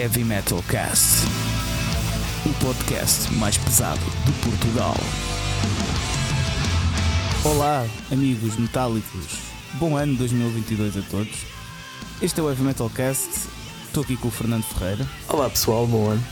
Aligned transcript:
Heavy 0.00 0.24
Metal 0.24 0.64
Cast, 0.66 1.26
o 2.46 2.64
podcast 2.64 3.30
mais 3.34 3.58
pesado 3.58 4.00
de 4.24 4.32
Portugal. 4.40 4.96
Olá, 7.44 7.86
amigos 8.10 8.56
metálicos. 8.56 9.26
Bom 9.74 9.98
ano 9.98 10.16
2022 10.16 10.96
a 10.96 11.02
todos. 11.02 11.44
Este 12.22 12.40
é 12.40 12.42
o 12.42 12.48
Heavy 12.48 12.62
Metal 12.62 12.88
Cast. 12.88 13.28
Estou 13.84 14.02
aqui 14.02 14.16
com 14.16 14.28
o 14.28 14.30
Fernando 14.30 14.62
Ferreira. 14.62 15.06
Olá 15.28 15.50
pessoal, 15.50 15.86
bom 15.86 16.08
ano. 16.08 16.24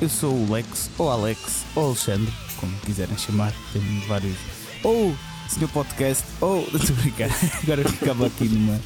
Eu 0.00 0.08
sou 0.08 0.34
o 0.34 0.52
Lex, 0.52 0.90
ou 0.98 1.12
Alex, 1.12 1.64
ou 1.76 1.86
Alexandre, 1.90 2.32
como 2.56 2.76
quiserem 2.78 3.16
chamar. 3.16 3.52
Tenho 3.72 4.00
vários. 4.08 4.36
Ou 4.82 5.14
Senhor 5.48 5.68
Podcast, 5.68 6.24
ou. 6.40 6.62
Estou 6.74 6.96
a 6.96 7.00
brincar. 7.02 7.30
Agora 7.62 7.88
ficava 7.88 8.26
aqui 8.26 8.48
numa 8.48 8.80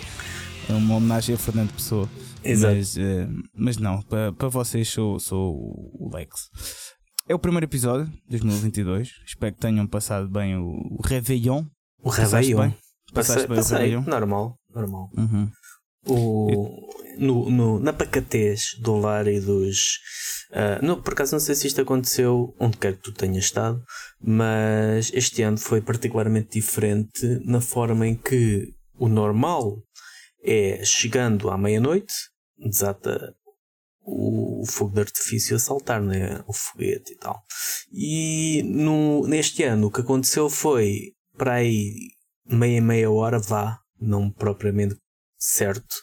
uma 0.68 0.96
homenagem 0.96 1.34
a 1.34 1.38
Fernando 1.38 1.72
Pessoa. 1.72 2.06
Exato. 2.44 2.74
Mas, 2.76 2.96
eh, 2.96 3.28
mas 3.54 3.76
não, 3.78 4.00
para 4.02 4.32
pa 4.32 4.48
vocês 4.48 4.88
sou, 4.88 5.18
sou 5.18 5.54
o 5.54 6.10
Lex. 6.14 6.50
É 7.28 7.34
o 7.34 7.38
primeiro 7.38 7.66
episódio 7.66 8.06
de 8.06 8.38
2022. 8.38 9.10
Espero 9.26 9.54
que 9.54 9.60
tenham 9.60 9.86
passado 9.86 10.28
bem 10.28 10.56
o, 10.56 10.64
o 10.66 11.02
Réveillon. 11.04 11.64
O 12.00 12.10
Passaste 12.10 12.34
Réveillon. 12.36 12.60
bem? 12.60 12.76
Passaste 13.12 13.48
bem 13.48 13.58
o. 13.58 13.62
Réveillon? 13.62 14.02
normal, 14.06 14.56
normal. 14.74 15.10
Uhum. 15.16 15.50
O, 16.06 16.88
no, 17.18 17.50
no- 17.50 17.80
na 17.80 17.92
pacatez 17.92 18.76
do 18.80 18.96
lar 18.96 19.26
e 19.26 19.40
dos. 19.40 19.98
ah, 20.52 20.78
não, 20.82 21.02
por 21.02 21.12
acaso 21.12 21.32
não 21.32 21.40
sei 21.40 21.54
se 21.54 21.66
isto 21.66 21.80
aconteceu 21.82 22.54
onde 22.58 22.78
quer 22.78 22.94
que 22.96 23.02
tu 23.02 23.12
tenhas 23.12 23.44
estado, 23.44 23.82
mas 24.20 25.10
este 25.12 25.42
ano 25.42 25.58
foi 25.58 25.80
particularmente 25.82 26.58
diferente 26.58 27.40
na 27.44 27.60
forma 27.60 28.06
em 28.06 28.14
que 28.14 28.72
o 28.98 29.08
normal 29.08 29.82
é 30.42 30.84
chegando 30.84 31.50
à 31.50 31.58
meia-noite, 31.58 32.14
desata 32.56 33.34
o 34.02 34.64
fogo 34.66 34.94
de 34.94 35.00
artifício 35.00 35.56
a 35.56 35.58
saltar, 35.58 36.00
né? 36.00 36.42
o 36.46 36.52
foguete 36.52 37.12
e 37.12 37.16
tal. 37.16 37.42
E 37.92 38.62
no, 38.64 39.26
neste 39.26 39.62
ano 39.62 39.88
o 39.88 39.90
que 39.90 40.00
aconteceu 40.00 40.48
foi 40.48 41.12
para 41.36 41.54
aí 41.54 41.92
meia 42.46 42.80
meia 42.80 43.10
hora 43.10 43.38
vá, 43.38 43.78
não 44.00 44.30
propriamente 44.30 44.96
certo, 45.38 45.94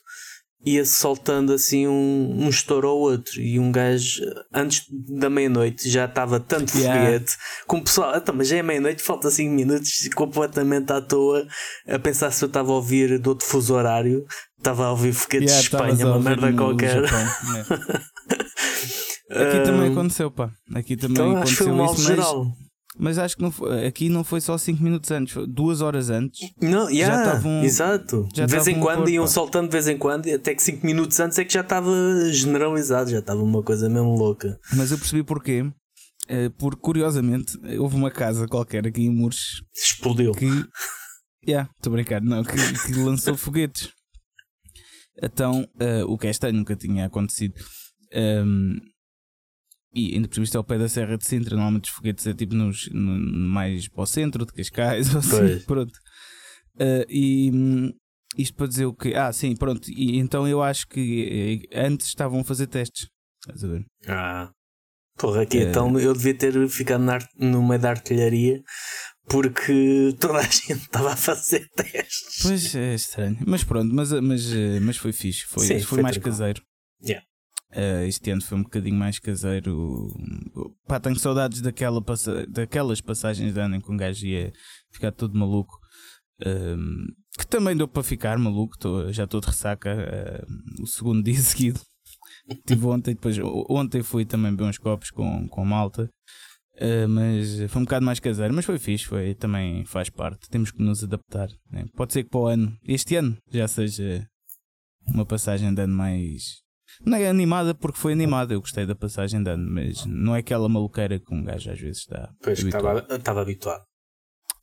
ia 0.66 0.84
soltando 0.84 1.54
assim 1.54 1.88
um, 1.88 2.36
um 2.46 2.50
estouro 2.50 2.88
ao 2.88 2.98
outro. 2.98 3.40
E 3.40 3.60
um 3.60 3.72
gajo, 3.72 4.22
antes 4.54 4.84
da 4.90 5.30
meia-noite, 5.30 5.90
já 5.90 6.06
estava 6.06 6.40
tanto 6.40 6.76
Yeah. 6.78 7.06
foguete, 7.06 7.38
com 7.68 7.78
o 7.78 7.84
pessoal, 7.84 8.18
então, 8.18 8.34
mas 8.36 8.48
já 8.48 8.58
é 8.58 8.64
meia-noite, 8.64 9.04
falta 9.04 9.30
5 9.30 9.54
minutos, 9.54 10.10
completamente 10.16 10.92
à 10.92 11.00
toa, 11.02 11.46
a 11.88 12.00
pensar 12.00 12.32
se 12.32 12.44
eu 12.44 12.48
estava 12.48 12.72
a 12.72 12.76
ouvir 12.76 13.20
de 13.20 13.30
outro 13.30 13.48
fuso 13.48 13.74
horário, 13.76 14.26
estava 14.58 14.86
a 14.88 14.92
ouvir 14.92 15.14
foguetes 15.14 15.52
Yeah, 15.52 15.62
de 15.62 15.76
Espanha, 15.76 16.08
uma 16.08 16.20
merda 16.20 16.52
qualquer. 16.54 17.06
Japão? 17.06 17.28
Aqui 19.30 19.64
também 19.64 19.92
aconteceu, 19.92 20.30
pá. 20.32 20.52
Aqui 20.74 20.96
também 20.96 21.14
Então 21.14 21.38
acho 21.42 21.52
que 21.52 21.64
foi 21.64 21.68
aconteceu 21.68 21.76
mal 21.76 21.94
isso, 21.94 22.08
geral. 22.08 22.48
Mas 22.98 23.18
acho 23.18 23.36
que 23.36 23.42
não 23.42 23.52
foi- 23.52 23.86
aqui 23.86 24.10
não 24.10 24.24
foi 24.24 24.40
só 24.42 24.58
5 24.58 24.82
minutos 24.84 25.12
antes, 25.12 25.34
foi 25.34 25.46
duas 25.48 25.82
horas 25.82 26.10
antes. 26.10 26.40
Não, 26.62 26.90
yeah, 26.90 27.24
estavam- 27.26 27.64
exato. 27.64 28.28
já 28.36 28.46
de 28.46 28.52
vez 28.54 28.68
em 28.68 28.80
quando 28.80 29.10
iam 29.10 29.28
soltando 29.28 29.66
de 29.68 29.72
vez 29.72 29.88
em 29.88 29.98
quando, 29.98 30.28
e 30.28 30.34
até 30.34 30.54
que 30.56 30.64
5 30.64 30.86
minutos 30.86 31.20
antes 31.20 31.38
é 31.38 31.46
que 31.46 31.54
já 31.54 31.62
estava 31.62 31.92
generalizado, 32.32 33.10
já 33.12 33.20
estava 33.20 33.42
uma 33.42 33.62
coisa 33.64 33.90
mesmo 33.90 34.16
louca. 34.16 34.60
Mas 34.76 34.92
eu 34.92 34.98
percebi 34.98 35.24
porquê. 35.24 35.66
Eh, 36.28 36.50
Porque 36.58 36.82
curiosamente 36.82 37.56
houve 37.78 37.96
uma 37.96 38.10
casa 38.10 38.48
qualquer 38.48 38.88
aqui 38.88 39.04
em 39.04 39.12
Mures 39.12 39.62
Explodiu. 39.76 40.32
que. 40.32 40.48
Yeah, 41.48 41.70
estou 41.78 41.92
a 41.92 41.96
brincar, 41.98 42.20
não, 42.22 42.44
que, 42.44 42.56
que 42.88 42.94
lançou 43.04 43.38
foguetes. 43.38 43.90
Então, 45.22 45.68
eh, 45.80 46.04
o 46.04 46.18
que 46.18 46.26
é 46.28 46.32
estranho, 46.32 46.56
nunca 46.58 46.76
tinha 46.76 47.06
acontecido. 47.06 47.54
Ehm, 48.12 48.78
e 49.96 50.14
ainda 50.16 50.28
por 50.28 50.40
isto 50.44 50.56
é 50.56 50.58
ao 50.58 50.64
pé 50.64 50.78
da 50.78 50.90
Serra 50.90 51.18
de 51.18 51.26
Sintra. 51.26 51.56
Normalmente 51.56 51.86
os 51.90 51.96
foguetes 51.96 52.28
é 52.28 52.34
tipo 52.34 52.54
nos, 52.54 52.90
no- 52.92 53.18
mais 53.50 53.88
para 53.88 54.04
o 54.04 54.06
centro 54.06 54.46
de 54.46 54.52
Cascais 54.54 55.12
ou 55.16 55.20
assim. 55.20 55.30
Pois. 55.30 55.64
Pronto. 55.66 56.00
Eh, 56.80 57.06
e 57.10 57.52
hum, 57.54 57.92
isto 58.38 58.56
para 58.56 58.68
dizer 58.68 58.86
o 58.86 58.94
quê? 58.94 59.14
Ah, 59.16 59.32
sim, 59.32 59.56
pronto. 59.56 59.90
E 59.90 60.18
então 60.18 60.48
eu 60.48 60.62
acho 60.62 60.88
que 60.88 61.66
eh, 61.72 61.86
antes 61.86 62.08
estavam 62.08 62.42
a 62.42 62.44
fazer 62.44 62.68
testes. 62.68 63.08
Estás 63.42 63.64
a 63.64 63.68
ver? 63.68 63.86
Ah. 64.08 64.52
Porra, 65.18 65.44
aqui 65.44 65.60
É. 65.60 65.70
então 65.70 65.98
eu 65.98 66.14
devia 66.14 66.38
ter 66.38 66.68
ficado 66.68 67.02
na 67.02 67.18
no 67.40 67.66
meio 67.66 67.80
da 67.80 67.92
artilharia 67.92 68.62
porque 69.28 70.14
toda 70.20 70.40
a 70.40 70.44
gente 70.50 70.74
estava 70.74 71.14
a 71.14 71.16
fazer 71.16 71.68
testes. 71.70 72.42
Pois 72.42 72.76
é 72.76 72.96
estranho. 72.96 73.38
Mas 73.48 73.64
pronto, 73.64 73.94
mas, 73.94 74.12
mas, 74.12 74.52
eh, 74.54 74.80
mas 74.82 74.98
foi 74.98 75.14
fixe. 75.14 75.46
Foi, 75.48 75.66
Sim, 75.66 75.74
foi, 75.76 75.82
foi 75.84 76.02
mais 76.02 76.16
tranquilo. 76.16 76.36
caseiro. 76.38 76.62
Yeah. 77.04 77.26
Eh, 77.72 78.08
este 78.08 78.32
ano 78.32 78.42
foi 78.42 78.58
um 78.58 78.64
bocadinho 78.64 78.96
mais 78.96 79.20
caseiro. 79.20 80.08
Pá, 80.88 81.00
tenho 81.00 81.18
saudades 81.20 81.62
daquela 81.62 82.02
passa- 82.02 82.46
daquelas 82.48 83.02
passagens 83.02 83.54
de 83.54 83.60
ano 83.60 83.76
em 83.76 83.82
que 83.82 83.92
um 83.92 83.98
gajo 83.98 84.26
ia 84.26 84.54
ficar 84.92 85.12
todo 85.12 85.38
maluco. 85.38 85.78
Ehm, 86.46 87.08
que 87.38 87.48
também 87.48 87.76
deu 87.76 87.88
para 87.88 88.04
ficar 88.04 88.38
maluco. 88.38 88.78
Tô- 88.78 89.12
já 89.12 89.24
estou 89.26 89.42
de 89.42 89.48
ressaca 89.48 89.90
ehm, 89.90 90.82
o 90.84 90.88
segundo 90.88 91.24
dia 91.24 91.36
seguido. 91.36 91.80
Tive 92.66 92.86
ontem, 92.86 93.14
depois 93.16 93.38
ontem 93.70 94.04
fui 94.04 94.24
também 94.26 94.52
beber 94.52 94.70
uns 94.70 94.78
copos 94.78 95.10
com, 95.12 95.48
com 95.48 95.66
malta. 95.66 96.10
Eh, 96.78 97.08
mas 97.08 97.64
foi 97.72 97.82
um 97.82 97.86
bocado 97.86 98.06
mais 98.06 98.20
caseiro, 98.20 98.54
mas 98.54 98.66
foi 98.66 98.78
fixe, 98.78 99.06
foi, 99.06 99.34
também 99.34 99.86
faz 99.86 100.10
parte. 100.10 100.50
Temos 100.50 100.72
que 100.72 100.82
nos 100.84 101.04
adaptar. 101.04 101.48
né? 101.72 101.86
Pode 101.96 102.14
ser 102.14 102.24
que 102.24 102.30
para 102.30 102.40
o 102.40 102.48
ano, 102.48 102.78
este 102.84 103.16
ano, 103.16 103.38
já 103.50 103.68
seja 103.68 104.28
uma 105.08 105.26
passagem 105.26 105.74
de 105.74 105.82
ano 105.82 105.96
mais. 105.96 106.64
Não 107.04 107.18
é 107.18 107.28
animada 107.28 107.74
porque 107.74 107.98
foi 107.98 108.14
animada, 108.14 108.54
eu 108.54 108.62
gostei 108.62 108.86
da 108.86 108.96
passagem 108.96 109.42
de 109.44 109.50
ano, 109.50 109.70
mas 109.70 110.06
não 110.06 110.36
é 110.36 110.40
aquela 110.40 110.70
maluqueira 110.70 111.20
que 111.20 111.34
um 111.34 111.44
gajo 111.44 111.72
às 111.72 111.80
vezes 111.80 112.00
está. 112.00 112.32
Pois 112.42 112.60
habituado. 112.60 112.98
estava, 113.00 113.16
estava 113.18 113.42
habituado. 113.42 113.84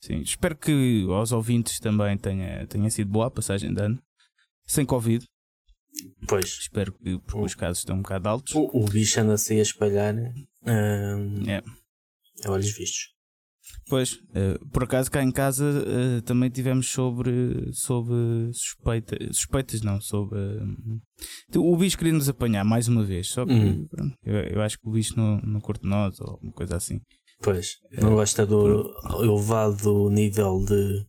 Sim, 0.01 0.21
espero 0.21 0.57
que 0.57 1.05
aos 1.11 1.31
ouvintes 1.33 1.79
também 1.79 2.17
tenha, 2.19 2.67
tenha 2.67 2.91
sido 2.91 3.11
boa 3.11 3.27
a 3.27 3.31
passagem 3.31 3.73
de 3.73 3.81
ano, 3.83 4.03
sem 4.67 4.85
Covid. 4.85 5.25
Pois. 6.27 6.59
Espero 6.61 6.93
que, 6.93 7.19
porque 7.19 7.45
os 7.45 7.55
casos 7.55 7.79
estão 7.79 7.97
um 7.97 8.03
bocado 8.03 8.29
altos. 8.29 8.55
O, 8.55 8.69
o 8.73 8.85
bicho 8.87 9.21
anda-se 9.21 9.59
a 9.59 9.63
espalhar 9.63 10.15
hum, 10.15 11.45
É. 11.47 11.63
a 12.45 12.51
olhos 12.51 12.73
vistos. 12.73 13.11
Pois, 13.89 14.19
eh, 14.35 14.59
por 14.73 14.85
acaso 14.85 15.11
cá 15.11 15.23
em 15.23 15.31
casa 15.31 15.85
eh, 15.87 16.21
também 16.23 16.51
tivemos 16.51 16.89
sobre, 16.91 17.69
sobre 17.73 18.15
suspeita, 18.53 19.17
suspeitas, 19.33 19.83
não, 19.83 20.01
sobre. 20.01 20.39
eh, 20.39 21.59
o 21.59 21.77
bicho 21.77 21.99
queria 21.99 22.13
nos 22.13 22.29
apanhar 22.29 22.65
mais 22.65 22.89
uma 22.89 23.05
vez, 23.05 23.29
só 23.29 23.45
que 23.45 23.53
Uhum. 23.53 23.87
pronto, 23.89 24.15
eu, 24.25 24.35
eu 24.35 24.63
acho 24.63 24.79
que 24.79 24.89
o 24.89 24.93
bicho 24.93 25.15
não, 25.17 25.41
não 25.43 25.61
curte 25.61 25.87
nós 25.87 26.19
ou 26.21 26.39
uma 26.43 26.53
coisa 26.53 26.77
assim. 26.77 27.01
Pois. 27.43 27.71
Não 28.01 28.15
gosta 28.15 28.47
do 28.47 28.89
elevado 29.21 30.09
nível 30.11 30.65
de 30.65 31.05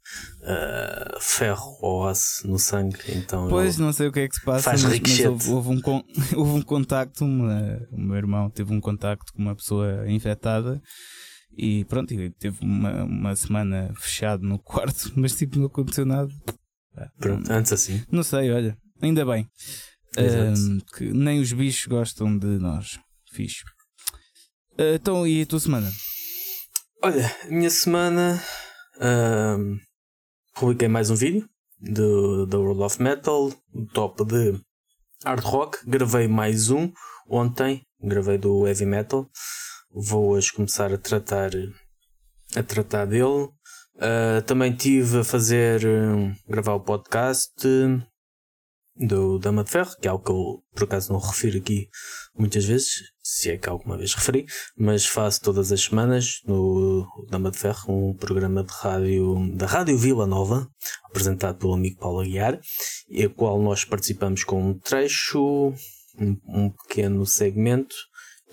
ah, 0.45 1.17
ferro 1.19 1.77
ou 1.81 2.07
aço 2.07 2.47
no 2.47 2.57
sangue, 2.57 2.97
então 3.09 3.47
Pois, 3.47 3.77
não 3.77 3.93
sei 3.93 4.07
o 4.07 4.11
que 4.11 4.21
é 4.21 4.27
que 4.27 4.35
se 4.35 4.43
passa, 4.43 4.63
Faz 4.71 4.81
mas, 4.83 4.99
mas 4.99 5.25
houve, 5.25 5.49
houve 5.51 5.69
um, 5.69 5.79
con- 5.81 6.03
houve 6.35 6.51
um 6.51 6.61
contacto, 6.63 7.23
uma- 7.23 7.79
o 7.91 7.99
meu 8.01 8.15
irmão 8.17 8.49
teve 8.49 8.73
um 8.73 8.81
contacto 8.81 9.31
com 9.31 9.41
uma 9.43 9.55
pessoa 9.55 10.09
infectada. 10.09 10.81
E 11.57 11.85
pronto, 11.85 12.13
teve 12.39 12.57
uma, 12.61 13.03
uma 13.03 13.35
semana 13.35 13.93
fechado 13.95 14.43
no 14.43 14.57
quarto, 14.63 15.11
mas 15.15 15.35
tipo 15.35 15.59
não 15.59 15.67
aconteceu 15.67 16.05
nada. 16.05 16.31
Pá, 16.95 17.09
Pronto, 17.19 17.51
antes 17.51 17.73
assim. 17.73 18.03
Não 18.11 18.23
sei, 18.23 18.51
olha, 18.51 18.77
ainda 19.01 19.25
bem. 19.25 19.47
Que 20.95 21.11
nem 21.11 21.39
os 21.39 21.51
bichos 21.51 21.85
gostam 21.87 22.37
de 22.37 22.59
nós. 22.59 22.99
Fixe. 23.31 23.63
Ah, 24.77 24.95
então, 24.95 25.25
e 25.25 25.41
a 25.41 25.45
tua 25.45 25.59
semana? 25.59 25.91
Olha, 27.01 27.35
a 27.43 27.47
minha 27.47 27.69
semana 27.69 28.41
publiquei 30.55 30.87
mais 30.87 31.09
um 31.09 31.15
vídeo 31.15 31.47
do, 31.79 32.45
do 32.45 32.61
World 32.61 32.83
of 32.83 33.01
Metal, 33.01 33.51
o 33.73 33.85
top 33.87 34.23
de 34.25 34.59
hard 35.25 35.43
rock. 35.43 35.77
Gravei 35.85 36.27
mais 36.27 36.69
um 36.69 36.91
ontem, 37.27 37.85
gravei 38.01 38.37
do 38.37 38.67
heavy 38.67 38.85
metal. 38.85 39.29
Vou 39.95 40.31
hoje 40.31 40.51
começar 40.51 40.91
a 40.91 40.97
tratar 40.97 41.51
a 42.55 42.63
tratar 42.63 43.05
dele. 43.05 43.47
Ah, 43.99 44.41
também 44.41 44.75
tive 44.75 45.19
a 45.19 45.23
fazer 45.23 45.85
hum, 45.85 46.33
gravar 46.47 46.73
o 46.73 46.79
podcast 46.79 47.53
do 48.95 49.37
Dama 49.37 49.63
de 49.63 49.69
Ferro, 49.69 49.95
que 50.01 50.07
é 50.07 50.11
algo 50.11 50.23
que 50.23 50.31
eu 50.31 50.63
por 50.73 50.85
acaso 50.85 51.13
não 51.13 51.19
refiro 51.19 51.59
aqui 51.59 51.89
muitas 52.35 52.65
vezes, 52.65 52.89
se 53.21 53.51
é 53.51 53.57
que 53.57 53.69
alguma 53.69 53.95
vez 53.95 54.15
referi 54.15 54.45
mas 54.75 55.05
faço 55.05 55.41
todas 55.41 55.71
as 55.71 55.81
semanas 55.81 56.41
no 56.47 57.05
Dama 57.29 57.51
de 57.51 57.59
Ferro 57.59 58.09
um 58.09 58.15
programa 58.15 58.63
de 58.63 58.73
rádio 58.73 59.55
da 59.55 59.67
Rádio 59.67 59.95
Vila 59.95 60.25
Nova, 60.25 60.67
apresentado 61.05 61.59
pelo 61.59 61.75
amigo 61.75 61.99
Paulo 61.99 62.21
Aguiar, 62.21 62.59
e 63.07 63.23
a 63.23 63.29
qual 63.29 63.61
nós 63.61 63.85
participamos 63.85 64.43
com 64.43 64.71
um 64.71 64.79
trecho, 64.79 65.71
um, 66.17 66.37
um 66.47 66.69
pequeno 66.71 67.27
segmento, 67.27 67.95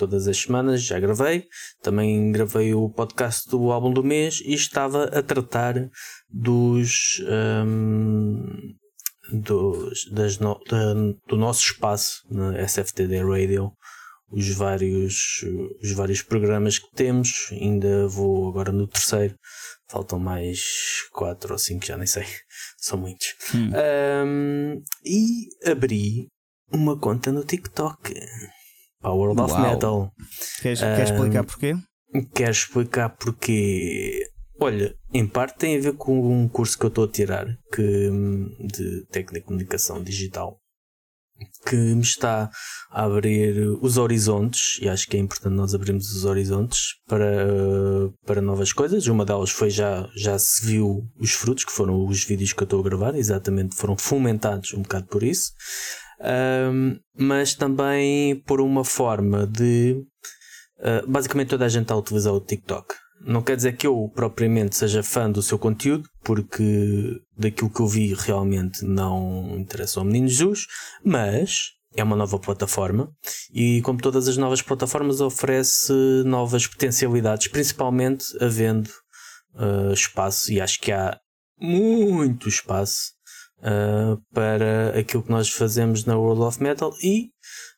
todas 0.01 0.27
as 0.27 0.39
semanas, 0.39 0.83
já 0.83 0.99
gravei. 0.99 1.45
Também 1.83 2.33
gravei 2.33 2.73
o 2.73 2.89
podcast 2.89 3.49
do 3.51 3.71
álbum 3.71 3.93
do 3.93 4.03
mês 4.03 4.41
e 4.43 4.55
estava 4.55 5.05
a 5.05 5.23
tratar 5.23 5.75
dos. 6.31 7.23
hum, 7.67 8.75
dos, 9.33 10.11
das 10.11 10.39
no, 10.39 10.59
da, 10.69 10.95
do 11.29 11.37
nosso 11.37 11.61
espaço 11.67 12.23
na 12.31 12.59
SFTD 12.67 13.23
Radio, 13.23 13.71
os 14.33 14.49
vários, 14.49 15.45
os 15.83 15.93
vários 15.93 16.23
programas 16.23 16.79
que 16.79 16.91
temos. 16.95 17.51
Ainda 17.53 18.09
vou 18.09 18.49
agora 18.49 18.73
no 18.73 18.89
terceiro, 18.89 19.35
faltam 19.89 20.19
mais 20.19 20.63
quatro 21.13 21.53
ou 21.53 21.59
cinco, 21.59 21.85
já 21.85 21.97
nem 21.97 22.07
sei, 22.07 22.25
são 22.79 22.99
muitos. 22.99 23.35
Hum. 23.55 23.71
Um, 24.27 24.83
e 25.05 25.49
abri 25.71 26.27
uma 26.73 26.99
conta 26.99 27.31
no 27.31 27.45
TikTok. 27.45 28.15
Power 29.01 29.31
of 29.31 29.61
Metal. 29.61 30.13
Queres, 30.61 30.81
um, 30.81 30.85
queres 30.85 31.11
explicar 31.11 31.45
porquê? 31.45 31.77
Quero 32.35 32.51
explicar 32.51 33.09
porque 33.11 34.31
Olha, 34.63 34.95
em 35.15 35.27
parte 35.27 35.57
tem 35.57 35.79
a 35.79 35.81
ver 35.81 35.95
com 35.95 36.35
um 36.35 36.47
curso 36.47 36.79
que 36.79 36.85
eu 36.85 36.89
estou 36.89 37.05
a 37.05 37.09
tirar 37.09 37.47
que, 37.73 38.11
de 38.61 39.07
técnica 39.07 39.41
de 39.41 39.47
comunicação 39.47 40.03
digital 40.03 40.61
que 41.67 41.77
me 41.77 42.03
está 42.03 42.51
a 42.91 43.05
abrir 43.05 43.57
os 43.81 43.97
horizontes 43.97 44.79
e 44.83 44.89
acho 44.89 45.09
que 45.09 45.17
é 45.17 45.21
importante 45.21 45.55
nós 45.55 45.75
abrirmos 45.75 46.15
os 46.15 46.25
horizontes 46.25 46.97
para, 47.07 47.47
para 48.27 48.43
novas 48.43 48.73
coisas. 48.73 49.07
Uma 49.07 49.25
delas 49.25 49.51
foi 49.51 49.71
já, 49.71 50.09
já 50.15 50.39
se 50.39 50.67
viu 50.67 51.09
os 51.19 51.33
frutos, 51.33 51.65
que 51.65 51.73
foram 51.73 52.07
os 52.07 52.25
vídeos 52.25 52.53
que 52.53 52.63
eu 52.63 52.65
estou 52.65 52.81
a 52.81 52.85
gravar, 52.85 53.15
exatamente 53.15 53.77
foram 53.77 53.97
fomentados 53.97 54.75
um 54.75 54.83
bocado 54.83 55.07
por 55.07 55.23
isso, 55.23 55.53
um, 56.21 56.99
mas 57.19 57.55
também 57.55 58.37
por 58.47 58.61
uma 58.61 58.85
forma 58.85 59.47
de. 59.47 60.03
Uh, 60.79 61.07
basicamente 61.07 61.49
toda 61.49 61.67
a 61.67 61.69
gente 61.69 61.83
está 61.83 61.95
a 61.95 61.99
utilizar 61.99 62.33
o 62.33 62.41
TikTok. 62.41 62.95
Não 63.23 63.43
quer 63.43 63.57
dizer 63.57 63.77
que 63.77 63.87
eu 63.87 64.11
propriamente 64.15 64.77
seja 64.77 65.03
fã 65.03 65.31
do 65.31 65.43
seu 65.43 65.59
conteúdo, 65.59 66.09
porque 66.25 67.21
daquilo 67.37 67.69
que 67.69 67.81
eu 67.81 67.87
vi 67.87 68.15
realmente 68.15 68.83
não 68.85 69.59
interessa 69.59 70.01
ao 70.01 70.07
Menino 70.07 70.29
Jesus, 70.29 70.67
mas 71.05 71.73
é 71.95 72.03
uma 72.03 72.17
nova 72.17 72.39
plataforma 72.39 73.11
e, 73.53 73.83
como 73.83 74.01
todas 74.01 74.27
as 74.27 74.37
novas 74.37 74.63
plataformas, 74.63 75.21
oferece 75.21 75.93
novas 76.25 76.67
potencialidades, 76.67 77.49
principalmente 77.49 78.25
havendo 78.43 78.89
uh, 79.55 79.93
espaço, 79.93 80.51
e 80.53 80.61
acho 80.61 80.81
que 80.81 80.93
há 80.93 81.19
muito 81.61 82.49
espaço 82.49 83.13
uh, 83.63 84.21
para 84.33 84.99
aquilo 84.99 85.23
que 85.23 85.31
nós 85.31 85.49
fazemos 85.51 86.05
na 86.05 86.17
World 86.17 86.43
of 86.43 86.63
Metal 86.63 86.93
e 87.03 87.31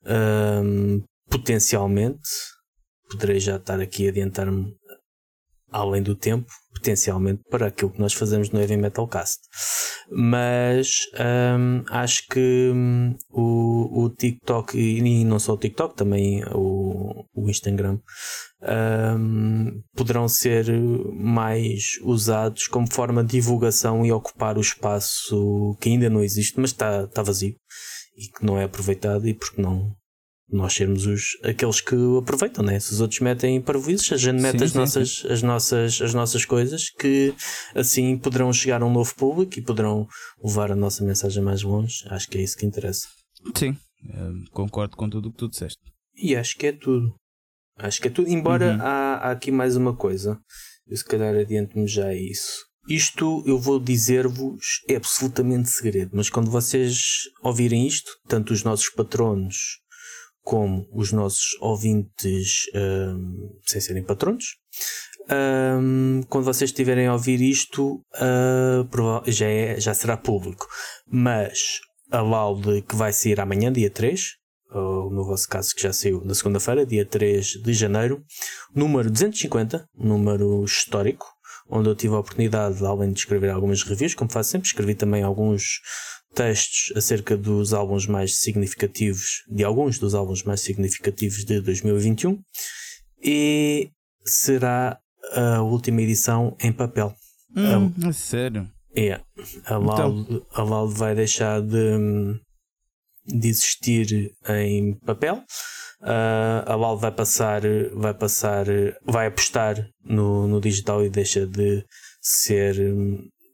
uh, 0.04 1.04
potencialmente 1.30 2.28
poderei 3.10 3.40
já 3.40 3.56
estar 3.56 3.80
aqui 3.80 4.06
a 4.06 4.10
adiantar-me 4.10 4.74
além 5.72 6.02
do 6.02 6.14
tempo, 6.14 6.46
potencialmente, 6.72 7.42
para 7.50 7.66
aquilo 7.66 7.90
que 7.90 8.00
nós 8.00 8.12
fazemos 8.12 8.50
no 8.50 8.60
Heavy 8.60 8.76
Metal 8.76 9.06
Cast. 9.08 9.40
Mas 10.10 10.90
hum, 11.58 11.84
acho 11.88 12.26
que 12.28 12.70
hum, 12.74 13.16
o, 13.30 14.04
o 14.04 14.10
TikTok, 14.10 14.78
e 14.78 15.24
não 15.24 15.38
só 15.38 15.54
o 15.54 15.58
TikTok, 15.58 15.96
também 15.96 16.44
o, 16.52 17.24
o 17.34 17.48
Instagram, 17.48 17.98
hum, 19.18 19.82
poderão 19.94 20.28
ser 20.28 20.66
mais 21.14 21.98
usados 22.02 22.66
como 22.66 22.92
forma 22.92 23.24
de 23.24 23.32
divulgação 23.32 24.04
e 24.04 24.12
ocupar 24.12 24.58
o 24.58 24.60
espaço 24.60 25.76
que 25.80 25.88
ainda 25.88 26.10
não 26.10 26.22
existe, 26.22 26.60
mas 26.60 26.70
está, 26.70 27.04
está 27.04 27.22
vazio 27.22 27.54
e 28.16 28.28
que 28.28 28.44
não 28.44 28.58
é 28.58 28.64
aproveitado 28.64 29.26
e 29.26 29.34
porque 29.34 29.60
não 29.60 29.94
nós 30.52 30.74
sermos 30.74 31.06
os, 31.06 31.38
aqueles 31.42 31.80
que 31.80 31.96
aproveitam, 32.18 32.64
né? 32.64 32.78
Se 32.78 32.92
os 32.92 33.00
outros 33.00 33.20
metem 33.20 33.60
parvoízes, 33.60 34.12
a 34.12 34.16
gente 34.16 34.40
mete 34.40 34.58
sim, 34.58 34.64
as, 34.64 34.72
sim, 34.72 34.78
nossas, 34.78 35.10
sim. 35.10 35.28
As, 35.28 35.42
nossas, 35.42 36.02
as 36.02 36.14
nossas 36.14 36.44
coisas 36.44 36.90
que 36.90 37.34
assim 37.74 38.16
poderão 38.18 38.52
chegar 38.52 38.82
a 38.82 38.86
um 38.86 38.92
novo 38.92 39.14
público 39.14 39.58
e 39.58 39.62
poderão 39.62 40.06
levar 40.42 40.70
a 40.70 40.76
nossa 40.76 41.02
mensagem 41.04 41.42
mais 41.42 41.62
longe. 41.62 42.04
Acho 42.08 42.28
que 42.28 42.38
é 42.38 42.42
isso 42.42 42.56
que 42.56 42.66
interessa. 42.66 43.08
Sim, 43.56 43.76
concordo 44.50 44.96
com 44.96 45.08
tudo 45.08 45.28
o 45.28 45.32
que 45.32 45.38
tu 45.38 45.48
disseste. 45.48 45.80
E 46.14 46.36
acho 46.36 46.56
que 46.56 46.66
é 46.66 46.72
tudo. 46.72 47.14
Acho 47.78 48.00
que 48.00 48.08
é 48.08 48.10
tudo. 48.10 48.28
Embora 48.28 48.74
uhum. 48.74 48.82
há, 48.82 49.14
há 49.14 49.30
aqui 49.30 49.50
mais 49.50 49.76
uma 49.76 49.96
coisa, 49.96 50.38
eu 50.86 50.96
se 50.96 51.04
calhar 51.04 51.34
adianto-me 51.34 51.86
já 51.86 52.06
a 52.06 52.14
isso. 52.14 52.64
Isto 52.88 53.44
eu 53.46 53.58
vou 53.58 53.78
dizer-vos 53.78 54.82
é 54.88 54.96
absolutamente 54.96 55.68
segredo, 55.68 56.10
mas 56.14 56.28
quando 56.28 56.50
vocês 56.50 57.28
ouvirem 57.40 57.86
isto, 57.86 58.10
tanto 58.26 58.52
os 58.52 58.64
nossos 58.64 58.90
patronos 58.90 59.80
como 60.42 60.88
os 60.92 61.12
nossos 61.12 61.56
ouvintes 61.60 62.66
um, 62.74 63.58
sem 63.66 63.80
serem 63.80 64.02
patronos. 64.02 64.56
Um, 65.30 66.22
quando 66.28 66.44
vocês 66.44 66.70
estiverem 66.70 67.06
a 67.06 67.12
ouvir 67.12 67.40
isto, 67.40 68.04
uh, 68.14 69.30
já, 69.30 69.46
é, 69.46 69.80
já 69.80 69.94
será 69.94 70.16
público. 70.16 70.66
Mas 71.06 71.80
a 72.10 72.20
laude 72.20 72.82
que 72.82 72.96
vai 72.96 73.12
sair 73.12 73.40
amanhã, 73.40 73.72
dia 73.72 73.88
3, 73.88 74.36
ou 74.70 75.10
no 75.10 75.24
vosso 75.24 75.48
caso 75.48 75.74
que 75.74 75.82
já 75.82 75.92
saiu 75.92 76.24
na 76.24 76.34
segunda-feira, 76.34 76.84
dia 76.84 77.06
3 77.06 77.62
de 77.62 77.72
janeiro, 77.72 78.22
número 78.74 79.10
250, 79.10 79.88
número 79.94 80.64
histórico, 80.64 81.26
onde 81.68 81.88
eu 81.88 81.94
tive 81.94 82.14
a 82.14 82.18
oportunidade, 82.18 82.84
além 82.84 83.12
de 83.12 83.20
escrever 83.20 83.50
algumas 83.50 83.82
reviews, 83.82 84.14
como 84.14 84.30
faço 84.30 84.50
sempre, 84.50 84.66
escrevi 84.66 84.94
também 84.94 85.22
alguns 85.22 85.80
textos 86.34 86.96
acerca 86.96 87.36
dos 87.36 87.72
álbuns 87.72 88.06
mais 88.06 88.38
significativos, 88.38 89.44
de 89.48 89.64
alguns 89.64 89.98
dos 89.98 90.14
álbuns 90.14 90.42
mais 90.42 90.60
significativos 90.60 91.44
de 91.44 91.60
2021 91.60 92.40
e 93.22 93.90
será 94.24 94.98
a 95.34 95.62
última 95.62 96.02
edição 96.02 96.56
em 96.60 96.72
papel. 96.72 97.14
Hum, 97.56 97.92
a, 98.04 98.08
é 98.08 98.12
sério? 98.12 98.68
É. 98.94 99.20
A 99.66 99.76
Loud, 99.76 100.20
então. 100.20 100.46
a 100.52 100.62
Loud 100.62 100.94
vai 100.94 101.14
deixar 101.14 101.60
de, 101.62 102.40
de 103.26 103.48
existir 103.48 104.34
em 104.48 104.94
papel. 104.94 105.42
Uh, 106.00 106.66
a 106.66 106.74
Loud 106.74 107.00
vai 107.00 107.12
passar, 107.12 107.62
vai 107.94 108.12
passar, 108.12 108.66
vai 109.04 109.28
apostar 109.28 109.88
no, 110.04 110.48
no 110.48 110.60
digital 110.60 111.04
e 111.04 111.08
deixa 111.08 111.46
de 111.46 111.84
ser 112.20 112.76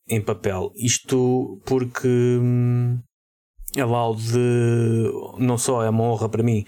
em 0.09 0.21
papel. 0.21 0.73
Isto 0.77 1.61
porque 1.65 2.09
hum, 2.09 2.99
a 3.77 3.85
Laude 3.85 4.39
não 5.39 5.59
só 5.59 5.83
é 5.83 5.91
uma 5.91 6.05
honra 6.05 6.29
para 6.29 6.43
mim 6.43 6.65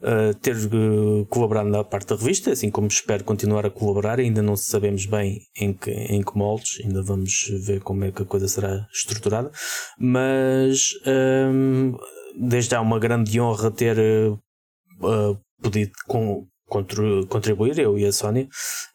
uh, 0.00 0.34
ter 0.40 0.56
uh, 0.56 1.26
colaborado 1.26 1.68
na 1.68 1.82
parte 1.82 2.08
da 2.08 2.16
revista, 2.16 2.52
assim 2.52 2.70
como 2.70 2.86
espero 2.86 3.24
continuar 3.24 3.66
a 3.66 3.70
colaborar, 3.70 4.18
ainda 4.18 4.42
não 4.42 4.56
sabemos 4.56 5.06
bem 5.06 5.40
em 5.56 5.72
que, 5.72 5.90
em 5.90 6.22
que 6.22 6.36
moldes, 6.36 6.80
ainda 6.84 7.02
vamos 7.02 7.46
ver 7.66 7.80
como 7.80 8.04
é 8.04 8.12
que 8.12 8.22
a 8.22 8.26
coisa 8.26 8.46
será 8.46 8.86
estruturada, 8.92 9.50
mas 9.98 10.90
um, 11.06 11.96
desde 12.38 12.70
já 12.70 12.80
uma 12.80 12.98
grande 12.98 13.40
honra 13.40 13.70
ter 13.70 13.98
uh, 13.98 15.40
podido 15.60 15.92
com, 16.06 16.46
contribuir, 16.68 17.78
eu 17.78 17.98
e 17.98 18.06
a 18.06 18.12
Sónia, 18.12 18.48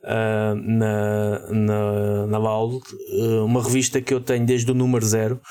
uh, 0.03 0.55
na, 0.55 1.39
na, 1.49 2.27
na 2.27 2.37
Laud, 2.37 2.77
uh, 2.77 3.45
uma 3.45 3.63
revista 3.63 4.01
que 4.01 4.13
eu 4.13 4.19
tenho 4.19 4.45
desde 4.45 4.71
o 4.71 4.75
número 4.75 5.05
zero. 5.05 5.41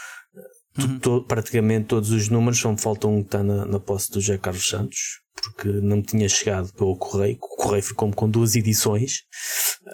Uhum. 0.78 0.98
To, 1.00 1.25
praticamente 1.25 1.87
todos 1.87 2.10
os 2.10 2.28
números, 2.28 2.60
só 2.60 2.70
me 2.70 2.80
falta 2.80 3.08
um 3.08 3.20
que 3.20 3.28
está 3.28 3.42
na, 3.42 3.64
na 3.64 3.80
posse 3.80 4.12
do 4.12 4.20
José 4.20 4.38
Carlos 4.38 4.68
Santos, 4.68 4.98
porque 5.42 5.68
não 5.68 5.96
me 5.96 6.02
tinha 6.02 6.28
chegado 6.28 6.72
pelo 6.75 6.96
Correio. 6.96 7.37
O 7.37 7.56
Correio 7.56 7.82
ficou-me 7.82 8.14
com 8.14 8.30
duas 8.30 8.54
edições. 8.54 9.22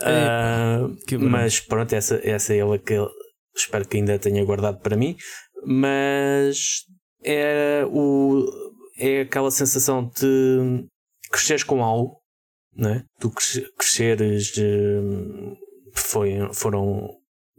É, 0.03 1.17
uh, 1.17 1.21
mas 1.21 1.61
pronto, 1.61 1.95
essa, 1.95 2.21
essa 2.23 2.53
é 2.53 2.59
ela 2.59 2.79
que 2.79 2.95
eu 2.95 3.09
espero 3.57 3.87
que 3.87 3.97
ainda 3.97 4.19
tenha 4.19 4.45
guardado 4.45 4.79
para 4.81 4.97
mim. 4.97 5.17
Mas 5.67 6.85
é, 7.25 7.87
o, 7.91 8.45
é 8.99 9.23
aquela 9.23 9.51
sensação 9.51 10.11
de 10.21 10.85
cresceres 11.35 11.65
com 11.65 11.83
algo 11.83 12.25
né? 12.77 13.05
Tu 13.21 13.33
cresceres 13.79 14.53
hum, 14.59 15.55
foi, 15.95 16.49
foram 16.53 17.11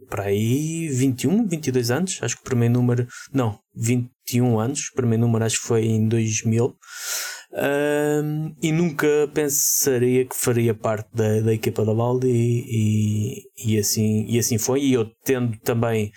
para 0.08 0.24
aí 0.24 0.88
21, 0.88 1.46
22 1.46 1.90
anos, 1.90 2.18
acho 2.22 2.36
que 2.36 2.42
o 2.42 2.44
primeiro 2.44 2.74
número, 2.74 3.08
não, 3.32 3.58
21 3.74 4.58
anos, 4.58 4.88
o 4.88 4.94
primeiro 4.94 5.22
número 5.22 5.44
acho 5.44 5.60
que 5.60 5.66
foi 5.66 5.86
em 5.86 6.06
2000. 6.06 6.76
Um, 7.58 8.54
e 8.60 8.70
nunca 8.70 9.06
pensaria 9.32 10.26
que 10.26 10.36
faria 10.36 10.74
parte 10.74 11.08
da, 11.14 11.40
da 11.40 11.54
equipa 11.54 11.84
da 11.84 11.94
Valde 11.94 12.26
e, 12.26 13.46
e, 13.56 13.72
e, 13.72 13.78
assim, 13.78 14.26
e 14.28 14.38
assim 14.38 14.58
foi. 14.58 14.82
E 14.82 14.92
eu 14.92 15.10
tendo 15.24 15.56
também 15.60 16.12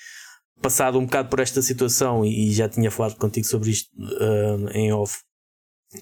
passado 0.61 0.99
um 0.99 1.05
bocado 1.05 1.29
por 1.29 1.39
esta 1.39 1.61
situação 1.61 2.25
e, 2.25 2.49
e 2.49 2.53
já 2.53 2.67
tinha 2.67 2.91
falado 2.91 3.15
contigo 3.15 3.47
sobre 3.47 3.69
isto 3.69 3.89
um, 3.97 4.69
em 4.71 4.91
off 4.91 5.19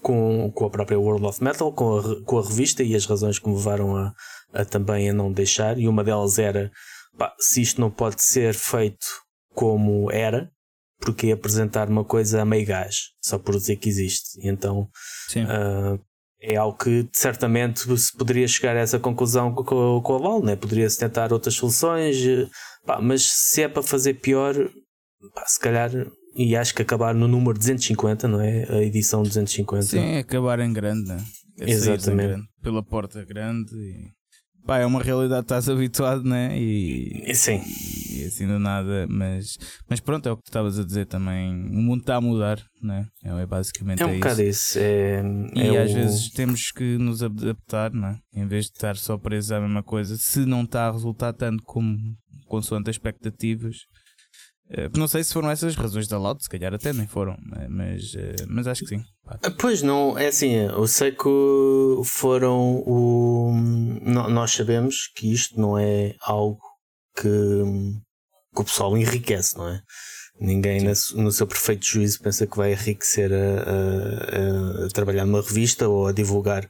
com, 0.01 0.51
com 0.51 0.65
a 0.65 0.69
própria 0.69 0.99
World 0.99 1.25
of 1.25 1.43
Metal, 1.43 1.71
com 1.71 1.97
a, 1.97 2.23
com 2.23 2.39
a 2.39 2.43
revista 2.43 2.83
e 2.83 2.95
as 2.95 3.05
razões 3.05 3.39
que 3.39 3.47
me 3.47 3.55
levaram 3.55 3.95
a, 3.95 4.13
a 4.53 4.65
também 4.65 5.09
a 5.09 5.13
não 5.13 5.31
deixar. 5.31 5.77
E 5.77 5.87
uma 5.87 6.03
delas 6.03 6.37
era 6.37 6.71
pá, 7.17 7.33
se 7.39 7.61
isto 7.61 7.79
não 7.79 7.89
pode 7.89 8.21
ser 8.21 8.53
feito 8.53 9.05
como 9.53 10.11
era, 10.11 10.51
porque 10.99 11.31
apresentar 11.31 11.89
uma 11.89 12.03
coisa 12.03 12.41
a 12.41 12.45
meio 12.45 12.65
gás, 12.65 13.11
só 13.21 13.37
por 13.37 13.55
dizer 13.55 13.77
que 13.77 13.89
existe. 13.89 14.39
E 14.39 14.47
então 14.47 14.89
uh, 15.35 15.99
é 16.41 16.55
algo 16.55 16.77
que 16.77 17.07
certamente 17.13 17.97
se 17.97 18.15
poderia 18.15 18.47
chegar 18.47 18.75
a 18.75 18.81
essa 18.81 18.99
conclusão 18.99 19.53
com, 19.53 20.01
com 20.01 20.15
a 20.15 20.19
Val, 20.19 20.43
né? 20.43 20.55
poderia-se 20.55 20.99
tentar 20.99 21.31
outras 21.31 21.55
soluções, 21.55 22.17
pá, 22.85 22.99
mas 23.01 23.23
se 23.23 23.63
é 23.63 23.67
para 23.67 23.83
fazer 23.83 24.15
pior, 24.15 24.55
pá, 25.33 25.45
se 25.45 25.59
calhar 25.59 25.91
e 26.35 26.55
acho 26.55 26.73
que 26.73 26.81
acabar 26.81 27.13
no 27.13 27.27
número 27.27 27.57
250, 27.57 28.27
não 28.27 28.41
é? 28.41 28.65
A 28.69 28.83
edição 28.83 29.23
250. 29.23 29.83
Sim, 29.83 30.17
acabar 30.17 30.59
em 30.59 30.71
grande, 30.71 31.07
né? 31.07 31.23
É 31.59 31.71
Exatamente. 31.71 32.27
Grande, 32.27 32.47
pela 32.61 32.83
porta 32.83 33.25
grande 33.25 33.75
e 33.75 34.17
pá, 34.67 34.79
é 34.79 34.85
uma 34.85 35.01
realidade 35.01 35.43
que 35.43 35.45
estás 35.45 35.69
habituado, 35.69 36.23
né? 36.23 36.55
E, 36.59 37.33
Sim. 37.33 37.61
E, 38.11 38.25
assim 38.25 38.45
do 38.45 38.59
nada, 38.59 39.07
mas, 39.09 39.57
mas 39.89 40.01
pronto, 40.01 40.27
é 40.27 40.31
o 40.31 40.35
que 40.35 40.43
tu 40.43 40.49
estavas 40.49 40.77
a 40.77 40.83
dizer 40.83 41.05
também. 41.05 41.53
O 41.53 41.81
mundo 41.81 42.01
está 42.01 42.17
a 42.17 42.21
mudar, 42.21 42.61
né? 42.83 43.07
É, 43.23 43.45
basicamente 43.45 44.03
é 44.03 44.05
um 44.05 44.09
é 44.09 44.15
bocado 44.15 44.41
isso. 44.41 44.77
É, 44.77 45.23
e 45.55 45.61
é 45.61 45.81
às 45.81 45.91
o... 45.91 45.93
vezes 45.93 46.29
temos 46.31 46.71
que 46.71 46.97
nos 46.97 47.23
adaptar, 47.23 47.91
né? 47.93 48.19
Em 48.35 48.45
vez 48.45 48.65
de 48.65 48.71
estar 48.73 48.97
só 48.97 49.17
preso 49.17 49.55
à 49.55 49.61
mesma 49.61 49.81
coisa, 49.81 50.17
se 50.17 50.45
não 50.45 50.63
está 50.63 50.89
a 50.89 50.91
resultar 50.91 51.31
tanto 51.31 51.63
como 51.63 51.97
consoante 52.45 52.89
as 52.89 52.95
expectativas. 52.95 53.77
Eh, 54.69 54.89
não 54.95 55.07
sei 55.07 55.23
se 55.23 55.33
foram 55.33 55.49
essas 55.49 55.75
razões 55.75 56.07
da 56.07 56.17
Loud, 56.17 56.43
se 56.43 56.49
calhar 56.49 56.73
até 56.73 56.91
nem 56.91 57.07
foram, 57.07 57.37
né? 57.45 57.67
mas, 57.69 58.13
eh, 58.15 58.35
mas 58.47 58.67
acho 58.67 58.81
que 58.81 58.89
sim. 58.89 59.03
Ah, 59.25 59.51
pois 59.57 59.81
não, 59.81 60.17
é 60.17 60.27
assim, 60.27 60.51
eu 60.53 60.85
sei 60.87 61.11
que 61.11 61.23
foram 62.03 62.83
o. 62.85 63.53
Nós 64.03 64.51
sabemos 64.51 65.09
que 65.15 65.31
isto 65.31 65.59
não 65.59 65.77
é 65.77 66.15
algo 66.21 66.59
que, 67.15 67.29
que 68.55 68.61
o 68.61 68.63
pessoal 68.63 68.97
enriquece, 68.97 69.57
não 69.57 69.69
é? 69.69 69.81
Ninguém 70.39 70.81
no 71.15 71.31
seu 71.31 71.47
perfeito 71.47 71.85
juízo 71.85 72.21
pensa 72.21 72.45
que 72.45 72.57
vai 72.57 72.73
enriquecer 72.73 73.31
a, 73.33 74.83
a, 74.83 74.85
a 74.85 74.89
trabalhar 74.89 75.25
numa 75.25 75.41
revista 75.41 75.87
ou 75.87 76.05
a 76.07 76.11
divulgar 76.11 76.69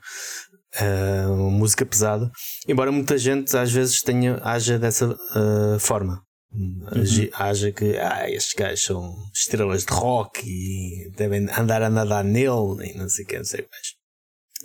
a 0.73 1.27
música 1.51 1.85
pesada, 1.85 2.31
embora 2.65 2.91
muita 2.93 3.17
gente 3.17 3.57
às 3.57 3.71
vezes 3.71 4.01
tenha, 4.01 4.39
haja 4.41 4.79
dessa 4.79 5.17
forma. 5.79 6.21
Uhum. 6.53 6.85
Haja 7.33 7.71
que 7.71 7.97
ah, 7.97 8.29
estes 8.29 8.53
gajos 8.53 8.83
são 8.83 9.15
estrelas 9.33 9.85
de 9.85 9.93
rock 9.93 10.41
e 10.45 11.11
devem 11.15 11.47
andar 11.57 11.81
a 11.81 11.89
nadar 11.89 12.23
nele 12.23 12.89
e 12.89 12.97
não 12.97 13.09
sei 13.09 13.25
o 13.25 13.27
que, 13.27 13.37
não 13.37 13.45
sei 13.45 13.67
mais. 13.69 13.97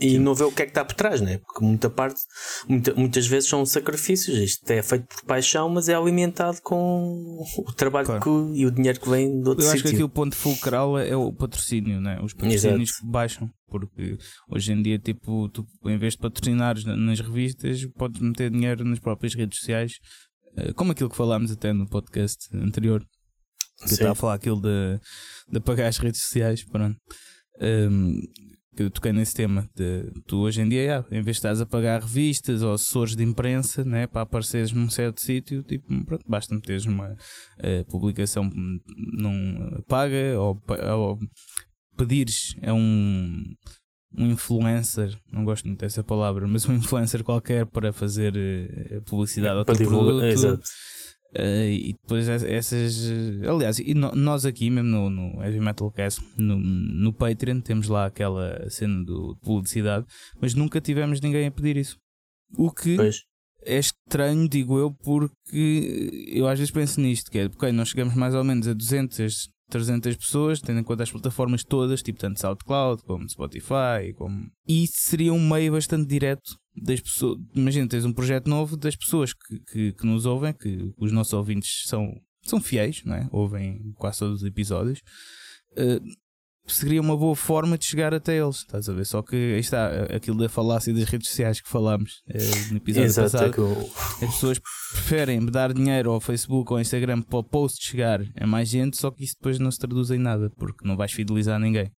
E 0.01 0.13
Sim. 0.13 0.19
não 0.21 0.35
vê 0.35 0.45
o 0.45 0.51
que 0.51 0.63
é 0.63 0.65
que 0.65 0.71
está 0.71 0.85
por 0.85 0.95
trás, 0.95 1.21
né? 1.21 1.37
Porque 1.39 1.63
muita 1.63 1.91
parte, 1.91 2.19
muita, 2.67 2.95
muitas 2.95 3.27
vezes 3.27 3.49
são 3.49 3.67
sacrifícios. 3.67 4.39
Isto 4.39 4.71
é 4.71 4.83
feito 4.83 5.07
por 5.07 5.23
paixão, 5.25 5.69
mas 5.69 5.87
é 5.87 5.95
alimentado 5.95 6.63
com 6.63 7.45
o 7.59 7.73
trabalho 7.75 8.07
claro. 8.07 8.23
que, 8.23 8.59
e 8.59 8.65
o 8.65 8.71
dinheiro 8.71 8.99
que 8.99 9.11
vem 9.11 9.43
do 9.43 9.51
outro 9.51 9.65
Eu 9.65 9.71
acho 9.71 9.83
que 9.83 9.91
aqui 9.91 10.03
o 10.03 10.09
ponto 10.09 10.35
fulcral 10.35 10.99
é 10.99 11.15
o 11.15 11.31
patrocínio, 11.31 12.01
né? 12.01 12.19
Os 12.23 12.33
patrocínios 12.33 12.91
Exato. 12.91 13.07
baixam. 13.07 13.51
Porque 13.69 14.17
hoje 14.49 14.73
em 14.73 14.83
dia, 14.83 14.99
tipo, 14.99 15.49
tu, 15.51 15.67
em 15.85 15.99
vez 15.99 16.15
de 16.15 16.21
patrocinares 16.21 16.85
nas 16.85 17.21
revistas, 17.21 17.85
podes 17.97 18.21
meter 18.21 18.51
dinheiro 18.51 18.85
nas 18.85 18.99
próprias 18.99 19.35
redes 19.35 19.59
sociais 19.59 19.99
como 20.75 20.93
aquilo 20.93 21.11
que 21.11 21.17
falámos 21.17 21.51
até 21.51 21.73
no 21.73 21.89
podcast 21.89 22.49
anterior, 22.57 23.05
que 23.79 23.93
estava 23.93 24.13
a 24.13 24.15
falar 24.15 24.35
aquilo 24.35 24.61
de, 24.61 25.01
de 25.51 25.61
pagar 25.61 25.89
as 25.89 25.99
redes 25.99 26.23
sociais, 26.23 26.65
pronto. 26.65 26.97
Um, 27.61 27.65
ehm, 27.65 28.21
que 28.75 28.83
eu 28.85 28.91
toquei 28.91 29.13
nesse 29.13 29.35
tema 29.35 29.69
de 29.75 30.11
tu 30.27 30.39
hoje 30.39 30.63
em 30.63 30.69
dia, 30.69 30.81
yeah, 30.81 31.07
em 31.11 31.23
vez 31.23 31.37
de 31.37 31.41
estás 31.41 31.61
a 31.61 31.67
pagar 31.67 32.01
revistas 32.01 32.63
ou 32.63 32.73
assessores 32.73 33.15
de 33.15 33.23
imprensa 33.23 33.85
né, 33.85 34.07
para 34.07 34.23
apareceres 34.23 34.73
num 34.73 34.89
certo 34.89 35.21
sítio, 35.21 35.63
tipo, 35.63 35.87
pronto, 36.07 36.25
basta 36.27 36.55
meteres 36.55 36.87
uma 36.87 37.13
uh, 37.13 37.85
publicação 37.91 38.51
num 38.55 39.83
paga 39.87 40.39
ou, 40.39 40.61
ou 40.97 41.19
pedires 41.97 42.57
a 42.63 42.73
um 42.73 43.45
um 44.17 44.27
influencer, 44.31 45.17
não 45.31 45.45
gosto 45.45 45.67
muito 45.67 45.81
dessa 45.81 46.03
palavra, 46.03 46.47
mas 46.47 46.69
um 46.69 46.75
influencer 46.75 47.25
qualquer 47.25 47.67
para 47.67 47.93
fazer 47.93 48.35
uh, 48.35 49.03
publicidade 49.03 49.59
ao 49.59 49.65
teu 49.65 49.77
produto. 49.77 50.25
Exato. 50.25 50.63
Uh, 51.35 51.65
e 51.65 51.97
depois 52.03 52.29
essas. 52.29 53.11
Aliás, 53.49 53.79
e 53.79 53.95
no, 53.95 54.13
nós 54.15 54.45
aqui 54.45 54.69
mesmo 54.69 54.91
no, 54.91 55.09
no 55.09 55.43
Heavy 55.43 55.61
Metal 55.61 55.91
Cast, 55.91 56.23
no, 56.37 56.59
no 56.59 57.11
Patreon, 57.11 57.61
temos 57.61 57.89
lá 57.89 58.05
aquela 58.05 58.69
cena 58.69 59.03
do, 59.03 59.35
de 59.35 59.41
publicidade, 59.41 60.05
mas 60.41 60.53
nunca 60.53 60.79
tivemos 60.79 61.23
ninguém 61.23 61.47
a 61.47 61.51
pedir 61.51 61.79
isso. 61.79 61.97
O 62.55 62.71
que 62.71 62.97
pois. 62.97 63.23
é 63.65 63.79
estranho, 63.79 64.47
digo 64.47 64.79
eu, 64.79 64.93
porque 64.93 66.29
eu 66.31 66.47
às 66.47 66.59
vezes 66.59 66.71
penso 66.71 67.01
nisto: 67.01 67.31
que 67.31 67.39
é, 67.39 67.47
ok, 67.47 67.73
nós 67.73 67.89
chegamos 67.89 68.15
mais 68.15 68.35
ou 68.35 68.45
menos 68.45 68.69
a 68.69 68.75
200 68.75 69.49
300 69.73 70.17
pessoas, 70.17 70.61
tendo 70.61 70.81
em 70.81 70.85
conta 70.85 71.03
as 71.03 71.11
plataformas 71.11 71.65
todas, 71.65 72.03
tipo 72.03 72.19
tanto 72.19 72.39
SoundCloud 72.39 73.03
como 73.05 73.29
Spotify, 73.29 74.13
como... 74.17 74.51
e 74.69 74.87
seria 74.87 75.33
um 75.33 75.41
meio 75.41 75.73
bastante 75.73 76.07
direto 76.07 76.59
das 76.77 77.01
pessoas. 77.01 77.39
Imagina, 77.55 77.89
tens 77.89 78.05
um 78.05 78.13
projeto 78.13 78.49
novo 78.49 78.77
das 78.77 78.95
pessoas 78.95 79.33
que, 79.33 79.61
que, 79.61 79.93
que 79.95 80.07
nos 80.07 80.27
ouvem, 80.27 80.53
que 80.53 80.93
os 80.99 81.11
nossos 81.11 81.33
ouvintes 81.33 81.85
são, 81.87 82.13
são 82.43 82.61
fiéis, 82.61 83.03
não 83.05 83.15
é? 83.15 83.27
ouvem 83.33 83.81
quase 83.97 84.19
todos 84.19 84.43
os 84.43 84.47
episódios. 84.47 85.01
Uh, 85.73 86.01
seria 86.67 87.01
uma 87.01 87.17
boa 87.17 87.35
forma 87.35 87.77
de 87.77 87.85
chegar 87.85 88.15
até 88.15 88.39
eles, 88.39 88.59
estás 88.59 88.89
a 88.89 88.93
ver? 88.93 89.05
Só 89.05 89.23
que 89.23 89.37
aí 89.37 89.61
está 89.61 90.05
aquilo 90.15 90.39
da 90.39 90.49
falácia 90.49 90.95
das 90.95 91.05
redes 91.05 91.29
sociais 91.29 91.61
que 91.61 91.69
falámos 91.69 92.23
eh, 92.29 92.39
no 92.71 92.77
episódio 92.77 93.07
Exato, 93.07 93.33
passado. 93.33 93.55
É 93.55 93.61
eu... 93.61 93.91
As 94.29 94.35
pessoas 94.35 94.61
preferem 94.93 95.45
dar 95.47 95.73
dinheiro 95.73 96.11
ao 96.11 96.21
Facebook 96.21 96.71
ou 96.73 96.77
ao 96.77 96.81
Instagram 96.81 97.23
para 97.23 97.39
o 97.39 97.45
post 97.45 97.85
chegar 97.85 98.21
a 98.37 98.47
mais 98.47 98.69
gente, 98.69 98.97
só 98.97 99.11
que 99.11 99.25
isso 99.25 99.35
depois 99.35 99.59
não 99.59 99.71
se 99.71 99.79
traduz 99.79 100.11
em 100.11 100.19
nada, 100.19 100.51
porque 100.51 100.87
não 100.87 100.97
vais 100.97 101.13
fidelizar 101.13 101.59
ninguém. 101.59 101.91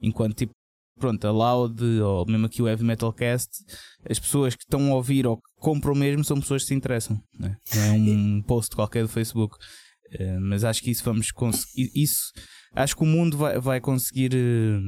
Enquanto 0.00 0.36
tipo, 0.36 0.52
pronto, 0.98 1.26
a 1.26 1.30
Loud 1.30 1.82
ou 2.00 2.24
mesmo 2.26 2.46
aqui 2.46 2.62
o 2.62 2.68
Heavy 2.68 2.84
Metal 2.84 3.12
Cast, 3.12 3.50
as 4.08 4.18
pessoas 4.18 4.54
que 4.54 4.62
estão 4.62 4.92
a 4.92 4.94
ouvir 4.94 5.26
ou 5.26 5.36
que 5.36 5.42
compram 5.58 5.94
mesmo 5.94 6.22
são 6.24 6.40
pessoas 6.40 6.62
que 6.62 6.68
se 6.68 6.74
interessam, 6.74 7.20
não 7.38 7.48
é, 7.48 7.56
não 7.74 7.82
é 7.82 7.92
um 7.92 8.42
post 8.42 8.74
qualquer 8.76 9.02
do 9.02 9.08
Facebook. 9.08 9.56
Uh, 10.20 10.40
mas 10.40 10.62
acho 10.62 10.80
que 10.82 10.90
isso 10.90 11.02
vamos 11.02 11.32
conseguir. 11.32 11.90
Isso 11.94 12.30
acho 12.74 12.96
que 12.96 13.02
o 13.02 13.06
mundo 13.06 13.36
vai, 13.36 13.58
vai 13.58 13.80
conseguir 13.80 14.34
uh, 14.34 14.80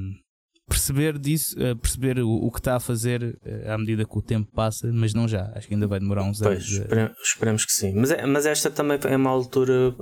perceber 0.69 1.19
disso, 1.19 1.55
uh, 1.59 1.76
perceber 1.76 2.19
o, 2.19 2.28
o, 2.28 2.50
que 2.50 2.59
está 2.59 2.76
a 2.76 2.81
fazer 2.81 3.23
uh, 3.23 3.71
à 3.73 3.78
medida 3.78 4.05
que 4.05 4.19
o 4.19 4.23
tempo 4.23 4.50
passa, 4.52 4.90
mas 4.93 5.14
não 5.14 5.28
já. 5.28 5.52
Acho 5.55 5.69
que 5.69 5.75
ainda 5.75 5.87
vai 5.87 6.00
demorar 6.00 6.25
uns 6.25 6.38
pois, 6.38 6.59
anos. 6.59 6.71
Esperemos, 6.73 7.16
esperemos 7.25 7.64
que 7.64 7.73
sim. 7.73 7.95
Mas, 7.95 8.11
é, 8.11 8.26
mas 8.26 8.47
esta 8.47 8.71
também 8.71 8.99
é 9.05 9.16
uma 9.16 9.31
altura 9.31 9.95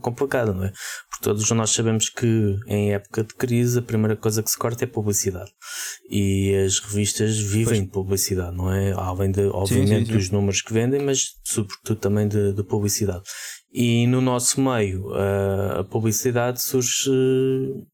complicada, 0.00 0.52
não 0.52 0.64
é? 0.64 0.72
Porque 1.10 1.22
todos 1.22 1.50
nós 1.52 1.70
sabemos 1.70 2.10
que 2.10 2.56
em 2.66 2.92
época 2.92 3.24
de 3.24 3.34
crise 3.34 3.78
a 3.78 3.82
primeira 3.82 4.16
coisa 4.16 4.42
que 4.42 4.50
se 4.50 4.58
corta 4.58 4.84
é 4.84 4.86
publicidade. 4.86 5.50
E 6.10 6.54
as 6.64 6.78
revistas 6.78 7.38
vivem 7.38 7.64
pois. 7.64 7.80
de 7.82 7.90
publicidade, 7.90 8.56
não 8.56 8.72
é? 8.72 8.92
Além 8.92 9.30
de, 9.30 9.46
obviamente, 9.46 9.88
sim, 9.88 9.98
sim, 9.98 10.06
sim. 10.06 10.12
dos 10.12 10.30
números 10.30 10.60
que 10.60 10.72
vendem, 10.72 11.02
mas 11.02 11.24
sobretudo 11.44 11.98
também 11.98 12.28
de, 12.28 12.52
de 12.52 12.62
publicidade. 12.64 13.22
E 13.78 14.06
no 14.06 14.22
nosso 14.22 14.58
meio, 14.58 15.12
a 15.78 15.84
publicidade 15.84 16.62
surge. 16.62 17.10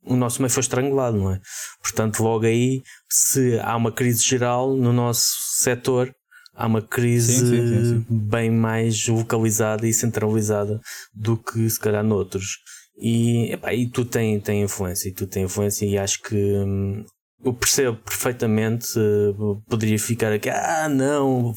O 0.05 0.15
nosso 0.15 0.41
meio 0.41 0.49
foi 0.49 0.61
estrangulado, 0.61 1.17
não 1.17 1.33
é? 1.33 1.41
Portanto, 1.83 2.23
logo 2.23 2.47
aí, 2.47 2.83
se 3.11 3.59
há 3.59 3.75
uma 3.77 3.91
crise 3.91 4.23
geral 4.23 4.77
no 4.77 4.93
nosso 4.93 5.35
setor, 5.59 6.15
há 6.55 6.69
uma 6.69 6.81
crise 6.81 7.33
sim, 7.33 7.47
sim, 7.49 7.85
sim, 7.85 8.07
bem 8.09 8.49
mais 8.49 9.09
localizada 9.09 9.85
e 9.85 9.93
centralizada 9.93 10.81
do 11.12 11.37
que 11.37 11.69
se 11.69 11.81
calhar 11.81 12.05
noutros. 12.05 12.59
E, 12.97 13.53
epá, 13.53 13.75
e 13.75 13.89
tu 13.89 14.05
tem, 14.05 14.39
tem 14.39 14.62
influência, 14.62 15.09
e 15.09 15.12
tu 15.12 15.27
tem 15.27 15.43
influência, 15.43 15.85
e 15.85 15.99
acho 15.99 16.23
que 16.23 16.37
hum, 16.37 17.05
eu 17.44 17.52
percebo 17.52 17.96
perfeitamente, 17.96 18.87
uh, 18.99 19.61
poderia 19.68 19.99
ficar 19.99 20.32
aqui, 20.32 20.49
ah, 20.49 20.88
não, 20.88 21.52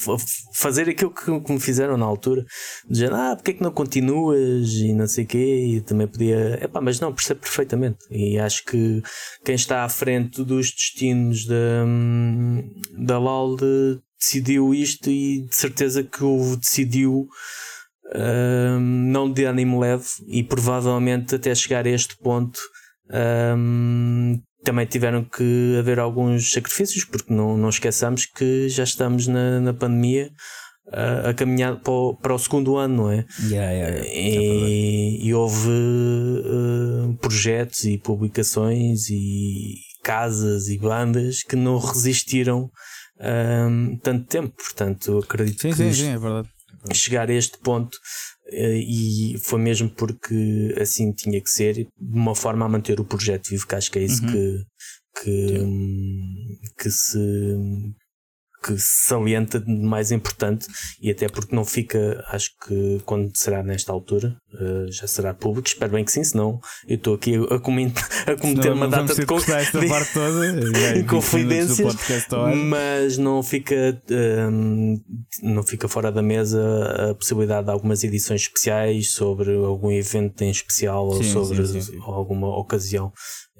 fazer 0.54 0.90
aquilo 0.90 1.14
que, 1.14 1.40
que 1.40 1.52
me 1.52 1.60
fizeram 1.60 1.96
na 1.96 2.06
altura, 2.06 2.44
dizer, 2.90 3.14
ah, 3.14 3.36
porque 3.36 3.52
é 3.52 3.54
que 3.54 3.64
não 3.64 3.72
continuas 3.72 4.70
e 4.74 4.94
não 4.94 5.08
sei 5.08 5.26
o 5.26 5.28
quê, 5.28 5.66
e 5.76 5.82
também 5.82 6.08
podia, 6.08 6.60
epá, 6.64 6.82
mas 6.82 7.00
não, 7.00 7.14
percebo 7.14 7.42
perfeitamente. 7.42 8.00
E 8.10 8.40
acho 8.40 8.66
que 8.66 9.02
quem 9.44 9.56
está 9.56 9.84
à 9.84 9.90
frente 9.90 10.44
dos 10.44 10.72
destinos 10.72 11.46
da, 11.46 11.86
da 12.98 13.20
LOL 13.20 13.56
decidiu 14.20 14.74
isto 14.74 15.10
e 15.10 15.46
de 15.46 15.56
certeza 15.56 16.04
que 16.04 16.24
o 16.24 16.56
decidiu. 16.56 17.28
Uh, 18.08 18.80
não 18.80 19.32
de 19.32 19.46
ânimo 19.46 19.80
leve 19.80 20.06
e 20.28 20.44
provavelmente 20.44 21.34
até 21.34 21.56
chegar 21.56 21.88
a 21.88 21.90
este 21.90 22.16
ponto 22.20 22.60
um, 23.58 24.40
também 24.66 24.86
tiveram 24.86 25.24
que 25.24 25.78
haver 25.80 26.00
alguns 26.00 26.52
sacrifícios, 26.52 27.06
porque 27.06 27.34
não, 27.34 27.56
não 27.56 27.70
esqueçamos 27.70 28.26
que 28.26 28.68
já 28.68 28.84
estamos 28.84 29.28
na, 29.28 29.62
na 29.62 29.74
pandemia 29.74 30.32
a, 30.92 31.30
a 31.30 31.34
caminhar 31.34 31.80
para 31.82 31.94
o, 31.94 32.16
para 32.16 32.34
o, 32.34 32.40
segundo 32.40 32.76
ano, 32.76 32.96
não 32.96 33.12
é? 33.12 33.26
Yeah, 33.44 33.72
yeah, 33.72 33.96
yeah. 33.98 34.10
E, 34.12 35.28
e, 35.28 35.34
houve 35.34 35.70
uh, 35.70 37.18
projetos 37.22 37.86
e 37.86 37.98
publicações 37.98 39.10
e 39.10 39.76
casas 40.04 40.68
e 40.68 40.78
bandas 40.78 41.44
que 41.44 41.56
não 41.56 41.78
resistiram 41.78 42.70
um, 43.70 43.98
tanto 43.98 44.26
tempo, 44.26 44.54
portanto 44.56 45.20
acredito 45.20 45.62
sim, 45.62 45.70
que 45.70 45.76
sim, 45.76 45.94
sim, 45.94 46.10
é 46.10 46.18
verdade. 46.20 46.50
chegar 46.94 47.30
a 47.30 47.34
este 47.34 47.58
ponto 47.60 47.98
eh, 47.98 48.35
e 48.52 49.38
foi 49.40 49.60
mesmo 49.60 49.90
porque 49.90 50.74
assim 50.80 51.12
tinha 51.12 51.42
que 51.42 51.50
ser, 51.50 51.74
de 51.74 51.90
uma 52.00 52.36
forma 52.36 52.66
a 52.66 52.70
manter 52.70 53.00
o 53.00 53.06
projeto 53.06 53.50
vivo, 53.50 53.68
que 53.68 53.76
acho 53.76 53.92
que 53.92 54.00
é 54.00 54.04
isso 54.04 54.24
uhum. 54.24 54.32
que, 54.32 54.66
que, 55.24 56.84
que, 56.84 56.92
se, 56.92 57.20
que 58.66 58.76
salienta 58.80 59.60
de 59.60 59.72
mais 59.72 60.12
importante 60.12 60.66
e 61.00 61.12
até 61.12 61.30
porque 61.30 61.56
não 61.56 61.64
fica, 61.64 62.24
acho 62.30 62.50
que 62.66 63.00
quando 63.06 63.32
será 63.36 63.62
nesta 63.62 63.92
altura, 63.94 64.36
uh, 64.56 64.92
já 64.92 65.06
será 65.06 65.36
público. 65.36 65.68
Espero 65.68 65.92
bem 65.92 66.04
que 66.04 66.12
sim, 66.12 66.24
senão 66.24 66.60
eu 66.88 66.96
estou 66.96 67.14
aqui 67.14 67.36
a, 67.36 67.60
cometer, 67.60 68.04
a 68.26 68.36
cometer 68.36 68.72
uma 68.72 68.88
data 68.88 69.14
de, 69.14 69.26
co 69.26 69.38
de, 69.40 69.46
confidências, 71.06 71.96
mas 72.56 73.20
não 73.20 73.44
fica, 73.44 74.02
um, 74.52 75.00
não 75.44 75.62
fica 75.62 75.88
fora 75.88 76.12
da 76.12 76.24
mesa 76.24 77.12
a 77.12 77.16
possibilidade 77.16 77.66
de 77.66 77.72
algumas 77.72 78.04
edições 78.04 78.42
especiais 78.42 79.12
sobre 79.12 79.54
algum 79.54 79.92
evento 79.92 80.42
em 80.44 80.50
especial 80.50 81.12
sim, 81.12 81.18
ou 81.18 81.46
sobre 81.46 81.68
sim, 81.68 81.82
sim, 81.82 82.00
alguma 82.02 82.48
ocasião 82.58 83.12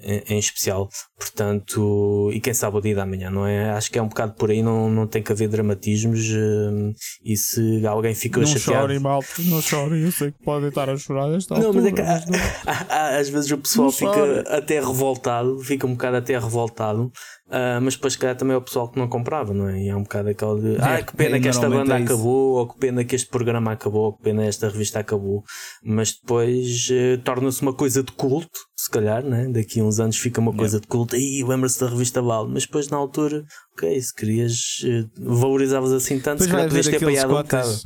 em, 0.02 0.38
especial. 0.38 0.90
Portanto, 1.18 2.30
e 2.34 2.40
quem 2.40 2.54
sabe 2.54 2.78
o 2.78 2.82
dia 2.82 2.96
da 2.96 3.06
manhã, 3.06 3.30
não 3.30 3.48
é? 3.48 3.72
Acho 3.72 3.92
que 3.92 3.98
é 3.98 4.02
um 4.02 4.08
bocado 4.08 4.34
por 4.34 4.52
aí, 4.52 4.62
não, 4.62 4.90
não 4.90 5.08
tem 5.08 5.24
que 5.24 5.32
haver 5.32 5.48
dramatismos. 5.48 6.30
Uh, 6.30 6.92
e 7.24 7.36
se 7.38 7.86
alguém 7.86 8.14
fica 8.14 8.40
não 8.40 8.48
chateado. 8.48 8.82
Chorem, 8.82 9.00
mal, 9.00 9.24
não 9.46 9.62
chorem, 9.62 10.02
eu 10.02 10.12
sei 10.12 10.32
que 10.32 10.44
podem 10.44 10.70
estar 10.70 10.90
a 10.90 10.98
chorar 10.98 11.34
esta 11.34 11.56
não, 11.58 11.68
altura, 11.68 11.84
mas 11.84 11.92
é 11.92 11.96
que 11.96 12.02
mas 12.02 12.26
não... 12.26 13.20
às 13.20 13.30
vezes 13.30 13.52
o 13.52 13.58
pessoal 13.58 13.86
não 13.86 13.92
fica 13.92 14.14
chorem. 14.14 14.44
até 14.48 14.80
revoltado, 14.80 15.60
fica 15.60 15.88
um 15.88 15.92
bocado 15.94 16.18
até 16.18 16.38
revoltado. 16.38 17.12
Uh, 17.48 17.80
mas 17.80 17.94
depois, 17.94 18.16
calhar, 18.16 18.36
também 18.36 18.56
é 18.56 18.58
o 18.58 18.62
pessoal 18.62 18.90
que 18.90 18.98
não 18.98 19.08
comprava, 19.08 19.54
não 19.54 19.70
é? 19.70 19.84
E 19.84 19.90
é 19.90 19.96
um 19.96 20.02
bocado 20.02 20.30
aquele 20.30 20.62
de 20.62 20.82
ah, 20.82 21.04
que 21.04 21.16
pena 21.16 21.40
que 21.40 21.48
esta 21.48 21.70
banda 21.70 22.00
é 22.00 22.02
acabou, 22.02 22.56
ou 22.56 22.68
que 22.68 22.80
pena 22.80 23.04
que 23.04 23.16
este 23.16 23.30
programa 23.30 23.72
acabou, 23.72 24.06
ou 24.06 24.14
que 24.14 24.24
pena 24.24 24.44
esta 24.44 24.68
revista 24.68 25.00
acabou. 25.00 25.44
Mas 25.84 26.14
depois 26.14 26.88
uh, 26.90 27.22
torna-se 27.24 27.62
uma 27.62 27.74
coisa 27.74 28.02
de 28.02 28.12
culto, 28.14 28.60
se 28.76 28.90
calhar, 28.90 29.24
né? 29.24 29.48
Daqui 29.48 29.80
a 29.80 29.84
uns 29.84 30.00
anos 30.00 30.18
fica 30.18 30.42
uma 30.42 30.54
coisa 30.54 30.80
de 30.80 30.88
culto, 30.88 31.16
e 31.16 31.44
lembra-se 31.44 31.80
da 31.80 31.88
revista 31.88 32.20
Val. 32.20 32.48
Mas 32.48 32.64
depois, 32.64 32.90
na 32.90 32.98
altura, 32.98 33.46
ok, 33.74 34.02
se 34.02 34.16
querias, 34.16 34.80
uh, 34.84 35.10
valorizavas 35.20 35.92
assim 35.92 36.20
tanto, 36.20 36.44
depois 36.44 36.50
se 36.50 36.52
calhar 36.52 36.68
podias 36.68 36.88
ter 36.88 36.96
apanhado 36.98 37.32
um 37.32 37.44
bocado. 37.44 37.80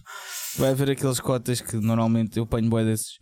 Vai 0.57 0.71
haver 0.71 0.91
aqueles 0.91 1.19
cotas 1.19 1.59
que 1.59 1.75
normalmente 1.75 2.39
eu 2.39 2.45
ponho 2.45 2.69
boé 2.69 2.85
desses 2.85 3.19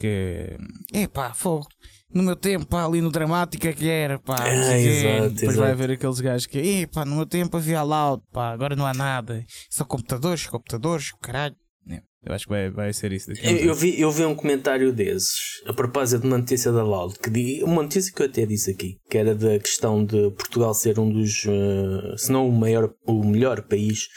que 0.00 0.56
é 0.92 1.06
pá, 1.06 1.32
fogo 1.34 1.68
no 2.12 2.22
meu 2.22 2.36
tempo, 2.36 2.66
pá, 2.66 2.84
ali 2.84 3.00
no 3.00 3.10
dramático 3.10 3.66
é 3.66 3.72
que 3.72 3.88
era, 3.88 4.18
pá. 4.18 4.48
Exato, 4.48 5.34
Depois 5.34 5.42
exato. 5.42 5.58
vai 5.58 5.70
haver 5.70 5.90
aqueles 5.92 6.20
gajos 6.20 6.46
que, 6.46 6.86
pá, 6.88 7.04
no 7.04 7.16
meu 7.16 7.26
tempo 7.26 7.56
havia 7.56 7.82
loud, 7.82 8.22
pá, 8.32 8.50
agora 8.50 8.74
não 8.74 8.86
há 8.86 8.92
nada. 8.92 9.44
Só 9.70 9.84
computadores, 9.84 10.46
computadores, 10.46 11.12
caralho. 11.22 11.54
É, 11.88 12.00
eu 12.24 12.34
acho 12.34 12.46
que 12.46 12.50
vai, 12.50 12.70
vai 12.70 12.92
ser 12.92 13.12
isso 13.12 13.28
daqui. 13.28 13.46
Eu, 13.46 13.56
eu, 13.56 13.74
vi, 13.74 14.00
eu 14.00 14.10
vi 14.10 14.24
um 14.24 14.34
comentário 14.34 14.92
desses 14.92 15.62
a 15.66 15.72
propósito 15.72 16.22
de 16.22 16.26
uma 16.26 16.38
notícia 16.38 16.72
da 16.72 16.82
Loud, 16.82 17.16
que 17.18 17.30
di, 17.30 17.62
uma 17.62 17.82
notícia 17.82 18.12
que 18.12 18.22
eu 18.22 18.26
até 18.26 18.44
disse 18.44 18.72
aqui, 18.72 18.98
que 19.08 19.16
era 19.16 19.34
da 19.34 19.58
questão 19.58 20.04
de 20.04 20.30
Portugal 20.32 20.74
ser 20.74 20.98
um 20.98 21.10
dos, 21.10 21.44
uh, 21.44 22.18
se 22.18 22.32
não 22.32 22.48
o 22.48 22.52
maior, 22.52 22.92
o 23.06 23.24
melhor 23.24 23.62
país 23.62 24.08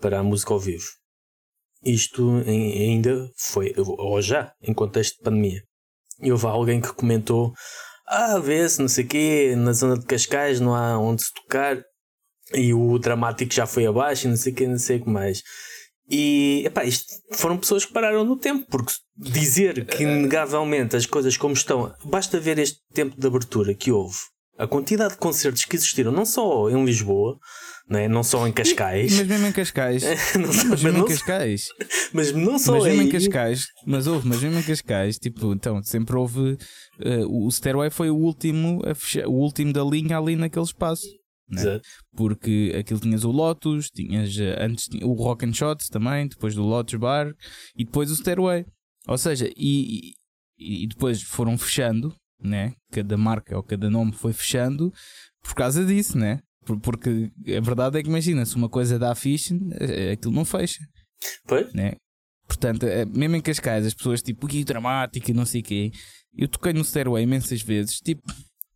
para 0.00 0.20
a 0.20 0.22
música 0.22 0.54
ao 0.54 0.60
vivo. 0.60 0.84
Isto 1.84 2.42
ainda 2.46 3.30
foi, 3.36 3.74
ou 3.76 4.20
já, 4.22 4.52
em 4.62 4.72
contexto 4.72 5.18
de 5.18 5.22
pandemia. 5.22 5.62
E 6.20 6.32
houve 6.32 6.46
alguém 6.46 6.80
que 6.80 6.92
comentou: 6.92 7.52
Ah, 8.06 8.38
vê-se, 8.38 8.80
não 8.80 8.88
sei 8.88 9.04
o 9.04 9.08
quê, 9.08 9.54
na 9.56 9.72
zona 9.72 9.98
de 9.98 10.06
Cascais 10.06 10.60
não 10.60 10.74
há 10.74 10.98
onde 10.98 11.22
se 11.22 11.34
tocar 11.34 11.82
e 12.52 12.74
o 12.74 12.98
dramático 12.98 13.52
já 13.52 13.66
foi 13.66 13.86
abaixo 13.86 14.26
e 14.26 14.30
não 14.30 14.36
sei 14.36 14.52
o 14.52 14.56
que, 14.56 14.66
não 14.66 14.78
sei 14.78 14.98
o 14.98 15.04
que 15.04 15.10
mais. 15.10 15.42
E 16.08 16.62
epá, 16.66 16.84
isto 16.84 17.14
foram 17.32 17.56
pessoas 17.56 17.84
que 17.84 17.92
pararam 17.92 18.24
no 18.24 18.36
tempo, 18.36 18.66
porque 18.70 18.92
dizer 19.16 19.86
que 19.86 20.02
inegavelmente 20.02 20.96
as 20.96 21.06
coisas 21.06 21.36
como 21.36 21.54
estão, 21.54 21.94
basta 22.04 22.38
ver 22.38 22.58
este 22.58 22.78
tempo 22.92 23.18
de 23.18 23.26
abertura 23.26 23.74
que 23.74 23.90
houve, 23.90 24.18
a 24.56 24.66
quantidade 24.66 25.14
de 25.14 25.18
concertos 25.18 25.64
que 25.64 25.76
existiram, 25.76 26.12
não 26.12 26.24
só 26.24 26.68
em 26.70 26.84
Lisboa, 26.84 27.38
não, 27.88 27.98
é? 27.98 28.08
não 28.08 28.22
só 28.22 28.46
em 28.46 28.52
Cascais. 28.52 29.12
Mas 29.18 29.26
mesmo 29.26 29.46
em 29.46 29.52
Cascais. 29.52 30.02
não, 30.34 30.46
mas, 30.46 30.64
mas 30.64 30.82
mesmo 30.82 30.98
em 30.98 31.06
Cascais. 31.06 31.66
Mas 32.14 32.32
não 32.32 32.58
só 32.58 32.72
mas 32.72 32.84
mesmo 32.84 33.00
aí. 33.00 33.08
em 33.08 33.10
Cascais. 33.10 33.66
Mas 33.84 34.06
houve, 34.06 34.28
mas 34.28 34.40
mesmo 34.40 34.58
em 34.58 34.62
Cascais, 34.62 35.18
tipo, 35.18 35.52
então, 35.52 35.82
sempre 35.82 36.16
houve. 36.16 36.56
Uh, 37.00 37.46
o 37.46 37.50
Stairway 37.50 37.90
foi 37.90 38.08
o 38.08 38.16
último, 38.16 38.80
fechar, 38.94 39.26
o 39.26 39.32
último 39.32 39.72
da 39.72 39.82
linha 39.82 40.16
ali 40.16 40.36
naquele 40.36 40.64
espaço. 40.64 41.06
Né? 41.50 41.80
Porque 42.16 42.74
aquilo 42.78 43.00
tinhas 43.00 43.24
o 43.24 43.30
Lotus, 43.30 43.88
tinhas 43.90 44.38
eh, 44.38 44.56
antes 44.58 44.86
tinha 44.86 45.06
o 45.06 45.12
Rock 45.12 45.44
and 45.44 45.52
Shots 45.52 45.88
também, 45.88 46.26
depois 46.26 46.54
do 46.54 46.62
Lotus 46.62 46.94
Bar 46.94 47.32
e 47.76 47.84
depois 47.84 48.10
o 48.10 48.16
Stairway. 48.16 48.64
Ou 49.06 49.18
seja, 49.18 49.50
e, 49.56 50.12
e, 50.58 50.84
e 50.84 50.88
depois 50.88 51.20
foram 51.22 51.58
fechando, 51.58 52.14
né? 52.44 52.74
Cada 52.92 53.16
marca 53.16 53.56
ou 53.56 53.62
cada 53.62 53.88
nome 53.90 54.12
foi 54.12 54.32
fechando 54.32 54.92
por 55.42 55.54
causa 55.54 55.84
disso, 55.84 56.18
né? 56.18 56.40
Porque 56.82 57.30
a 57.56 57.60
verdade 57.60 57.98
é 57.98 58.02
que 58.02 58.08
imagina, 58.08 58.46
se 58.46 58.56
uma 58.56 58.68
coisa 58.68 58.98
dá 58.98 59.14
fixe, 59.14 59.58
eh, 59.72 60.12
aquilo 60.12 60.32
não 60.32 60.44
fecha. 60.44 60.80
Pois? 61.46 61.72
Né? 61.74 61.92
Portanto, 62.46 62.84
eh, 62.84 63.04
mesmo 63.04 63.36
em 63.36 63.40
Cascais, 63.40 63.86
as 63.86 63.94
pessoas 63.94 64.22
tipo, 64.22 64.46
que 64.46 64.64
dramático 64.64 65.30
e 65.30 65.34
não 65.34 65.44
sei 65.44 65.60
o 65.60 65.64
quê. 65.64 65.90
Eu 66.36 66.48
toquei 66.48 66.72
no 66.72 66.84
Stairway 66.84 67.22
imensas 67.22 67.62
vezes, 67.62 67.98
tipo, 67.98 68.22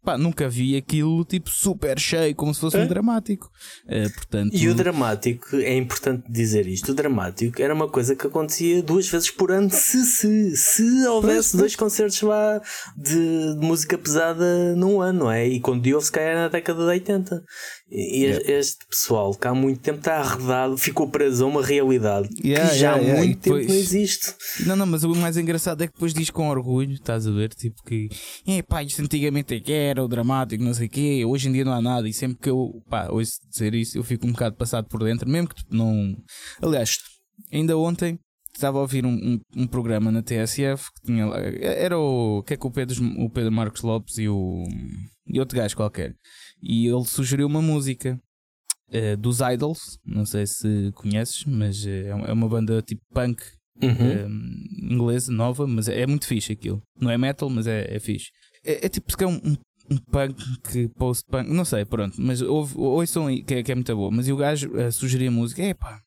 pá, 0.02 0.16
nunca 0.16 0.48
vi 0.48 0.76
aquilo 0.76 1.24
tipo 1.24 1.50
super 1.50 1.98
cheio, 1.98 2.34
como 2.34 2.54
se 2.54 2.60
fosse 2.60 2.76
é? 2.76 2.82
um 2.82 2.86
dramático. 2.86 3.50
Uh, 3.86 4.12
portanto... 4.12 4.50
E 4.54 4.68
o 4.68 4.74
dramático, 4.74 5.56
é 5.56 5.76
importante 5.76 6.30
dizer 6.30 6.66
isto: 6.66 6.92
o 6.92 6.94
dramático 6.94 7.60
era 7.60 7.74
uma 7.74 7.88
coisa 7.88 8.14
que 8.14 8.26
acontecia 8.26 8.82
duas 8.82 9.08
vezes 9.08 9.30
por 9.30 9.50
ano, 9.50 9.70
se, 9.70 10.04
se, 10.04 10.56
se 10.56 11.06
houvesse 11.06 11.56
dois 11.56 11.76
concertos 11.76 12.22
lá 12.22 12.60
de, 12.96 13.54
de, 13.54 13.66
música 13.66 13.98
pesada 13.98 14.74
num 14.76 15.00
ano, 15.00 15.20
não 15.20 15.30
é? 15.30 15.46
E 15.46 15.60
quando 15.60 15.86
houve, 15.86 16.06
se 16.06 16.12
calhar 16.12 16.34
na 16.34 16.48
década 16.48 16.80
de 16.80 16.86
80. 16.86 17.42
E 17.90 18.24
yeah. 18.24 18.52
este 18.52 18.86
pessoal 18.86 19.34
que 19.34 19.48
há 19.48 19.54
muito 19.54 19.80
tempo 19.80 19.98
está 19.98 20.18
arredado, 20.18 20.76
ficou 20.76 21.08
preso 21.08 21.44
a 21.44 21.48
uma 21.48 21.64
realidade 21.64 22.28
yeah, 22.44 22.68
que 22.68 22.76
já 22.76 22.96
yeah, 22.96 23.14
há 23.14 23.24
muito 23.24 23.40
tempo 23.40 23.56
depois... 23.56 23.66
não 23.66 23.74
existe. 23.74 24.34
Não, 24.66 24.76
não, 24.76 24.86
mas 24.86 25.04
o 25.04 25.14
mais 25.14 25.38
engraçado 25.38 25.82
é 25.82 25.86
que 25.86 25.94
depois 25.94 26.12
diz 26.12 26.28
com 26.28 26.50
orgulho, 26.50 26.92
estás 26.92 27.26
a 27.26 27.30
ver? 27.30 27.48
Tipo 27.54 27.82
que, 27.82 28.10
é 28.46 28.60
pá, 28.60 28.82
isto 28.82 29.00
antigamente 29.00 29.54
é 29.54 29.60
que 29.60 29.72
era 29.72 30.04
o 30.04 30.08
dramático, 30.08 30.62
não 30.62 30.74
sei 30.74 30.86
o 30.86 30.90
quê, 30.90 31.24
hoje 31.24 31.48
em 31.48 31.52
dia 31.52 31.64
não 31.64 31.72
há 31.72 31.80
nada. 31.80 32.06
E 32.06 32.12
sempre 32.12 32.38
que 32.38 32.50
eu, 32.50 32.82
pá, 32.90 33.08
ouço 33.08 33.38
dizer 33.50 33.74
isso, 33.74 33.96
eu 33.96 34.04
fico 34.04 34.26
um 34.26 34.32
bocado 34.32 34.56
passado 34.56 34.86
por 34.86 35.02
dentro, 35.02 35.28
mesmo 35.28 35.48
que 35.48 35.62
não. 35.70 36.14
Aliás, 36.60 36.98
ainda 37.50 37.76
ontem 37.78 38.18
estava 38.54 38.78
a 38.78 38.82
ouvir 38.82 39.06
um, 39.06 39.14
um, 39.14 39.40
um, 39.62 39.66
programa 39.66 40.10
na 40.10 40.22
TSF 40.22 40.90
que 40.92 41.06
tinha 41.06 41.26
era 41.60 41.96
o 41.96 42.42
que 42.42 42.54
é 42.54 42.56
que 42.56 42.66
o 42.66 42.70
Pedro, 42.70 43.02
o 43.18 43.30
Pedro 43.30 43.52
Marcos 43.52 43.82
Lopes 43.82 44.18
e 44.18 44.28
o 44.28 44.64
e 45.26 45.38
outro 45.38 45.56
gajo 45.56 45.76
qualquer 45.76 46.14
e 46.62 46.86
ele 46.86 47.04
sugeriu 47.04 47.46
uma 47.46 47.62
música 47.62 48.20
uh, 48.88 49.16
dos 49.16 49.40
Idols, 49.40 49.98
não 50.04 50.24
sei 50.26 50.46
se 50.46 50.92
conheces, 50.94 51.44
mas 51.44 51.84
uh, 51.84 52.26
é 52.26 52.32
uma 52.32 52.48
banda 52.48 52.82
tipo 52.82 53.02
punk 53.12 53.42
uhum. 53.82 53.90
uh, 53.90 54.94
inglesa, 54.94 55.32
nova, 55.32 55.66
mas 55.66 55.88
é, 55.88 56.00
é, 56.00 56.06
muito 56.06 56.26
fixe 56.26 56.52
aquilo. 56.52 56.82
Não 57.00 57.10
é 57.10 57.18
metal, 57.18 57.48
mas 57.48 57.66
é, 57.66 57.94
é 57.94 57.98
fixe. 57.98 58.30
É, 58.64 58.86
é 58.86 58.88
tipo, 58.88 59.12
é 59.22 59.26
um, 59.26 59.36
um, 59.36 59.56
um 59.90 59.98
punk, 60.10 60.88
post-punk, 60.96 61.48
não 61.48 61.64
sei, 61.64 61.84
pronto, 61.84 62.20
mas 62.20 62.42
ouve, 62.42 62.74
ouçam 62.76 63.26
que 63.42 63.54
é, 63.54 63.62
que 63.62 63.72
é 63.72 63.74
muito 63.74 63.94
boa. 63.94 64.10
Mas 64.10 64.28
e 64.28 64.32
o 64.32 64.36
gajo 64.36 64.70
sugeria 64.92 65.28
a 65.28 65.32
música, 65.32 65.62
é 65.62 65.74
pá, 65.74 66.02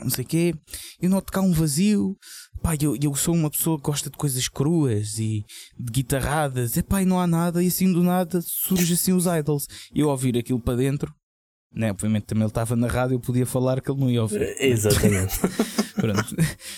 não 0.00 0.10
sei 0.10 0.24
o 0.24 0.26
quê, 0.26 0.54
eu 1.00 1.10
noto 1.10 1.32
cá 1.32 1.40
um 1.40 1.52
vazio, 1.52 2.16
pá, 2.62 2.74
eu, 2.80 2.96
eu 3.00 3.14
sou 3.14 3.34
uma 3.34 3.50
pessoa 3.50 3.76
que 3.76 3.84
gosta 3.84 4.10
de 4.10 4.16
coisas 4.16 4.48
cruas 4.48 5.18
e 5.18 5.44
de 5.78 5.92
guitarradas, 5.92 6.76
é 6.76 6.82
pá, 6.82 7.02
e 7.02 7.04
não 7.04 7.20
há 7.20 7.26
nada, 7.26 7.62
e 7.62 7.66
assim 7.66 7.92
do 7.92 8.02
nada 8.02 8.40
surge 8.42 8.94
assim 8.94 9.12
os 9.12 9.26
idols. 9.26 9.66
Eu 9.94 10.08
ouvir 10.08 10.36
aquilo 10.36 10.60
para 10.60 10.76
dentro, 10.76 11.12
né, 11.74 11.90
obviamente 11.90 12.24
também 12.24 12.42
ele 12.42 12.50
estava 12.50 12.76
na 12.76 12.86
rádio, 12.86 13.16
eu 13.16 13.20
podia 13.20 13.46
falar 13.46 13.80
que 13.80 13.90
ele 13.90 14.00
não 14.00 14.10
ia 14.10 14.22
ouvir. 14.22 14.42
É, 14.42 14.66
exatamente. 14.68 15.38
Pronto. 15.96 16.36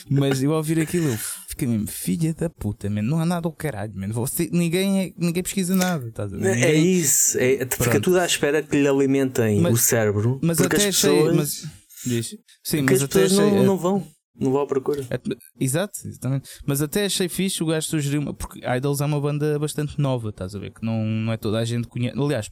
Mas 0.08 0.42
eu 0.42 0.50
ouvir 0.52 0.80
aquilo, 0.80 1.10
eu 1.10 1.18
fiquei 1.46 1.68
mesmo, 1.68 1.86
filha 1.86 2.32
da 2.32 2.48
puta, 2.48 2.88
man, 2.88 3.02
não 3.02 3.20
há 3.20 3.26
nada 3.26 3.46
ao 3.46 3.52
caralho, 3.52 3.92
man. 3.94 4.08
Você, 4.12 4.48
ninguém, 4.50 5.00
é, 5.00 5.12
ninguém 5.16 5.42
pesquisa 5.42 5.76
nada. 5.76 6.10
É 6.16 6.26
ninguém... 6.26 6.64
É 6.64 6.74
isso, 6.74 7.38
é, 7.38 7.66
fica 7.66 8.00
tudo 8.00 8.18
à 8.18 8.24
espera 8.24 8.62
que 8.62 8.80
lhe 8.80 8.88
alimentem 8.88 9.60
mas, 9.60 9.74
o 9.74 9.76
cérebro. 9.76 10.40
Mas 10.42 10.58
até 10.58 10.76
as 10.76 10.84
pessoas... 10.84 11.36
Mas 11.36 11.79
Diz. 12.04 12.36
Sim, 12.62 12.78
Porque 12.78 12.92
mas 12.94 13.02
as 13.02 13.08
pessoas 13.08 13.32
achei, 13.32 13.58
não, 13.58 13.64
não 13.64 13.78
vão. 13.78 14.06
Não 14.38 14.52
vão 14.52 14.62
à 14.62 14.66
procura. 14.66 15.06
É, 15.10 15.20
exato, 15.58 15.92
exatamente. 16.04 16.48
Mas 16.64 16.80
até 16.80 17.04
achei 17.04 17.28
fixe 17.28 17.62
o 17.62 17.66
gajo 17.66 17.86
sugeriu 17.86 18.20
uma. 18.22 18.32
Porque 18.32 18.60
Idols 18.64 19.00
é 19.00 19.04
uma 19.04 19.20
banda 19.20 19.58
bastante 19.58 20.00
nova, 20.00 20.30
estás 20.30 20.54
a 20.54 20.58
ver? 20.58 20.72
Que 20.72 20.84
não, 20.84 21.04
não 21.04 21.32
é 21.32 21.36
toda 21.36 21.58
a 21.58 21.64
gente 21.64 21.88
conhece. 21.88 22.18
Aliás, 22.18 22.50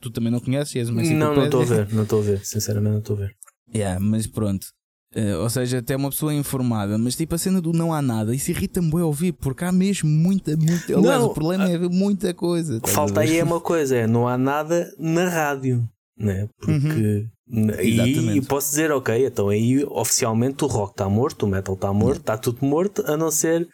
tu 0.00 0.10
também 0.10 0.32
não 0.32 0.40
conheces 0.40 0.74
e 0.74 0.78
és 0.78 0.88
uma 0.88 1.02
Não, 1.02 1.34
não 1.34 1.44
estou 1.44 1.62
a 1.62 1.64
ver, 1.64 1.92
não 1.92 2.02
estou 2.04 2.20
a 2.20 2.22
ver. 2.22 2.44
Sinceramente, 2.44 2.92
não 2.92 2.98
estou 3.00 3.16
a 3.16 3.18
ver. 3.20 3.36
Yeah, 3.74 4.00
mas 4.00 4.26
pronto. 4.26 4.66
Uh, 5.14 5.40
ou 5.42 5.48
seja, 5.48 5.78
até 5.78 5.96
uma 5.96 6.10
pessoa 6.10 6.34
informada, 6.34 6.98
mas 6.98 7.16
tipo 7.16 7.34
a 7.34 7.38
cena 7.38 7.62
do 7.62 7.72
não 7.72 7.94
há 7.94 8.02
nada, 8.02 8.34
isso 8.34 8.50
irrita-me 8.50 8.90
bem 8.90 9.00
ouvir, 9.00 9.32
porque 9.32 9.64
há 9.64 9.72
mesmo 9.72 10.08
muita, 10.08 10.54
muita. 10.54 10.98
Aliás, 10.98 11.20
não, 11.20 11.28
o 11.28 11.34
problema 11.34 11.66
é 11.66 11.78
muita 11.78 12.34
coisa. 12.34 12.78
Falta 12.86 13.20
aí 13.20 13.38
é 13.38 13.44
uma 13.44 13.60
coisa: 13.60 13.96
é 13.96 14.06
não 14.06 14.28
há 14.28 14.36
nada 14.36 14.92
na 14.98 15.26
rádio. 15.28 15.88
Né? 16.18 16.48
Porque. 16.60 17.26
Uhum. 17.50 17.70
E, 17.80 18.42
posso 18.42 18.68
dizer, 18.68 18.90
ok, 18.90 19.24
então 19.24 19.48
aí 19.48 19.82
oficialmente 19.82 20.64
o 20.64 20.66
rock 20.66 20.92
está 20.92 21.08
morto, 21.08 21.46
o 21.46 21.48
metal 21.48 21.74
está 21.74 21.90
morto, 21.94 22.20
está 22.20 22.36
tudo 22.36 22.58
morto, 22.62 23.02
a 23.06 23.16
não 23.16 23.30
ser 23.30 23.66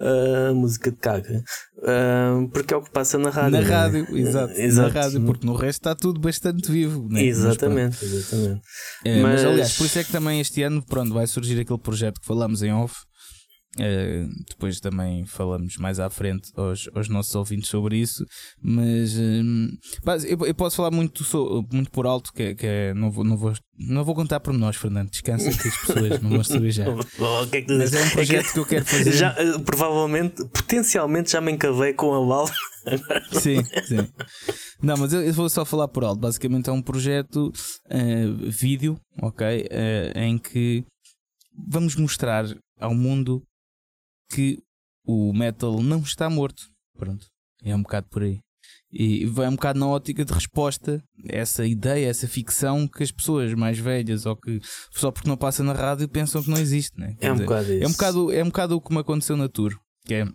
a 0.00 0.52
uh, 0.52 0.54
música 0.54 0.90
de 0.90 0.96
caga. 0.96 1.44
Uh, 1.76 2.48
porque 2.48 2.72
é 2.72 2.76
o 2.78 2.82
que 2.82 2.90
passa 2.90 3.18
na 3.18 3.28
rádio. 3.28 3.50
Na 3.50 3.60
né? 3.60 3.66
rádio, 3.66 4.16
exato, 4.16 4.54
exato. 4.54 4.94
Na 4.94 5.02
rádio, 5.02 5.24
porque 5.26 5.46
no 5.46 5.52
resto 5.52 5.80
está 5.80 5.94
tudo 5.94 6.18
bastante 6.18 6.72
vivo. 6.72 7.06
Né? 7.10 7.24
Exatamente, 7.24 7.98
mas, 8.00 8.12
exatamente. 8.12 8.62
É, 9.04 9.20
mas... 9.20 9.42
mas 9.42 9.44
aliás, 9.44 9.76
por 9.76 9.84
isso 9.84 9.98
é 9.98 10.04
que 10.04 10.12
também 10.12 10.40
este 10.40 10.62
ano 10.62 10.82
pronto, 10.82 11.12
vai 11.12 11.26
surgir 11.26 11.60
aquele 11.60 11.78
projeto 11.78 12.20
que 12.20 12.26
falámos 12.26 12.62
em 12.62 12.72
off 12.72 12.94
Uh, 13.78 14.28
depois 14.48 14.80
também 14.80 15.24
falamos 15.24 15.76
mais 15.76 16.00
à 16.00 16.10
frente 16.10 16.50
aos, 16.56 16.88
aos 16.92 17.08
nossos 17.08 17.32
ouvintes 17.36 17.68
sobre 17.68 17.96
isso, 17.96 18.26
mas 18.60 19.16
uh, 19.16 20.26
eu, 20.26 20.46
eu, 20.46 20.54
posso 20.54 20.76
falar 20.76 20.90
muito, 20.90 21.24
muito 21.72 21.88
por 21.92 22.04
alto, 22.04 22.32
que, 22.32 22.42
é, 22.42 22.54
que 22.56 22.66
é, 22.66 22.92
não, 22.92 23.08
vou, 23.08 23.22
não, 23.22 23.36
vou, 23.36 23.52
não 23.78 24.04
vou 24.04 24.16
contar 24.16 24.40
por 24.40 24.52
nós, 24.52 24.74
Fernando. 24.74 25.10
Descansa 25.10 25.50
que 25.50 25.68
as 25.68 25.76
pessoas 25.76 26.20
não 26.20 26.30
vão 26.30 26.42
saber 26.42 26.72
já. 26.72 26.86
é 26.90 27.64
mas 27.68 27.94
é 27.94 28.04
um 28.04 28.10
projeto 28.10 28.40
é 28.40 28.42
que, 28.42 28.52
que, 28.52 28.58
eu 28.58 28.66
quero 28.66 28.84
fazer. 28.84 29.12
Já, 29.12 29.32
uh, 29.32 29.60
provavelmente, 29.60 30.44
potencialmente 30.48 31.30
já 31.30 31.40
me 31.40 31.52
encavei 31.52 31.92
com 31.92 32.12
a 32.12 32.26
Val. 32.26 32.48
sim, 33.30 33.62
sim. 33.84 34.08
Não, 34.82 34.96
mas 34.96 35.12
eu, 35.12 35.22
eu, 35.22 35.32
vou 35.32 35.48
só 35.48 35.64
falar 35.64 35.86
por 35.86 36.02
alto. 36.02 36.18
Basicamente 36.18 36.68
é 36.68 36.72
um 36.72 36.82
projeto 36.82 37.52
vídeo, 38.48 38.98
ok? 39.22 39.68
em 40.16 40.36
que 40.36 40.84
vamos 41.68 41.94
mostrar 41.94 42.44
ao 42.80 42.94
mundo 42.94 43.42
que 44.28 44.58
o 45.04 45.32
metal 45.32 45.82
não 45.82 46.00
está 46.00 46.28
morto. 46.28 46.68
Pronto, 46.96 47.26
é 47.62 47.74
um 47.74 47.82
bocado 47.82 48.08
por 48.10 48.22
aí. 48.22 48.40
E 48.90 49.26
vai 49.26 49.46
um 49.48 49.54
bocado 49.54 49.78
na 49.78 49.86
ótica 49.86 50.24
de 50.24 50.32
resposta 50.32 51.02
a 51.30 51.36
essa 51.36 51.66
ideia, 51.66 52.08
essa 52.08 52.26
ficção 52.26 52.88
que 52.88 53.02
as 53.02 53.10
pessoas 53.10 53.52
mais 53.52 53.78
velhas 53.78 54.24
ou 54.24 54.34
que 54.34 54.60
só 54.92 55.10
porque 55.10 55.28
não 55.28 55.36
passa 55.36 55.62
na 55.62 55.74
rádio 55.74 56.08
pensam 56.08 56.42
que 56.42 56.50
não 56.50 56.58
existe. 56.58 56.98
Né? 56.98 57.14
É, 57.20 57.30
um 57.30 57.36
dizer, 57.36 57.82
é 57.82 57.86
um 57.86 57.92
bocado 57.92 58.32
É 58.32 58.42
um 58.42 58.46
bocado 58.46 58.76
o 58.76 58.80
que 58.80 58.92
me 58.92 59.00
aconteceu 59.00 59.36
na 59.36 59.48
tour, 59.48 59.78
que 60.06 60.14
é 60.14 60.26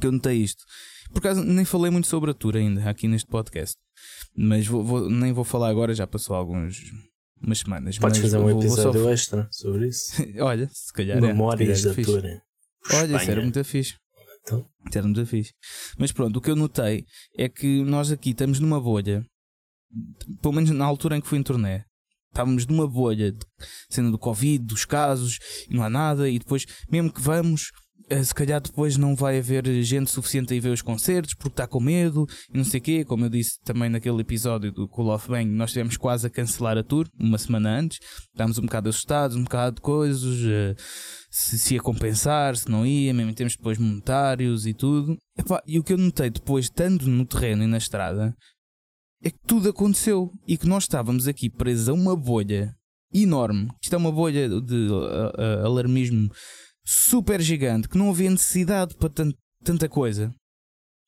que 0.00 0.06
eu 0.06 0.12
notei 0.12 0.38
isto. 0.38 0.64
Por 1.10 1.18
acaso 1.18 1.44
nem 1.44 1.64
falei 1.64 1.90
muito 1.90 2.08
sobre 2.08 2.30
a 2.30 2.34
tour 2.34 2.56
ainda 2.56 2.88
aqui 2.88 3.06
neste 3.06 3.28
podcast, 3.28 3.76
mas 4.34 4.66
vou, 4.66 4.82
vou, 4.82 5.10
nem 5.10 5.32
vou 5.32 5.44
falar 5.44 5.68
agora, 5.68 5.94
já 5.94 6.06
passou 6.06 6.34
alguns 6.34 6.90
umas 7.40 7.58
semanas. 7.58 7.98
Podes 7.98 8.20
fazer 8.20 8.38
um 8.38 8.50
episódio 8.50 9.02
só... 9.02 9.10
extra 9.10 9.48
sobre 9.50 9.88
isso. 9.88 10.12
Olha, 10.40 10.68
se 10.72 10.92
calhar. 10.92 11.20
Memórias 11.20 11.84
é, 11.84 11.88
da 11.90 12.02
tour. 12.02 12.22
Olha, 12.92 13.16
isso 13.16 13.30
era 13.30 13.40
muito 13.40 13.64
fixe. 13.64 13.94
Então? 14.42 14.66
Isso 14.86 14.98
era 14.98 15.06
muito 15.06 15.26
fixe. 15.26 15.52
Mas 15.98 16.12
pronto, 16.12 16.36
o 16.36 16.40
que 16.40 16.50
eu 16.50 16.56
notei 16.56 17.04
é 17.36 17.48
que 17.48 17.82
nós 17.84 18.10
aqui 18.10 18.30
estamos 18.30 18.60
numa 18.60 18.80
bolha, 18.80 19.24
pelo 20.42 20.54
menos 20.54 20.70
na 20.70 20.84
altura 20.84 21.16
em 21.16 21.20
que 21.20 21.26
fui 21.26 21.38
em 21.38 21.42
turnê, 21.42 21.84
estávamos 22.28 22.66
numa 22.66 22.86
bolha, 22.86 23.32
de, 23.32 23.38
sendo 23.88 24.10
do 24.10 24.18
Covid, 24.18 24.64
dos 24.64 24.84
casos, 24.84 25.38
e 25.70 25.74
não 25.74 25.82
há 25.82 25.88
nada, 25.88 26.28
e 26.28 26.38
depois, 26.38 26.66
mesmo 26.90 27.12
que 27.12 27.20
vamos, 27.20 27.70
se 28.22 28.34
calhar 28.34 28.60
depois 28.60 28.96
não 28.96 29.16
vai 29.16 29.38
haver 29.38 29.66
gente 29.82 30.10
suficiente 30.10 30.52
a 30.52 30.56
ir 30.56 30.60
ver 30.60 30.70
os 30.70 30.82
concertos 30.82 31.34
porque 31.34 31.54
está 31.54 31.66
com 31.66 31.80
medo 31.80 32.26
e 32.52 32.56
não 32.56 32.64
sei 32.64 32.78
o 32.78 32.82
quê. 32.82 33.04
Como 33.04 33.24
eu 33.24 33.30
disse 33.30 33.58
também 33.64 33.88
naquele 33.88 34.20
episódio 34.20 34.70
do 34.70 34.86
Cool 34.86 35.08
Off 35.08 35.28
Bang, 35.28 35.50
nós 35.50 35.72
tivemos 35.72 35.96
quase 35.96 36.26
a 36.26 36.30
cancelar 36.30 36.76
a 36.76 36.82
tour 36.82 37.08
uma 37.18 37.38
semana 37.38 37.78
antes. 37.78 37.98
Estávamos 38.28 38.58
um 38.58 38.62
bocado 38.62 38.88
assustados, 38.88 39.36
um 39.36 39.44
bocado 39.44 39.76
de 39.76 39.82
coisas, 39.82 40.38
eh, 40.46 40.74
se, 41.30 41.58
se 41.58 41.74
ia 41.74 41.80
compensar, 41.80 42.56
se 42.56 42.70
não 42.70 42.86
ia, 42.86 43.14
mesmo 43.14 43.30
em 43.30 43.34
termos 43.34 43.56
depois 43.56 43.78
monetários 43.78 44.66
e 44.66 44.74
tudo. 44.74 45.16
e 45.66 45.78
o 45.78 45.82
que 45.82 45.94
eu 45.94 45.98
notei 45.98 46.30
depois, 46.30 46.66
estando 46.66 47.06
no 47.06 47.24
terreno 47.24 47.64
e 47.64 47.66
na 47.66 47.78
estrada, 47.78 48.34
é 49.22 49.30
que 49.30 49.38
tudo 49.46 49.70
aconteceu 49.70 50.30
e 50.46 50.58
que 50.58 50.66
nós 50.66 50.84
estávamos 50.84 51.26
aqui 51.26 51.48
presos 51.48 51.88
a 51.88 51.94
uma 51.94 52.14
bolha 52.14 52.74
enorme. 53.12 53.68
Isto 53.82 53.94
é 53.94 53.96
uma 53.96 54.12
bolha 54.12 54.48
de 54.60 54.88
alarmismo 55.64 56.28
super 56.84 57.40
gigante 57.40 57.88
que 57.88 57.98
não 57.98 58.10
havia 58.10 58.30
necessidade 58.30 58.94
para 58.96 59.10
tanta 59.64 59.88
coisa. 59.88 60.34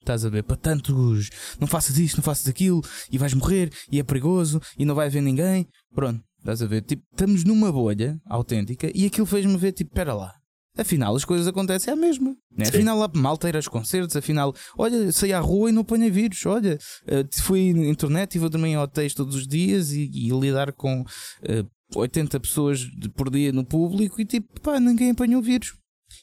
Estás 0.01 0.25
a 0.25 0.29
ver? 0.29 0.45
Para 0.45 0.57
tantos. 0.57 1.31
Não 1.59 1.67
faças 1.67 1.99
isto, 1.99 2.17
não 2.17 2.23
faças 2.23 2.47
aquilo, 2.47 2.81
e 3.11 3.19
vais 3.19 3.35
morrer, 3.35 3.73
e 3.91 3.99
é 3.99 4.05
perigoso, 4.05 4.61
e 4.79 4.85
não 4.85 4.95
vai 4.95 5.09
haver 5.09 5.21
ninguém. 5.21 5.67
Pronto, 5.93 6.23
estás 6.39 6.63
a 6.63 6.67
ver? 6.67 6.83
Tipo, 6.83 7.03
estamos 7.11 7.43
numa 7.43 7.73
bolha 7.73 8.17
autêntica 8.25 8.91
e 8.95 9.07
aquilo 9.07 9.27
fez-me 9.27 9.57
ver, 9.57 9.73
tipo, 9.73 9.91
espera 9.91 10.15
lá. 10.15 10.33
Afinal, 10.79 11.17
as 11.17 11.25
coisas 11.25 11.47
acontecem 11.47 11.93
à 11.93 11.97
mesma. 11.97 12.37
Né? 12.53 12.69
Afinal, 12.69 13.03
há 13.03 13.11
malta 13.15 13.49
ir 13.49 13.57
aos 13.57 13.67
concertos. 13.67 14.15
Afinal, 14.15 14.55
olha, 14.77 15.11
saí 15.11 15.33
à 15.33 15.41
rua 15.41 15.71
e 15.71 15.73
não 15.73 15.81
apanhei 15.83 16.11
vírus. 16.11 16.45
Olha, 16.45 16.79
uh, 17.05 17.43
fui 17.43 17.73
na 17.73 17.87
internet 17.87 18.35
e 18.35 18.39
vou 18.39 18.51
dormir 18.51 18.69
em 18.69 18.79
hotéis 18.79 19.15
todos 19.15 19.35
os 19.35 19.49
dias 19.49 19.93
e, 19.93 20.11
e 20.13 20.29
lidar 20.39 20.73
com 20.73 21.01
uh, 21.01 21.71
80 21.95 22.41
pessoas 22.41 22.85
por 23.15 23.31
dia 23.31 23.53
no 23.53 23.65
público 23.65 24.21
e 24.21 24.25
tipo, 24.25 24.61
pá, 24.61 24.81
ninguém 24.81 25.11
apanhou 25.11 25.43
vírus. 25.43 25.75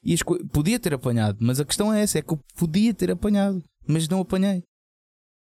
E 0.04 0.15
podia 0.52 0.80
ter 0.80 0.93
apanhado, 0.93 1.38
mas 1.41 1.60
a 1.60 1.65
questão 1.65 1.93
é 1.93 2.02
essa: 2.02 2.19
é 2.19 2.21
que 2.21 2.34
eu 2.34 2.39
podia 2.56 2.93
ter 2.93 3.12
apanhado, 3.12 3.63
mas 3.88 4.08
não 4.08 4.21
apanhei. 4.21 4.63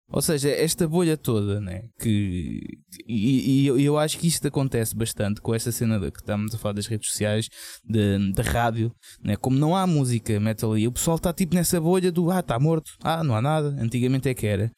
Ou 0.09 0.22
seja, 0.22 0.48
esta 0.50 0.87
bolha 0.87 1.16
toda, 1.16 1.61
né? 1.61 1.83
Que, 1.98 2.61
e, 3.09 3.62
e 3.62 3.66
eu, 3.66 3.79
eu, 3.79 3.98
acho 3.98 4.18
que 4.18 4.29
isto 4.29 4.46
acontece 4.46 4.94
bastante 4.94 5.40
com 5.40 5.52
esta 5.52 5.72
cena 5.72 5.98
de, 5.98 6.12
que 6.12 6.20
estamos 6.20 6.55
a 6.55 6.59
falar 6.59 6.74
das 6.74 6.87
redes 6.87 7.11
sociais, 7.11 7.48
da 7.85 8.42
rádio, 8.42 8.92
né? 9.20 9.35
Como 9.37 9.59
não 9.59 9.74
há 9.74 9.85
música 9.85 10.38
metal 10.38 10.74
aí, 10.74 10.87
o 10.87 10.92
pessoal 10.92 11.16
está 11.16 11.33
tipo 11.33 11.57
nessa 11.57 11.81
bolha 11.81 12.12
do 12.12 12.31
ah, 12.31 12.38
está 12.38 12.59
morto, 12.59 12.92
ah, 13.02 13.24
não 13.24 13.35
há 13.35 13.42
nada. 13.42 13.76
Antigamente 13.81 14.29
é 14.29 14.35
que 14.35 14.46
era. 14.46 14.70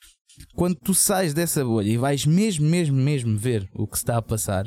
Quando 0.55 0.77
tu 0.77 0.95
sais 0.95 1.35
dessa 1.35 1.63
bolha 1.63 1.91
e 1.91 1.99
vais 1.99 2.25
mesmo, 2.25 2.67
mesmo, 2.67 2.97
mesmo 2.97 3.37
ver 3.37 3.69
o 3.75 3.87
que 3.87 3.99
se 3.99 4.05
está 4.05 4.17
a 4.17 4.23
passar, 4.23 4.65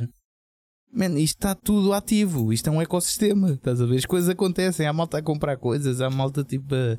Man, 0.93 1.17
isto 1.17 1.37
está 1.37 1.55
tudo 1.55 1.93
ativo, 1.93 2.51
isto 2.51 2.67
é 2.67 2.71
um 2.71 2.81
ecossistema, 2.81 3.51
estás 3.51 3.79
a 3.79 3.85
ver? 3.85 3.97
As 3.97 4.05
coisas 4.05 4.29
acontecem, 4.29 4.85
há 4.85 4.91
malta 4.91 5.19
a 5.19 5.21
comprar 5.21 5.55
coisas, 5.55 6.01
há 6.01 6.09
malta 6.09 6.43
tipo 6.43 6.75
a, 6.75 6.97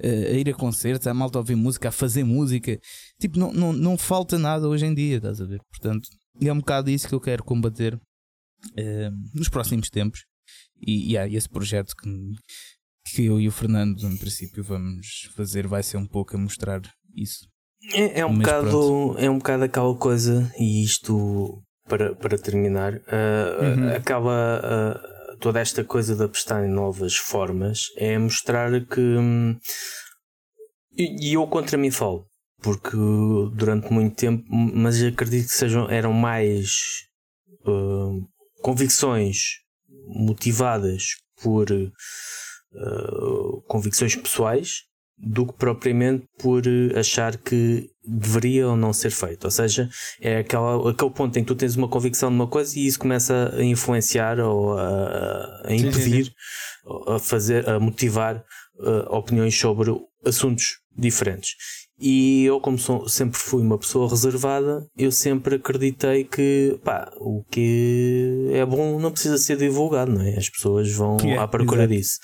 a, 0.00 0.32
ir 0.32 0.48
a 0.48 0.54
concertos, 0.54 1.08
há 1.08 1.14
malta 1.14 1.38
a 1.38 1.40
ouvir 1.40 1.56
música, 1.56 1.88
a 1.88 1.92
fazer 1.92 2.22
música, 2.22 2.78
tipo, 3.20 3.38
não, 3.38 3.52
não, 3.52 3.72
não 3.72 3.98
falta 3.98 4.38
nada 4.38 4.68
hoje 4.68 4.86
em 4.86 4.94
dia, 4.94 5.16
estás 5.16 5.40
a 5.40 5.44
ver? 5.44 5.60
Portanto, 5.70 6.08
é 6.40 6.52
um 6.52 6.58
bocado 6.58 6.88
isso 6.88 7.08
que 7.08 7.14
eu 7.14 7.20
quero 7.20 7.42
combater 7.42 7.94
uh, 7.94 9.10
nos 9.34 9.48
próximos 9.48 9.90
tempos 9.90 10.20
e, 10.80 11.12
e 11.12 11.18
há 11.18 11.26
esse 11.26 11.48
projeto 11.48 11.94
que, 11.96 12.10
que 13.06 13.24
eu 13.24 13.40
e 13.40 13.48
o 13.48 13.52
Fernando, 13.52 14.06
em 14.06 14.16
princípio, 14.16 14.62
vamos 14.62 15.28
fazer, 15.34 15.66
vai 15.66 15.82
ser 15.82 15.96
um 15.96 16.06
pouco 16.06 16.36
a 16.36 16.38
mostrar 16.38 16.80
isso. 17.16 17.48
É, 17.92 18.20
é 18.20 18.26
um, 18.26 18.38
bocado, 18.38 19.18
é 19.18 19.28
um 19.28 19.38
bocado 19.38 19.64
aquela 19.64 19.96
coisa, 19.96 20.52
e 20.56 20.84
isto 20.84 21.60
para, 21.92 22.14
para 22.14 22.38
terminar, 22.38 22.94
uh, 22.94 23.62
uhum. 23.62 23.94
acaba 23.94 24.62
uh, 24.64 25.36
toda 25.36 25.60
esta 25.60 25.84
coisa 25.84 26.16
de 26.16 26.24
apostar 26.24 26.64
em 26.64 26.68
novas 26.68 27.16
formas 27.16 27.82
é 27.98 28.16
mostrar 28.16 28.70
que. 28.86 28.98
Um, 28.98 29.58
e, 30.96 31.28
e 31.28 31.34
eu 31.34 31.46
contra 31.46 31.76
mim 31.76 31.90
falo, 31.90 32.24
porque 32.62 32.96
durante 33.52 33.92
muito 33.92 34.16
tempo, 34.16 34.42
mas 34.50 35.02
acredito 35.02 35.48
que 35.48 35.52
sejam, 35.52 35.86
eram 35.90 36.14
mais 36.14 36.70
uh, 37.66 38.26
convicções 38.62 39.58
motivadas 40.06 41.08
por 41.42 41.70
uh, 41.70 43.62
convicções 43.68 44.16
pessoais 44.16 44.84
do 45.18 45.46
que 45.46 45.52
propriamente 45.54 46.24
por 46.38 46.62
eh, 46.66 46.98
achar 46.98 47.36
que 47.36 47.88
deveria 48.04 48.68
ou 48.68 48.76
não 48.76 48.92
ser 48.92 49.10
feito. 49.10 49.44
Ou 49.44 49.50
seja, 49.50 49.88
é 50.20 50.38
aquela, 50.38 50.90
aquele 50.90 51.10
ponto 51.10 51.38
em 51.38 51.42
que 51.42 51.48
tu 51.48 51.54
tens 51.54 51.76
uma 51.76 51.88
convicção 51.88 52.28
de 52.28 52.34
uma 52.34 52.48
coisa 52.48 52.76
e 52.78 52.86
isso 52.86 52.98
começa 52.98 53.54
a 53.54 53.62
influenciar 53.62 54.40
ou 54.40 54.76
a, 54.76 55.62
a 55.64 55.74
impedir, 55.74 56.24
sim, 56.24 56.30
sim. 56.30 57.14
a 57.14 57.18
fazer, 57.18 57.68
a 57.68 57.78
motivar 57.78 58.44
uh, 58.78 59.14
opiniões 59.16 59.56
sobre 59.56 59.94
assuntos 60.24 60.80
diferentes. 60.96 61.54
E 61.98 62.44
eu, 62.44 62.60
como 62.60 62.78
sou, 62.78 63.08
sempre 63.08 63.38
fui 63.38 63.62
uma 63.62 63.78
pessoa 63.78 64.08
reservada, 64.08 64.84
eu 64.96 65.12
sempre 65.12 65.56
acreditei 65.56 66.24
que 66.24 66.78
pá, 66.82 67.12
o 67.20 67.44
que 67.50 68.48
é 68.52 68.64
bom 68.66 68.98
não 68.98 69.12
precisa 69.12 69.38
ser 69.38 69.56
divulgado, 69.56 70.12
não 70.12 70.22
é? 70.22 70.36
As 70.36 70.48
pessoas 70.48 70.90
vão 70.92 71.16
é, 71.22 71.38
à 71.38 71.46
procura 71.46 71.86
disso. 71.86 72.18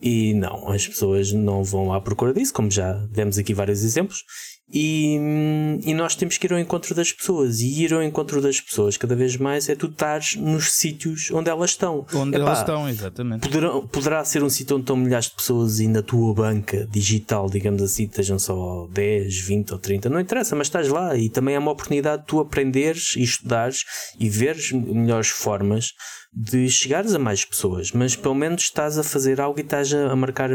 E 0.00 0.34
não, 0.34 0.68
as 0.70 0.86
pessoas 0.86 1.32
não 1.32 1.62
vão 1.62 1.92
à 1.92 2.00
procura 2.00 2.32
disso, 2.32 2.52
como 2.52 2.70
já 2.70 2.92
demos 3.12 3.38
aqui 3.38 3.54
vários 3.54 3.84
exemplos, 3.84 4.24
e, 4.72 5.16
e, 5.84 5.94
nós 5.94 6.14
temos 6.14 6.38
que 6.38 6.46
ir 6.46 6.52
ao 6.52 6.58
encontro 6.58 6.94
das 6.94 7.12
pessoas. 7.12 7.60
E 7.60 7.82
ir 7.82 7.92
ao 7.92 8.02
encontro 8.02 8.40
das 8.40 8.60
pessoas 8.60 8.96
cada 8.96 9.16
vez 9.16 9.36
mais 9.36 9.68
é 9.68 9.74
tu 9.74 9.86
estares 9.86 10.36
nos 10.36 10.72
sítios 10.72 11.30
onde 11.32 11.50
elas 11.50 11.70
estão. 11.70 12.06
Onde 12.14 12.36
Epá, 12.36 12.46
elas 12.46 12.58
estão, 12.60 12.88
exatamente. 12.88 13.48
Poderá, 13.48 13.80
poderá 13.80 14.24
ser 14.24 14.42
um 14.42 14.50
sítio 14.50 14.76
onde 14.76 14.84
estão 14.84 14.96
milhares 14.96 15.26
de 15.26 15.34
pessoas 15.34 15.80
e 15.80 15.88
na 15.88 16.02
tua 16.02 16.34
banca 16.34 16.86
digital, 16.90 17.48
digamos 17.50 17.82
assim, 17.82 18.04
estejam 18.04 18.38
só 18.38 18.86
10, 18.92 19.40
20 19.40 19.72
ou 19.72 19.78
30, 19.78 20.08
não 20.08 20.20
interessa, 20.20 20.54
mas 20.54 20.68
estás 20.68 20.88
lá 20.88 21.16
e 21.16 21.28
também 21.28 21.54
é 21.54 21.58
uma 21.58 21.72
oportunidade 21.72 22.22
de 22.22 22.28
tu 22.28 22.40
aprenderes 22.40 23.14
e 23.16 23.22
estudares 23.22 23.84
e 24.18 24.28
veres 24.28 24.70
melhores 24.72 25.28
formas 25.28 25.94
de 26.32 26.68
chegares 26.70 27.12
a 27.14 27.18
mais 27.18 27.44
pessoas, 27.44 27.90
mas 27.90 28.14
pelo 28.14 28.34
menos 28.34 28.62
estás 28.62 28.96
a 28.98 29.02
fazer 29.02 29.40
algo 29.40 29.58
e 29.58 29.62
estás 29.62 29.92
a 29.92 30.14
marcar 30.14 30.50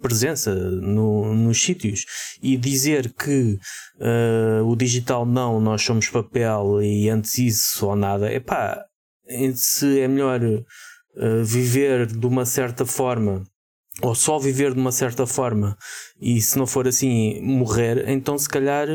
presença 0.00 0.54
no, 0.54 1.34
nos 1.34 1.62
sítios. 1.62 2.04
E 2.42 2.56
dizer 2.56 3.12
que 3.12 3.58
uh, 4.00 4.64
o 4.66 4.74
digital 4.74 5.26
não, 5.26 5.60
nós 5.60 5.82
somos 5.82 6.08
papel 6.08 6.82
e 6.82 7.10
antes 7.10 7.36
isso 7.38 7.86
ou 7.86 7.94
nada, 7.94 8.30
é 8.30 8.40
pá, 8.40 8.82
se 9.54 10.00
é 10.00 10.08
melhor 10.08 10.42
uh, 10.42 11.44
viver 11.44 12.06
de 12.06 12.26
uma 12.26 12.46
certa 12.46 12.86
forma 12.86 13.44
ou 14.00 14.14
só 14.14 14.38
viver 14.38 14.74
de 14.74 14.80
uma 14.80 14.92
certa 14.92 15.26
forma 15.26 15.76
e 16.20 16.40
se 16.40 16.56
não 16.56 16.66
for 16.66 16.86
assim 16.86 17.40
morrer, 17.42 18.08
então 18.08 18.38
se 18.38 18.48
calhar 18.48 18.86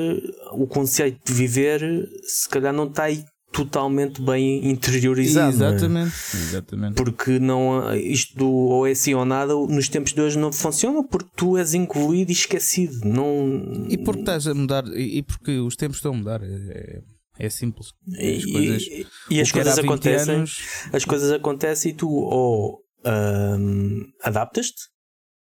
o 0.54 0.66
conceito 0.66 1.20
de 1.26 1.34
viver 1.34 1.82
se 2.24 2.48
calhar 2.48 2.74
não 2.74 2.88
está 2.88 3.04
aí 3.04 3.26
totalmente 3.54 4.20
bem 4.20 4.68
interiorizado. 4.68 5.56
Exatamente, 5.56 6.12
é? 6.34 6.38
exatamente. 6.38 6.96
Porque 6.96 7.38
não, 7.38 7.96
isto 7.96 8.36
do 8.36 8.50
ou 8.50 8.88
é 8.88 8.92
assim 8.92 9.14
ou 9.14 9.24
nada 9.24 9.54
nos 9.54 9.88
tempos 9.88 10.12
de 10.12 10.20
hoje 10.20 10.40
não 10.40 10.52
funciona 10.52 11.04
porque 11.04 11.30
tu 11.36 11.56
és 11.56 11.76
incluído 11.76 12.32
e 12.32 12.34
esquecido. 12.34 13.08
Não... 13.08 13.86
E 13.88 13.98
porque 13.98 14.22
estás 14.22 14.48
a 14.48 14.56
mudar 14.56 14.84
e 14.88 15.22
porque 15.22 15.60
os 15.60 15.76
tempos 15.76 15.98
estão 15.98 16.14
a 16.14 16.18
mudar. 16.18 16.42
É, 16.44 17.02
é 17.38 17.50
simples. 17.50 17.90
As 18.08 18.46
coisas, 18.46 18.84
e, 18.84 19.08
e 19.30 19.42
as 19.42 19.52
coisas 19.52 19.78
acontecem. 19.78 20.36
Anos... 20.36 20.58
As 20.92 21.06
coisas 21.06 21.32
acontecem 21.32 21.92
e 21.92 21.96
tu 21.96 22.10
ou 22.10 22.80
um, 23.06 24.02
adaptas-te 24.24 24.82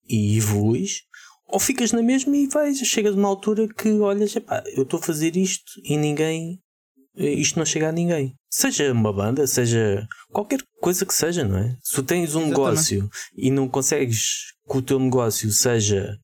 e 0.09 0.39
evoluís, 0.39 1.03
ou 1.47 1.61
ficas 1.61 1.93
na 1.93 2.03
mesma 2.03 2.35
e 2.35 2.47
vais, 2.47 2.79
chegas 2.79 3.15
a 3.15 3.19
uma 3.19 3.29
altura 3.29 3.69
que 3.69 3.91
olhas, 3.91 4.35
epá, 4.35 4.63
eu 4.75 4.85
estou 4.85 4.99
a 4.99 5.03
fazer 5.03 5.37
isto 5.37 5.73
e 5.85 5.97
ninguém 5.99 6.59
isto 7.19 7.59
não 7.59 7.67
chega 7.67 7.89
a 7.89 7.93
ninguém. 7.93 8.35
Seja 8.51 8.93
uma 8.93 9.13
banda, 9.13 9.47
seja 9.47 10.07
qualquer 10.31 10.61
coisa 10.81 11.05
que 11.05 11.15
seja, 11.15 11.45
não 11.45 11.59
é? 11.59 11.77
Se 11.83 11.95
tu 11.95 12.03
tens 12.03 12.35
um 12.35 12.47
Exatamente. 12.47 12.49
negócio 12.49 13.11
e 13.37 13.51
não 13.51 13.69
consegues 13.69 14.53
que 14.71 14.77
o 14.77 14.83
teu 14.83 14.99
negócio 14.99 15.51
seja 15.51 16.17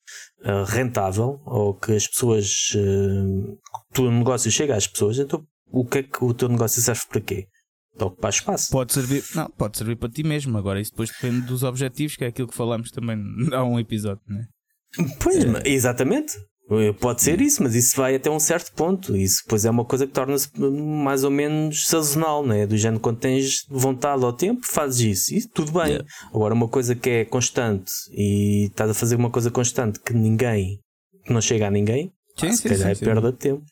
uh, 0.45 0.65
rentável 0.65 1.41
ou 1.45 1.75
que 1.75 1.93
as 1.93 2.07
pessoas. 2.07 2.73
Uh, 2.75 3.59
que 3.93 4.01
o 4.01 4.05
teu 4.05 4.11
negócio 4.11 4.51
chegue 4.51 4.73
às 4.73 4.87
pessoas, 4.87 5.19
então 5.19 5.45
o 5.71 5.85
que 5.85 5.99
é 5.99 6.03
que 6.03 6.25
o 6.25 6.33
teu 6.33 6.49
negócio 6.49 6.81
serve 6.81 7.03
para 7.09 7.21
quê? 7.21 7.49
Para 7.97 8.07
ocupar 8.07 8.31
espaço. 8.31 8.71
Pode 8.71 8.93
servir, 8.93 9.25
não, 9.35 9.49
pode 9.51 9.77
servir 9.77 9.97
para 9.97 10.09
ti 10.09 10.23
mesmo. 10.23 10.57
Agora, 10.57 10.81
isso 10.81 10.93
depois 10.93 11.11
depende 11.11 11.47
dos 11.47 11.63
objetivos, 11.63 12.17
que 12.17 12.25
é 12.25 12.29
aquilo 12.29 12.49
que 12.49 12.55
falámos 12.55 12.91
também 12.91 13.19
há 13.53 13.65
um 13.65 13.79
episódio, 13.79 14.23
não 14.29 14.39
é? 14.39 14.47
Pois, 15.21 15.45
é. 15.45 15.69
exatamente. 15.69 16.35
Eh, 16.71 16.93
pode 16.95 17.23
ser 17.23 17.41
isso, 17.41 17.63
mas 17.63 17.75
isso 17.75 17.97
vai 17.97 18.15
até 18.15 18.31
um 18.31 18.41
certo 18.41 18.73
ponto. 18.73 19.17
Isso 19.17 19.43
depois 19.45 19.65
é 19.65 19.71
uma 19.71 19.85
coisa 19.85 20.07
que 20.07 20.13
torna-se 20.13 20.49
mais 20.59 21.25
ou 21.25 21.31
menos 21.31 21.87
sazonal, 21.87 22.45
né? 22.45 22.67
Do 22.67 22.77
género 22.77 23.01
quando 23.01 23.19
tens 23.19 23.67
vontade 23.69 24.25
ao 24.25 24.33
tempo, 24.33 24.67
fazes 24.67 25.31
isso 25.31 25.35
e 25.35 25.49
tudo 25.49 25.73
bem. 25.73 25.93
Yeah. 25.93 26.07
Agora, 26.33 26.55
uma 26.55 26.69
coisa 26.69 26.95
que 26.95 27.11
é 27.11 27.25
constante 27.25 27.93
e 28.13 28.67
estás 28.67 28.91
a 28.91 28.95
fazer 28.95 29.17
uma 29.17 29.31
coisa 29.31 29.51
constante 29.51 30.01
que 30.01 30.15
ninguém, 30.15 30.81
que 31.25 31.33
não 31.33 31.41
chega 31.41 31.67
a 31.67 31.71
ninguém, 31.71 32.11
sim, 32.39 32.53
se 32.53 32.63
sim, 32.63 32.69
calhar 32.69 32.91
é 32.91 32.95
perda 32.95 33.33
de 33.33 33.39
tempo. 33.39 33.65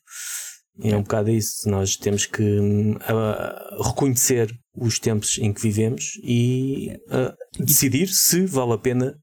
E 0.78 0.90
é 0.90 0.96
um 0.96 1.02
bocado 1.02 1.30
isso. 1.30 1.68
Nós 1.68 1.96
temos 1.96 2.26
que 2.26 2.42
uh, 2.42 3.82
reconhecer 3.82 4.50
os 4.74 4.98
tempos 4.98 5.38
em 5.38 5.52
que 5.52 5.60
vivemos 5.60 6.12
e 6.22 6.96
uh, 7.08 7.62
decidir 7.62 8.08
se 8.08 8.46
vale 8.46 8.72
a 8.72 8.78
pena 8.78 9.14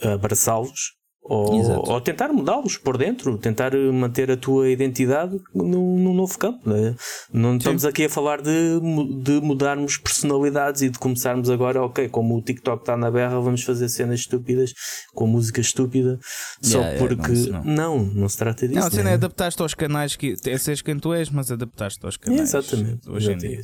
abraçá-los 0.00 0.97
ou, 1.22 1.90
ou, 1.90 2.00
tentar 2.00 2.28
mudá-los 2.28 2.78
por 2.78 2.96
dentro, 2.96 3.36
tentar 3.36 3.72
manter 3.92 4.30
a 4.30 4.36
tua 4.36 4.70
identidade 4.70 5.38
num, 5.54 5.98
num 5.98 6.14
novo 6.14 6.38
campo. 6.38 6.68
Né? 6.68 6.94
Não 7.30 7.56
estamos 7.56 7.84
aqui 7.84 8.06
a 8.06 8.08
falar 8.08 8.40
de, 8.40 8.80
de 9.22 9.40
mudarmos 9.40 9.98
personalidades 9.98 10.80
e 10.80 10.88
de 10.88 10.98
começarmos 10.98 11.50
agora, 11.50 11.82
ok, 11.82 12.08
como 12.08 12.36
o 12.36 12.42
TikTok 12.42 12.82
está 12.82 12.96
na 12.96 13.10
berra, 13.10 13.38
vamos 13.40 13.62
fazer 13.62 13.90
cenas 13.90 14.20
estúpidas 14.20 14.72
com 15.14 15.26
música 15.26 15.60
estúpida 15.60 16.18
só 16.62 16.78
yeah, 16.78 16.98
porque. 16.98 17.32
Yeah, 17.32 17.62
não, 17.64 17.98
não, 17.98 18.04
não, 18.14 18.28
se 18.28 18.38
trata 18.38 18.66
disso. 18.66 18.80
Não, 18.80 18.86
a 18.86 18.90
cena 18.90 19.10
é 19.10 19.14
adaptar-te 19.14 19.60
aos 19.60 19.74
canais 19.74 20.16
que 20.16 20.34
é 20.46 20.58
seres 20.58 20.82
quem 20.82 20.98
tu 20.98 21.12
és, 21.12 21.28
mas 21.30 21.50
adaptar-te 21.50 22.04
aos 22.04 22.16
canais. 22.16 22.40
Exatamente. 22.40 23.08
Hoje 23.08 23.32
em 23.32 23.36
dia. 23.36 23.60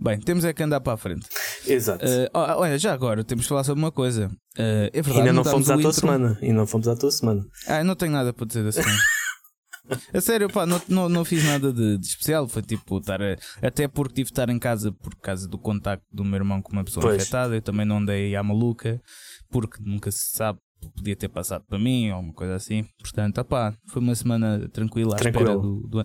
Bem, 0.00 0.20
temos 0.20 0.44
é 0.44 0.52
que 0.52 0.62
andar 0.62 0.80
para 0.80 0.94
a 0.94 0.96
frente. 0.96 1.26
Exato. 1.66 2.04
Uh, 2.04 2.28
olha, 2.34 2.78
já 2.78 2.92
agora 2.92 3.24
temos 3.24 3.44
de 3.44 3.48
falar 3.48 3.64
sobre 3.64 3.82
uma 3.82 3.92
coisa. 3.92 4.30
Uh, 4.58 4.90
é 4.92 5.02
verdade, 5.02 5.18
Ainda 5.20 5.32
não 5.32 5.44
fomos 5.44 5.70
à 5.70 5.74
tua 5.74 5.82
intro. 5.82 5.92
semana. 5.92 6.38
E 6.42 6.52
não 6.52 6.66
fomos 6.66 6.88
à 6.88 6.96
tua 6.96 7.10
semana. 7.12 7.46
Ah, 7.66 7.84
não 7.84 7.94
tenho 7.94 8.10
nada 8.12 8.32
para 8.32 8.44
dizer 8.46 8.64
da 8.64 8.72
semana. 8.72 8.98
A 10.12 10.20
sério, 10.20 10.50
pá, 10.50 10.66
não, 10.66 10.80
não, 10.88 11.08
não 11.08 11.24
fiz 11.24 11.42
nada 11.44 11.72
de, 11.72 11.96
de 11.96 12.06
especial. 12.06 12.46
Foi 12.46 12.60
tipo 12.60 12.98
estar. 12.98 13.22
A, 13.22 13.36
até 13.62 13.88
porque 13.88 14.16
tive 14.16 14.26
de 14.26 14.32
estar 14.32 14.50
em 14.50 14.58
casa 14.58 14.92
por 14.92 15.14
causa 15.16 15.48
do 15.48 15.56
contacto 15.58 16.04
do 16.12 16.24
meu 16.24 16.34
irmão 16.34 16.60
com 16.60 16.72
uma 16.72 16.84
pessoa 16.84 17.06
pois. 17.06 17.22
afetada. 17.22 17.54
Eu 17.54 17.62
também 17.62 17.86
não 17.86 17.98
andei 17.98 18.36
à 18.36 18.42
maluca, 18.42 19.00
porque 19.48 19.78
nunca 19.82 20.10
se 20.10 20.30
sabe. 20.36 20.58
Podia 20.94 21.16
ter 21.16 21.28
passado 21.28 21.64
para 21.66 21.78
mim 21.78 22.10
ou 22.10 22.20
uma 22.20 22.32
coisa 22.32 22.54
assim. 22.54 22.84
Portanto, 23.00 23.38
opá, 23.38 23.74
foi 23.86 24.00
uma 24.02 24.14
semana 24.14 24.68
tranquila 24.68 25.14
à 25.14 25.18
Tranquilo. 25.18 25.48
espera 25.48 25.58
do, 25.60 25.88
do. 25.88 26.04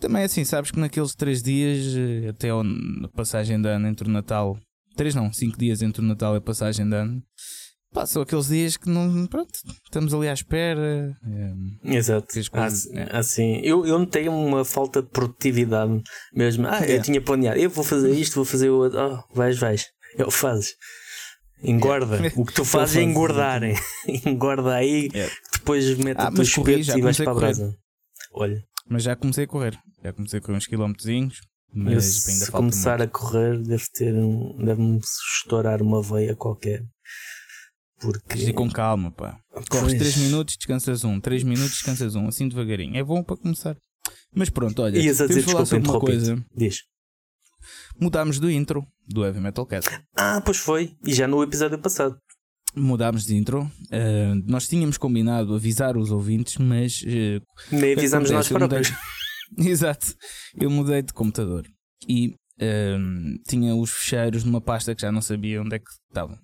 Também 0.00 0.24
assim, 0.24 0.44
sabes 0.44 0.70
que 0.70 0.78
naqueles 0.78 1.14
três 1.14 1.42
dias, 1.42 1.96
eh, 1.96 2.28
até 2.28 2.50
a 2.50 3.08
passagem 3.14 3.60
de 3.60 3.68
ano 3.68 3.86
entre 3.86 4.08
o 4.08 4.10
Natal. 4.10 4.58
Três 4.96 5.14
não, 5.14 5.32
cinco 5.32 5.56
dias 5.58 5.80
entre 5.80 6.02
o 6.02 6.04
Natal 6.04 6.34
e 6.34 6.38
a 6.38 6.40
passagem 6.40 6.86
de 6.88 6.94
ano 6.94 7.22
Pá, 7.92 8.04
são 8.04 8.22
aqueles 8.22 8.48
dias 8.48 8.76
que 8.76 8.88
não. 8.88 9.26
Pronto, 9.26 9.52
estamos 9.84 10.12
ali 10.12 10.28
à 10.28 10.32
espera. 10.32 11.16
É, 11.84 11.96
Exato. 11.96 12.26
Coisas, 12.26 12.50
assim, 12.52 12.98
é. 12.98 13.16
assim, 13.16 13.60
eu, 13.62 13.86
eu 13.86 13.98
notei 13.98 14.28
uma 14.28 14.64
falta 14.64 15.02
de 15.02 15.08
produtividade 15.08 16.02
mesmo. 16.34 16.66
Ah, 16.66 16.84
é. 16.84 16.96
eu 16.96 17.02
tinha 17.02 17.20
planeado, 17.20 17.58
eu 17.58 17.70
vou 17.70 17.84
fazer 17.84 18.12
isto, 18.12 18.34
vou 18.34 18.44
fazer 18.44 18.70
o 18.70 18.78
outro. 18.78 18.98
Oh, 18.98 19.34
vais, 19.34 19.58
vais. 19.58 19.86
Eu 20.18 20.30
fazes. 20.30 20.74
Engorda. 21.62 22.26
É. 22.26 22.32
O 22.36 22.44
que 22.44 22.52
tu 22.52 22.64
fazes 22.64 22.96
é 22.96 23.02
engordar. 23.02 23.62
Engorda 24.26 24.74
aí, 24.74 25.08
é. 25.14 25.30
depois 25.52 25.96
mete 25.96 26.18
ah, 26.20 26.28
o 26.28 26.34
teu 26.34 26.42
espeto 26.42 26.98
e 26.98 27.00
vais 27.00 27.16
para 27.16 27.30
a 27.30 27.34
brasa. 27.34 27.76
Olha. 28.32 28.62
Mas 28.88 29.02
já 29.02 29.16
comecei 29.16 29.44
a 29.44 29.48
correr. 29.48 29.78
Já 30.04 30.12
comecei 30.12 30.38
a 30.38 30.42
correr 30.42 30.58
uns 30.58 30.66
quilómetrozinhos. 30.66 31.40
Mas 31.74 31.88
ainda 31.88 32.00
se 32.00 32.50
começar 32.50 32.98
muito. 32.98 33.16
a 33.16 33.18
correr, 33.18 33.58
deve 33.58 33.84
ter 33.92 34.14
um, 34.14 34.56
deve-me 34.64 35.00
estourar 35.42 35.82
uma 35.82 36.02
veia 36.02 36.34
qualquer. 36.34 36.82
Porque... 38.00 38.38
E 38.38 38.52
com 38.52 38.70
calma, 38.70 39.10
pá. 39.10 39.38
Corres 39.70 39.94
3 39.94 40.16
minutos, 40.18 40.56
descansas 40.56 41.04
um. 41.04 41.18
3 41.18 41.42
minutos, 41.42 41.72
descansas 41.72 42.14
um. 42.14 42.28
Assim 42.28 42.48
devagarinho. 42.48 42.96
É 42.96 43.02
bom 43.02 43.22
para 43.22 43.36
começar. 43.36 43.76
Mas 44.34 44.50
pronto, 44.50 44.82
olha. 44.82 44.98
Ias 44.98 45.20
a 45.20 45.26
dizer, 45.26 45.42
falar 45.42 45.64
sobre 45.64 45.88
uma 45.88 45.98
coisa. 45.98 46.44
Diz. 46.54 46.82
Mudámos 47.98 48.38
do 48.38 48.50
intro 48.50 48.86
do 49.08 49.24
Heavy 49.24 49.40
Metal 49.40 49.66
Cast. 49.66 49.90
Ah, 50.14 50.42
pois 50.44 50.58
foi. 50.58 50.94
E 51.04 51.14
já 51.14 51.26
no 51.26 51.42
episódio 51.42 51.78
passado. 51.78 52.18
Mudámos 52.74 53.24
de 53.24 53.34
intro. 53.34 53.62
Uh, 53.62 54.34
nós 54.44 54.68
tínhamos 54.68 54.98
combinado 54.98 55.54
avisar 55.54 55.96
os 55.96 56.10
ouvintes, 56.10 56.58
mas. 56.58 57.02
Uh, 57.02 57.40
Nem 57.72 57.94
avisámos 57.94 58.30
nós 58.30 58.48
próprios. 58.48 58.90
Mudei... 58.90 59.02
Exato. 59.72 60.14
Eu 60.60 60.70
mudei 60.70 61.02
de 61.02 61.12
computador. 61.12 61.66
E 62.06 62.34
uh, 62.60 63.42
tinha 63.48 63.74
os 63.74 63.90
fecheiros 63.90 64.44
numa 64.44 64.60
pasta 64.60 64.94
que 64.94 65.02
já 65.02 65.10
não 65.10 65.22
sabia 65.22 65.62
onde 65.62 65.76
é 65.76 65.78
que 65.78 65.90
estavam. 66.10 66.38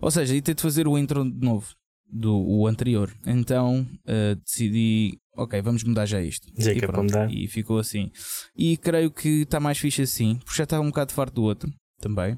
Ou 0.00 0.10
seja, 0.10 0.34
ia 0.34 0.42
ter 0.42 0.54
de 0.54 0.62
fazer 0.62 0.88
o 0.88 0.98
intro 0.98 1.24
de 1.24 1.44
novo 1.44 1.74
do 2.12 2.34
o 2.36 2.66
anterior. 2.66 3.12
Então 3.26 3.82
uh, 3.82 4.34
decidi, 4.44 5.18
ok, 5.36 5.60
vamos 5.62 5.84
mudar 5.84 6.06
já 6.06 6.20
isto. 6.20 6.48
Já 6.58 6.72
e, 6.72 6.80
pronto, 6.80 7.02
mudar. 7.02 7.30
e 7.32 7.46
ficou 7.46 7.78
assim. 7.78 8.10
E 8.56 8.76
creio 8.76 9.10
que 9.10 9.42
está 9.42 9.60
mais 9.60 9.78
fixe 9.78 10.02
assim, 10.02 10.36
porque 10.44 10.56
já 10.56 10.64
estava 10.64 10.82
um 10.82 10.88
bocado 10.88 11.12
farto 11.12 11.34
do 11.34 11.42
outro 11.42 11.70
também. 12.00 12.36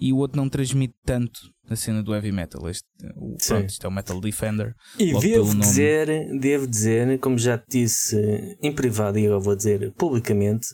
E 0.00 0.12
o 0.12 0.16
outro 0.16 0.36
não 0.36 0.48
transmite 0.48 0.94
tanto 1.04 1.40
a 1.68 1.76
cena 1.76 2.02
do 2.02 2.12
heavy 2.12 2.32
metal. 2.32 2.68
Este, 2.68 2.88
o, 3.14 3.36
pronto, 3.36 3.70
isto 3.70 3.86
é 3.86 3.88
o 3.88 3.92
Metal 3.92 4.20
Defender. 4.20 4.74
E 4.98 5.16
devo 5.20 5.54
dizer, 5.54 6.08
devo 6.40 6.66
dizer, 6.66 7.18
como 7.20 7.38
já 7.38 7.56
te 7.56 7.82
disse 7.82 8.16
em 8.60 8.72
privado 8.72 9.18
e 9.18 9.24
eu 9.24 9.40
vou 9.40 9.54
dizer 9.54 9.92
publicamente, 9.92 10.66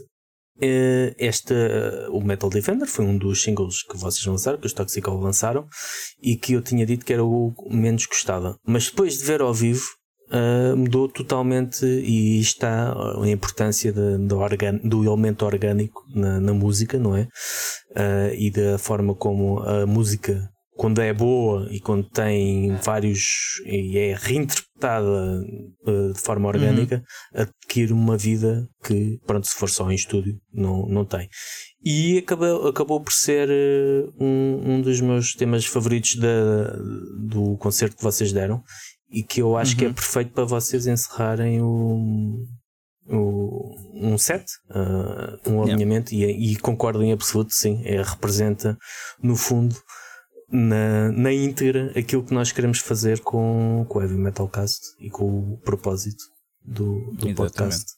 eh, 0.60 1.14
esta, 1.18 1.54
o 2.10 2.20
Metal 2.20 2.48
Defender 2.50 2.86
foi 2.86 3.04
um 3.04 3.16
dos 3.16 3.42
singles 3.42 3.82
que 3.82 3.96
vocês 3.96 4.24
lançaram, 4.26 4.58
que 4.58 4.66
os 4.66 4.72
Toxical 4.72 5.18
lançaram, 5.18 5.66
e 6.22 6.36
que 6.36 6.54
eu 6.54 6.62
tinha 6.62 6.86
dito 6.86 7.04
que 7.04 7.12
era 7.12 7.24
o 7.24 7.54
menos 7.70 8.06
gostava. 8.06 8.58
Mas 8.66 8.88
depois 8.90 9.18
de 9.18 9.24
ver 9.24 9.40
ao 9.40 9.52
vivo, 9.52 9.84
uh, 10.30 10.76
mudou 10.76 11.08
totalmente 11.08 11.84
e 11.84 12.40
está 12.40 12.92
a 12.92 13.28
importância 13.28 13.92
do 13.92 15.04
elemento 15.04 15.44
orgânico 15.44 16.02
na, 16.14 16.40
na 16.40 16.52
música, 16.52 16.98
não 16.98 17.16
é? 17.16 17.28
E 18.36 18.50
da 18.50 18.78
forma 18.78 19.14
como 19.14 19.60
a 19.60 19.86
música 19.86 20.50
quando 20.76 21.00
é 21.00 21.12
boa 21.12 21.66
e 21.70 21.80
quando 21.80 22.08
tem 22.10 22.76
vários 22.76 23.60
e 23.64 23.98
é 23.98 24.14
reinterpretada 24.14 25.42
uh, 25.86 26.12
de 26.12 26.20
forma 26.20 26.48
orgânica, 26.48 27.02
uhum. 27.34 27.42
adquire 27.42 27.92
uma 27.92 28.16
vida 28.16 28.68
que, 28.84 29.18
pronto, 29.26 29.46
se 29.46 29.54
for 29.54 29.70
só 29.70 29.90
em 29.90 29.94
estúdio, 29.94 30.38
não, 30.52 30.86
não 30.86 31.04
tem. 31.04 31.28
E 31.82 32.18
acabou, 32.18 32.68
acabou 32.68 33.00
por 33.00 33.12
ser 33.12 33.48
uh, 33.48 34.12
um, 34.22 34.74
um 34.74 34.80
dos 34.82 35.00
meus 35.00 35.34
temas 35.34 35.64
favoritos 35.64 36.16
da, 36.16 36.76
do 37.18 37.56
concerto 37.56 37.96
que 37.96 38.02
vocês 38.02 38.32
deram 38.32 38.62
e 39.10 39.22
que 39.22 39.40
eu 39.40 39.56
acho 39.56 39.72
uhum. 39.72 39.78
que 39.78 39.84
é 39.84 39.88
uhum. 39.88 39.94
perfeito 39.94 40.32
para 40.32 40.44
vocês 40.44 40.86
encerrarem 40.86 41.62
o, 41.62 42.44
o, 43.08 43.74
um 43.94 44.18
set, 44.18 44.44
uh, 44.70 45.50
um 45.50 45.62
alinhamento, 45.62 46.14
yeah. 46.14 46.36
e, 46.36 46.52
e, 46.52 46.56
concordo 46.56 47.02
em 47.02 47.12
absoluto, 47.12 47.52
sim, 47.52 47.80
é, 47.84 48.02
representa 48.02 48.76
no 49.22 49.36
fundo, 49.36 49.74
na, 50.50 51.10
na 51.12 51.32
íntegra, 51.32 51.92
aquilo 51.98 52.24
que 52.24 52.34
nós 52.34 52.52
queremos 52.52 52.78
fazer 52.78 53.20
com, 53.20 53.84
com 53.88 53.98
o 53.98 54.02
Heavy 54.02 54.16
Metal 54.16 54.48
Cast 54.48 54.80
e 55.00 55.10
com 55.10 55.54
o 55.54 55.58
propósito 55.58 56.22
do, 56.62 57.12
do 57.12 57.34
podcast. 57.34 57.94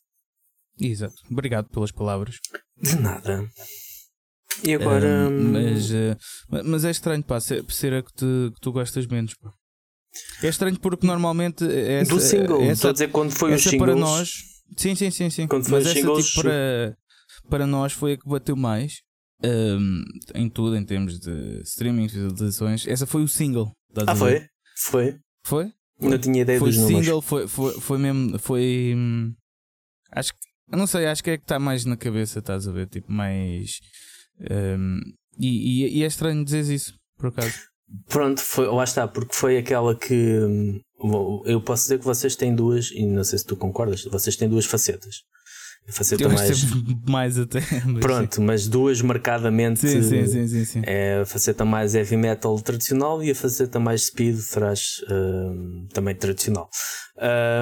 Exato. 0.81 1.15
Obrigado 1.31 1.69
pelas 1.69 1.91
palavras. 1.91 2.37
De 2.81 2.97
nada. 2.97 3.47
E 4.65 4.75
agora. 4.75 5.31
mas, 5.31 5.91
uh, 5.91 6.17
mas 6.65 6.85
é 6.85 6.91
estranho, 6.91 7.23
pá, 7.23 7.41
ser, 7.41 7.65
ser 7.71 7.95
a 7.95 8.03
que, 8.03 8.13
te, 8.13 8.25
que 8.55 8.61
tu 8.61 8.73
gostas 8.73 9.07
menos, 9.07 9.35
pá. 9.35 9.53
É 10.43 10.49
estranho 10.49 10.79
porque 10.79 11.07
normalmente. 11.07 11.65
Essa, 11.65 12.15
Do 12.15 12.21
single, 12.21 12.63
essa, 12.63 12.73
estou 12.73 12.91
a 12.91 12.93
dizer 12.93 13.11
quando 13.11 13.31
foi 13.31 13.55
os 13.55 13.63
singles. 13.63 13.81
para 13.81 13.95
nós. 13.95 14.31
Sim, 14.77 14.95
sim, 14.95 15.11
sim. 15.11 15.31
sim. 15.31 15.47
Quando 15.47 15.65
foi 15.65 15.79
mas 15.79 15.85
os 15.85 15.91
essa 15.91 16.01
singles. 16.01 16.27
Tipo, 16.29 16.43
para, 16.43 16.97
para 17.49 17.67
nós 17.67 17.93
foi 17.93 18.15
a 18.15 18.17
que 18.17 18.29
bateu 18.29 18.57
mais. 18.57 19.03
Um, 19.45 20.03
em 20.35 20.49
tudo, 20.49 20.77
em 20.77 20.85
termos 20.85 21.21
de 21.21 21.61
streaming, 21.63 22.09
visualizações. 22.09 22.87
Essa 22.87 23.07
foi 23.07 23.23
o 23.23 23.29
single. 23.29 23.73
Ah, 24.07 24.17
foi? 24.17 24.47
Foi? 24.77 25.17
Foi? 25.45 25.73
Não 26.01 26.19
tinha 26.19 26.43
ideia 26.43 26.59
foi 26.59 26.71
dos 26.71 26.79
números. 26.79 27.05
single, 27.05 27.23
foi, 27.23 27.49
foi, 27.49 27.81
foi 27.81 27.99
mesmo. 27.99 28.39
Foi. 28.39 28.95
Hum, 28.97 29.35
acho 30.13 30.33
que. 30.33 30.39
Eu 30.71 30.79
não 30.79 30.87
sei, 30.87 31.07
acho 31.07 31.25
que 31.25 31.31
é 31.31 31.39
que 31.39 31.45
está 31.45 31.59
mais 31.59 31.85
na 31.85 31.97
cabeça, 31.97 32.41
estás 32.41 32.69
a 32.69 32.73
ver? 32.73 32.89
Tipo, 32.89 33.11
mais. 33.11 33.81
Um, 34.51 35.01
e, 35.39 35.85
e, 35.87 35.99
e, 35.99 36.03
é 36.03 36.07
estranho 36.07 36.45
dizer 36.45 36.63
isso, 36.73 36.95
por 37.17 37.29
acaso. 37.29 37.55
Pronto, 38.07 38.41
foi, 38.41 38.67
lá 38.67 38.85
está, 38.85 39.09
porque 39.09 39.35
foi 39.35 39.57
aquela 39.57 39.97
que. 39.97 40.15
Hum, 40.15 40.81
eu 41.47 41.61
posso 41.63 41.85
dizer 41.85 41.99
que 41.99 42.05
vocês 42.05 42.37
têm 42.37 42.55
duas, 42.55 42.91
e 42.91 43.07
não 43.07 43.25
sei 43.25 43.39
se 43.39 43.47
tu 43.47 43.57
concordas, 43.57 44.05
vocês 44.05 44.37
têm 44.37 44.49
duas 44.49 44.67
facetas. 44.67 45.23
Eu 46.21 46.31
mais. 46.31 46.65
mais 47.09 47.39
até. 47.39 47.61
Mas 47.87 48.01
Pronto, 48.01 48.37
sim. 48.37 48.45
mas 48.45 48.69
duas 48.69 49.01
marcadamente. 49.01 49.81
Sim, 49.81 50.03
sim, 50.03 50.27
sim, 50.27 50.47
sim, 50.47 50.65
sim. 50.65 50.83
É 50.85 51.21
a 51.23 51.27
faceta 51.27 51.65
mais 51.65 51.95
heavy 51.95 52.17
metal 52.17 52.61
tradicional 52.61 53.23
e 53.23 53.31
a 53.31 53.35
faceta 53.35 53.81
mais 53.81 54.07
speed 54.07 54.39
thrash 54.39 55.03
um, 55.11 55.87
também 55.93 56.15
tradicional. 56.15 56.69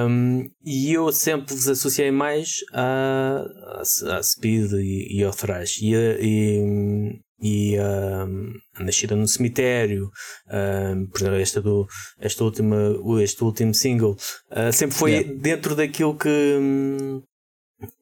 Um, 0.07 0.43
e 0.63 0.91
eu 0.91 1.11
sempre 1.11 1.55
vos 1.55 1.67
associei 1.67 2.11
mais 2.11 2.55
a 2.73 4.21
speed 4.21 4.73
e, 4.73 5.19
e, 5.19 5.23
ao 5.23 5.31
thrash. 5.31 5.81
E, 5.81 5.93
e, 5.95 7.19
e 7.39 7.77
um, 7.79 8.53
a 8.75 8.83
Nascida 8.83 9.15
no 9.15 9.27
Cemitério, 9.27 10.09
um, 10.51 11.07
por 11.07 11.21
exemplo, 11.21 11.37
esta, 11.37 11.61
do, 11.61 11.87
esta 12.19 12.43
última, 12.43 12.77
este 13.21 13.43
último 13.43 13.73
single, 13.73 14.17
uh, 14.51 14.73
sempre 14.73 14.97
foi 14.97 15.11
yeah. 15.11 15.33
dentro 15.39 15.75
daquilo 15.75 16.17
que. 16.17 16.29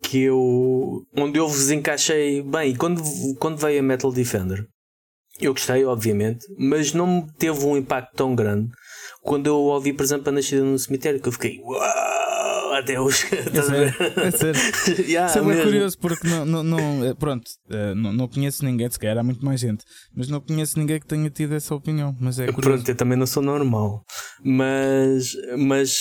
Que 0.01 0.23
eu 0.23 1.03
onde 1.15 1.38
eu 1.38 1.47
vos 1.47 1.69
encaixei 1.69 2.41
bem. 2.41 2.71
E 2.71 2.77
quando, 2.77 3.01
quando 3.39 3.57
veio 3.57 3.79
a 3.79 3.83
Metal 3.83 4.11
Defender 4.11 4.65
eu 5.39 5.53
gostei 5.53 5.83
obviamente 5.85 6.45
mas 6.57 6.93
não 6.93 7.27
teve 7.38 7.65
um 7.65 7.75
impacto 7.75 8.15
tão 8.15 8.35
grande 8.35 8.69
quando 9.21 9.47
eu 9.47 9.57
ouvi 9.57 9.91
por 9.91 10.03
exemplo 10.03 10.29
a 10.29 10.31
Nascida 10.31 10.63
no 10.63 10.79
Cemitério 10.79 11.19
que 11.19 11.27
eu 11.27 11.33
fiquei 11.33 11.59
uau 11.61 12.44
adeus 12.75 13.23
é 13.31 13.61
sério, 13.61 13.95
é 14.17 14.31
sério. 14.31 15.05
yeah, 15.09 15.29
Isso 15.29 15.39
é 15.39 15.41
bem 15.53 15.63
curioso 15.63 15.97
porque 15.99 16.27
não, 16.27 16.45
não, 16.45 16.63
não 16.63 17.15
pronto 17.15 17.49
não, 17.95 18.13
não 18.13 18.27
conheço 18.27 18.63
ninguém 18.63 18.89
se 18.89 18.99
calhar 18.99 19.17
há 19.17 19.23
muito 19.23 19.43
mais 19.45 19.59
gente 19.59 19.83
mas 20.15 20.27
não 20.27 20.39
conheço 20.39 20.77
ninguém 20.79 20.99
que 20.99 21.07
tenha 21.07 21.29
tido 21.29 21.53
essa 21.55 21.73
opinião 21.73 22.15
mas 22.19 22.39
é 22.39 22.45
curioso. 22.51 22.61
pronto 22.61 22.89
eu 22.89 22.95
também 22.95 23.17
não 23.17 23.25
sou 23.25 23.41
normal 23.41 24.05
mas 24.43 25.31
mas 25.57 25.95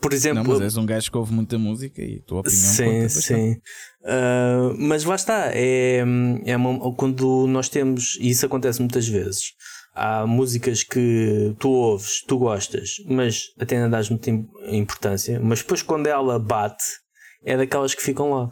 por 0.00 0.12
exemplo. 0.12 0.42
Não, 0.44 0.50
mas 0.52 0.60
és 0.60 0.76
um 0.76 0.86
gajo 0.86 1.10
que 1.10 1.18
ouve 1.18 1.32
muita 1.32 1.58
música 1.58 2.00
e 2.00 2.18
a 2.18 2.22
tua 2.22 2.40
opinião 2.40 2.58
Sim, 2.58 3.08
sim. 3.08 3.52
Uh, 4.02 4.74
mas 4.78 5.04
lá 5.04 5.16
está, 5.16 5.50
é, 5.52 6.04
é 6.46 6.56
uma, 6.56 6.94
quando 6.94 7.46
nós 7.48 7.68
temos, 7.68 8.16
e 8.20 8.30
isso 8.30 8.46
acontece 8.46 8.80
muitas 8.80 9.06
vezes, 9.08 9.54
há 9.98 10.26
músicas 10.26 10.82
que 10.82 11.54
tu 11.58 11.70
ouves, 11.70 12.22
tu 12.26 12.38
gostas, 12.38 12.96
mas 13.06 13.52
até 13.58 13.80
não 13.80 13.90
dás 13.90 14.08
muita 14.08 14.30
importância, 14.70 15.40
mas 15.40 15.60
depois 15.60 15.82
quando 15.82 16.06
ela 16.06 16.38
bate, 16.38 16.84
é 17.44 17.56
daquelas 17.56 17.94
que 17.94 18.02
ficam 18.02 18.30
lá. 18.30 18.48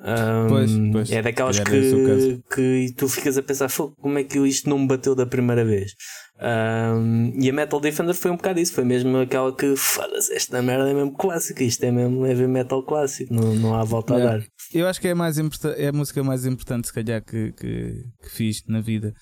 Um, 0.00 0.48
pois, 0.48 0.70
pois, 0.92 1.12
é 1.12 1.22
daquelas 1.22 1.60
que, 1.60 2.42
que 2.52 2.94
tu 2.96 3.08
ficas 3.08 3.38
a 3.38 3.42
pensar 3.42 3.70
como 4.00 4.18
é 4.18 4.24
que 4.24 4.38
isto 4.40 4.68
não 4.68 4.80
me 4.80 4.88
bateu 4.88 5.14
da 5.14 5.24
primeira 5.24 5.64
vez. 5.64 5.92
Um, 6.40 7.32
e 7.40 7.48
a 7.48 7.52
Metal 7.52 7.78
Defender 7.78 8.14
foi 8.14 8.32
um 8.32 8.36
bocado 8.36 8.58
isso, 8.58 8.72
foi 8.72 8.84
mesmo 8.84 9.16
aquela 9.18 9.54
que 9.54 9.76
foda-se, 9.76 10.34
esta 10.34 10.60
merda 10.60 10.90
é 10.90 10.94
mesmo 10.94 11.12
clássica, 11.12 11.62
isto 11.62 11.84
é 11.84 11.92
mesmo 11.92 12.26
heavy 12.26 12.48
metal 12.48 12.84
clássico, 12.84 13.32
não, 13.32 13.54
não 13.54 13.74
há 13.74 13.84
volta 13.84 14.16
a 14.16 14.18
dar. 14.18 14.46
Eu 14.74 14.88
acho 14.88 15.00
que 15.00 15.06
é 15.06 15.12
a, 15.12 15.14
mais 15.14 15.38
é 15.38 15.88
a 15.88 15.92
música 15.92 16.24
mais 16.24 16.44
importante, 16.44 16.88
se 16.88 16.92
calhar, 16.92 17.22
que, 17.22 17.52
que, 17.52 17.94
que 18.22 18.30
fiz 18.30 18.64
na 18.66 18.80
vida. 18.80 19.14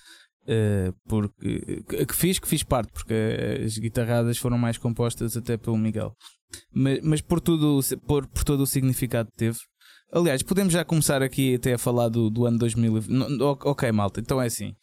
Uh, 0.42 0.92
porque 1.06 1.82
que 2.06 2.14
fiz, 2.14 2.38
que 2.38 2.48
fiz 2.48 2.62
parte, 2.62 2.90
porque 2.92 3.14
as 3.64 3.78
guitarradas 3.78 4.38
foram 4.38 4.58
mais 4.58 4.78
compostas 4.78 5.36
até 5.36 5.56
pelo 5.56 5.76
Miguel, 5.76 6.14
mas, 6.72 7.00
mas 7.02 7.20
por, 7.20 7.40
tudo, 7.40 7.80
por, 8.06 8.26
por 8.26 8.42
todo 8.42 8.62
o 8.62 8.66
significado 8.66 9.30
que 9.30 9.36
teve. 9.36 9.58
Aliás, 10.12 10.42
podemos 10.42 10.72
já 10.72 10.84
começar 10.84 11.22
aqui 11.22 11.54
até 11.54 11.74
a 11.74 11.78
falar 11.78 12.08
do, 12.08 12.28
do 12.30 12.46
ano 12.46 12.58
2020. 12.58 13.40
Ok, 13.40 13.92
malta, 13.92 14.20
então 14.20 14.42
é 14.42 14.46
assim. 14.46 14.74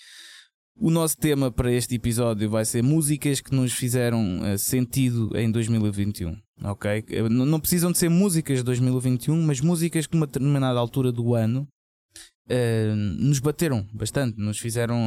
O 0.80 0.92
nosso 0.92 1.18
tema 1.18 1.52
para 1.52 1.72
este 1.72 1.96
episódio 1.96 2.50
vai 2.50 2.64
ser 2.64 2.84
músicas 2.84 3.42
que 3.42 3.54
nos 3.54 3.74
fizeram 3.74 4.40
uh, 4.42 4.58
sentido 4.58 5.36
em 5.36 5.52
2021. 5.52 6.38
Ok? 6.64 7.04
Não 7.30 7.60
precisam 7.60 7.92
de 7.92 7.98
ser 7.98 8.10
músicas 8.10 8.60
de 8.60 8.64
2021, 8.64 9.42
mas 9.42 9.60
músicas 9.60 10.08
que 10.08 10.16
numa 10.16 10.28
determinada 10.28 10.80
altura 10.80 11.12
do 11.12 11.36
ano 11.36 11.68
uh, 12.50 12.96
nos 12.96 13.40
bateram 13.40 13.88
bastante, 13.94 14.40
nos 14.40 14.60
fizeram 14.60 14.98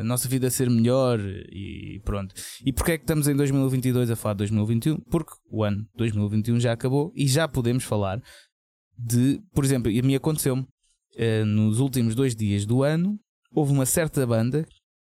a 0.00 0.02
nossa 0.04 0.28
vida 0.28 0.50
ser 0.50 0.70
melhor 0.70 1.20
e 1.20 2.00
pronto. 2.04 2.34
E 2.64 2.72
porquê 2.72 2.92
é 2.92 2.98
que 2.98 3.04
estamos 3.04 3.28
em 3.28 3.36
2022 3.36 4.10
a 4.10 4.16
falar 4.16 4.34
de 4.34 4.38
2021? 4.38 4.98
Porque 5.10 5.32
o 5.50 5.62
ano 5.62 5.86
2021 5.96 6.60
já 6.60 6.72
acabou 6.72 7.12
e 7.14 7.26
já 7.26 7.46
podemos 7.48 7.84
falar 7.84 8.22
de, 8.96 9.40
por 9.52 9.64
exemplo, 9.64 9.90
e 9.90 9.98
a 9.98 10.02
mim 10.02 10.14
aconteceu-me, 10.14 10.62
uh, 10.62 11.44
nos 11.44 11.80
últimos 11.80 12.14
dois 12.14 12.34
dias 12.34 12.64
do 12.64 12.82
ano, 12.82 13.18
houve 13.52 13.72
uma 13.72 13.86
certa 13.86 14.26
banda 14.26 14.66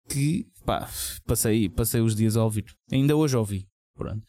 que 0.10 0.46
pá, 0.66 0.90
passei, 1.26 1.70
passei 1.70 2.02
os 2.02 2.16
dias 2.16 2.36
a 2.38 2.44
ouvir. 2.44 2.66
Ainda 2.92 3.16
hoje 3.16 3.36
ouvi. 3.36 3.68
Pronto. 3.96 4.22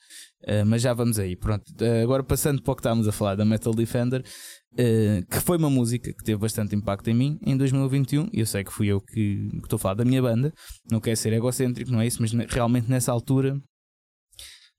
Uh, 0.45 0.65
mas 0.65 0.81
já 0.81 0.95
vamos 0.95 1.19
aí. 1.19 1.35
Pronto. 1.37 1.65
Uh, 1.81 2.03
agora 2.03 2.23
passando 2.23 2.63
para 2.63 2.73
o 2.73 2.77
que 2.77 2.81
estávamos 2.81 3.09
a 3.09 3.13
falar 3.13 3.35
da 3.35 3.45
Metal 3.45 3.75
Defender, 3.75 4.25
uh, 4.79 5.27
que 5.31 5.41
foi 5.41 5.57
uma 5.57 5.71
música 5.71 6.13
que 6.13 6.25
teve 6.25 6.39
bastante 6.39 6.75
impacto 6.75 7.09
em 7.09 7.15
mim 7.15 7.39
em 7.45 7.57
2021. 7.57 8.29
Eu 8.33 8.47
sei 8.47 8.63
que 8.63 8.73
fui 8.73 8.89
eu 8.89 9.01
que, 9.01 9.49
estou 9.63 9.77
a 9.77 9.81
falar 9.81 9.95
da 9.95 10.05
minha 10.05 10.23
banda. 10.23 10.53
Não 10.91 11.01
quero 11.01 11.17
ser 11.17 11.33
egocêntrico, 11.33 11.91
não 11.91 12.01
é 12.01 12.07
isso, 12.07 12.21
mas 12.21 12.33
realmente 12.49 12.89
nessa 12.89 13.13
altura, 13.13 13.61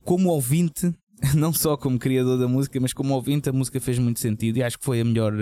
como 0.04 0.30
ouvinte, 0.30 0.94
não 1.36 1.52
só 1.52 1.76
como 1.76 2.00
criador 2.00 2.40
da 2.40 2.48
música, 2.48 2.80
mas 2.80 2.94
como 2.94 3.14
ouvinte, 3.14 3.50
a 3.50 3.54
música 3.54 3.80
fez 3.80 3.98
muito 4.00 4.20
sentido 4.20 4.58
e 4.58 4.64
acho 4.64 4.78
que 4.78 4.86
foi 4.86 5.02
a 5.02 5.06
melhor. 5.06 5.34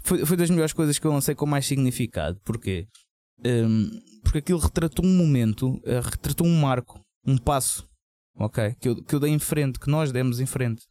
Foi, 0.00 0.24
foi 0.24 0.36
das 0.36 0.50
melhores 0.50 0.72
coisas 0.72 0.98
que 0.98 1.06
eu 1.06 1.12
lancei 1.12 1.34
com 1.34 1.46
mais 1.46 1.66
significado. 1.66 2.40
Porquê? 2.44 2.86
Um, 3.44 3.90
porque 4.22 4.38
aquilo 4.38 4.58
retratou 4.58 5.04
um 5.04 5.16
momento, 5.16 5.74
uh, 5.76 6.00
retratou 6.02 6.46
um 6.46 6.60
marco, 6.60 7.00
um 7.26 7.36
passo, 7.36 7.86
ok? 8.34 8.74
Que 8.80 8.88
eu, 8.88 9.04
que 9.04 9.14
eu 9.14 9.20
dei 9.20 9.30
em 9.30 9.38
frente, 9.38 9.78
que 9.78 9.90
nós 9.90 10.10
demos 10.10 10.40
em 10.40 10.46
frente. 10.46 10.82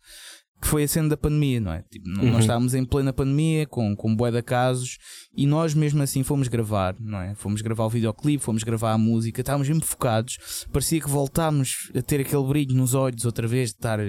Que 0.61 0.67
foi 0.67 0.83
a 0.83 0.87
cena 0.87 1.09
da 1.09 1.17
pandemia, 1.17 1.59
não 1.59 1.71
é? 1.73 1.83
Tipo, 1.83 2.07
uhum. 2.09 2.31
Nós 2.31 2.41
estávamos 2.41 2.73
em 2.73 2.85
plena 2.85 3.11
pandemia, 3.11 3.67
com, 3.67 3.95
com 3.95 4.15
bué 4.15 4.31
de 4.31 4.41
casos, 4.41 4.97
e 5.35 5.45
nós 5.45 5.73
mesmo 5.73 6.01
assim 6.01 6.23
fomos 6.23 6.47
gravar, 6.47 6.95
não 6.99 7.19
é? 7.19 7.35
Fomos 7.35 7.61
gravar 7.61 7.85
o 7.85 7.89
videoclipe, 7.89 8.43
fomos 8.43 8.63
gravar 8.63 8.93
a 8.93 8.97
música, 8.97 9.41
estávamos 9.41 9.67
mesmo 9.67 9.83
focados. 9.83 10.65
Parecia 10.71 11.01
que 11.01 11.09
voltámos 11.09 11.91
a 11.95 12.01
ter 12.01 12.21
aquele 12.21 12.43
brilho 12.43 12.75
nos 12.75 12.93
olhos 12.93 13.25
outra 13.25 13.47
vez, 13.47 13.69
de 13.69 13.75
estar 13.75 13.99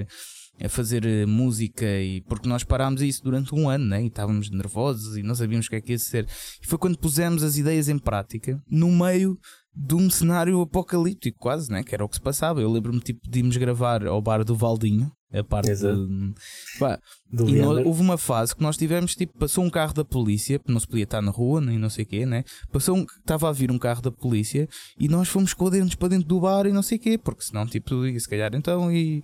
a 0.61 0.69
fazer 0.69 1.05
eh, 1.05 1.27
música 1.27 1.85
e 1.85 2.23
porque 2.23 2.49
nós 2.49 2.65
parámos 2.65 3.03
isso 3.03 3.23
durante 3.23 3.55
um 3.55 3.69
ano 3.69 3.85
né? 3.85 4.03
e 4.03 4.07
estávamos 4.07 4.51
nervosos 4.51 5.17
e 5.17 5.23
não 5.23 5.35
sabíamos 5.35 5.67
o 5.67 5.71
que 5.71 5.77
é 5.77 5.81
que 5.81 5.93
ia 5.93 5.99
ser. 5.99 6.27
E 6.63 6.67
foi 6.67 6.79
quando 6.79 6.99
pusemos 6.99 7.43
as 7.43 7.57
ideias 7.57 7.89
em 7.89 7.99
prática 7.99 8.61
no 8.69 8.91
meio 8.91 9.39
de 9.75 9.95
um 9.95 10.09
cenário 10.09 10.61
apocalíptico, 10.61 11.39
quase, 11.39 11.71
né? 11.71 11.83
que 11.83 11.95
era 11.95 12.05
o 12.05 12.09
que 12.09 12.17
se 12.17 12.23
passava. 12.23 12.61
Eu 12.61 12.73
lembro-me 12.73 13.01
tipo, 13.01 13.21
de 13.29 13.41
irmos 13.41 13.57
gravar 13.57 14.07
ao 14.07 14.23
bar 14.23 14.43
do 14.43 14.57
Valdinho, 14.57 15.13
a 15.33 15.43
parte 15.43 15.75
de, 15.75 16.35
pá, 16.79 16.99
do 17.31 17.49
e 17.49 17.55
nós, 17.57 17.85
houve 17.85 18.01
uma 18.01 18.17
fase 18.17 18.55
que 18.55 18.63
nós 18.63 18.77
tivemos, 18.77 19.15
tipo, 19.15 19.37
passou 19.39 19.65
um 19.65 19.71
carro 19.71 19.93
da 19.93 20.05
polícia, 20.05 20.61
não 20.69 20.79
se 20.79 20.87
podia 20.87 21.05
estar 21.05 21.21
na 21.21 21.31
rua, 21.31 21.61
nem 21.61 21.79
não 21.79 21.91
sei 21.91 22.05
o 22.05 22.07
quê, 22.07 22.25
né? 22.25 22.45
Passou 22.73 22.97
um, 22.97 23.05
estava 23.19 23.49
a 23.49 23.53
vir 23.53 23.71
um 23.71 23.79
carro 23.79 24.01
da 24.01 24.13
polícia 24.13 24.69
e 24.99 25.09
nós 25.09 25.29
fomos 25.29 25.51
escondendo 25.51 25.97
para 25.97 26.09
dentro 26.09 26.29
do 26.29 26.41
bar 26.41 26.67
e 26.67 26.73
não 26.73 26.83
sei 26.83 26.99
o 26.99 27.01
quê, 27.01 27.19
porque 27.19 27.43
senão, 27.43 27.67
tipo, 27.67 27.95
se 28.19 28.29
calhar 28.29 28.55
então 28.55 28.93
e 28.93 29.23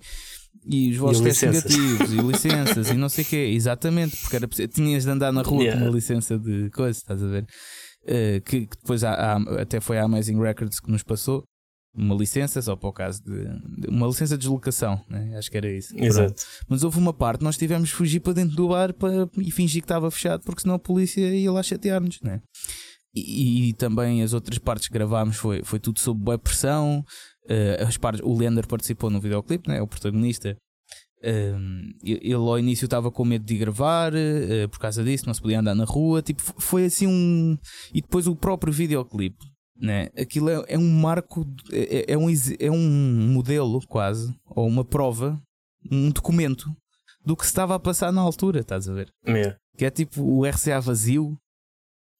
e 0.65 0.91
os 0.91 0.97
vossos 0.97 1.21
testes 1.21 1.43
negativos 1.43 2.13
e 2.13 2.17
licenças 2.17 2.89
e 2.89 2.93
não 2.93 3.09
sei 3.09 3.23
o 3.23 3.27
quê, 3.27 3.51
exatamente, 3.53 4.17
porque 4.17 4.35
era 4.35 4.47
tinhas 4.47 5.03
de 5.03 5.09
andar 5.09 5.31
na 5.31 5.41
rua 5.41 5.63
yeah. 5.63 5.79
com 5.79 5.87
uma 5.87 5.95
licença 5.95 6.37
de 6.37 6.69
coisa, 6.69 6.97
estás 6.97 7.21
a 7.21 7.27
ver? 7.27 7.45
Uh, 8.03 8.41
que, 8.41 8.67
que, 8.67 8.77
depois 8.77 9.03
há, 9.03 9.13
há, 9.13 9.61
até 9.61 9.79
foi 9.79 9.97
a 9.97 10.03
Amazing 10.03 10.39
Records 10.39 10.79
que 10.79 10.91
nos 10.91 11.03
passou. 11.03 11.43
Uma 11.95 12.15
licença, 12.15 12.61
só 12.61 12.75
para 12.75 12.89
o 12.89 12.93
caso 12.93 13.21
de, 13.23 13.87
uma 13.87 14.07
licença 14.07 14.35
de 14.35 14.41
deslocação, 14.41 14.99
né? 15.07 15.37
acho 15.37 15.51
que 15.51 15.57
era 15.57 15.71
isso. 15.71 15.95
Exato. 15.95 16.33
Pronto. 16.33 16.43
Mas 16.67 16.83
houve 16.83 16.97
uma 16.97 17.13
parte, 17.13 17.43
nós 17.43 17.55
tivemos 17.55 17.91
que 17.91 17.95
fugir 17.95 18.19
para 18.19 18.33
dentro 18.33 18.55
do 18.55 18.67
bar 18.67 18.93
para, 18.93 19.29
e 19.37 19.51
fingir 19.51 19.81
que 19.81 19.85
estava 19.85 20.09
fechado, 20.09 20.43
porque 20.43 20.61
senão 20.61 20.75
a 20.75 20.79
polícia 20.79 21.21
ia 21.21 21.51
lá 21.51 21.61
chatear-nos, 21.61 22.19
né? 22.21 22.41
E, 23.15 23.69
e, 23.69 23.73
também 23.73 24.23
as 24.23 24.33
outras 24.33 24.57
partes 24.57 24.87
que 24.87 24.93
gravámos 24.93 25.37
foi, 25.37 25.63
foi 25.63 25.79
tudo 25.79 25.99
sob 25.99 26.19
boa 26.19 26.37
pressão. 26.39 27.05
Uh, 27.45 27.85
as 27.87 27.95
partes, 27.95 28.21
o 28.23 28.35
Leander 28.35 28.65
participou 28.65 29.11
no 29.11 29.21
videoclipe, 29.21 29.69
né? 29.69 29.77
é 29.77 29.81
o 29.81 29.87
protagonista. 29.87 30.57
Uh, 31.19 31.93
ele 32.03 32.33
ao 32.33 32.57
início 32.57 32.85
estava 32.85 33.11
com 33.11 33.23
medo 33.23 33.45
de 33.45 33.55
gravar 33.55 34.13
uh, 34.13 34.67
por 34.69 34.79
causa 34.79 35.03
disso, 35.03 35.27
não 35.27 35.33
se 35.33 35.41
podia 35.41 35.59
andar 35.59 35.75
na 35.75 35.85
rua. 35.85 36.23
Tipo, 36.23 36.41
foi 36.41 36.85
assim 36.85 37.05
um. 37.05 37.55
E 37.93 38.01
depois 38.01 38.25
o 38.25 38.35
próprio 38.35 38.73
videoclipe 38.73 39.52
né? 39.75 40.09
Aquilo 40.17 40.49
é, 40.49 40.63
é 40.67 40.77
um 40.77 40.89
marco, 40.89 41.45
é, 41.71 42.13
é, 42.13 42.17
um, 42.17 42.27
é 42.59 42.71
um 42.71 43.31
modelo 43.33 43.85
quase, 43.87 44.33
ou 44.45 44.67
uma 44.67 44.85
prova, 44.85 45.41
um 45.91 46.09
documento 46.09 46.69
do 47.25 47.35
que 47.35 47.43
se 47.43 47.51
estava 47.51 47.75
a 47.75 47.79
passar 47.79 48.11
na 48.11 48.21
altura, 48.21 48.59
estás 48.59 48.87
a 48.87 48.93
ver? 48.93 49.11
É. 49.25 49.55
Que 49.77 49.85
é 49.85 49.89
tipo 49.89 50.21
o 50.21 50.45
RCA 50.45 50.79
vazio, 50.79 51.37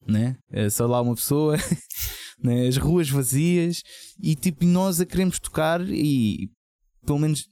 né? 0.06 0.36
É 0.50 0.68
só 0.68 0.86
lá 0.86 1.00
uma 1.00 1.14
pessoa, 1.14 1.56
né? 2.42 2.66
as 2.66 2.76
ruas 2.76 3.08
vazias, 3.08 3.82
e 4.20 4.34
tipo 4.34 4.64
nós 4.64 5.00
a 5.00 5.06
queremos 5.06 5.38
tocar 5.38 5.80
e 5.80 6.50
pelo 7.04 7.18
menos 7.18 7.48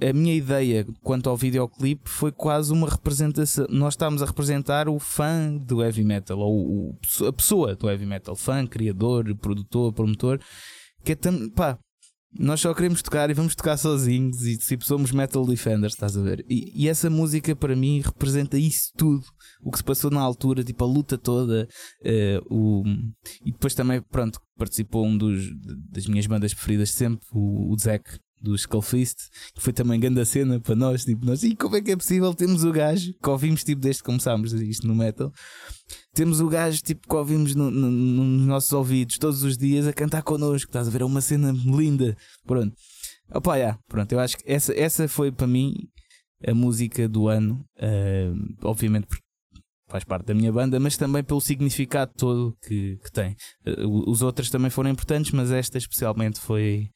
a 0.00 0.12
minha 0.12 0.34
ideia 0.34 0.86
quanto 1.02 1.28
ao 1.28 1.36
videoclipe 1.36 2.08
foi 2.08 2.32
quase 2.32 2.72
uma 2.72 2.88
representação. 2.88 3.66
Nós 3.68 3.94
estávamos 3.94 4.22
a 4.22 4.26
representar 4.26 4.88
o 4.88 4.98
fã 4.98 5.56
do 5.56 5.82
heavy 5.82 6.04
metal, 6.04 6.38
ou 6.38 6.66
o, 6.66 6.98
a 7.26 7.32
pessoa 7.32 7.74
do 7.74 7.88
heavy 7.88 8.06
metal, 8.06 8.34
fã, 8.34 8.66
criador, 8.66 9.34
produtor, 9.36 9.92
promotor, 9.92 10.40
que 11.04 11.12
é 11.12 11.14
tam, 11.14 11.48
pá, 11.50 11.78
nós 12.38 12.60
só 12.60 12.72
queremos 12.72 13.02
tocar 13.02 13.28
e 13.28 13.34
vamos 13.34 13.54
tocar 13.54 13.76
sozinhos 13.76 14.46
e 14.46 14.56
tipo, 14.56 14.84
somos 14.84 15.12
metal 15.12 15.44
defenders, 15.46 15.92
estás 15.92 16.16
a 16.16 16.22
ver? 16.22 16.44
E, 16.48 16.72
e, 16.74 16.88
essa 16.88 17.10
música 17.10 17.54
para 17.54 17.76
mim 17.76 18.00
representa 18.00 18.56
isso 18.56 18.90
tudo, 18.96 19.22
o 19.62 19.70
que 19.70 19.78
se 19.78 19.84
passou 19.84 20.10
na 20.10 20.20
altura, 20.20 20.64
tipo 20.64 20.82
a 20.82 20.86
luta 20.86 21.18
toda, 21.18 21.68
uh, 22.00 22.54
o... 22.54 22.82
e 23.44 23.52
depois 23.52 23.74
também, 23.74 24.00
pronto, 24.00 24.40
participou 24.56 25.06
um 25.06 25.16
dos, 25.16 25.44
das 25.90 26.06
minhas 26.06 26.26
bandas 26.26 26.54
preferidas 26.54 26.92
sempre, 26.92 27.26
o, 27.32 27.70
o 27.70 27.78
Zack 27.78 28.18
do 28.42 28.54
Skullfist, 28.54 29.16
que 29.54 29.62
foi 29.62 29.72
também 29.72 30.00
grande 30.00 30.20
a 30.20 30.24
cena 30.24 30.58
para 30.58 30.74
nós, 30.74 31.04
tipo, 31.04 31.24
nós, 31.24 31.42
e 31.42 31.54
como 31.54 31.76
é 31.76 31.80
que 31.80 31.92
é 31.92 31.96
possível? 31.96 32.34
Temos 32.34 32.64
o 32.64 32.72
gajo 32.72 33.14
que 33.22 33.30
ouvimos 33.30 33.62
tipo 33.62 33.80
desde 33.80 34.02
que 34.02 34.06
começámos 34.06 34.52
isto 34.52 34.86
no 34.86 34.94
metal, 34.94 35.32
temos 36.14 36.40
o 36.40 36.48
gajo 36.48 36.82
tipo 36.82 37.08
que 37.08 37.14
ouvimos 37.14 37.54
no, 37.54 37.70
no, 37.70 37.90
nos 37.90 38.46
nossos 38.46 38.72
ouvidos 38.72 39.18
todos 39.18 39.42
os 39.42 39.56
dias 39.56 39.86
a 39.86 39.92
cantar 39.92 40.22
connosco, 40.22 40.68
estás 40.68 40.88
a 40.88 40.90
ver? 40.90 41.02
É 41.02 41.04
uma 41.04 41.20
cena 41.20 41.52
linda, 41.52 42.16
pronto. 42.44 42.74
Opa, 43.34 43.56
yeah, 43.56 43.78
pronto, 43.88 44.12
eu 44.12 44.20
acho 44.20 44.36
que 44.36 44.44
essa, 44.46 44.74
essa 44.78 45.08
foi 45.08 45.32
para 45.32 45.46
mim 45.46 45.74
a 46.46 46.52
música 46.52 47.08
do 47.08 47.28
ano, 47.28 47.64
uh, 47.78 48.66
obviamente 48.66 49.06
porque 49.06 49.22
faz 49.88 50.04
parte 50.04 50.26
da 50.26 50.34
minha 50.34 50.50
banda, 50.50 50.80
mas 50.80 50.96
também 50.96 51.22
pelo 51.22 51.40
significado 51.40 52.12
todo 52.16 52.56
que, 52.66 52.98
que 53.04 53.12
tem. 53.12 53.36
Uh, 53.66 54.10
os 54.10 54.22
outros 54.22 54.50
também 54.50 54.70
foram 54.70 54.90
importantes, 54.90 55.32
mas 55.32 55.50
esta 55.50 55.78
especialmente 55.78 56.40
foi 56.40 56.88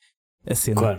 a 0.47 0.55
cena. 0.55 0.80
Claro. 0.80 0.99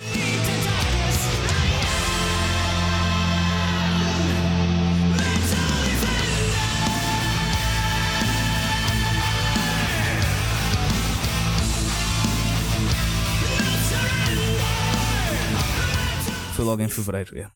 Foi 16.55 16.65
logo 16.65 16.81
em 16.81 16.89
fevereiro, 16.89 17.37
é. 17.37 17.51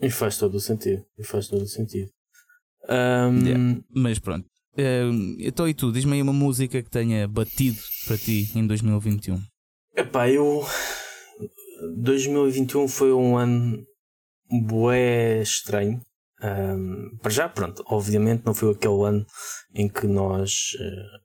E 0.00 0.10
faz 0.10 0.38
todo 0.38 0.54
o 0.54 0.60
sentido. 0.60 1.04
E 1.18 1.22
faz 1.22 1.46
todo 1.46 1.62
o 1.62 1.66
sentido. 1.66 2.10
Um... 2.88 3.46
Yeah. 3.46 3.80
Mas 3.94 4.18
pronto. 4.18 4.46
Uh, 4.72 5.36
então 5.38 5.68
e 5.68 5.74
tu, 5.74 5.92
diz-me 5.92 6.14
aí 6.14 6.22
uma 6.22 6.32
música 6.32 6.82
que 6.82 6.88
tenha 6.88 7.28
batido 7.28 7.78
para 8.06 8.16
ti 8.16 8.50
em 8.54 8.66
2021. 8.66 9.38
Epá, 9.94 10.30
eu 10.30 10.64
2021 11.96 12.88
foi 12.88 13.12
um 13.12 13.36
ano 13.36 13.84
bué 14.50 15.42
estranho. 15.42 16.00
Um, 16.42 17.18
para 17.18 17.30
já, 17.30 17.48
pronto, 17.48 17.84
obviamente 17.86 18.44
não 18.46 18.54
foi 18.54 18.72
aquele 18.72 19.04
ano 19.04 19.26
em 19.74 19.88
que 19.88 20.06
nós 20.06 20.72
uh, 20.80 21.20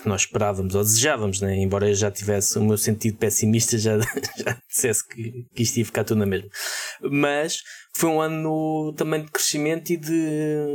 que 0.00 0.08
nós 0.08 0.22
esperávamos 0.22 0.74
ou 0.74 0.82
desejávamos, 0.82 1.40
né? 1.40 1.56
embora 1.56 1.88
eu 1.88 1.94
já 1.94 2.10
tivesse 2.10 2.58
o 2.58 2.64
meu 2.64 2.78
sentido 2.78 3.18
pessimista, 3.18 3.76
já, 3.76 3.98
já 3.98 4.62
dissesse 4.68 5.06
que, 5.08 5.44
que 5.54 5.62
isto 5.62 5.78
ia 5.78 5.84
ficar 5.84 6.04
tudo 6.04 6.18
na 6.18 6.26
mesma. 6.26 6.48
Mas 7.10 7.58
foi 7.94 8.10
um 8.10 8.20
ano 8.20 8.92
também 8.96 9.24
de 9.24 9.30
crescimento 9.30 9.90
e 9.90 9.96
de 9.96 10.66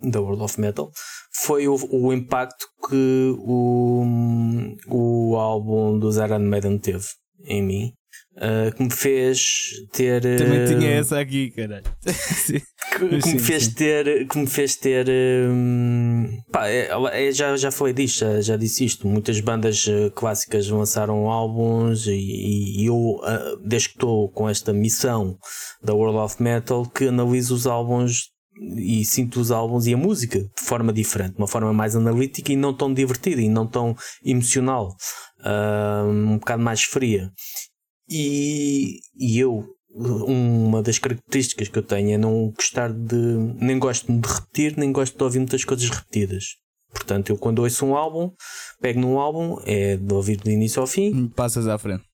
da 0.00 0.20
World 0.20 0.42
of 0.42 0.60
Metal, 0.60 0.90
foi 1.32 1.68
o, 1.68 1.76
o 1.90 2.12
impacto 2.12 2.66
que 2.88 3.34
o, 3.38 4.04
o 4.88 5.36
álbum 5.36 5.98
do 5.98 6.10
Iron 6.10 6.38
Maiden 6.40 6.78
teve 6.78 7.06
em 7.44 7.62
mim. 7.62 7.92
Uh, 8.38 8.72
que 8.72 8.82
me 8.84 8.90
fez 8.90 9.70
ter. 9.92 10.20
Também 10.20 10.64
tinha 10.64 10.90
essa 10.92 11.18
aqui, 11.18 11.50
caralho. 11.50 11.82
que, 12.98 13.18
que 13.20 13.34
me 13.34 13.38
fez 13.40 13.64
sim. 13.64 13.72
ter 13.72 14.28
que 14.28 14.38
me 14.38 14.46
fez 14.46 14.76
ter 14.76 15.06
hum, 15.08 16.38
pá, 16.52 16.68
é, 16.68 16.88
é, 17.12 17.32
já, 17.32 17.56
já 17.56 17.70
falei 17.72 17.92
disto, 17.92 18.20
já, 18.20 18.40
já, 18.40 18.56
disse 18.56 18.84
isto 18.84 19.06
muitas 19.08 19.40
bandas 19.40 19.86
clássicas 20.14 20.68
lançaram 20.68 21.28
álbuns 21.28 22.06
e, 22.06 22.82
e 22.82 22.86
eu 22.86 22.94
uh, 22.94 23.56
desde 23.64 23.88
que 23.88 23.94
estou 23.96 24.28
com 24.30 24.48
esta 24.48 24.72
missão 24.72 25.36
da 25.82 25.92
World 25.92 26.18
of 26.18 26.42
Metal 26.42 26.86
que 26.86 27.08
analiso 27.08 27.54
os 27.54 27.66
álbuns 27.66 28.30
e 28.76 29.04
sinto 29.04 29.40
os 29.40 29.50
álbuns 29.50 29.86
e 29.86 29.94
a 29.94 29.96
música 29.96 30.40
de 30.40 30.64
forma 30.64 30.92
diferente, 30.92 31.36
uma 31.38 31.46
forma 31.46 31.72
mais 31.72 31.94
analítica 31.94 32.52
e 32.52 32.56
não 32.56 32.74
tão 32.74 32.92
divertida 32.92 33.40
e 33.40 33.48
não 33.48 33.66
tão 33.66 33.96
emocional, 34.24 34.96
uh, 35.40 36.08
um 36.08 36.38
bocado 36.38 36.62
mais 36.62 36.82
fria. 36.82 37.30
E, 38.08 39.00
e 39.16 39.38
eu 39.38 39.68
uma 39.90 40.82
das 40.82 40.98
características 40.98 41.68
que 41.68 41.78
eu 41.78 41.82
tenho 41.82 42.12
é 42.12 42.18
não 42.18 42.50
gostar 42.50 42.92
de. 42.92 43.16
nem 43.60 43.78
gosto 43.78 44.12
de 44.12 44.28
repetir, 44.28 44.76
nem 44.76 44.92
gosto 44.92 45.16
de 45.16 45.24
ouvir 45.24 45.38
muitas 45.38 45.64
coisas 45.64 45.88
repetidas. 45.88 46.56
Portanto, 46.90 47.30
eu 47.30 47.36
quando 47.36 47.60
ouço 47.60 47.84
um 47.84 47.96
álbum, 47.96 48.30
pego 48.80 49.00
num 49.00 49.18
álbum, 49.18 49.58
é 49.66 49.96
de 49.96 50.14
ouvir 50.14 50.36
do 50.36 50.50
início 50.50 50.80
ao 50.80 50.86
fim. 50.86 51.28
Passas 51.28 51.66
à 51.66 51.76
frente. 51.78 52.04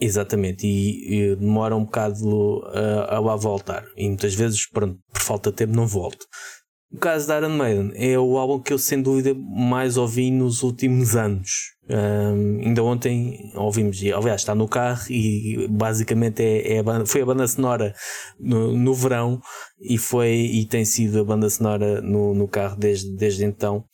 Exatamente, 0.00 0.66
e, 0.66 1.32
e 1.32 1.36
demora 1.36 1.76
um 1.76 1.84
bocado 1.84 2.62
a, 2.68 3.16
a 3.16 3.20
lá 3.20 3.36
voltar. 3.36 3.84
E 3.96 4.06
muitas 4.08 4.34
vezes, 4.34 4.66
pronto, 4.68 4.98
por 5.12 5.20
falta 5.20 5.50
de 5.50 5.56
tempo, 5.56 5.74
não 5.74 5.86
volto. 5.86 6.26
O 6.92 6.98
caso 6.98 7.28
da 7.28 7.38
Iron 7.38 7.50
Maiden 7.50 7.92
é 7.94 8.18
o 8.18 8.36
álbum 8.38 8.60
que 8.60 8.72
eu, 8.72 8.78
sem 8.78 9.00
dúvida, 9.00 9.34
mais 9.34 9.96
ouvi 9.96 10.30
nos 10.30 10.62
últimos 10.62 11.14
anos. 11.14 11.50
Um, 11.92 12.60
ainda 12.60 12.84
ontem 12.84 13.50
ouvimos, 13.56 14.00
aliás, 14.16 14.42
está 14.42 14.54
no 14.54 14.68
carro 14.68 15.02
e 15.10 15.66
basicamente 15.68 16.40
é, 16.40 16.74
é 16.74 16.78
a 16.78 16.82
banda, 16.84 17.04
foi 17.04 17.22
a 17.22 17.26
banda 17.26 17.48
sonora 17.48 17.92
no, 18.38 18.76
no 18.76 18.94
verão 18.94 19.40
e, 19.80 19.98
foi, 19.98 20.30
e 20.30 20.64
tem 20.66 20.84
sido 20.84 21.20
a 21.20 21.24
banda 21.24 21.50
sonora 21.50 22.00
no, 22.00 22.32
no 22.32 22.46
carro 22.46 22.76
desde, 22.76 23.10
desde 23.16 23.44
então. 23.44 23.84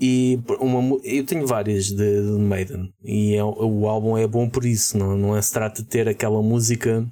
E 0.00 0.40
uma, 0.58 0.98
eu 1.04 1.24
tenho 1.24 1.46
várias 1.46 1.86
de, 1.86 1.96
de 1.96 2.38
Maiden 2.38 2.92
e 3.04 3.36
é, 3.36 3.44
o 3.44 3.86
álbum 3.86 4.18
é 4.18 4.26
bom 4.26 4.50
por 4.50 4.64
isso, 4.64 4.98
não, 4.98 5.16
não 5.16 5.36
é 5.36 5.40
se 5.40 5.52
trata 5.52 5.82
de 5.82 5.88
ter 5.88 6.08
aquela 6.08 6.42
música 6.42 7.06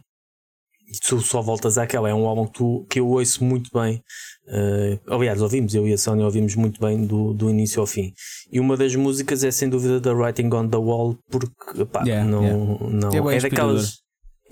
tu 1.00 1.20
só 1.20 1.40
voltas 1.40 1.78
àquela. 1.78 2.08
É 2.08 2.14
um 2.14 2.26
álbum 2.26 2.46
que, 2.46 2.52
tu, 2.52 2.86
que 2.88 3.00
eu 3.00 3.08
ouço 3.08 3.44
muito 3.44 3.70
bem 3.72 4.02
Uh, 4.46 5.00
aliás, 5.06 5.40
ouvimos, 5.40 5.74
eu 5.74 5.88
e 5.88 5.92
a 5.92 5.98
Sónia 5.98 6.24
ouvimos 6.24 6.54
muito 6.54 6.80
bem 6.80 7.06
do, 7.06 7.32
do 7.32 7.48
início 7.48 7.80
ao 7.80 7.86
fim. 7.86 8.12
E 8.52 8.60
uma 8.60 8.76
das 8.76 8.94
músicas 8.94 9.42
é 9.42 9.50
sem 9.50 9.68
dúvida 9.68 9.98
da 9.98 10.12
Writing 10.12 10.52
on 10.52 10.68
the 10.68 10.76
Wall, 10.76 11.16
porque 11.30 11.84
pá, 11.86 12.02
yeah, 12.02 12.28
não, 12.28 12.42
yeah. 12.42 13.10
não 13.10 13.30
é, 13.30 13.36
é 13.36 13.40
daquelas. 13.40 14.00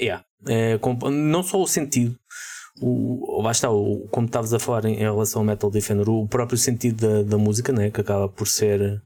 Yeah, 0.01 0.25
é, 0.47 0.79
não 1.11 1.43
só 1.43 1.61
o 1.61 1.67
sentido, 1.67 2.17
o, 2.81 3.49
está, 3.51 3.71
o, 3.71 4.09
como 4.11 4.27
estavas 4.27 4.55
a 4.55 4.59
falar 4.59 4.87
em, 4.87 4.95
em, 4.95 5.01
relação 5.01 5.43
ao 5.43 5.47
Metal 5.47 5.71
Defender, 5.71 6.09
o 6.09 6.27
próprio 6.27 6.59
sentido 6.59 7.07
da, 7.07 7.23
da 7.23 7.39
música, 7.39 7.73
né, 7.73 7.91
que 7.91 8.01
acaba 8.01 8.29
por 8.29 8.49
ser 8.49 9.01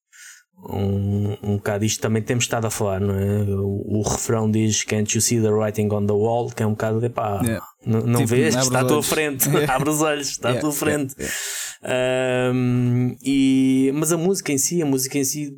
um, 0.59 1.37
um 1.43 1.57
bocado 1.57 1.85
isto 1.85 2.01
também 2.01 2.23
temos 2.23 2.45
estado 2.45 2.67
a 2.67 2.71
falar, 2.71 3.01
não 3.01 3.15
é? 3.15 3.43
O, 3.43 3.99
o 3.99 4.03
refrão 4.03 4.51
diz 4.51 4.83
Can't 4.85 5.15
you 5.15 5.21
see 5.21 5.41
the 5.41 5.51
writing 5.51 5.89
on 5.93 6.07
the 6.07 6.13
wall? 6.13 6.51
Que 6.51 6.63
é 6.63 6.67
um 6.67 6.71
bocado 6.71 7.01
de 7.01 7.09
pá, 7.09 7.41
yeah. 7.43 7.65
não 7.85 8.21
tipo, 8.21 8.29
vês? 8.29 8.55
Está 8.55 8.81
à 8.81 8.85
tua 8.85 9.03
frente, 9.03 9.49
yeah. 9.51 9.75
abre 9.75 9.91
os 9.91 10.01
olhos, 10.01 10.29
está 10.29 10.49
yeah. 10.49 10.59
à 10.59 10.61
tua 10.61 10.73
frente. 10.73 11.15
Um, 12.55 13.17
e, 13.23 13.93
mas 13.95 14.13
a 14.13 14.17
música 14.17 14.53
em 14.53 14.59
si, 14.59 14.83
a 14.83 14.87
música 14.87 15.19
em 15.19 15.25
si 15.25 15.53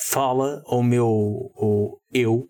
fala 0.00 0.62
ao 0.66 0.82
meu 0.82 1.06
ao 1.56 1.98
eu, 2.12 2.46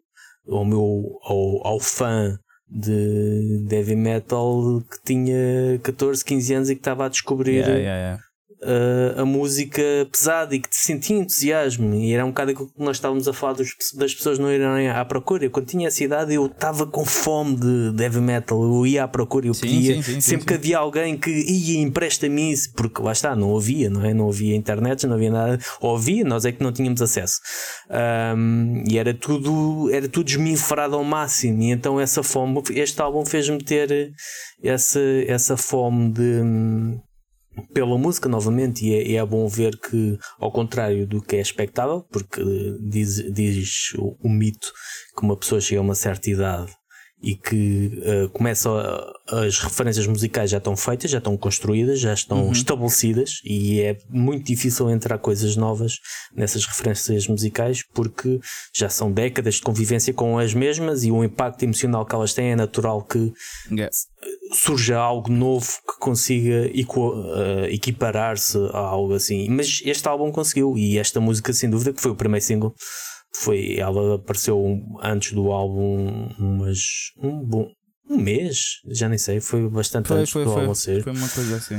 ao 0.48 0.64
meu 0.64 1.18
ao, 1.22 1.66
ao 1.66 1.80
fã 1.80 2.38
de 2.68 3.66
heavy 3.70 3.94
metal 3.94 4.82
que 4.90 5.02
tinha 5.04 5.78
14, 5.82 6.24
15 6.24 6.54
anos 6.54 6.70
e 6.70 6.74
que 6.74 6.80
estava 6.80 7.06
a 7.06 7.08
descobrir. 7.08 7.64
Uh, 8.64 9.20
a 9.20 9.24
música 9.24 9.82
pesada 10.10 10.54
e 10.54 10.60
que 10.60 10.68
sentia 10.70 11.16
entusiasmo. 11.16 11.94
E 11.94 12.12
era 12.12 12.24
um 12.24 12.28
bocado 12.28 12.50
aquilo 12.52 12.68
que 12.68 12.82
nós 12.82 12.96
estávamos 12.96 13.28
a 13.28 13.32
falar 13.32 13.54
dos, 13.54 13.74
das 13.94 14.14
pessoas 14.14 14.38
não 14.38 14.50
irem 14.50 14.88
à 14.88 15.04
procura. 15.04 15.44
Eu, 15.44 15.50
quando 15.50 15.66
tinha 15.66 15.88
essa 15.88 16.02
idade, 16.02 16.34
eu 16.34 16.46
estava 16.46 16.86
com 16.86 17.04
fome 17.04 17.56
de, 17.56 17.92
de 17.92 18.02
heavy 18.02 18.20
metal. 18.20 18.62
Eu 18.62 18.86
ia 18.86 19.04
à 19.04 19.08
procura, 19.08 19.46
eu 19.46 19.54
Sim, 19.54 19.60
pedia. 19.62 19.94
sim, 19.96 20.02
sim, 20.02 20.20
sempre 20.20 20.46
que 20.46 20.54
havia 20.54 20.78
alguém 20.78 21.16
que 21.16 21.30
ia, 21.30 21.80
empresta-me 21.80 22.52
isso, 22.52 22.72
porque 22.74 23.00
lá 23.02 23.12
está, 23.12 23.36
não 23.36 23.56
havia, 23.56 23.90
não 23.90 24.04
é? 24.04 24.14
Não 24.14 24.28
havia 24.28 24.56
internet, 24.56 25.06
não 25.06 25.14
havia 25.14 25.30
nada. 25.30 25.58
Ou 25.80 25.96
havia, 25.96 26.24
nós 26.24 26.44
é 26.44 26.52
que 26.52 26.62
não 26.62 26.72
tínhamos 26.72 27.02
acesso. 27.02 27.40
Um, 28.36 28.82
e 28.88 28.98
era 28.98 29.12
tudo, 29.12 29.90
era 29.92 30.08
tudo 30.08 30.28
esminfrado 30.28 30.94
ao 30.94 31.04
máximo. 31.04 31.62
E 31.62 31.70
então 31.70 32.00
essa 32.00 32.22
fome, 32.22 32.62
este 32.70 33.00
álbum 33.00 33.24
fez-me 33.24 33.62
ter 33.62 34.12
essa, 34.62 35.00
essa 35.26 35.56
fome 35.56 36.10
de 36.12 36.42
pela 37.72 37.98
música 37.98 38.28
novamente 38.28 38.86
e 38.86 38.94
é, 38.94 39.08
e 39.08 39.16
é 39.16 39.24
bom 39.24 39.46
ver 39.48 39.78
que 39.78 40.18
ao 40.38 40.50
contrário 40.50 41.06
do 41.06 41.20
que 41.20 41.36
é 41.36 41.40
expectável 41.40 42.04
porque 42.10 42.42
diz, 42.80 43.16
diz 43.32 43.92
o, 43.98 44.16
o 44.22 44.28
mito 44.28 44.72
que 45.16 45.22
uma 45.24 45.36
pessoa 45.36 45.60
chega 45.60 45.80
a 45.80 45.84
uma 45.84 45.94
certa 45.94 46.30
idade 46.30 46.72
e 47.24 47.34
que 47.34 47.98
eh, 48.02 48.28
começa 48.32 48.68
as 49.26 49.58
referências 49.58 50.06
musicais 50.06 50.50
já 50.50 50.58
estão 50.58 50.76
feitas, 50.76 51.10
já 51.10 51.18
estão 51.18 51.36
construídas, 51.36 51.98
já 51.98 52.12
estão 52.12 52.52
estabelecidas 52.52 53.40
e 53.42 53.80
é 53.80 53.96
muito 54.10 54.44
difícil 54.44 54.90
entrar 54.90 55.16
coisas 55.18 55.56
novas 55.56 55.98
nessas 56.36 56.66
referências 56.66 57.26
musicais 57.26 57.82
porque 57.94 58.38
já 58.74 58.90
são 58.90 59.10
décadas 59.10 59.54
de 59.54 59.62
convivência 59.62 60.12
com 60.12 60.38
as 60.38 60.52
mesmas 60.52 61.02
e 61.04 61.10
o 61.10 61.24
impacto 61.24 61.62
emocional 61.62 62.04
que 62.04 62.14
elas 62.14 62.34
têm 62.34 62.52
é 62.52 62.56
natural 62.56 63.02
que 63.02 63.32
Yeah. 63.70 63.90
surja 64.52 64.98
algo 64.98 65.30
novo 65.30 65.66
que 65.66 65.98
consiga 65.98 66.66
eh, 66.66 67.68
equiparar-se 67.70 68.58
a 68.72 68.78
algo 68.78 69.14
assim. 69.14 69.48
Mas 69.48 69.80
este 69.84 70.06
álbum 70.06 70.30
conseguiu, 70.30 70.76
e 70.76 70.98
esta 70.98 71.20
música, 71.20 71.52
sem 71.52 71.70
dúvida, 71.70 71.92
que 71.92 72.00
foi 72.00 72.10
o 72.10 72.14
primeiro 72.14 72.44
single, 72.44 72.74
foi, 73.36 73.76
ela 73.76 74.16
apareceu 74.16 74.80
antes 75.02 75.32
do 75.32 75.50
álbum, 75.52 76.28
umas, 76.38 76.78
um, 77.18 77.44
bom, 77.44 77.70
um 78.08 78.18
mês, 78.18 78.58
já 78.86 79.08
nem 79.08 79.18
sei, 79.18 79.40
foi 79.40 79.68
bastante 79.68 80.08
Foi, 80.08 80.18
antes 80.18 80.32
foi, 80.32 80.44
do 80.44 80.50
foi, 80.52 80.60
álbum 80.62 80.74
sair. 80.74 81.02
foi 81.02 81.12
uma 81.12 81.28
coisa 81.28 81.56
assim. 81.56 81.76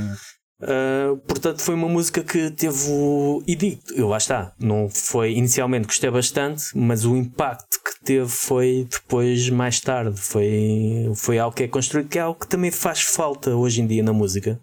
Uh, 0.62 1.18
portanto, 1.28 1.60
foi 1.60 1.74
uma 1.74 1.88
música 1.88 2.24
que 2.24 2.50
teve 2.50 2.88
o. 2.88 3.42
E 3.46 3.54
digo, 3.54 3.78
eu 3.94 4.08
lá 4.08 4.16
está, 4.16 4.54
não 4.58 4.88
foi. 4.88 5.32
Inicialmente 5.34 5.86
gostei 5.86 6.10
bastante, 6.10 6.64
mas 6.74 7.04
o 7.04 7.14
impacto 7.14 7.78
que 7.84 8.02
teve 8.02 8.26
foi 8.28 8.88
depois, 8.90 9.50
mais 9.50 9.78
tarde. 9.80 10.18
Foi, 10.18 11.12
foi 11.14 11.38
algo 11.38 11.54
que 11.54 11.64
é 11.64 11.68
construído, 11.68 12.08
que 12.08 12.18
é 12.18 12.22
algo 12.22 12.40
que 12.40 12.48
também 12.48 12.70
faz 12.70 13.02
falta 13.02 13.54
hoje 13.54 13.82
em 13.82 13.86
dia 13.86 14.02
na 14.02 14.14
música, 14.14 14.58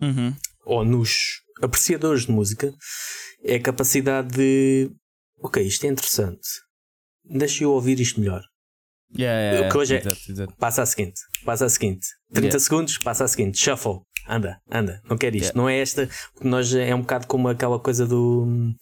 Uhum. 0.00 0.32
ou 0.66 0.84
nos 0.84 1.40
apreciadores 1.60 2.26
de 2.26 2.32
música, 2.32 2.72
é 3.44 3.56
a 3.56 3.60
capacidade 3.60 4.28
de. 4.36 4.90
Ok, 5.44 5.62
isto 5.62 5.84
é 5.84 5.88
interessante, 5.90 6.40
deixa 7.24 7.64
eu 7.64 7.70
ouvir 7.72 8.00
isto 8.00 8.18
melhor. 8.20 8.40
Yeah, 9.16 9.38
yeah, 9.40 9.68
O 9.68 9.70
que 9.70 9.78
hoje 9.78 9.96
é- 9.96 10.02
exato. 10.30 10.54
Passa 10.58 10.82
a 10.82 10.86
seguinte, 10.86 11.20
passa 11.44 11.66
a 11.66 11.68
seguinte. 11.68 12.06
30 12.32 12.46
Yeah. 12.46 12.58
segundos, 12.60 12.98
passa 12.98 13.24
a 13.24 13.28
seguinte. 13.28 13.58
Shuffle. 13.62 14.00
Anda, 14.26 14.56
anda. 14.72 15.00
Não 15.08 15.16
quero 15.18 15.36
isto. 15.36 15.48
Yeah. 15.52 15.60
Não 15.60 15.68
é 15.68 15.78
esta. 15.78 16.08
Porque 16.32 16.48
nós 16.48 16.74
é 16.74 16.92
um 16.94 17.02
bocado 17.02 17.26
como 17.26 17.48
aquela 17.48 17.78
coisa 17.78 18.06
do. 18.06 18.72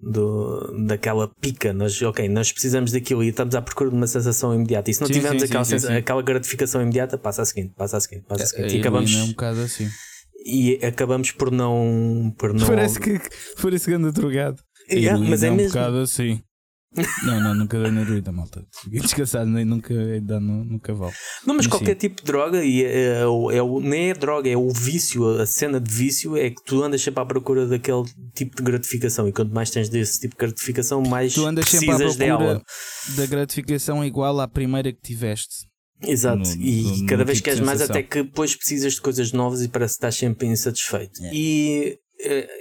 do 0.00 0.86
daquela 0.86 1.28
pica. 1.40 1.72
Nós, 1.72 2.00
ok, 2.00 2.28
nós 2.28 2.52
precisamos 2.52 2.92
daquilo 2.92 3.22
e 3.24 3.28
estamos 3.28 3.54
à 3.54 3.60
procura 3.60 3.90
de 3.90 3.96
uma 3.96 4.06
sensação 4.06 4.54
imediata. 4.54 4.90
E 4.90 4.94
se 4.94 5.00
não 5.00 5.08
Sim, 5.08 5.14
tivermos 5.14 5.42
sim, 5.42 5.48
aquela, 5.48 5.64
sim, 5.64 5.86
aquela 5.92 6.22
gratificação 6.22 6.80
imediata, 6.80 7.18
passa 7.18 7.42
a 7.42 7.44
seguinte, 7.44 7.74
passa 7.76 7.96
a 7.96 8.00
seguinte, 8.00 8.24
passa 8.26 8.44
a 8.44 8.46
seguinte. 8.46 8.72
A 8.72 8.76
e 8.76 8.80
acabamos, 8.80 9.12
é 9.14 9.22
um 9.22 9.28
bocado 9.28 9.60
assim. 9.60 9.88
e 10.46 10.78
acabamos 10.82 11.30
por 11.32 11.50
não. 11.50 12.32
Por 12.38 12.54
não 12.54 12.66
Parece 12.66 13.00
que 13.00 13.20
parece 13.60 13.86
que 13.86 13.92
anda 13.94 14.10
drogado. 14.12 14.62
Yeah, 14.90 15.08
heroína 15.16 15.30
mas 15.30 15.42
é 15.42 15.50
um 15.50 15.56
mesmo. 15.56 15.68
bocado 15.72 15.98
assim. 15.98 16.40
não, 17.26 17.40
não, 17.40 17.54
nunca 17.56 17.76
dei 17.82 17.90
na 17.90 18.02
heroína, 18.02 18.30
malta. 18.30 18.64
Fiquei 18.84 19.00
descansado, 19.00 19.50
nem 19.50 19.64
nunca 19.64 19.92
dar 20.22 20.38
no, 20.38 20.64
no 20.64 20.78
cavalo. 20.78 21.12
Não, 21.44 21.54
mas 21.56 21.66
Mas 21.66 21.66
qualquer 21.66 21.94
sim. 21.94 21.98
tipo 21.98 22.22
de 22.22 22.26
droga, 22.30 22.64
e 22.64 22.84
é, 22.84 23.16
é 23.16 23.20
é 23.22 23.26
o- 23.62 23.80
nem 23.80 24.10
é 24.10 24.14
droga, 24.14 24.48
é 24.48 24.56
o 24.56 24.70
vício, 24.70 25.40
a 25.40 25.44
cena 25.44 25.80
de 25.80 25.90
vício 25.92 26.36
é 26.36 26.50
que 26.50 26.62
tu 26.64 26.84
andas 26.84 27.02
sempre 27.02 27.20
à 27.20 27.26
procura 27.26 27.66
daquele 27.66 28.04
tipo 28.32 28.54
de 28.56 28.62
gratificação. 28.62 29.26
E 29.26 29.32
quanto 29.32 29.52
mais 29.52 29.70
tens 29.70 29.88
desse 29.88 30.20
tipo 30.20 30.36
de 30.36 30.46
gratificação, 30.46 31.02
mais 31.02 31.34
Tu 31.34 31.44
andas 31.44 31.68
sempre 31.68 31.90
à 31.90 31.96
precisas 31.96 32.16
procura 32.16 32.46
dela. 32.46 32.62
da 33.16 33.26
gratificação 33.26 34.04
igual 34.04 34.38
à 34.40 34.46
primeira 34.46 34.92
que 34.92 35.00
tiveste. 35.02 35.66
Exato. 36.00 36.38
no- 36.48 36.62
e 36.62 36.82
no- 36.82 36.96
no 36.98 37.06
cada 37.06 37.24
vez 37.24 37.40
tipo 37.40 37.64
mais, 37.64 37.80
até 37.80 38.02
que 38.04 38.22
depois 38.22 38.54
precisas 38.54 38.94
de 38.94 39.00
coisas 39.00 39.32
novas 39.32 39.62
e 39.62 39.68
parece 39.68 39.94
que 39.94 39.96
estás 39.96 40.14
sempre 40.14 40.46
insatisfeito. 40.46 41.18
Yeah. 41.18 41.36
E 41.36 41.88
eh, 41.88 41.98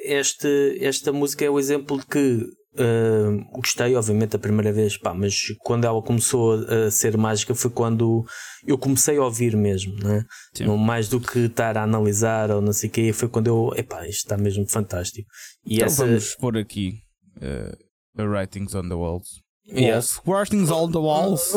este, 0.04 0.78
esta 0.82 1.12
música 1.12 1.46
é 1.46 1.50
o 1.50 1.60
exemplo 1.60 1.98
de 2.00 2.06
que. 2.06 2.40
eh, 2.76 3.38
gostei, 3.54 3.96
obviamente, 3.96 4.36
a 4.36 4.40
primeira 4.40 4.74
vez, 4.74 4.98
pá, 4.98 5.14
mas 5.14 5.36
quando 5.60 5.86
ela 5.86 6.02
começou 6.02 6.54
a, 6.56 6.88
a 6.88 6.92
ser 6.92 7.16
mágica 7.18 7.54
foi 7.54 7.70
quando 7.70 8.26
eu 8.66 8.78
comecei 8.80 9.18
a 9.18 9.24
ouvir 9.24 9.56
mesmo, 9.56 9.94
né? 10.04 10.26
Não 10.66 10.76
mais 10.78 11.08
do 11.08 11.20
que 11.20 11.40
estar 11.46 11.78
a 11.78 11.84
analisar 11.84 12.50
ou 12.50 12.62
não 12.62 12.74
sei 12.74 12.90
o 12.90 12.92
quê. 12.92 13.14
Foi 13.14 13.30
quando 13.30 13.48
eu, 13.48 13.72
epá, 13.78 14.08
isto 14.08 14.24
está 14.24 14.38
mesmo 14.38 14.68
fantástico. 14.68 15.28
E 15.66 15.76
Então 15.76 15.86
essa, 15.86 16.06
vamos 16.06 16.36
pôr 16.36 16.58
aqui 16.58 16.94
uh, 17.38 17.78
the 18.16 18.24
writings 18.26 18.74
on 18.74 18.90
the 18.90 18.96
walls. 18.96 19.28
Yeah. 19.68 19.94
Walls. 19.94 20.22
Writings 20.26 20.72
on 20.72 20.92
the 20.92 21.00
walls. 21.00 21.54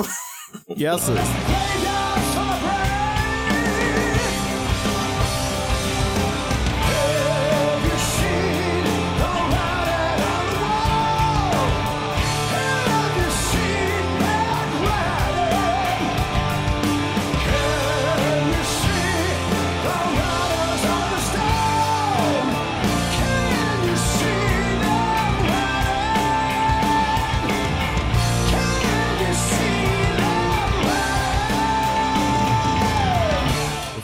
yes. 0.77 1.01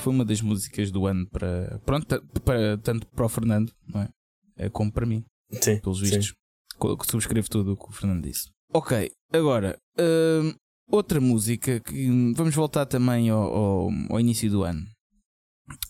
Foi 0.02 0.12
uma 0.12 0.24
das 0.24 0.40
músicas 0.40 0.90
do 0.90 1.06
ano 1.06 1.28
para, 1.30 1.78
pronto, 1.86 2.20
para, 2.44 2.76
tanto 2.78 3.06
para 3.06 3.24
o 3.24 3.28
Fernando, 3.28 3.72
não 3.86 4.02
é? 4.02 4.08
É 4.56 4.68
como 4.68 4.90
para 4.90 5.06
mim, 5.06 5.24
Sim, 5.60 5.78
pelos 5.78 6.00
sim. 6.00 6.06
vistos. 6.06 6.34
Que 6.80 7.10
Subscrevo 7.10 7.48
tudo 7.48 7.72
o 7.72 7.76
que 7.76 7.88
o 7.88 7.92
Fernando 7.92 8.24
disse. 8.24 8.50
Ok, 8.74 9.12
agora, 9.32 9.78
hum, 9.96 10.54
outra 10.90 11.20
música 11.20 11.78
que 11.78 12.10
hum, 12.10 12.32
vamos 12.34 12.52
voltar 12.52 12.84
também 12.86 13.30
ao, 13.30 13.42
ao, 13.42 13.90
ao 14.10 14.18
início 14.18 14.50
do 14.50 14.64
ano. 14.64 14.84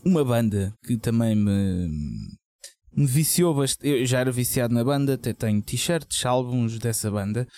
Uma 0.05 0.23
banda 0.23 0.75
que 0.85 0.99
também 0.99 1.35
me, 1.35 1.89
me 2.95 3.07
viciou 3.07 3.55
bastante. 3.55 3.89
Eu 3.89 4.05
já 4.05 4.21
era 4.21 4.31
viciado 4.31 4.75
na 4.75 4.85
banda, 4.85 5.15
até 5.15 5.33
tenho 5.33 5.63
t-shirts, 5.63 6.27
álbuns 6.27 6.79
dessa 6.79 7.11
banda, 7.11 7.49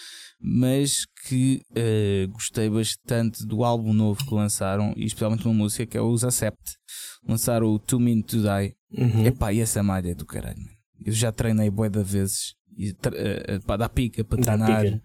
mas 0.46 1.06
que 1.26 1.62
eh, 1.74 2.28
gostei 2.30 2.68
bastante 2.68 3.46
do 3.46 3.64
álbum 3.64 3.94
novo 3.94 4.22
que 4.26 4.34
lançaram, 4.34 4.92
e 4.94 5.06
especialmente 5.06 5.46
uma 5.46 5.54
música 5.54 5.86
que 5.86 5.96
é 5.96 6.02
os 6.02 6.22
Accept. 6.22 6.76
Lançaram 7.26 7.68
o 7.68 7.78
Two 7.78 7.98
Minutes 7.98 8.42
to 8.42 8.42
Die. 8.42 8.76
Uhum. 8.92 9.24
Epá, 9.24 9.54
e 9.54 9.60
essa 9.60 9.82
malha 9.82 10.10
é 10.10 10.14
do 10.14 10.26
caralho. 10.26 10.58
mano. 10.58 10.70
Eu 11.02 11.14
já 11.14 11.32
treinei 11.32 11.70
bué 11.70 11.88
de 11.88 12.02
vezes. 12.02 12.54
E, 12.76 12.94
eh, 13.14 13.58
pá, 13.66 13.78
dá 13.78 13.88
pica 13.88 14.22
para 14.22 14.42
treinar. 14.42 14.82
pica. 14.82 15.02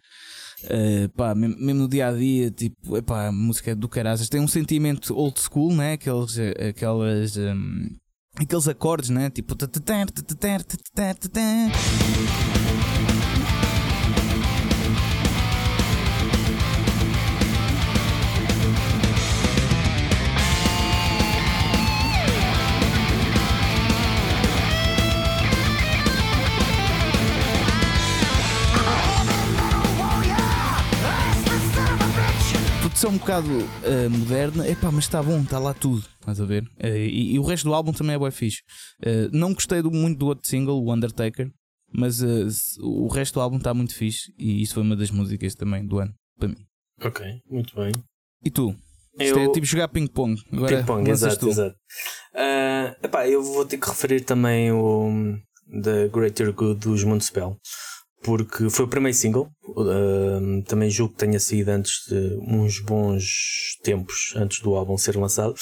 Eh, 0.63 1.07
pá, 1.15 1.33
mesmo, 1.33 1.55
mesmo 1.57 1.81
no 1.83 1.87
dia 1.87 2.09
a 2.09 2.11
dia, 2.11 2.51
tipo, 2.51 2.97
epá, 2.97 3.27
a 3.27 3.31
música 3.31 3.71
é 3.71 3.75
do 3.75 3.87
caraças. 3.87 4.27
Tem 4.27 4.41
um 4.41 4.47
sentimento 4.47 5.15
old 5.15 5.39
school, 5.39 5.73
né? 5.73 5.93
Aqueles, 5.93 6.37
aquelas, 6.69 7.37
hum, 7.37 7.95
aqueles 8.35 8.67
acordes, 8.67 9.09
né? 9.09 9.29
Tipo. 9.29 9.55
Produção 32.99 33.15
um 33.15 33.17
bocado 33.17 33.47
eh, 33.85 34.09
moderna, 34.09 34.67
epá, 34.67 34.91
mas 34.91 35.05
está 35.05 35.23
bom, 35.23 35.39
está 35.39 35.57
lá 35.57 35.73
tudo, 35.73 36.03
estás 36.19 36.41
a 36.41 36.43
ver? 36.43 36.69
Eh, 36.77 37.07
e, 37.07 37.33
e 37.35 37.39
o 37.39 37.43
resto 37.43 37.63
do 37.69 37.73
álbum 37.73 37.93
também 37.93 38.13
é 38.13 38.19
bem 38.19 38.29
fixe. 38.29 38.61
Eh, 39.01 39.29
não 39.31 39.53
gostei 39.53 39.81
do- 39.81 39.89
muito 39.89 40.17
do 40.19 40.25
outro 40.27 40.45
single, 40.45 40.83
o 40.83 40.93
Undertaker. 40.93 41.49
Mas 41.93 42.21
uh, 42.21 42.45
o 42.81 43.07
resto 43.07 43.35
do 43.35 43.39
álbum 43.41 43.55
está 43.55 43.73
muito 43.73 43.95
fixe 43.95 44.33
e 44.37 44.61
isso 44.61 44.73
foi 44.73 44.83
uma 44.83 44.97
das 44.97 45.11
músicas 45.11 45.55
também 45.55 45.87
do 45.87 45.97
ano 45.99 46.13
para 46.37 46.49
mim. 46.49 46.57
Ok, 47.01 47.25
muito 47.49 47.73
bem. 47.73 47.93
E 48.43 48.51
tu? 48.51 48.75
Isto 49.17 49.39
é 49.39 49.51
tipo 49.53 49.65
jogar 49.65 49.87
ping-pong. 49.87 50.35
Ping-pong, 50.67 51.09
exato, 51.09 51.39
tu. 51.39 51.49
exato. 51.49 51.77
Uh, 52.35 53.05
epá, 53.05 53.29
eu 53.29 53.41
vou 53.41 53.65
ter 53.65 53.77
que 53.77 53.87
referir 53.87 54.25
também 54.25 54.73
o 54.73 55.37
The 55.83 56.09
Greater 56.09 56.51
Good 56.53 56.81
dos 56.81 57.05
Municipal 57.05 57.57
porque 58.21 58.69
foi 58.69 58.85
o 58.85 58.87
primeiro 58.87 59.17
single. 59.17 59.49
Uh, 59.67 60.63
também 60.67 60.89
julgo 60.89 61.13
que 61.13 61.19
tenha 61.19 61.39
saído 61.39 61.71
antes 61.71 62.05
de 62.07 62.37
uns 62.41 62.79
bons 62.79 63.77
tempos 63.83 64.33
antes 64.35 64.61
do 64.61 64.75
álbum 64.75 64.97
ser 64.97 65.15
lançado. 65.15 65.55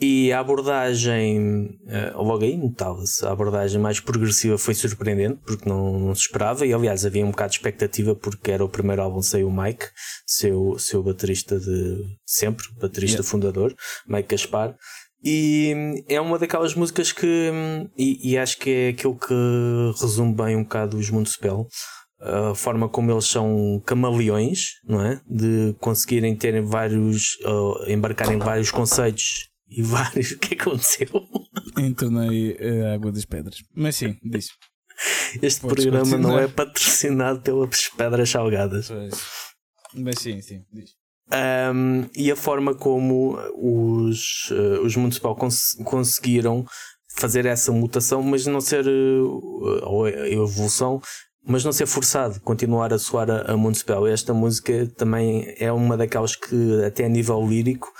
E 0.00 0.32
a 0.32 0.40
abordagem, 0.40 1.78
uh, 1.86 2.20
logo 2.20 2.42
aí 2.42 2.56
notava-se, 2.56 3.24
a 3.24 3.30
abordagem 3.30 3.80
mais 3.80 4.00
progressiva 4.00 4.58
foi 4.58 4.74
surpreendente, 4.74 5.38
porque 5.46 5.68
não, 5.68 5.96
não, 5.96 6.14
se 6.14 6.22
esperava, 6.22 6.66
e 6.66 6.74
aliás 6.74 7.06
havia 7.06 7.24
um 7.24 7.30
bocado 7.30 7.50
de 7.50 7.58
expectativa, 7.58 8.12
porque 8.12 8.50
era 8.50 8.64
o 8.64 8.68
primeiro 8.68 9.00
álbum 9.00 9.22
sem 9.22 9.44
o 9.44 9.50
Mike, 9.52 9.86
seu, 10.26 10.76
seu 10.76 11.04
baterista 11.04 11.56
de 11.56 12.02
sempre, 12.26 12.66
baterista 12.80 13.18
yeah. 13.18 13.30
fundador, 13.30 13.76
Mike 14.04 14.30
Gaspar. 14.30 14.74
E 15.24 16.04
é 16.08 16.20
uma 16.20 16.38
daquelas 16.38 16.74
músicas 16.74 17.12
que, 17.12 17.52
e, 17.96 18.32
e, 18.32 18.38
acho 18.38 18.58
que 18.58 18.70
é 18.70 18.88
aquilo 18.88 19.16
que 19.16 19.34
resume 20.00 20.34
bem 20.34 20.56
um 20.56 20.64
bocado 20.64 20.96
os 20.96 21.10
Municipal, 21.10 21.68
a 22.20 22.54
forma 22.54 22.88
como 22.88 23.10
eles 23.10 23.26
são 23.26 23.82
camaleões, 23.84 24.80
não 24.84 25.04
é? 25.04 25.20
De 25.26 25.74
conseguirem 25.80 26.36
terem 26.36 26.62
vários, 26.62 27.36
uh, 27.44 27.90
embarcar 27.90 28.32
em 28.32 28.38
vários 28.38 28.70
conceitos 28.70 29.48
e 29.68 29.82
vários. 29.82 30.32
O 30.32 30.38
que 30.38 30.54
aconteceu? 30.54 31.08
Entornei 31.78 32.56
a 32.58 32.94
água 32.94 33.10
das 33.12 33.24
pedras. 33.24 33.56
Mas 33.74 33.96
sim, 33.96 34.16
diz. 34.22 34.48
Este 35.40 35.62
Podes 35.62 35.84
programa 35.84 36.00
continuar. 36.00 36.32
não 36.32 36.38
é 36.38 36.48
patrocinado 36.48 37.40
pelas 37.40 37.88
pedras 37.88 38.30
salgadas. 38.30 38.88
Pois. 38.88 39.14
Mas 39.94 40.18
sim, 40.18 40.40
sim, 40.40 40.64
diz. 40.72 41.01
Um, 41.30 42.08
e 42.14 42.30
a 42.30 42.36
forma 42.36 42.74
como 42.74 43.38
os, 43.54 44.50
uh, 44.50 44.82
os 44.84 44.96
Municipal 44.96 45.34
cons 45.34 45.76
conseguiram 45.84 46.64
fazer 47.16 47.46
essa 47.46 47.72
mutação, 47.72 48.22
mas 48.22 48.46
não 48.46 48.60
ser 48.60 48.86
uh, 48.86 49.80
ou 49.84 50.08
evolução, 50.08 51.00
mas 51.44 51.64
não 51.64 51.72
ser 51.72 51.86
forçado, 51.86 52.40
continuar 52.40 52.92
a 52.92 52.98
soar 52.98 53.30
a, 53.30 53.52
a 53.52 53.56
Municipal. 53.56 54.06
Esta 54.06 54.34
música 54.34 54.86
também 54.96 55.54
é 55.58 55.72
uma 55.72 55.96
daquelas 55.96 56.36
que, 56.36 56.84
até 56.84 57.04
a 57.04 57.08
nível 57.08 57.46
lírico, 57.46 57.90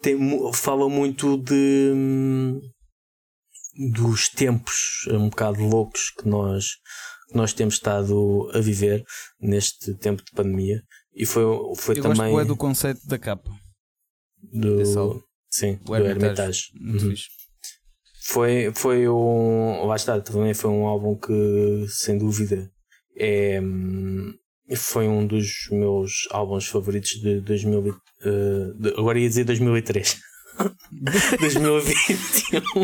tem, 0.00 0.18
fala 0.52 0.88
muito 0.88 1.36
de 1.36 1.92
hum, 1.94 2.60
dos 3.92 4.28
tempos 4.28 5.06
um 5.10 5.28
bocado 5.28 5.62
loucos 5.62 6.10
que 6.10 6.28
nós, 6.28 6.76
que 7.30 7.36
nós 7.36 7.52
temos 7.52 7.74
estado 7.74 8.50
a 8.54 8.60
viver 8.60 9.04
neste 9.40 9.94
tempo 9.94 10.22
de 10.24 10.32
pandemia 10.32 10.82
e 11.18 11.26
foi, 11.26 11.44
foi 11.76 11.98
Eu 11.98 12.02
também. 12.02 12.30
Gosto 12.30 12.46
do 12.46 12.56
conceito 12.56 13.06
da 13.06 13.18
capa. 13.18 13.50
Do, 14.52 15.20
sim, 15.50 15.80
o 15.84 15.96
do 15.96 15.96
Hermitage. 15.96 16.70
Uhum. 16.80 17.12
Foi, 18.22 18.72
foi 18.72 19.08
um. 19.08 19.84
Lá 19.84 19.96
está, 19.96 20.20
também 20.20 20.54
foi 20.54 20.70
um 20.70 20.86
álbum 20.86 21.16
que, 21.16 21.86
sem 21.88 22.16
dúvida, 22.16 22.70
é, 23.18 23.60
foi 24.76 25.08
um 25.08 25.26
dos 25.26 25.68
meus 25.72 26.28
álbuns 26.30 26.68
favoritos 26.68 27.10
de 27.20 27.40
2000. 27.40 27.80
Uh, 27.80 28.74
de, 28.80 28.90
agora 28.90 29.18
ia 29.18 29.28
dizer 29.28 29.44
2003. 29.44 30.20
2021. 31.40 32.62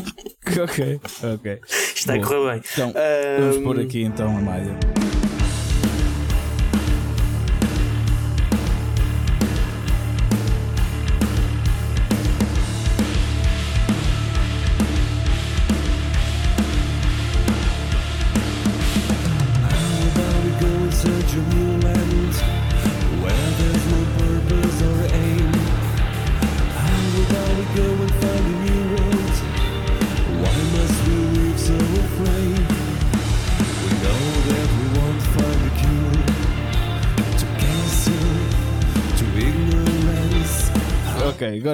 ok, 0.63 1.01
ok. 1.35 1.61
Está 1.95 2.15
Boa. 2.15 2.25
a 2.25 2.29
correr 2.29 2.53
bem. 2.53 2.63
Então, 2.73 2.93
vamos 3.39 3.59
pôr 3.59 3.81
aqui 3.81 4.03
então 4.03 4.37
a 4.37 4.41
malha. 4.41 5.04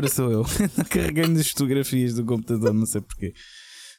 Agora 0.01 0.09
sou 0.09 0.33
eu. 0.33 0.45
Carreguei 0.89 1.27
nas 1.27 1.49
fotografias 1.49 2.15
do 2.15 2.25
computador, 2.25 2.73
não 2.73 2.87
sei 2.87 3.03
porquê. 3.03 3.35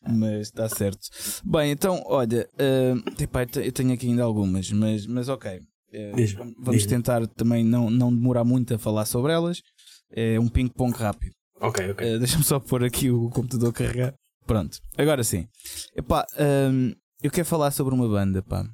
Mas 0.08 0.48
está 0.48 0.68
certo. 0.68 1.08
Bem, 1.46 1.72
então, 1.72 2.02
olha, 2.06 2.50
uh, 2.56 3.22
epá, 3.22 3.46
eu 3.64 3.72
tenho 3.72 3.94
aqui 3.94 4.08
ainda 4.08 4.24
algumas, 4.24 4.72
mas, 4.72 5.06
mas 5.06 5.30
ok. 5.30 5.60
Uh, 5.94 6.54
vamos 6.60 6.86
tentar 6.88 7.28
também 7.28 7.64
não, 7.64 7.90
não 7.90 8.14
demorar 8.14 8.44
muito 8.44 8.74
a 8.74 8.80
falar 8.80 9.06
sobre 9.06 9.32
elas. 9.32 9.62
É 10.12 10.40
um 10.40 10.48
ping-pong 10.48 10.98
rápido. 10.98 11.34
Ok, 11.60 11.92
ok. 11.92 12.16
Uh, 12.16 12.20
Deixa-me 12.20 12.44
só 12.44 12.60
pôr 12.60 12.84
aqui 12.84 13.12
o 13.12 13.30
computador 13.30 13.72
carregar. 13.72 14.14
Pronto, 14.48 14.80
agora 14.98 15.24
sim. 15.24 15.48
Epá, 15.96 16.26
eu 17.22 17.30
quero 17.30 17.46
falar 17.46 17.70
sobre 17.70 17.94
uma 17.94 18.10
banda, 18.10 18.42
pá. 18.42 18.66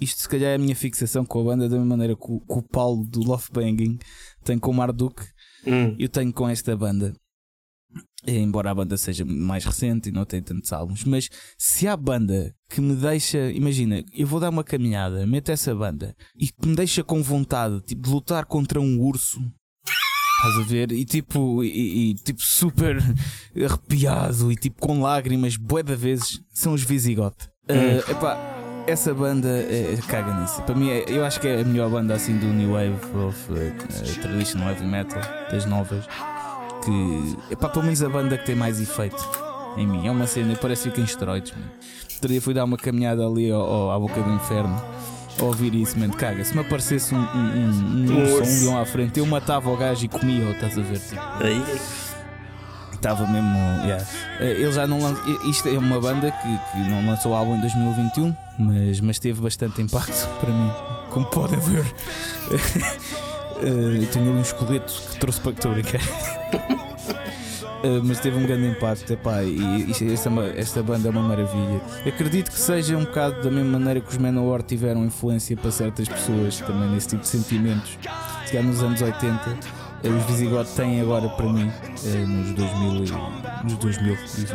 Isto 0.00 0.22
se 0.22 0.28
calhar 0.28 0.52
é 0.52 0.54
a 0.54 0.58
minha 0.58 0.74
fixação 0.74 1.22
com 1.24 1.42
a 1.42 1.44
banda, 1.44 1.68
da 1.68 1.76
mesma 1.76 1.90
maneira 1.90 2.16
que 2.16 2.24
o, 2.24 2.40
que 2.40 2.54
o 2.54 2.62
Paulo 2.62 3.04
do 3.04 3.20
Love 3.20 3.48
Banging 3.52 3.98
tem 4.42 4.58
com 4.58 4.70
o 4.70 4.74
Marduk 4.74 5.22
hum. 5.66 5.96
eu 5.98 6.08
tenho 6.08 6.32
com 6.32 6.48
esta 6.48 6.76
banda. 6.76 7.12
Embora 8.24 8.70
a 8.70 8.74
banda 8.74 8.96
seja 8.96 9.24
mais 9.24 9.64
recente 9.64 10.08
e 10.08 10.12
não 10.12 10.24
tenha 10.24 10.42
tantos 10.42 10.72
álbuns, 10.72 11.04
mas 11.04 11.28
se 11.58 11.88
há 11.88 11.96
banda 11.96 12.54
que 12.70 12.80
me 12.80 12.94
deixa, 12.94 13.50
imagina, 13.50 14.04
eu 14.14 14.26
vou 14.28 14.38
dar 14.38 14.48
uma 14.48 14.62
caminhada, 14.62 15.26
meto 15.26 15.50
essa 15.50 15.74
banda 15.74 16.14
e 16.36 16.46
que 16.46 16.66
me 16.66 16.76
deixa 16.76 17.02
com 17.02 17.20
vontade 17.20 17.80
tipo, 17.80 18.02
de 18.02 18.10
lutar 18.10 18.46
contra 18.46 18.80
um 18.80 19.00
urso, 19.00 19.40
Estás 20.42 20.58
a 20.58 20.62
ver? 20.62 20.90
E 20.90 21.04
tipo, 21.04 21.62
e, 21.62 22.10
e, 22.10 22.14
tipo 22.14 22.42
super 22.42 22.96
arrepiado 23.54 24.50
e 24.50 24.56
tipo 24.56 24.80
com 24.80 25.00
lágrimas, 25.00 25.56
bué 25.56 25.84
de 25.84 25.94
vezes, 25.94 26.42
são 26.52 26.72
os 26.72 26.82
Visigoth. 26.82 27.48
Uh, 27.70 28.10
epá, 28.10 28.61
essa 28.86 29.14
banda 29.14 29.48
é, 29.48 29.98
caga 30.08 30.34
nisso. 30.40 30.62
Para 30.62 30.74
mim, 30.74 30.90
é, 30.90 31.04
eu 31.08 31.24
acho 31.24 31.40
que 31.40 31.48
é 31.48 31.60
a 31.60 31.64
melhor 31.64 31.90
banda 31.90 32.14
assim 32.14 32.36
do 32.36 32.46
New 32.46 32.72
Wave 32.72 33.26
of 33.26 33.52
uh, 33.52 34.20
Traditional 34.20 34.70
Heavy 34.70 34.84
Metal, 34.86 35.20
das 35.50 35.64
novas. 35.66 36.06
Que, 36.84 37.52
epá, 37.52 37.68
pelo 37.68 37.84
menos 37.84 38.02
a 38.02 38.08
banda 38.08 38.36
que 38.36 38.44
tem 38.44 38.54
mais 38.54 38.80
efeito 38.80 39.22
em 39.76 39.86
mim. 39.86 40.06
É 40.06 40.10
uma 40.10 40.26
cena, 40.26 40.56
parece 40.60 40.90
que 40.90 41.00
em 41.00 41.04
esteroides. 41.04 41.52
Outro 42.14 42.28
dia 42.28 42.40
fui 42.40 42.54
dar 42.54 42.64
uma 42.64 42.76
caminhada 42.76 43.24
ali 43.26 43.50
ao, 43.50 43.62
ao, 43.62 43.90
à 43.92 43.98
boca 43.98 44.20
do 44.20 44.30
inferno. 44.30 44.82
A 45.38 45.44
ouvir 45.44 45.74
isso, 45.74 45.98
mano, 45.98 46.14
caga. 46.14 46.44
Se 46.44 46.54
me 46.54 46.60
aparecesse 46.60 47.14
um, 47.14 47.18
um, 47.18 47.22
um, 47.22 47.70
um, 47.70 48.12
um, 48.12 48.42
um 48.42 48.60
leão 48.60 48.78
à 48.78 48.84
frente, 48.84 49.18
eu 49.18 49.26
matava 49.26 49.70
o 49.70 49.76
gajo 49.76 50.04
e 50.04 50.08
comia, 50.08 50.50
estás 50.50 50.76
a 50.76 50.82
ver? 50.82 50.98
Tipo. 50.98 51.22
Aí 51.40 51.62
estava 53.02 53.26
mesmo. 53.26 53.58
Yeah. 53.84 54.04
Eh, 54.40 54.52
ele 54.60 54.72
já 54.72 54.86
não 54.86 54.98
Isto 55.48 55.68
é 55.68 55.78
uma 55.78 56.00
banda 56.00 56.30
que, 56.30 56.58
que 56.72 56.88
não 56.88 57.04
lançou 57.06 57.32
o 57.32 57.34
álbum 57.34 57.56
em 57.56 57.60
2021, 57.60 58.34
mas, 58.58 59.00
mas 59.00 59.18
teve 59.18 59.40
bastante 59.40 59.80
impacto 59.82 60.28
para 60.40 60.50
mim, 60.50 60.70
como 61.10 61.26
podem 61.26 61.58
ver. 61.60 61.84
uh, 62.50 64.06
tenho 64.12 64.30
ali 64.30 64.38
um 64.38 64.42
esqueleto 64.42 64.92
que 65.10 65.18
trouxe 65.18 65.40
para 65.40 65.52
a 65.52 65.72
brincar. 65.72 66.00
Uh, 67.84 68.02
mas 68.04 68.20
teve 68.20 68.36
um 68.36 68.46
grande 68.46 68.68
impacto. 68.68 69.12
Epá, 69.12 69.42
e, 69.42 69.56
e 69.58 70.12
esta, 70.12 70.30
esta, 70.56 70.82
banda 70.82 71.08
é 71.08 71.10
uma 71.10 71.22
maravilha. 71.22 71.80
Acredito 72.06 72.50
que 72.50 72.58
seja 72.58 72.96
um 72.96 73.04
bocado 73.04 73.42
da 73.42 73.50
mesma 73.50 73.78
maneira 73.78 74.00
que 74.00 74.10
os 74.10 74.18
Manowar 74.18 74.62
tiveram 74.62 75.04
influência 75.04 75.56
para 75.56 75.70
certas 75.70 76.08
pessoas 76.08 76.58
também 76.60 76.90
nesse 76.90 77.08
tipo 77.08 77.22
de 77.22 77.28
sentimentos. 77.28 77.98
Se 78.46 78.52
calhar 78.52 78.64
nos 78.64 78.82
anos 78.82 79.00
80 79.00 79.82
os 80.08 80.24
Visigoth 80.24 80.66
têm 80.74 81.00
agora 81.00 81.28
para 81.28 81.46
mim 81.46 81.70
eh, 82.04 82.26
nos, 82.26 82.52
2000, 82.54 83.18
nos 83.64 83.76
2020. 83.78 84.52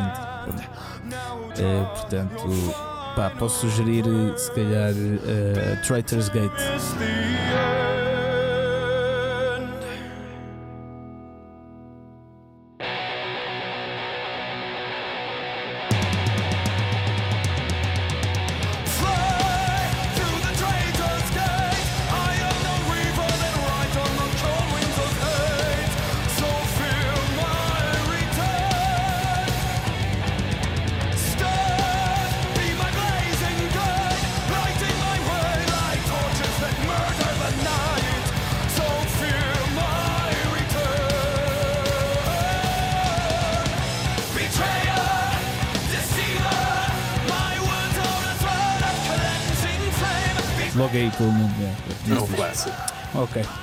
Eh, 1.57 1.85
portanto, 1.95 2.47
pá, 3.17 3.31
posso 3.31 3.61
sugerir 3.61 4.05
se 4.37 4.51
calhar 4.51 4.91
uh, 4.93 5.81
Traitor's 5.87 6.29
Gate. 6.29 6.51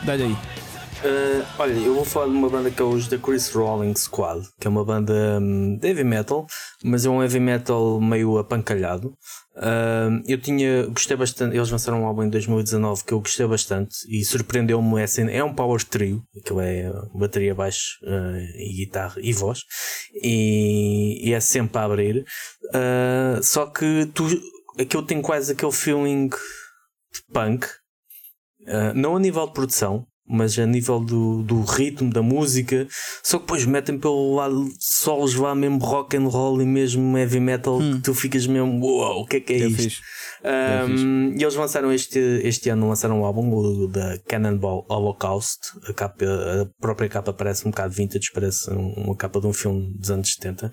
Dá-lhe 0.04 0.24
aí. 0.24 0.32
Uh, 0.32 1.44
olha, 1.58 1.72
eu 1.72 1.94
vou 1.94 2.04
falar 2.04 2.26
de 2.26 2.32
uma 2.32 2.48
banda 2.48 2.70
que 2.70 2.80
é 2.80 2.84
os 2.84 3.08
The 3.08 3.18
Chris 3.18 3.50
Rolling 3.52 3.94
Squad, 3.94 4.48
que 4.58 4.66
é 4.66 4.70
uma 4.70 4.84
banda 4.84 5.38
um, 5.38 5.76
de 5.76 5.86
heavy 5.86 6.04
metal, 6.04 6.46
mas 6.82 7.04
é 7.04 7.10
um 7.10 7.22
heavy 7.22 7.40
metal 7.40 8.00
meio 8.00 8.38
apancalhado. 8.38 9.08
Uh, 9.54 10.22
eu 10.26 10.40
tinha, 10.40 10.86
gostei 10.86 11.14
bastante, 11.14 11.54
eles 11.54 11.70
lançaram 11.70 12.02
um 12.02 12.06
álbum 12.06 12.24
em 12.24 12.30
2019 12.30 13.04
que 13.04 13.12
eu 13.12 13.20
gostei 13.20 13.46
bastante 13.46 13.96
e 14.08 14.24
surpreendeu-me. 14.24 15.02
É, 15.02 15.36
é 15.36 15.44
um 15.44 15.54
power 15.54 15.84
trio, 15.84 16.22
aquilo 16.34 16.60
é 16.60 16.90
bateria, 17.14 17.54
baixo 17.54 17.98
uh, 18.02 18.38
e 18.56 18.72
guitarra 18.84 19.16
e 19.18 19.32
voz, 19.34 19.60
e, 20.22 21.28
e 21.28 21.34
é 21.34 21.40
sempre 21.40 21.78
a 21.78 21.84
abrir. 21.84 22.24
só 23.42 23.66
que 23.66 24.06
tu, 24.14 24.26
aquilo 24.78 25.02
tem 25.02 25.20
quase 25.20 25.52
aquele 25.52 25.72
feeling 25.72 26.28
de 26.28 27.20
punk, 28.64 28.94
não 28.94 29.16
a 29.16 29.20
nível 29.20 29.46
de 29.46 29.52
produção, 29.52 30.06
mas 30.26 30.58
a 30.58 30.64
nível 30.64 31.00
do, 31.00 31.42
do 31.42 31.62
ritmo 31.62 32.10
da 32.10 32.22
música, 32.22 32.86
só 33.22 33.38
que 33.38 33.44
depois 33.44 33.64
metem 33.66 33.98
pelo 33.98 34.34
lado 34.34 34.68
solos 34.80 35.34
lá 35.34 35.54
mesmo 35.54 35.78
rock 35.78 36.16
and 36.16 36.28
roll 36.28 36.62
e 36.62 36.64
mesmo 36.64 37.16
heavy 37.18 37.40
metal 37.40 37.78
hum. 37.78 37.96
que 37.96 38.02
tu 38.02 38.14
ficas 38.14 38.46
mesmo, 38.46 38.82
uau, 38.84 39.14
wow, 39.14 39.22
o 39.22 39.26
que 39.26 39.36
é 39.36 39.40
que 39.40 39.52
é, 39.52 39.60
é 39.60 39.66
isto? 39.66 40.02
Um, 40.44 41.34
e 41.38 41.42
eles 41.42 41.54
lançaram 41.54 41.90
este, 41.92 42.18
este 42.18 42.68
ano 42.68 42.88
lançaram 42.88 43.20
um 43.20 43.24
álbum 43.24 43.50
o, 43.50 43.88
da 43.88 44.18
Cannonball 44.26 44.84
Holocaust. 44.90 45.60
A, 45.88 45.92
capa, 45.94 46.24
a 46.24 46.66
própria 46.80 47.08
capa 47.08 47.32
parece 47.32 47.66
um 47.66 47.70
bocado 47.70 47.94
vintage, 47.94 48.30
parece 48.32 48.70
uma 48.70 49.16
capa 49.16 49.40
de 49.40 49.46
um 49.46 49.52
filme 49.52 49.94
dos 49.98 50.10
anos 50.10 50.34
70. 50.34 50.70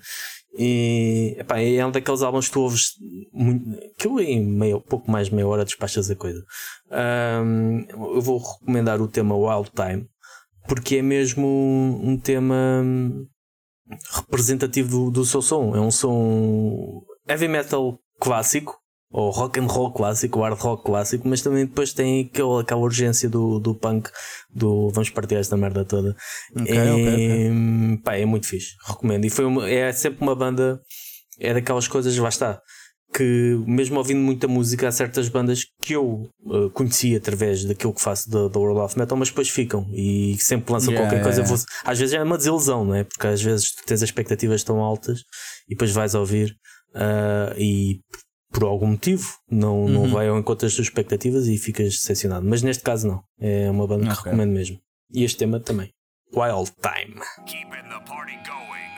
E 0.54 1.34
epá, 1.38 1.60
é 1.60 1.84
um 1.84 1.90
daqueles 1.90 2.22
álbuns 2.22 2.48
que 2.48 2.52
tu 2.52 2.60
ouves 2.60 2.92
muito, 3.32 3.64
eu 4.04 4.20
em 4.20 4.44
meio, 4.44 4.80
pouco 4.80 5.10
mais 5.10 5.28
de 5.28 5.34
meia 5.34 5.46
hora 5.46 5.64
despachas 5.64 6.10
a 6.10 6.16
coisa. 6.16 6.44
Um, 6.90 7.86
eu 7.88 8.20
vou 8.20 8.38
recomendar 8.38 9.00
o 9.00 9.08
tema 9.08 9.34
Wild 9.34 9.70
Time 9.70 10.06
porque 10.66 10.96
é 10.96 11.02
mesmo 11.02 12.00
um, 12.02 12.16
tema 12.16 12.82
representativo 14.14 15.06
do, 15.06 15.10
do 15.10 15.24
seu 15.24 15.42
som. 15.42 15.74
É 15.74 15.80
um 15.80 15.90
som 15.90 17.02
heavy 17.28 17.48
metal 17.48 17.98
clássico, 18.20 18.78
ou 19.12 19.30
rock 19.30 19.60
and 19.60 19.66
roll 19.66 19.92
clássico, 19.92 20.40
hard 20.40 20.58
rock 20.58 20.84
clássico, 20.84 21.28
mas 21.28 21.42
também 21.42 21.66
depois 21.66 21.92
tem 21.92 22.22
aquela, 22.22 22.62
aquela 22.62 22.80
urgência 22.80 23.28
do, 23.28 23.60
do 23.60 23.74
punk, 23.74 24.10
do 24.50 24.88
vamos 24.90 25.10
partir 25.10 25.34
esta 25.34 25.56
merda 25.56 25.84
toda. 25.84 26.16
Okay, 26.58 26.74
e, 26.74 26.80
okay, 26.80 27.50
okay. 27.50 27.98
Pá, 28.02 28.16
é 28.16 28.24
muito 28.24 28.46
fixe, 28.46 28.74
recomendo. 28.86 29.26
E 29.26 29.30
foi 29.30 29.44
uma, 29.44 29.68
é 29.68 29.92
sempre 29.92 30.22
uma 30.22 30.34
banda, 30.34 30.80
é 31.38 31.52
daquelas 31.52 31.86
coisas, 31.86 32.16
lá 32.16 32.30
está, 32.30 32.58
que 33.12 33.62
mesmo 33.66 33.98
ouvindo 33.98 34.20
muita 34.20 34.48
música, 34.48 34.88
há 34.88 34.92
certas 34.92 35.28
bandas 35.28 35.66
que 35.82 35.92
eu 35.92 36.30
uh, 36.46 36.70
conheci 36.70 37.14
através 37.14 37.64
daquilo 37.64 37.92
que 37.92 38.00
faço 38.00 38.30
da 38.30 38.58
World 38.58 38.80
of 38.80 38.98
Metal, 38.98 39.18
mas 39.18 39.28
depois 39.28 39.50
ficam 39.50 39.86
e 39.92 40.36
sempre 40.40 40.72
lançam 40.72 40.94
yeah, 40.94 41.06
qualquer 41.06 41.22
coisa. 41.22 41.42
Yeah. 41.42 41.64
Às 41.84 41.98
vezes 41.98 42.14
é 42.14 42.22
uma 42.22 42.38
desilusão, 42.38 42.86
não 42.86 42.94
é? 42.94 43.04
Porque 43.04 43.26
às 43.26 43.42
vezes 43.42 43.74
tu 43.74 43.84
tens 43.84 44.02
as 44.02 44.08
expectativas 44.08 44.64
tão 44.64 44.80
altas 44.80 45.20
e 45.68 45.74
depois 45.74 45.90
vais 45.90 46.14
ouvir. 46.14 46.56
Uh, 46.94 47.58
e 47.58 48.00
por 48.52 48.64
algum 48.64 48.88
motivo, 48.88 49.26
não, 49.50 49.80
uhum. 49.80 49.88
não 49.88 50.08
vai 50.08 50.28
ao 50.28 50.38
encontro 50.38 50.66
das 50.66 50.74
tuas 50.74 50.86
expectativas 50.86 51.48
e 51.48 51.56
ficas 51.56 51.94
decepcionado. 51.94 52.46
Mas 52.46 52.62
neste 52.62 52.82
caso, 52.82 53.08
não. 53.08 53.24
É 53.40 53.70
uma 53.70 53.86
banda 53.86 54.04
okay. 54.04 54.16
que 54.16 54.24
recomendo 54.24 54.52
mesmo. 54.52 54.78
E 55.10 55.24
este 55.24 55.38
tema 55.38 55.58
também. 55.58 55.90
Wild 56.34 56.72
Time. 56.80 57.20
Keeping 57.46 57.88
the 57.88 58.00
party 58.06 58.36
going 58.46 58.91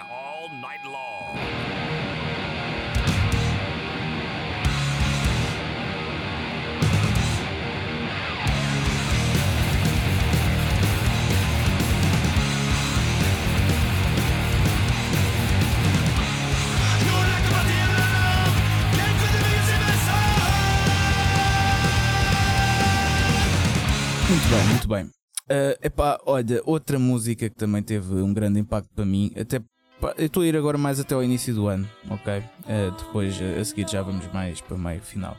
Muito 24.29 24.49
bem, 24.49 24.65
muito 24.69 24.89
bem. 24.89 25.05
Uh, 25.05 25.77
epá, 25.83 26.19
olha, 26.25 26.63
outra 26.65 26.99
música 26.99 27.51
que 27.51 27.55
também 27.55 27.83
teve 27.83 28.15
um 28.15 28.33
grande 28.33 28.59
impacto 28.59 28.89
para 28.95 29.05
mim, 29.05 29.31
até 29.39 29.61
eu 30.17 30.27
estou 30.27 30.43
a 30.43 30.47
ir 30.47 30.57
agora 30.57 30.79
mais 30.79 30.99
até 30.99 31.15
ao 31.15 31.23
início 31.23 31.55
do 31.55 31.69
ano, 31.69 31.89
ok? 32.11 32.39
Uh, 32.39 32.91
depois 32.97 33.39
uh, 33.39 33.61
a 33.61 33.65
seguir 33.65 33.89
já 33.89 34.01
vamos 34.01 34.27
mais 34.33 34.61
para 34.63 34.79
meio 34.79 35.03
final. 35.03 35.37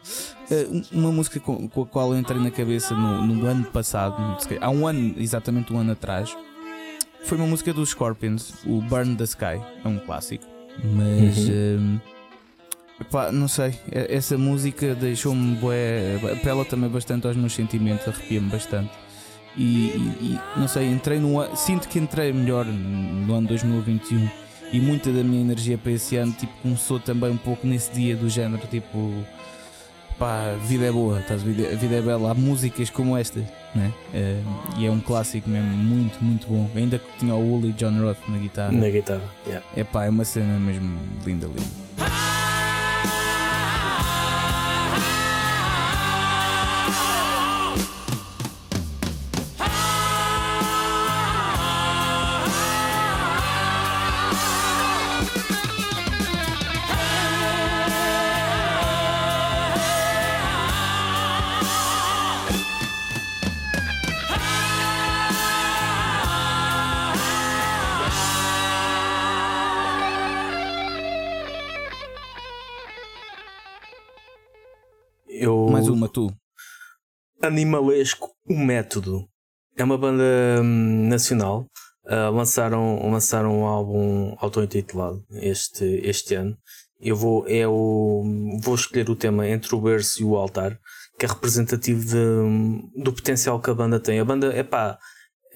Uma 0.92 1.12
música 1.12 1.40
com, 1.40 1.68
com, 1.68 1.82
a 1.82 1.86
qual 1.88 2.14
eu 2.14 2.20
entrei 2.20 2.40
na 2.40 2.52
cabeça 2.52 2.96
no, 2.96 3.26
no, 3.26 3.48
ano 3.48 3.66
passado, 3.66 4.16
há 4.62 4.70
um 4.70 4.88
ano, 4.88 5.16
exatamente 5.18 5.74
um 5.74 5.80
ano 5.80 5.92
atrás, 5.92 6.36
foi 7.24 7.38
uma 7.40 7.48
música 7.48 7.74
dos 7.74 7.90
Scorpions, 7.90 8.54
o 8.66 8.82
Burn 8.82 9.16
the 9.16 9.24
Sky, 9.24 9.60
é 9.84 9.88
um 9.88 9.98
clássico, 9.98 10.46
mas. 10.84 11.50
Uhum. 11.50 12.15
Epá, 13.00 13.32
não 13.32 13.48
sei, 13.48 13.74
essa 13.92 14.38
música 14.38 14.96
deixou-me 14.96 15.58
apela 16.32 16.64
também 16.64 16.90
bastante 16.90 17.28
aos 17.28 17.36
meus 17.36 17.54
sentimentos, 17.54 18.08
arrepia-me 18.08 18.50
bastante. 18.50 18.92
E, 19.58 19.62
e, 19.62 20.40
e, 20.56 20.60
não 20.60 20.68
sei, 20.68 20.90
entrei 20.92 21.20
no 21.20 21.56
sinto 21.56 21.88
que 21.88 22.00
entrei 22.00 22.32
melhor 22.32 22.66
no 22.66 23.34
ano 23.34 23.48
2021 23.48 24.30
e 24.72 24.80
muita 24.80 25.12
da 25.12 25.24
minha 25.24 25.42
energia 25.42 25.78
para 25.78 25.92
esse 25.92 26.18
ano 26.18 26.34
tipo, 26.34 26.52
começou 26.62 27.00
também 27.00 27.32
um 27.32 27.38
pouco 27.38 27.66
nesse 27.66 27.92
dia 27.94 28.16
do 28.16 28.30
género, 28.30 28.66
tipo 28.68 29.14
pá, 30.18 30.54
a 30.54 30.58
vida 30.66 30.86
é 30.86 30.92
boa, 30.92 31.20
estás, 31.20 31.42
a, 31.42 31.46
vida, 31.46 31.68
a 31.70 31.76
vida 31.76 31.96
é 31.96 32.02
bela, 32.02 32.32
há 32.32 32.34
músicas 32.34 32.90
como 32.90 33.18
esta, 33.18 33.40
né? 33.74 33.94
É, 34.14 34.40
e 34.78 34.86
é 34.86 34.92
um 34.92 35.00
clássico 35.00 35.50
mesmo, 35.50 35.70
muito, 35.70 36.24
muito 36.24 36.48
bom. 36.48 36.70
Ainda 36.76 36.98
que 37.00 37.06
tinha 37.20 37.36
o 37.36 37.56
Uli 37.56 37.72
John 37.74 38.02
Roth 38.02 38.18
na 38.28 38.38
guitarra. 38.38 38.72
Na 38.72 38.90
guitarra, 38.90 39.24
yeah. 39.46 39.66
É 39.76 39.84
pá, 39.84 40.06
é 40.06 40.10
uma 40.10 40.26
cena 40.26 40.60
mesmo 40.60 40.98
linda, 41.26 41.48
linda. 41.48 42.35
Animalesco, 77.48 78.32
o 78.48 78.58
método. 78.58 79.28
É 79.78 79.84
uma 79.84 79.98
banda 79.98 80.24
hum, 80.62 81.08
nacional. 81.08 81.66
Uh, 82.06 82.32
lançaram, 82.32 83.10
lançaram 83.10 83.62
um 83.62 83.66
álbum 83.66 84.36
auto-intitulado 84.38 85.24
este, 85.32 85.84
este 86.04 86.36
ano. 86.36 86.56
Eu 87.00 87.16
vou, 87.16 87.46
é 87.48 87.68
o, 87.68 88.24
vou 88.62 88.76
escolher 88.76 89.10
o 89.10 89.16
tema 89.16 89.48
entre 89.48 89.76
o 89.76 89.82
berço 89.82 90.22
e 90.22 90.26
o 90.26 90.36
altar, 90.36 90.80
que 91.20 91.26
é 91.26 91.30
representativo 91.30 92.06
de, 92.06 93.04
do 93.04 93.12
potencial 93.12 93.60
que 93.60 93.70
a 93.70 93.74
banda 93.74 94.00
tem. 94.00 94.20
A 94.20 94.26
banda, 94.26 94.54
é 94.54 94.64
pá, 94.64 94.98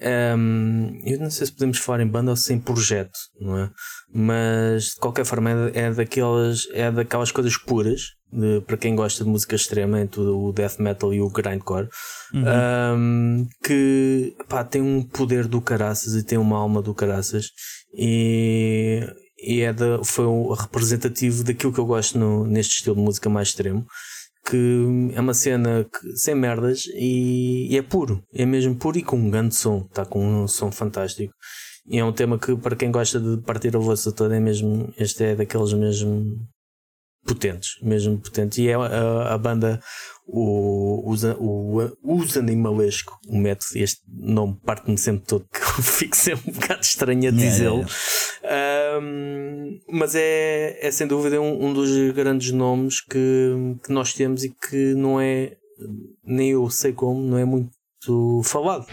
um, 0.02 0.98
eu 1.04 1.18
não 1.18 1.30
sei 1.30 1.46
se 1.46 1.52
podemos 1.52 1.78
falar 1.78 2.02
em 2.02 2.06
banda 2.06 2.30
ou 2.30 2.36
sem 2.36 2.58
projeto, 2.58 3.18
não 3.38 3.58
é? 3.58 3.70
Mas 4.12 4.84
de 4.84 4.96
qualquer 4.96 5.24
forma 5.24 5.50
é, 5.50 5.80
é 5.80 5.90
daquelas, 5.92 6.66
é 6.72 6.90
daquelas 6.90 7.30
coisas 7.30 7.56
puras 7.56 8.14
de, 8.32 8.62
para 8.62 8.76
quem 8.76 8.96
gosta 8.96 9.24
de 9.24 9.30
música 9.30 9.56
extrema, 9.56 10.00
entre 10.00 10.20
o 10.20 10.52
death 10.52 10.78
metal 10.78 11.12
e 11.12 11.20
o 11.20 11.28
grindcore, 11.28 11.88
uhum. 12.32 12.44
um, 12.96 13.48
que 13.62 14.34
pá, 14.48 14.64
tem 14.64 14.80
um 14.80 15.02
poder 15.02 15.46
do 15.46 15.60
caraças 15.60 16.14
e 16.14 16.22
tem 16.22 16.38
uma 16.38 16.56
alma 16.56 16.80
do 16.80 16.94
caraças 16.94 17.50
e, 17.94 19.06
e 19.38 19.60
é 19.60 19.72
da, 19.72 20.02
foi 20.02 20.24
o 20.24 20.52
representativo 20.54 21.44
daquilo 21.44 21.72
que 21.72 21.80
eu 21.80 21.86
gosto 21.86 22.18
no, 22.18 22.46
neste 22.46 22.76
estilo 22.76 22.96
de 22.96 23.02
música 23.02 23.28
mais 23.28 23.48
extremo 23.48 23.86
que 24.50 25.12
é 25.14 25.20
uma 25.20 25.32
cena 25.32 25.84
que, 25.84 26.16
sem 26.16 26.34
merdas 26.34 26.86
e, 26.94 27.68
e, 27.70 27.78
é 27.78 27.82
puro, 27.82 28.20
é 28.34 28.44
mesmo 28.44 28.74
puro 28.74 28.98
e 28.98 29.02
com 29.02 29.16
um 29.16 29.30
grande 29.30 29.54
som, 29.54 29.86
está 29.88 30.04
com 30.04 30.42
um 30.42 30.48
som 30.48 30.72
fantástico. 30.72 31.32
E 31.86 31.98
é 31.98 32.04
um 32.04 32.12
tema 32.12 32.38
que, 32.38 32.56
para 32.56 32.74
quem 32.74 32.90
gosta 32.90 33.20
de 33.20 33.40
partir 33.42 33.74
a 33.76 33.78
louça 33.78 34.12
toda, 34.12 34.36
é 34.36 34.40
mesmo, 34.40 34.92
este 34.98 35.24
é 35.24 35.36
daqueles 35.36 35.72
mesmo 35.72 36.36
potentes, 37.30 37.78
mesmo 37.82 38.18
potentes. 38.18 38.58
E 38.58 38.68
é 38.68 38.74
a, 38.74 39.34
a 39.34 39.38
banda, 39.38 39.80
o, 40.26 41.12
o, 41.12 41.14
o, 41.38 42.16
os 42.16 42.36
animalesco, 42.36 43.18
o 43.28 43.38
método, 43.38 43.70
este 43.76 44.00
nome 44.08 44.58
parte-me 44.64 44.98
sempre 44.98 45.24
todo, 45.26 45.46
que 45.52 45.58
eu 45.58 45.82
fico 45.82 46.16
sempre 46.16 46.50
um 46.50 46.54
bocado 46.54 46.80
estranho 46.82 47.28
a 47.28 47.30
dizê-lo. 47.32 47.86
Um, 49.00 49.78
mas 49.90 50.14
é, 50.14 50.78
é 50.80 50.90
sem 50.90 51.06
dúvida 51.06 51.40
um, 51.40 51.66
um 51.66 51.72
dos 51.72 51.90
grandes 52.12 52.50
nomes 52.50 53.00
que, 53.00 53.76
que 53.84 53.92
nós 53.92 54.12
temos 54.12 54.42
e 54.42 54.50
que 54.50 54.94
não 54.94 55.20
é 55.20 55.56
nem 56.24 56.50
eu 56.50 56.68
sei 56.68 56.92
como, 56.92 57.22
não 57.22 57.38
é 57.38 57.44
muito 57.44 58.42
falado. 58.44 58.86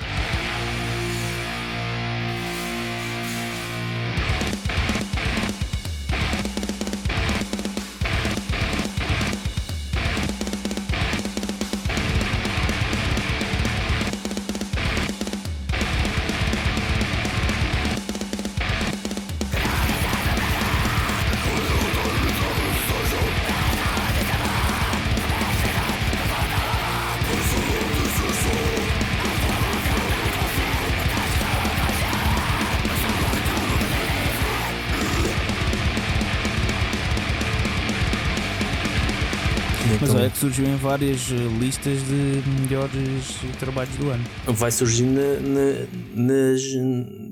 Várias 40.87 41.29
eh, 41.33 41.35
listas 41.59 41.99
de 42.03 42.41
melhores 42.61 43.35
trabalhos 43.59 43.93
do 43.97 44.09
ano. 44.09 44.23
Vai 44.45 44.71
surgir 44.71 45.03
na, 45.03 45.37
na, 45.41 45.83
nas, 46.15 46.61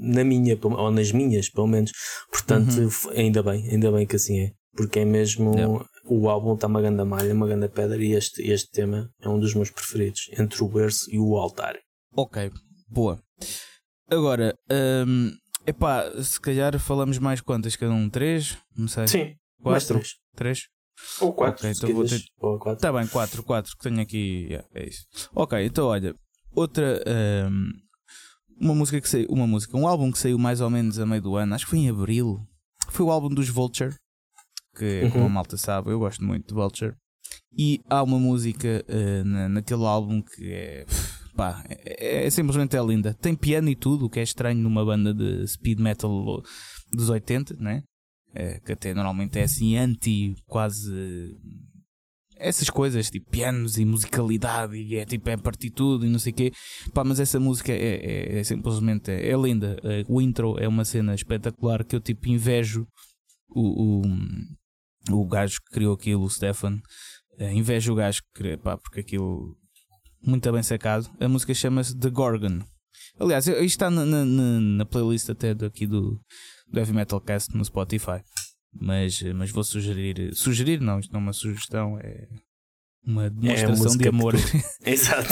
na 0.01 0.23
minha, 0.25 0.59
ou 0.61 0.91
nas 0.91 1.13
minhas, 1.13 1.47
pelo 1.49 1.65
menos. 1.65 1.93
Portanto, 2.29 2.77
uhum. 2.77 3.11
ainda 3.15 3.41
bem, 3.41 3.65
ainda 3.71 3.89
bem 3.93 4.05
que 4.05 4.17
assim 4.17 4.39
é. 4.41 4.51
Porque 4.75 4.99
é 4.99 5.05
mesmo. 5.05 5.53
O 6.03 6.27
álbum 6.27 6.55
está 6.55 6.67
uma 6.67 6.81
grande 6.81 7.01
malha, 7.05 7.33
uma 7.33 7.47
grande 7.47 7.69
pedra, 7.69 7.95
e 8.03 8.11
este, 8.11 8.41
este 8.41 8.69
tema 8.71 9.09
é 9.21 9.29
um 9.29 9.39
dos 9.39 9.55
meus 9.55 9.71
preferidos, 9.71 10.29
entre 10.37 10.61
o 10.61 10.67
berço 10.67 11.09
e 11.09 11.17
o 11.17 11.37
altar. 11.37 11.77
Ok, 12.13 12.51
boa. 12.89 13.17
Agora, 14.11 14.53
um, 15.07 15.31
epá, 15.65 16.11
se 16.21 16.41
calhar 16.41 16.77
falamos 16.77 17.19
mais 17.19 17.39
quantas 17.39 17.77
cada 17.77 17.93
um? 17.93 18.09
Três? 18.09 18.57
Não 18.75 18.89
sei. 18.89 19.07
Sim, 19.07 19.35
Quatro? 19.61 19.71
mais 19.71 19.87
três. 19.87 20.09
Três? 20.35 20.74
Ou 21.21 21.33
4. 21.33 21.59
Okay, 21.59 21.71
então 21.71 21.93
vou 21.93 22.05
ter... 22.05 22.23
Está 22.73 22.91
bem, 22.91 23.07
4, 23.07 23.43
4 23.43 23.77
que 23.77 23.83
tenho 23.83 24.01
aqui. 24.01 24.47
Yeah, 24.49 24.67
é 24.73 24.87
isso. 24.87 25.05
Ok, 25.33 25.63
então 25.65 25.87
olha, 25.87 26.15
outra. 26.55 27.03
Um, 27.49 27.71
uma 28.59 28.75
música 28.75 28.99
que 29.01 29.09
saiu. 29.09 29.27
Uma 29.29 29.45
música, 29.45 29.77
um 29.77 29.87
álbum 29.87 30.11
que 30.11 30.17
saiu 30.17 30.37
mais 30.37 30.61
ou 30.61 30.69
menos 30.69 30.99
a 30.99 31.05
meio 31.05 31.21
do 31.21 31.35
ano, 31.35 31.53
acho 31.53 31.65
que 31.65 31.71
foi 31.71 31.79
em 31.79 31.89
abril. 31.89 32.39
Foi 32.89 33.05
o 33.05 33.11
álbum 33.11 33.29
dos 33.29 33.49
Vulture. 33.49 33.95
Que, 34.75 35.03
uhum. 35.03 35.11
como 35.11 35.25
a 35.25 35.29
malta 35.29 35.57
sabe, 35.57 35.91
eu 35.91 35.99
gosto 35.99 36.23
muito 36.23 36.47
de 36.47 36.53
Vulture. 36.53 36.95
E 37.57 37.81
há 37.89 38.03
uma 38.03 38.19
música 38.19 38.85
uh, 38.87 39.23
na, 39.25 39.49
naquele 39.49 39.85
álbum 39.85 40.21
que 40.21 40.51
é. 40.51 40.85
Pá, 41.35 41.63
é, 41.67 42.25
é, 42.25 42.29
simplesmente 42.29 42.77
é 42.77 42.81
linda. 42.81 43.13
Tem 43.13 43.35
piano 43.35 43.69
e 43.69 43.75
tudo, 43.75 44.05
o 44.05 44.09
que 44.09 44.19
é 44.19 44.23
estranho 44.23 44.61
numa 44.61 44.85
banda 44.85 45.13
de 45.13 45.45
speed 45.47 45.79
metal 45.79 46.41
dos 46.93 47.09
80, 47.09 47.55
né? 47.59 47.83
É, 48.35 48.59
que 48.59 48.73
até 48.73 48.93
normalmente 48.93 49.39
é 49.39 49.43
assim 49.43 49.77
anti 49.77 50.35
quase 50.45 51.35
essas 52.37 52.69
coisas, 52.69 53.09
tipo 53.09 53.29
pianos 53.31 53.77
e 53.77 53.85
musicalidade, 53.85 54.75
e 54.75 54.97
é 54.97 55.05
tipo 55.05 55.29
é 55.29 55.37
partir 55.37 55.69
tudo 55.69 56.05
e 56.05 56.09
não 56.09 56.19
sei 56.19 56.33
o 56.33 56.35
quê. 56.35 56.51
Pá, 56.93 57.03
mas 57.03 57.19
essa 57.19 57.39
música 57.39 57.71
é, 57.71 58.35
é, 58.35 58.39
é 58.39 58.43
simplesmente 58.43 59.09
é, 59.09 59.29
é 59.29 59.37
linda. 59.37 59.77
É, 59.83 60.03
o 60.07 60.21
intro 60.21 60.57
é 60.59 60.67
uma 60.67 60.83
cena 60.83 61.15
espetacular 61.15 61.83
que 61.85 61.95
eu 61.95 62.01
tipo 62.01 62.27
invejo 62.27 62.85
o, 63.49 64.01
o, 65.11 65.21
o 65.21 65.25
gajo 65.25 65.59
que 65.61 65.71
criou 65.71 65.93
aquilo, 65.93 66.23
o 66.23 66.29
Stefan. 66.29 66.81
É, 67.37 67.53
invejo 67.53 67.93
o 67.93 67.95
gajo 67.95 68.21
que 68.21 68.41
criou, 68.41 68.57
pá, 68.57 68.77
porque 68.77 68.99
aquilo 68.99 69.57
muito 70.21 70.51
bem 70.51 70.63
sacado. 70.63 71.09
A 71.19 71.27
música 71.29 71.53
chama-se 71.53 71.97
The 71.97 72.09
Gorgon. 72.09 72.59
Aliás, 73.17 73.47
isto 73.47 73.61
está 73.61 73.89
na, 73.89 74.05
na, 74.05 74.25
na 74.25 74.85
playlist 74.85 75.29
até 75.29 75.53
daqui 75.53 75.87
do, 75.87 76.19
do 76.67 76.79
Heavy 76.79 76.93
Metal 76.93 77.21
Cast 77.21 77.55
no 77.55 77.63
Spotify. 77.63 78.21
Mas, 78.73 79.21
mas 79.33 79.51
vou 79.51 79.63
sugerir. 79.63 80.35
Sugerir 80.35 80.81
não, 80.81 80.99
isto 80.99 81.11
não 81.13 81.19
é 81.19 81.23
uma 81.23 81.33
sugestão, 81.33 81.97
é 81.99 82.27
uma 83.05 83.29
demonstração 83.29 83.93
é 83.93 83.97
de 83.97 84.07
amor. 84.09 84.35
Exato. 84.85 85.29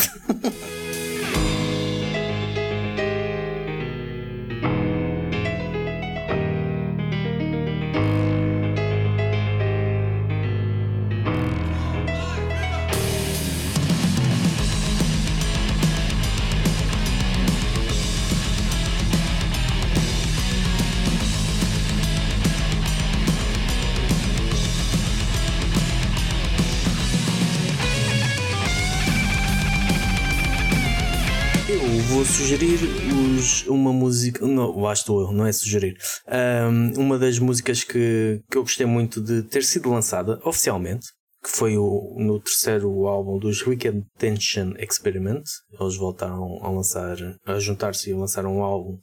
Uma 33.68 33.94
música. 33.94 34.46
Não, 34.46 34.80
lá 34.80 34.94
estou 34.94 35.22
eu, 35.22 35.32
não 35.32 35.46
é 35.46 35.52
sugerir. 35.52 35.98
Um, 36.28 37.02
uma 37.02 37.20
das 37.20 37.40
músicas 37.40 37.84
que, 37.84 38.42
que 38.50 38.58
eu 38.58 38.64
gostei 38.64 38.86
muito 38.86 39.22
de 39.22 39.44
ter 39.44 39.64
sido 39.64 39.90
lançada 39.90 40.40
oficialmente, 40.44 41.08
que 41.44 41.50
foi 41.50 41.78
o, 41.78 42.16
no 42.18 42.40
terceiro 42.40 43.08
álbum 43.08 43.38
dos 43.38 43.66
Wicked 43.66 44.04
Tension 44.18 44.74
Experiment. 44.78 45.44
Eles 45.80 45.98
voltaram 45.98 46.60
a 46.64 46.70
lançar, 46.70 47.18
a 47.46 47.60
juntar-se 47.60 48.10
e 48.10 48.14
lançaram 48.14 48.58
um 48.58 48.64
álbum 48.64 48.98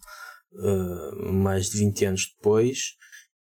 uh, 0.54 1.32
mais 1.32 1.66
de 1.66 1.78
20 1.78 2.04
anos 2.06 2.22
depois. 2.36 2.78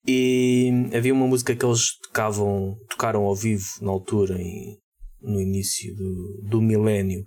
E 0.06 0.90
havia 0.96 1.14
uma 1.14 1.28
música 1.28 1.56
que 1.56 1.64
eles 1.64 1.98
tocavam, 2.08 2.76
tocaram 2.90 3.24
ao 3.24 3.36
vivo 3.36 3.68
na 3.82 3.92
altura, 3.92 4.42
em, 4.42 4.78
no 5.22 5.40
início 5.40 5.96
do, 5.96 6.42
do 6.50 6.62
milénio, 6.62 7.24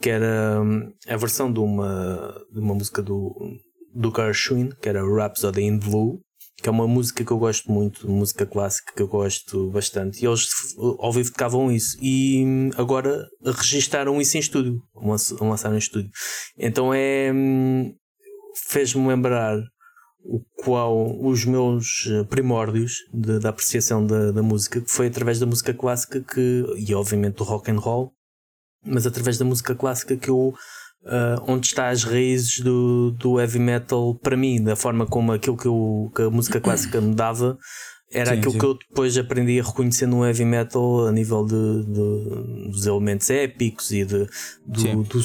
que 0.00 0.10
era 0.10 0.60
hum, 0.60 0.92
a 1.08 1.16
versão 1.16 1.52
de 1.52 1.60
uma, 1.60 2.46
de 2.52 2.60
uma 2.60 2.74
música 2.74 3.02
do, 3.02 3.34
do 3.94 4.12
Gershwin, 4.14 4.70
que 4.80 4.88
era 4.88 5.02
Rhapsody 5.02 5.62
in 5.62 5.78
Blue, 5.78 6.20
que 6.62 6.68
é 6.68 6.72
uma 6.72 6.86
música 6.86 7.24
que 7.24 7.30
eu 7.30 7.38
gosto 7.38 7.70
muito, 7.70 8.08
música 8.10 8.44
clássica 8.44 8.92
que 8.94 9.02
eu 9.02 9.08
gosto 9.08 9.70
bastante. 9.70 10.22
E 10.22 10.26
eles 10.26 10.48
ao 10.98 11.12
vivo 11.12 11.32
tocavam 11.32 11.72
isso. 11.72 11.96
E 12.02 12.44
hum, 12.44 12.70
agora 12.76 13.26
registaram 13.44 14.20
isso 14.20 14.36
em 14.36 14.40
estúdio, 14.40 14.80
lançaram 15.40 15.74
em 15.74 15.78
estúdio. 15.78 16.10
Então 16.58 16.92
é. 16.92 17.32
Hum, 17.32 17.94
fez-me 18.68 19.06
lembrar 19.06 19.58
o 20.24 20.40
qual 20.62 21.18
os 21.24 21.44
meus 21.44 22.06
eh, 22.08 22.24
primórdios 22.24 22.98
de, 23.12 23.38
da 23.38 23.48
apreciação 23.48 24.06
da, 24.06 24.30
da 24.32 24.42
música, 24.42 24.82
foi 24.86 25.06
através 25.06 25.38
da 25.38 25.46
música 25.46 25.72
clássica 25.72 26.20
que, 26.20 26.64
e 26.76 26.94
obviamente 26.94 27.36
do 27.36 27.44
rock 27.44 27.70
and 27.70 27.78
roll, 27.78 28.12
mas 28.84 29.06
através 29.06 29.38
da 29.38 29.44
música 29.44 29.74
clássica 29.74 30.16
que 30.16 30.30
eu 30.30 30.54
Uh, 31.02 31.40
onde 31.48 31.66
está 31.66 31.88
as 31.88 32.04
raízes 32.04 32.60
do, 32.60 33.10
do 33.12 33.40
heavy 33.40 33.58
metal 33.58 34.14
para 34.16 34.36
mim, 34.36 34.62
da 34.62 34.76
forma 34.76 35.06
como 35.06 35.32
aquilo 35.32 35.56
que, 35.56 35.66
eu, 35.66 36.12
que 36.14 36.20
a 36.20 36.28
música 36.28 36.60
clássica 36.60 37.00
me 37.00 37.14
dava 37.14 37.56
era 38.12 38.32
sim, 38.32 38.38
aquilo 38.38 38.52
sim. 38.52 38.58
que 38.58 38.64
eu 38.64 38.74
depois 38.74 39.16
aprendi 39.16 39.60
a 39.60 39.62
reconhecer 39.62 40.06
no 40.06 40.26
heavy 40.26 40.44
metal 40.44 41.06
a 41.06 41.12
nível 41.12 41.46
de, 41.46 41.84
de 41.84 42.68
dos 42.70 42.84
elementos 42.84 43.30
épicos 43.30 43.92
e 43.92 44.04
de, 44.04 44.26
do, 44.66 45.02
do, 45.04 45.22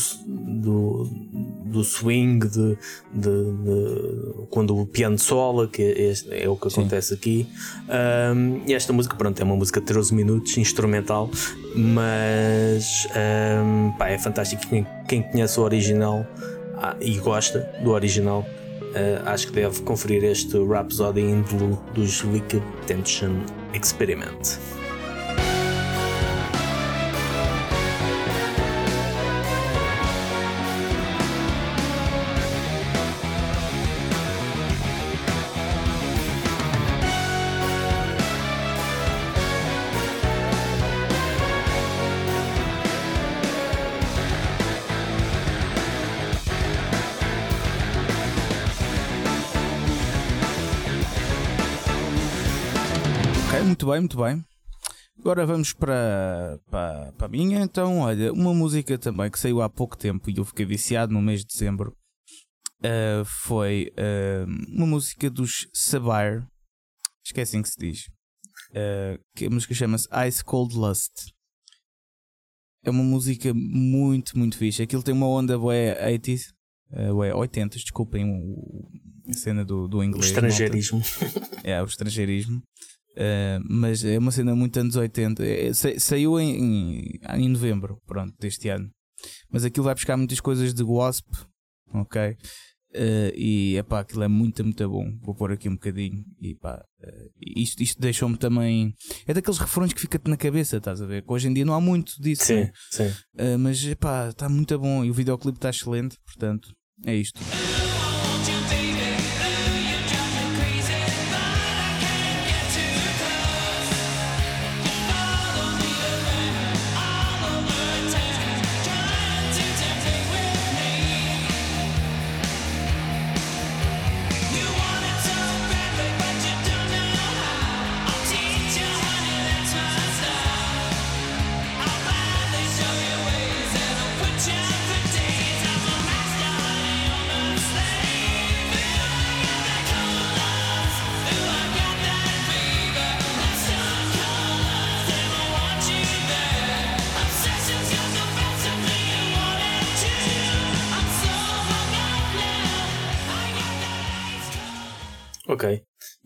do, 0.62 1.10
do, 1.66 1.84
swing, 1.84 2.48
de, 2.48 2.78
de, 3.12 4.46
quando 4.52 4.78
o 4.78 4.86
piano 4.86 5.18
sola, 5.18 5.68
que 5.68 5.82
é, 5.82 6.44
é 6.44 6.50
o 6.50 6.56
que 6.56 6.68
acontece 6.68 7.10
sim. 7.10 7.16
aqui. 7.16 7.48
Um, 8.36 8.62
e 8.68 8.74
esta 8.74 8.94
música, 8.94 9.16
pronto, 9.16 9.40
é 9.40 9.44
uma 9.44 9.56
música 9.56 9.80
de 9.80 9.88
13 9.88 10.14
minutos, 10.14 10.56
instrumental, 10.58 11.32
mas 11.76 13.08
um, 13.64 13.94
pá, 13.98 14.10
é 14.10 14.20
fantástico. 14.20 14.62
Quem, 14.68 14.86
quem 15.08 15.24
conhece 15.24 15.60
o 15.60 15.64
original 15.64 16.26
ah, 16.78 16.96
e 17.02 17.18
gosta 17.18 17.60
do 17.84 17.92
original 17.92 18.46
uh, 18.96 19.28
acho 19.30 19.48
que 19.48 19.54
deve 19.54 19.82
conferir 19.82 20.24
este 20.24 20.58
Rhapsody 20.58 21.22
in 21.22 21.44
Blue 21.44 21.78
dos 21.94 22.24
Wicked 22.24 22.62
Tension 22.88 23.44
Experiment. 23.74 24.60
Muito 53.86 53.92
bem, 53.92 54.00
muito 54.00 54.18
bem. 54.18 54.46
Agora 55.20 55.46
vamos 55.46 55.74
para, 55.74 56.60
para, 56.70 57.12
para 57.14 57.26
a 57.26 57.30
minha. 57.30 57.62
Então, 57.62 58.00
olha, 58.00 58.34
uma 58.34 58.54
música 58.54 58.98
também 58.98 59.30
que 59.30 59.40
saiu 59.40 59.62
há 59.62 59.70
pouco 59.70 59.98
tempo 59.98 60.30
e 60.30 60.38
eu 60.38 60.46
fiquei 60.46 60.66
viciado 60.66 61.14
no 61.14 61.22
mês 61.22 61.42
de 61.42 61.48
dezembro. 61.48 61.96
Uh, 62.80 63.24
foi 63.26 63.92
uh, 63.98 64.76
uma 64.76 64.86
música 64.86 65.30
dos 65.30 65.68
Sabire. 65.74 66.46
Esquecem 67.26 67.62
que 67.62 67.70
se 67.70 67.80
diz. 67.80 68.08
Uh, 68.72 69.20
que 69.36 69.46
a 69.46 69.50
música 69.50 69.74
chama-se 69.74 70.08
Ice 70.28 70.44
Cold 70.44 70.76
Lust. 70.76 71.32
É 72.84 72.90
uma 72.90 73.04
música 73.04 73.54
muito, 73.54 74.38
muito 74.38 74.58
fixe. 74.58 74.84
Aquilo 74.84 75.02
tem 75.02 75.14
uma 75.14 75.28
onda 75.28 75.58
boé 75.58 76.12
80s, 76.12 76.52
uh, 76.92 77.16
80s, 77.16 77.70
desculpem 77.70 78.26
o, 78.30 78.90
a 79.28 79.34
cena 79.34 79.66
do, 79.66 79.88
do 79.88 80.04
inglês. 80.04 80.26
O 80.26 80.28
estrangeirismo. 80.28 81.02
É, 81.64 81.82
o 81.82 81.86
estrangeirismo. 81.86 82.62
Uh, 83.16 83.64
mas 83.70 84.04
é 84.04 84.20
uma 84.20 84.32
cena 84.32 84.56
muito 84.56 84.78
anos 84.80 84.96
80. 84.96 85.46
É, 85.46 85.74
sa 85.74 86.00
saiu 86.00 86.40
em, 86.40 86.58
em, 86.58 87.20
em, 87.36 87.50
novembro, 87.50 88.02
pronto, 88.06 88.34
deste 88.40 88.68
ano. 88.70 88.90
Mas 89.50 89.64
aquilo 89.64 89.86
vai 89.86 89.96
buscar 89.96 90.18
muitas 90.18 90.40
coisas 90.40 90.74
de 90.74 90.84
Wasp, 90.84 91.26
ok? 91.94 92.36
Uh, 92.96 93.32
e 93.36 93.84
pá, 93.90 94.00
aquilo 94.00 94.24
é 94.24 94.28
muito, 94.28 94.64
muito 94.64 94.90
bom. 94.90 95.12
Vou 95.22 95.36
pôr 95.36 95.52
aqui 95.52 95.68
um 95.68 95.74
bocadinho. 95.74 96.24
E 96.40 96.56
pá, 96.56 96.84
uh, 97.04 97.32
isto, 97.40 97.84
isto 97.84 98.02
deixou-me 98.02 98.38
também. 98.38 98.94
É 99.28 99.34
daqueles 99.34 99.60
refrões 99.60 99.92
que 99.92 100.00
fica-te 100.00 100.30
na 100.30 100.38
cabeça, 100.38 100.78
estás 100.78 101.02
a 101.02 101.06
ver? 101.06 101.22
Que 101.22 101.32
hoje 101.32 101.48
em 101.50 101.54
dia 101.54 101.66
não 101.66 101.74
há 101.74 101.82
muito 101.82 102.22
disso. 102.22 102.46
Sim, 102.46 102.56
né? 102.56 102.72
sim. 102.92 103.08
Uh, 103.08 103.60
mas 103.60 103.94
pá, 103.96 104.30
está 104.30 104.48
muito 104.48 104.78
bom. 104.80 105.04
E 105.04 105.10
o 105.10 105.14
videoclipe 105.14 105.58
está 105.58 105.70
excelente, 105.70 106.18
portanto, 106.26 106.74
é 107.06 107.16
isto. 107.16 107.40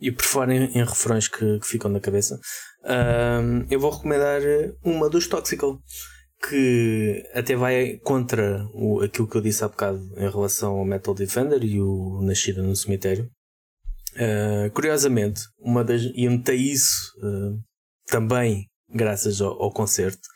E 0.00 0.10
por 0.10 0.24
falar 0.24 0.50
em, 0.50 0.64
em 0.64 0.84
refrões 0.84 1.28
que, 1.28 1.58
que, 1.58 1.66
ficam 1.66 1.90
na 1.90 2.00
cabeça, 2.00 2.38
um, 2.84 3.66
eu 3.70 3.78
vou 3.78 3.90
recomendar 3.90 4.40
uma 4.82 5.10
dos 5.10 5.26
Toxical, 5.26 5.78
que 6.48 7.22
até 7.34 7.54
vai 7.54 7.98
contra 7.98 8.66
o, 8.72 9.02
aquilo 9.02 9.28
que 9.28 9.36
eu 9.36 9.42
disse 9.42 9.62
há 9.62 9.68
bocado 9.68 10.00
em 10.16 10.30
relação 10.30 10.78
ao 10.78 10.84
Metal 10.84 11.14
Defender 11.14 11.62
e 11.62 11.80
o 11.80 12.20
Nascida 12.22 12.62
no 12.62 12.74
Cemitério. 12.74 13.28
Uh, 14.14 14.70
curiosamente, 14.72 15.42
uma 15.58 15.84
das, 15.84 16.02
e 16.02 16.28
notei 16.28 16.56
isso 16.56 17.12
uh, 17.18 17.60
também 18.06 18.66
graças 18.92 19.40
ao, 19.40 19.62
ao 19.62 19.72
concerto. 19.72 20.26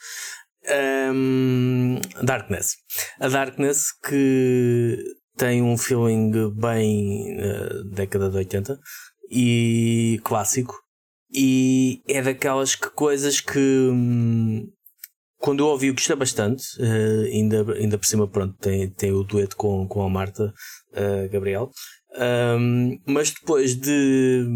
Um, 1.13 1.99
Darkness. 2.23 2.77
A 3.21 3.29
Darkness 3.29 3.87
que 4.07 4.97
tem 5.37 5.63
um 5.63 5.77
feeling 5.77 6.31
bem 6.55 7.37
uh, 7.39 7.85
década 7.91 8.31
de 8.31 8.37
80 8.37 8.79
e 9.31 10.21
clássico. 10.25 10.75
E 11.33 12.03
é 12.09 12.23
daquelas 12.23 12.75
que, 12.75 12.89
coisas 12.91 13.41
que 13.41 13.59
hum, 13.59 14.69
quando 15.39 15.61
eu 15.61 15.67
ouvi 15.67 15.91
gostei 15.91 16.17
bastante. 16.17 16.65
Uh, 16.79 17.25
ainda, 17.27 17.75
ainda 17.75 17.99
por 17.99 18.07
cima 18.07 18.27
pronto 18.27 18.57
tem, 18.59 18.89
tem 18.91 19.13
o 19.13 19.23
dueto 19.23 19.57
com, 19.57 19.87
com 19.87 20.03
a 20.03 20.09
Marta 20.09 20.55
uh, 20.93 21.31
Gabriel. 21.31 21.71
Um, 22.17 22.99
mas 23.07 23.31
depois 23.31 23.75
de, 23.75 24.47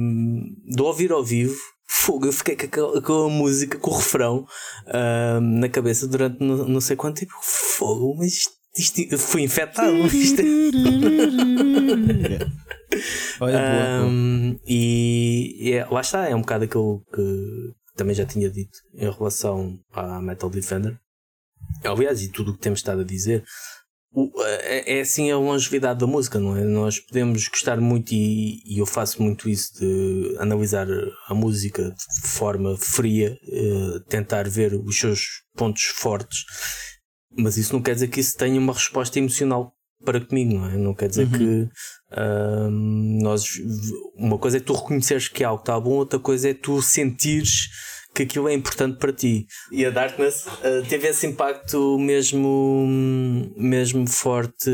de 0.64 0.82
ouvir 0.82 1.10
ao 1.10 1.24
vivo 1.24 1.58
fogo, 1.90 2.26
eu 2.26 2.32
fiquei 2.32 2.54
com 2.54 2.66
aquela, 2.66 3.02
com 3.02 3.24
a 3.24 3.28
música, 3.28 3.78
com 3.78 3.90
o 3.90 3.96
refrão 3.96 4.46
na 5.42 5.68
cabeça 5.68 6.06
durante 6.06 6.38
não, 6.38 6.68
não 6.68 6.80
sei 6.80 6.94
quanto 6.96 7.20
tempo. 7.20 7.32
Fogo, 7.42 8.14
mas 8.18 8.34
isto 8.34 8.57
isto 8.78 9.18
foi 9.18 9.42
infectado. 9.42 9.96
Isto... 10.14 10.42
Olha, 13.40 14.02
um, 14.04 14.58
E 14.66 15.72
é, 15.72 15.84
lá 15.86 16.00
está, 16.00 16.28
é 16.28 16.34
um 16.34 16.40
bocado 16.40 16.64
aquilo 16.64 17.04
que 17.14 17.72
também 17.96 18.14
já 18.14 18.24
tinha 18.24 18.48
dito 18.48 18.78
em 18.94 19.10
relação 19.10 19.78
à 19.92 20.20
Metal 20.20 20.48
Defender. 20.48 20.98
Aliás, 21.84 22.22
e 22.22 22.28
tudo 22.28 22.52
o 22.52 22.54
que 22.54 22.60
temos 22.60 22.78
estado 22.78 23.02
a 23.02 23.04
dizer, 23.04 23.44
é, 24.62 24.98
é 24.98 25.00
assim 25.00 25.30
a 25.30 25.36
longevidade 25.36 26.00
da 26.00 26.06
música, 26.06 26.38
não 26.38 26.56
é? 26.56 26.64
Nós 26.64 26.98
podemos 26.98 27.46
gostar 27.48 27.80
muito, 27.80 28.12
e, 28.12 28.62
e 28.64 28.78
eu 28.78 28.86
faço 28.86 29.22
muito 29.22 29.48
isso, 29.48 29.74
de 29.78 30.36
analisar 30.38 30.86
a 31.28 31.34
música 31.34 31.82
de 31.82 32.28
forma 32.28 32.76
fria, 32.76 33.36
eh, 33.46 34.00
tentar 34.08 34.48
ver 34.48 34.74
os 34.74 34.98
seus 34.98 35.42
pontos 35.54 35.84
fortes 35.84 36.44
mas 37.36 37.56
isso 37.56 37.72
não 37.72 37.82
quer 37.82 37.94
dizer 37.94 38.08
que 38.08 38.20
isso 38.20 38.36
tenha 38.36 38.58
uma 38.58 38.72
resposta 38.72 39.18
emocional 39.18 39.74
para 40.04 40.20
comigo, 40.20 40.54
não 40.54 40.66
é? 40.66 40.76
Não 40.76 40.94
quer 40.94 41.08
dizer 41.08 41.26
uhum. 41.26 41.38
que 41.38 41.68
nós. 43.22 43.44
Uma 44.14 44.38
coisa 44.38 44.58
é 44.58 44.60
tu 44.60 44.72
reconheceres 44.72 45.28
que 45.28 45.42
algo 45.42 45.60
está 45.60 45.78
bom, 45.78 45.90
outra 45.90 46.18
coisa 46.18 46.50
é 46.50 46.54
tu 46.54 46.80
sentires 46.80 47.68
que 48.14 48.22
aquilo 48.22 48.48
é 48.48 48.54
importante 48.54 48.98
para 48.98 49.12
ti. 49.12 49.46
E 49.70 49.84
a 49.84 49.90
Darkness 49.90 50.46
uh, 50.46 50.84
teve 50.88 51.08
esse 51.08 51.26
impacto 51.26 51.98
mesmo, 51.98 52.86
mesmo 53.56 54.08
forte, 54.08 54.70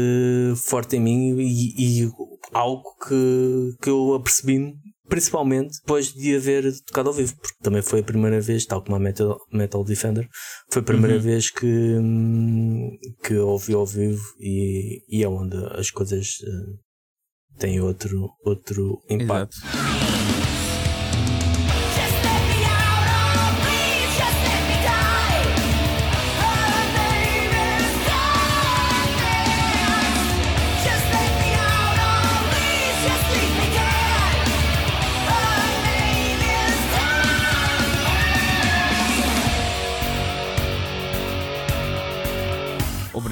forte 0.57 0.97
em 0.97 1.01
mim 1.01 1.37
e, 1.39 2.05
e 2.05 2.11
algo 2.53 2.85
que, 3.07 3.77
que 3.83 3.91
eu 3.91 4.15
apercebi 4.15 4.75
principalmente 5.09 5.79
depois 5.81 6.13
de 6.13 6.37
haver 6.37 6.65
tocado 6.87 7.09
ao 7.09 7.15
vivo, 7.15 7.35
porque 7.37 7.59
também 7.63 7.83
foi 7.83 8.01
a 8.01 8.05
primeira 8.05 8.41
vez, 8.41 8.65
tal 8.65 8.83
como 8.83 8.97
a 8.97 8.99
Metal, 8.99 9.39
Metal 9.53 9.85
Defender, 9.85 10.29
foi 10.71 10.83
a 10.83 10.85
primeira 10.85 11.17
uhum. 11.17 11.23
vez 11.23 11.51
que, 11.51 11.69
que 13.23 13.35
ouvi 13.37 13.75
ao 13.75 13.87
vivo 13.87 14.25
e, 14.41 15.03
e 15.09 15.23
é 15.23 15.29
onde 15.29 15.57
as 15.79 15.91
coisas 15.91 16.39
uh, 16.41 17.59
têm 17.59 17.81
outro, 17.81 18.31
outro 18.45 19.03
impacto. 19.09 19.57
Exato. 19.57 20.24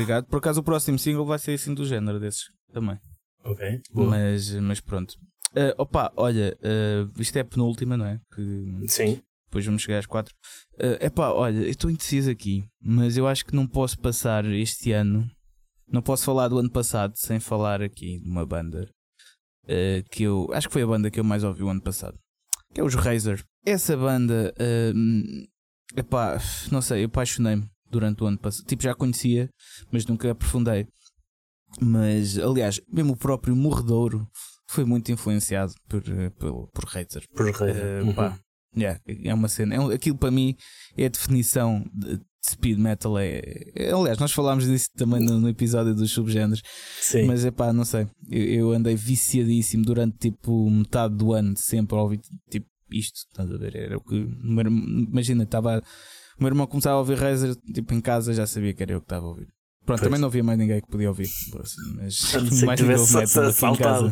Obrigado. 0.03 0.27
Por 0.27 0.39
acaso 0.39 0.61
o 0.61 0.65
próximo 0.65 0.99
single 0.99 1.25
vai 1.25 1.39
ser 1.39 1.53
assim 1.53 1.75
do 1.75 1.85
género 1.85 2.19
desses 2.21 2.45
também. 2.73 2.99
Ok. 3.45 3.81
Mas, 3.93 4.55
mas 4.55 4.81
pronto. 4.81 5.15
Uh, 5.53 5.75
opa, 5.77 6.13
olha, 6.17 6.57
uh, 6.63 7.21
isto 7.21 7.37
é 7.37 7.41
a 7.41 7.45
penúltima, 7.45 7.97
não 7.97 8.07
é? 8.07 8.21
Que, 8.35 8.89
Sim. 8.89 9.23
Depois 9.47 9.67
vamos 9.67 9.83
chegar 9.83 9.99
às 9.99 10.07
quatro. 10.07 10.35
Uh, 10.75 11.05
epá, 11.05 11.31
olha, 11.31 11.59
eu 11.59 11.69
estou 11.69 11.91
indeciso 11.91 12.31
aqui, 12.31 12.65
mas 12.81 13.19
eu 13.19 13.27
acho 13.27 13.45
que 13.45 13.55
não 13.55 13.67
posso 13.67 13.99
passar 13.99 14.45
este 14.47 14.93
ano. 14.93 15.31
Não 15.87 16.01
posso 16.01 16.25
falar 16.25 16.49
do 16.49 16.59
ano 16.59 16.71
passado 16.71 17.13
sem 17.17 17.39
falar 17.39 17.83
aqui 17.83 18.19
de 18.19 18.31
uma 18.31 18.47
banda 18.47 18.89
uh, 19.65 20.09
que 20.11 20.23
eu 20.23 20.49
acho 20.55 20.69
que 20.69 20.73
foi 20.73 20.83
a 20.83 20.87
banda 20.87 21.11
que 21.11 21.21
eu 21.21 21.25
mais 21.25 21.45
ouvi 21.45 21.63
o 21.63 21.69
ano 21.69 21.83
passado, 21.83 22.19
que 22.73 22.81
é 22.81 22.85
os 22.85 22.95
Razer. 22.95 23.45
Essa 23.67 23.95
banda, 23.95 24.55
uh, 24.59 26.01
epá, 26.01 26.39
não 26.71 26.81
sei, 26.81 27.03
eu 27.03 27.07
apaixonei-me 27.07 27.69
durante 27.93 28.25
o 28.25 28.27
ano 28.27 28.39
passado. 28.39 28.67
Tipo, 28.67 28.83
já 28.83 28.95
conhecia, 28.95 29.49
mas 29.93 30.05
nunca 30.07 30.31
aprofundei. 30.31 30.87
Mas, 31.81 32.39
aliás, 32.39 32.81
mesmo 32.89 33.13
o 33.13 33.17
próprio 33.17 33.55
Morredouro 33.55 34.27
foi 34.69 34.85
muito 34.85 35.13
influenciado 35.13 35.73
por, 35.89 36.03
eh, 36.09 36.31
por, 36.31 36.69
por 36.69 36.85
Razer. 36.85 37.25
Por 37.35 37.51
Razer. 37.51 38.05
Uh, 38.05 38.15
pá, 38.15 38.39
yeah, 38.77 38.99
é 39.25 39.35
uma 39.35 39.49
cena. 39.49 39.75
É, 39.75 39.95
aquilo 39.95 40.17
para 40.17 40.31
mim 40.31 40.57
é 40.97 41.07
a 41.07 41.09
definição 41.09 41.85
de, 41.95 42.17
de 42.17 42.25
speed 42.47 42.79
metal. 42.79 43.19
É, 43.19 43.41
é, 43.75 43.93
aliás, 43.93 44.19
nós 44.19 44.33
falámos 44.33 44.67
disso 44.67 44.89
também 44.97 45.21
no, 45.21 45.41
no 45.41 45.49
episódio 45.49 45.95
dos 45.95 46.11
subgéneros. 46.11 46.63
Sim. 47.01 47.27
Mas 47.27 47.45
é 47.45 47.51
pá, 47.51 47.73
não 47.73 47.85
sei. 47.85 48.07
Eu, 48.31 48.45
eu, 48.45 48.73
andei 48.73 48.97
viciadíssimo 48.97 49.85
durante 49.85 50.31
tipo 50.31 50.69
metade 50.71 51.15
do 51.15 51.33
ano, 51.33 51.55
sempre 51.57 51.97
a 51.97 52.03
ouvir 52.03 52.21
tipo 52.51 52.67
isto, 52.93 53.27
estás 53.29 53.51
a 53.51 53.57
ver? 53.57 53.77
Era 53.77 53.97
o 53.97 54.01
que. 54.01 54.15
Imagina, 54.15 55.45
estava. 55.45 55.83
O 56.39 56.43
meu 56.43 56.49
irmão 56.49 56.67
começava 56.67 56.97
a 56.97 56.99
ouvir 56.99 57.19
Razer, 57.19 57.55
tipo 57.75 57.95
em 57.95 58.01
casa 58.01 58.33
já 58.33 58.47
sabia 58.47 58.73
que 58.73 58.83
era 58.83 58.93
eu 58.93 59.01
que 59.01 59.07
estava 59.07 59.27
a 59.27 59.29
ouvir. 59.29 59.49
Pronto, 59.85 59.99
pois. 59.99 60.01
também 60.01 60.21
não 60.21 60.29
havia 60.29 60.45
mais 60.45 60.59
ninguém 60.59 60.81
que 60.81 60.89
podia 60.89 61.09
ouvir. 61.09 61.29
Mas 61.97 62.33
mais 62.65 62.81
ninguém 62.81 62.97
ouve 62.97 63.17
metal 63.17 63.49
aqui 63.49 63.67
em 63.67 63.77
casa. 63.77 64.11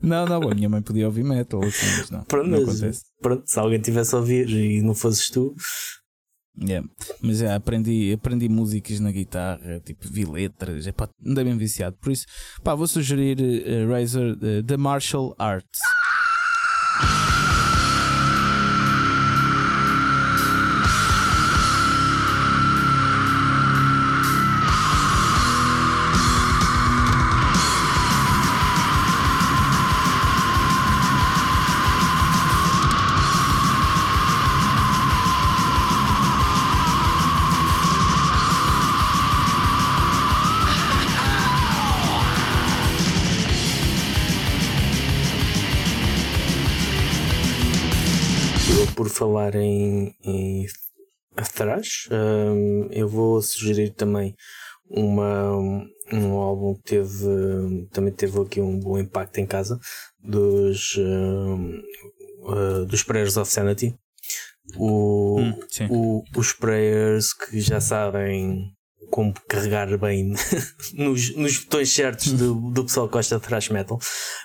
Não, 0.00 0.26
não, 0.26 0.50
a 0.50 0.54
minha 0.54 0.68
mãe 0.68 0.82
podia 0.82 1.06
ouvir 1.06 1.22
metal, 1.22 1.62
assim, 1.62 1.86
mas 1.98 2.10
não. 2.10 2.24
Pronto, 2.24 2.48
não 2.48 2.62
acontece. 2.62 3.02
pronto, 3.20 3.44
se 3.46 3.58
alguém 3.58 3.80
tivesse 3.80 4.14
a 4.14 4.18
ouvir 4.18 4.48
e 4.50 4.82
não 4.82 4.94
fosses 4.94 5.30
tu. 5.30 5.54
Yeah. 6.60 6.86
Mas 7.22 7.38
já 7.38 7.54
aprendi, 7.54 8.12
aprendi 8.12 8.48
músicas 8.48 9.00
na 9.00 9.10
guitarra, 9.10 9.80
tipo, 9.80 10.06
vi 10.08 10.24
letras, 10.24 10.86
é 10.86 10.92
pá, 10.92 11.08
andei 11.24 11.44
bem 11.44 11.56
viciado. 11.56 11.96
Por 12.00 12.12
isso, 12.12 12.26
pá, 12.62 12.74
vou 12.74 12.86
sugerir 12.86 13.38
uh, 13.40 13.90
Razor 13.90 14.32
uh, 14.32 14.62
The 14.62 14.76
Martial 14.76 15.34
Arts. 15.38 15.78
Falar 49.42 49.54
em, 49.56 50.14
em 50.24 50.66
thrash, 51.54 52.08
um, 52.12 52.88
eu 52.92 53.08
vou 53.08 53.42
sugerir 53.42 53.90
também 53.90 54.34
uma, 54.88 55.50
um 56.12 56.32
álbum 56.34 56.74
que 56.74 56.82
teve, 56.82 57.88
também 57.90 58.12
teve 58.12 58.38
aqui 58.40 58.60
um 58.60 58.78
bom 58.78 58.98
impacto 58.98 59.38
em 59.38 59.46
casa 59.46 59.78
dos, 60.22 60.96
um, 60.98 61.80
uh, 62.42 62.84
dos 62.86 63.02
Prayers 63.02 63.36
of 63.36 63.50
Sanity. 63.50 63.94
O, 64.76 65.40
hum, 65.40 65.60
o, 65.90 66.22
os 66.36 66.52
Prayers 66.52 67.32
que 67.32 67.60
já 67.60 67.80
sabem 67.80 68.72
como 69.10 69.34
carregar 69.48 69.98
bem 69.98 70.32
nos, 70.94 71.34
nos 71.36 71.58
botões 71.58 71.92
certos 71.92 72.32
do, 72.32 72.54
do 72.70 72.84
pessoal 72.84 73.08
que 73.08 73.14
gosta 73.14 73.38
de 73.38 73.42
thrash 73.42 73.68
metal. 73.70 73.98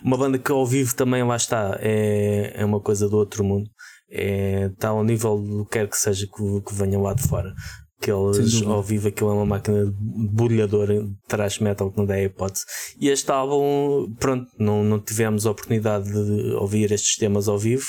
Uma 0.04 0.18
banda 0.18 0.40
que 0.40 0.52
ao 0.52 0.66
vivo 0.66 0.96
também 0.96 1.24
lá 1.24 1.36
está, 1.36 1.78
é, 1.80 2.54
é 2.56 2.66
uma 2.66 2.82
coisa 2.82 3.08
do 3.08 3.16
outro 3.16 3.44
mundo 3.44 3.70
é, 4.10 4.70
está 4.74 4.90
ao 4.90 5.04
nível 5.04 5.38
do 5.38 5.66
que 5.66 5.72
quer 5.72 5.90
que 5.90 5.98
seja 5.98 6.26
que, 6.26 6.62
que 6.62 6.74
venham 6.74 7.02
lá 7.02 7.14
de 7.14 7.24
fora. 7.28 7.54
Que 8.00 8.12
eles 8.12 8.62
ao 8.62 8.84
vivo 8.84 9.08
aquilo 9.08 9.32
é 9.32 9.34
uma 9.34 9.46
máquina 9.46 9.86
de 9.86 11.16
thrash 11.28 11.60
metal 11.60 11.92
que 11.92 11.98
não 11.98 12.06
dá 12.06 12.22
hipótese. 12.22 12.64
E 13.00 13.10
este 13.10 13.32
álbum, 13.32 14.14
pronto, 14.20 14.48
não, 14.60 14.84
não 14.84 15.00
tivemos 15.00 15.48
a 15.48 15.52
oportunidade 15.52 16.12
de 16.12 16.52
ouvir 16.54 16.92
estes 16.92 17.16
temas 17.16 17.48
ao 17.48 17.58
vivo 17.58 17.88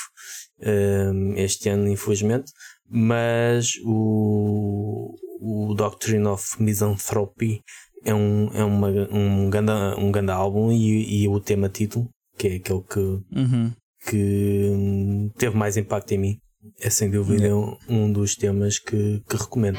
um, 0.60 1.34
este 1.36 1.68
ano, 1.68 1.88
infelizmente, 1.88 2.50
mas 2.88 3.74
o, 3.84 5.14
o 5.40 5.74
Doctrine 5.74 6.26
of 6.26 6.60
Misanthropy 6.60 7.60
é 8.02 8.14
um, 8.14 8.50
é 8.54 8.64
uma, 8.64 8.88
um, 8.88 9.50
grande, 9.50 9.72
um 9.98 10.10
grande 10.10 10.32
álbum 10.32 10.72
e, 10.72 11.22
e 11.22 11.28
o 11.28 11.38
tema 11.38 11.68
título, 11.68 12.08
que 12.38 12.48
é 12.48 12.54
aquele 12.56 12.82
que, 12.82 12.98
uhum 12.98 13.72
que 14.06 14.70
hum, 14.70 15.30
teve 15.36 15.56
mais 15.56 15.76
impacto 15.76 16.12
em 16.12 16.18
mim. 16.18 16.40
É 16.80 16.90
sem 16.90 17.10
dúvida 17.10 17.54
um, 17.56 17.76
um 17.88 18.12
dos 18.12 18.34
temas 18.34 18.78
que, 18.78 19.22
que 19.28 19.36
recomendo. 19.36 19.78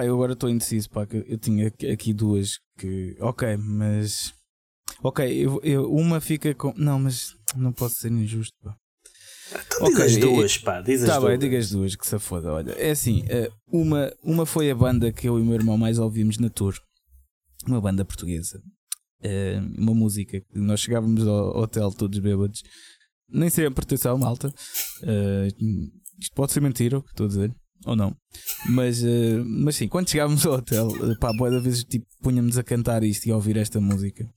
Pá, 0.00 0.04
eu 0.06 0.14
agora 0.14 0.32
estou 0.32 0.48
indeciso, 0.48 0.88
pá, 0.90 1.06
que 1.06 1.24
eu 1.26 1.38
tinha 1.38 1.68
aqui 1.92 2.12
duas 2.12 2.58
que. 2.78 3.16
Ok, 3.20 3.56
mas. 3.56 4.32
Ok, 5.02 5.24
eu, 5.26 5.60
eu, 5.62 5.92
uma 5.92 6.20
fica 6.20 6.54
com. 6.54 6.72
Não, 6.76 6.98
mas 6.98 7.34
não 7.56 7.72
posso 7.72 7.96
ser 7.96 8.10
injusto, 8.10 8.56
pá. 8.62 8.74
Então 9.50 9.88
okay, 9.88 10.06
diz 10.06 10.16
as 10.16 10.20
duas, 10.20 10.58
pá, 10.58 10.80
diz 10.80 11.02
as 11.02 11.08
tá 11.08 11.18
duas. 11.18 11.30
bem, 11.30 11.38
diga 11.38 11.58
as 11.58 11.70
duas, 11.70 11.96
que 11.96 12.06
se 12.06 12.18
foda, 12.18 12.52
olha. 12.52 12.72
É 12.72 12.90
assim, 12.90 13.24
eh, 13.28 13.50
uma, 13.66 14.12
uma 14.22 14.46
foi 14.46 14.70
a 14.70 14.74
banda 14.74 15.12
que 15.12 15.28
eu 15.28 15.38
e 15.38 15.42
o 15.42 15.44
meu 15.44 15.54
irmão 15.54 15.76
mais 15.76 15.98
ouvimos 15.98 16.38
na 16.38 16.48
tour. 16.48 16.74
Uma 17.66 17.80
banda 17.80 18.04
portuguesa. 18.04 18.62
Eh, 19.22 19.60
uma 19.76 19.92
música 19.92 20.40
que 20.40 20.58
nós 20.58 20.80
chegávamos 20.80 21.26
ao 21.26 21.58
hotel 21.58 21.90
todos 21.90 22.18
bêbados. 22.20 22.62
Nem 23.28 23.50
sei 23.50 23.66
a 23.66 23.70
proteção, 23.70 24.16
malta. 24.16 24.52
Eh, 25.02 25.48
isto 26.18 26.34
pode 26.34 26.52
ser 26.52 26.60
mentira 26.60 26.98
o 26.98 27.02
que 27.02 27.10
estou 27.10 27.26
a 27.26 27.28
dizer 27.28 27.54
ou 27.84 27.96
não. 27.96 28.14
Mas, 28.68 29.02
uh, 29.02 29.44
mas 29.44 29.76
sim, 29.76 29.88
quando 29.88 30.10
chegávamos 30.10 30.44
ao 30.46 30.54
hotel, 30.54 30.88
uh, 30.88 31.18
pá, 31.18 31.32
boa 31.32 31.50
da 31.50 31.58
vez 31.58 31.84
tipo, 31.84 32.06
punhamos 32.22 32.58
a 32.58 32.62
cantar 32.62 33.02
isto 33.02 33.26
e 33.26 33.32
a 33.32 33.36
ouvir 33.36 33.56
esta 33.56 33.80
música, 33.80 34.28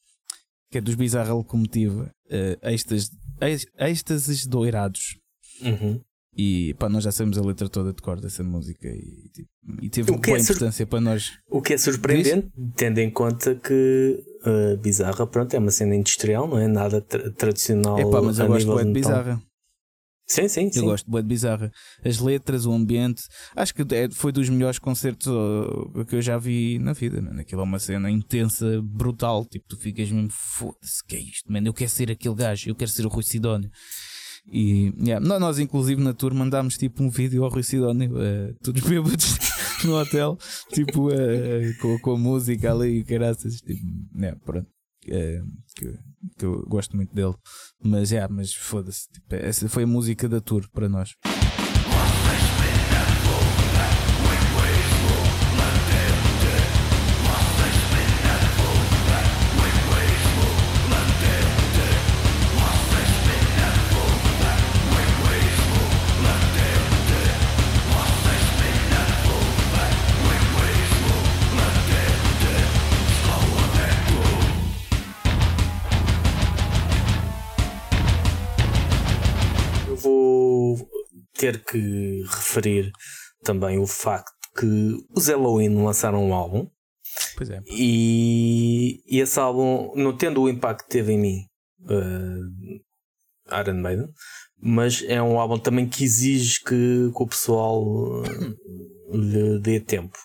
que 0.71 0.77
é 0.77 0.81
dos 0.81 0.95
Bizarra 0.95 1.33
Locomotiva, 1.33 2.11
uh, 2.31 2.67
êxtases, 2.67 4.45
doirados. 4.45 5.17
Uhum. 5.61 5.99
E 6.35 6.73
pá, 6.79 6.89
nós 6.89 7.03
já 7.03 7.11
sabemos 7.11 7.37
a 7.37 7.41
letra 7.41 7.69
toda 7.69 7.93
de 7.93 8.01
cor 8.01 8.19
dessa 8.19 8.43
música 8.43 8.87
e, 8.87 9.29
tipo, 9.29 9.49
e 9.83 9.89
teve 9.89 10.11
uma 10.11 10.19
boa 10.19 10.37
é 10.37 10.41
importância 10.41 10.85
para 10.87 10.99
nós. 10.99 11.31
O 11.47 11.61
que 11.61 11.73
é 11.73 11.77
surpreendente, 11.77 12.51
Diz? 12.57 12.73
tendo 12.75 12.97
em 12.97 13.11
conta 13.11 13.53
que 13.53 14.19
uh, 14.43 14.77
Bizarra 14.77 15.27
pronto, 15.27 15.53
é 15.53 15.59
uma 15.59 15.69
cena 15.69 15.95
industrial, 15.95 16.47
não 16.47 16.57
é 16.57 16.67
nada 16.67 17.01
tra 17.01 17.31
tradicional. 17.33 17.99
É 17.99 18.09
pá, 18.09 18.19
mas 18.19 18.39
eu 18.39 18.47
gosto 18.47 18.83
de 18.83 18.91
Bizarra. 18.93 19.41
Sim, 20.33 20.47
sim, 20.47 20.71
sim. 20.71 20.79
Eu 20.79 20.85
gosto 20.85 21.09
de 21.09 21.21
Bizarra. 21.21 21.71
As 22.03 22.17
letras, 22.17 22.65
o 22.65 22.73
ambiente. 22.73 23.21
Acho 23.55 23.73
que 23.75 23.83
é, 23.93 24.09
foi 24.09 24.31
dos 24.31 24.49
melhores 24.49 24.79
concertos 24.79 25.31
que 26.07 26.15
eu 26.15 26.21
já 26.21 26.39
vi 26.39 26.79
na 26.79 26.93
vida. 26.93 27.21
Mano. 27.21 27.39
Aquilo 27.39 27.61
é 27.61 27.63
uma 27.63 27.77
cena 27.77 28.09
intensa, 28.09 28.81
brutal. 28.81 29.45
Tipo, 29.45 29.67
tu 29.67 29.77
ficas 29.77 30.09
mesmo, 30.11 30.29
foda-se, 30.31 31.05
que 31.05 31.15
é 31.15 31.19
isto, 31.19 31.51
mano? 31.51 31.67
Eu 31.67 31.73
quero 31.73 31.89
ser 31.91 32.09
aquele 32.09 32.33
gajo, 32.33 32.67
eu 32.67 32.75
quero 32.75 32.89
ser 32.89 33.05
o 33.05 33.09
Rui 33.09 33.23
Sidónio. 33.23 33.69
E 34.51 34.91
yeah, 34.99 35.25
nós, 35.39 35.59
inclusive, 35.59 36.01
na 36.01 36.13
tour 36.13 36.33
mandámos 36.33 36.77
tipo 36.77 37.01
um 37.01 37.09
vídeo 37.09 37.43
ao 37.43 37.49
Rui 37.49 37.63
Sidónio, 37.63 38.11
uh, 38.13 38.53
todos 38.61 38.81
bêbados 38.89 39.37
no 39.85 39.95
hotel, 39.95 40.37
tipo 40.73 41.09
uh, 41.09 41.77
com, 41.79 41.99
com 41.99 42.11
a 42.13 42.17
música 42.17 42.71
ali 42.71 42.99
e 42.99 43.03
caraças. 43.03 43.61
Tipo, 43.61 43.81
yeah, 44.17 44.37
pronto. 44.43 44.72
Uh, 45.07 45.45
que, 45.75 45.99
que, 46.37 46.45
eu 46.45 46.63
gosto 46.67 46.95
muito 46.95 47.13
dele. 47.13 47.35
Mas 47.83 48.11
é, 48.11 48.27
mas 48.27 48.53
foda-se. 48.53 49.09
Tipo, 49.11 49.35
essa 49.35 49.67
foi 49.69 49.83
a 49.83 49.87
música 49.87 50.29
da 50.29 50.39
tour 50.39 50.69
para 50.71 50.87
nós. 50.87 51.15
Ter 81.43 81.63
que 81.63 82.23
referir 82.27 82.91
também 83.43 83.77
o 83.77 83.87
facto 83.87 84.31
que 84.57 84.97
os 85.15 85.27
Halloween 85.27 85.83
lançaram 85.83 86.23
um 86.25 86.33
álbum 86.33 86.67
Pois 87.35 87.49
é. 87.49 87.61
E, 87.67 89.01
e 89.07 89.19
esse 89.19 89.39
álbum, 89.39 89.93
não 89.95 90.15
tendo 90.15 90.41
o 90.41 90.49
impacto 90.49 90.85
que 90.85 90.89
teve 90.89 91.13
em 91.13 91.19
mim, 91.19 91.45
uh, 91.81 93.59
Iron 93.59 93.81
Maiden, 93.81 94.09
mas 94.57 95.03
é 95.03 95.21
um 95.21 95.39
álbum 95.39 95.59
também 95.59 95.87
que 95.87 96.03
exige 96.03 96.59
que, 96.61 97.11
que 97.15 97.23
o 97.23 97.27
pessoal 97.27 98.23
lhe 99.11 99.59
dê 99.59 99.79
tempo. 99.79 100.17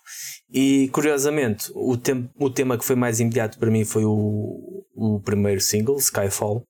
E 0.50 0.88
curiosamente, 0.92 1.70
o, 1.74 1.96
tem, 1.96 2.30
o 2.38 2.48
tema 2.48 2.78
que 2.78 2.84
foi 2.84 2.96
mais 2.96 3.20
imediato 3.20 3.58
para 3.58 3.70
mim 3.70 3.84
foi 3.84 4.04
o, 4.04 4.84
o 4.94 5.20
primeiro 5.20 5.60
single, 5.60 5.98
Skyfall, 5.98 6.64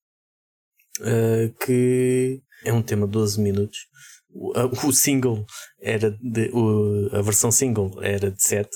uh, 1.00 1.64
que 1.64 2.40
é 2.64 2.72
um 2.72 2.82
tema 2.82 3.06
de 3.06 3.12
12 3.12 3.40
minutos. 3.40 3.78
O, 4.30 4.52
o 4.88 4.92
single 4.92 5.44
era 5.80 6.10
de, 6.10 6.50
o, 6.52 7.08
a 7.12 7.22
versão 7.22 7.50
single 7.50 7.90
era 8.02 8.30
de 8.30 8.42
7, 8.42 8.68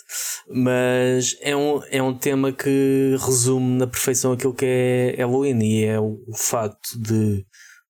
mas 0.48 1.36
é 1.40 1.54
um, 1.54 1.82
é 1.90 2.02
um 2.02 2.16
tema 2.16 2.52
que 2.52 3.16
resume 3.20 3.78
na 3.78 3.86
perfeição 3.86 4.32
aquilo 4.32 4.54
que 4.54 4.64
é 4.64 5.16
Halloween 5.18 5.62
e 5.62 5.84
é 5.84 6.00
o, 6.00 6.18
o 6.26 6.36
facto 6.36 6.98
de 6.98 7.44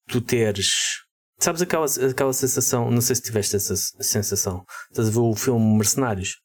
tu 0.09 0.20
teres 0.20 1.02
Sabes 1.43 1.60
aquela, 1.60 1.86
aquela 2.09 2.32
sensação? 2.32 2.89
Não 2.89 3.01
sei 3.01 3.16
se 3.16 3.22
tiveste 3.22 3.56
essa 3.56 3.74
sensação. 3.74 4.64
Estás 4.90 5.09
a 5.09 5.10
ver 5.10 5.18
o 5.18 5.34
filme 5.34 5.76
Mercenários? 5.76 6.36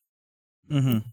Uhum. 0.71 1.03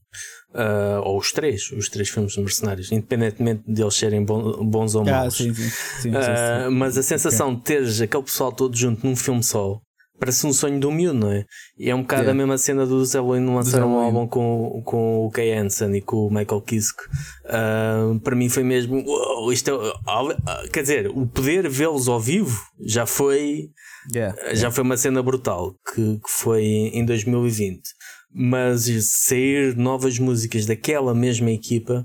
Uh, 0.55 1.01
ou 1.03 1.19
os 1.19 1.33
três, 1.33 1.71
os 1.71 1.91
três 1.91 2.09
filmes 2.09 2.33
de 2.33 2.41
mercenários, 2.41 2.91
independentemente 2.91 3.63
de 3.67 3.83
eles 3.83 3.95
serem 3.95 4.25
bons 4.25 4.95
ou 4.95 5.03
ah, 5.03 5.05
maus. 5.05 5.35
Ah, 5.35 5.37
sim, 5.37 5.55
sim. 5.55 5.69
sim, 6.01 6.11
uh, 6.11 6.71
mas 6.71 6.97
a 6.97 7.03
sensação 7.03 7.49
okay. 7.49 7.59
de 7.59 7.65
teres 7.65 8.01
aquele 8.01 8.23
pessoal 8.23 8.53
todo 8.53 8.75
junto 8.75 9.07
num 9.07 9.15
filme 9.15 9.43
só 9.43 9.79
parece 10.25 10.47
um 10.47 10.53
sonho 10.55 10.81
do 10.81 10.91
miúdo, 10.91 11.19
não 11.19 11.31
é? 11.31 11.45
E 11.79 11.91
é 11.91 11.95
um 11.95 12.01
bocado 12.01 12.23
yeah. 12.23 12.33
a 12.33 12.35
mesma 12.35 12.57
cena 12.57 12.87
do 12.87 13.05
Zé 13.05 13.19
não 13.19 13.57
lançaram 13.57 13.95
um 13.95 13.99
álbum 13.99 14.27
com, 14.27 14.81
com 14.83 15.27
o 15.27 15.31
Kay 15.31 15.53
Hansen 15.53 15.95
e 15.97 16.01
com 16.01 16.27
o 16.27 16.31
Michael 16.31 16.63
Kiske. 16.63 17.03
Uh, 17.45 18.19
para 18.21 18.35
mim 18.35 18.49
foi 18.49 18.63
mesmo, 18.63 19.05
wow, 19.05 19.53
isto 19.53 19.71
é, 19.71 20.69
quer 20.71 20.81
dizer, 20.81 21.09
o 21.09 21.27
poder 21.27 21.69
vê-los 21.69 22.09
ao 22.09 22.19
vivo 22.19 22.59
já 22.81 23.05
foi, 23.05 23.69
yeah. 24.15 24.35
já 24.47 24.53
yeah. 24.53 24.71
foi 24.71 24.83
uma 24.83 24.97
cena 24.97 25.23
brutal 25.23 25.75
que, 25.95 26.19
que 26.19 26.31
foi 26.31 26.65
em 26.65 27.05
2020 27.05 27.83
mas 28.37 28.91
sair 29.05 29.77
novas 29.77 30.19
músicas 30.19 30.67
daquela 30.67 31.15
mesma 31.15 31.53
equipa 31.53 32.05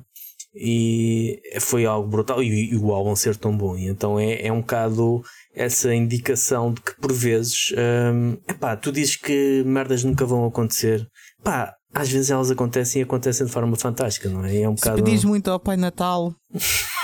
e 0.53 1.41
foi 1.59 1.87
algo 1.87 2.07
brutal 2.07 2.43
e, 2.43 2.71
e 2.71 2.77
o 2.77 2.93
álbum 2.93 3.15
ser 3.15 3.35
tão 3.35 3.55
bom 3.57 3.75
e 3.75 3.87
então 3.87 4.19
é, 4.19 4.45
é 4.45 4.51
um 4.51 4.61
bocado 4.61 5.23
essa 5.53 5.93
indicação 5.93 6.73
de 6.73 6.81
que 6.81 6.95
por 6.99 7.11
vezes 7.11 7.73
hum, 8.13 8.37
epá, 8.47 8.75
tu 8.75 8.91
dizes 8.91 9.15
que 9.15 9.63
merdas 9.65 10.03
nunca 10.03 10.25
vão 10.25 10.45
acontecer 10.45 11.07
pá, 11.43 11.73
às 11.93 12.09
vezes 12.09 12.29
elas 12.29 12.51
acontecem 12.51 13.01
e 13.01 13.03
acontecem 13.03 13.45
de 13.45 13.51
forma 13.51 13.75
fantástica, 13.75 14.29
não 14.29 14.45
é? 14.45 14.61
é 14.61 14.69
um 14.69 14.77
Se 14.77 14.83
bocado... 14.83 15.03
pedis 15.03 15.23
muito 15.23 15.49
ao 15.49 15.59
Pai 15.59 15.77
Natal 15.77 16.33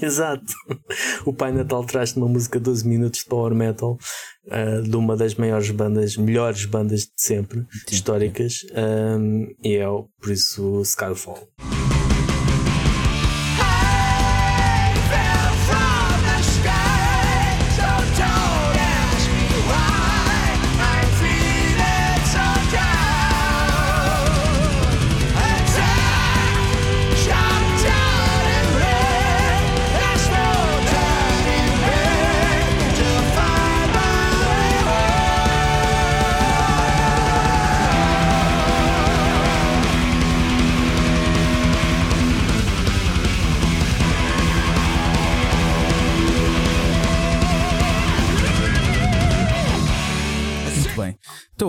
Exato. 0.00 0.52
O 1.24 1.32
Pai 1.32 1.52
Natal 1.52 1.84
traz-te 1.84 2.16
uma 2.16 2.28
música 2.28 2.58
de 2.58 2.64
12 2.64 2.88
minutos 2.88 3.20
de 3.20 3.26
power 3.26 3.54
metal 3.54 3.98
uh, 4.46 4.82
de 4.82 4.96
uma 4.96 5.16
das 5.16 5.34
maiores 5.34 5.70
bandas, 5.70 6.16
melhores 6.16 6.64
bandas 6.64 7.02
de 7.02 7.12
sempre, 7.16 7.60
sim, 7.60 7.94
históricas, 7.94 8.60
sim. 8.60 8.68
Um, 8.76 9.46
e 9.62 9.76
é 9.76 9.86
por 10.20 10.30
isso 10.30 10.80
Skyfall. 10.82 11.48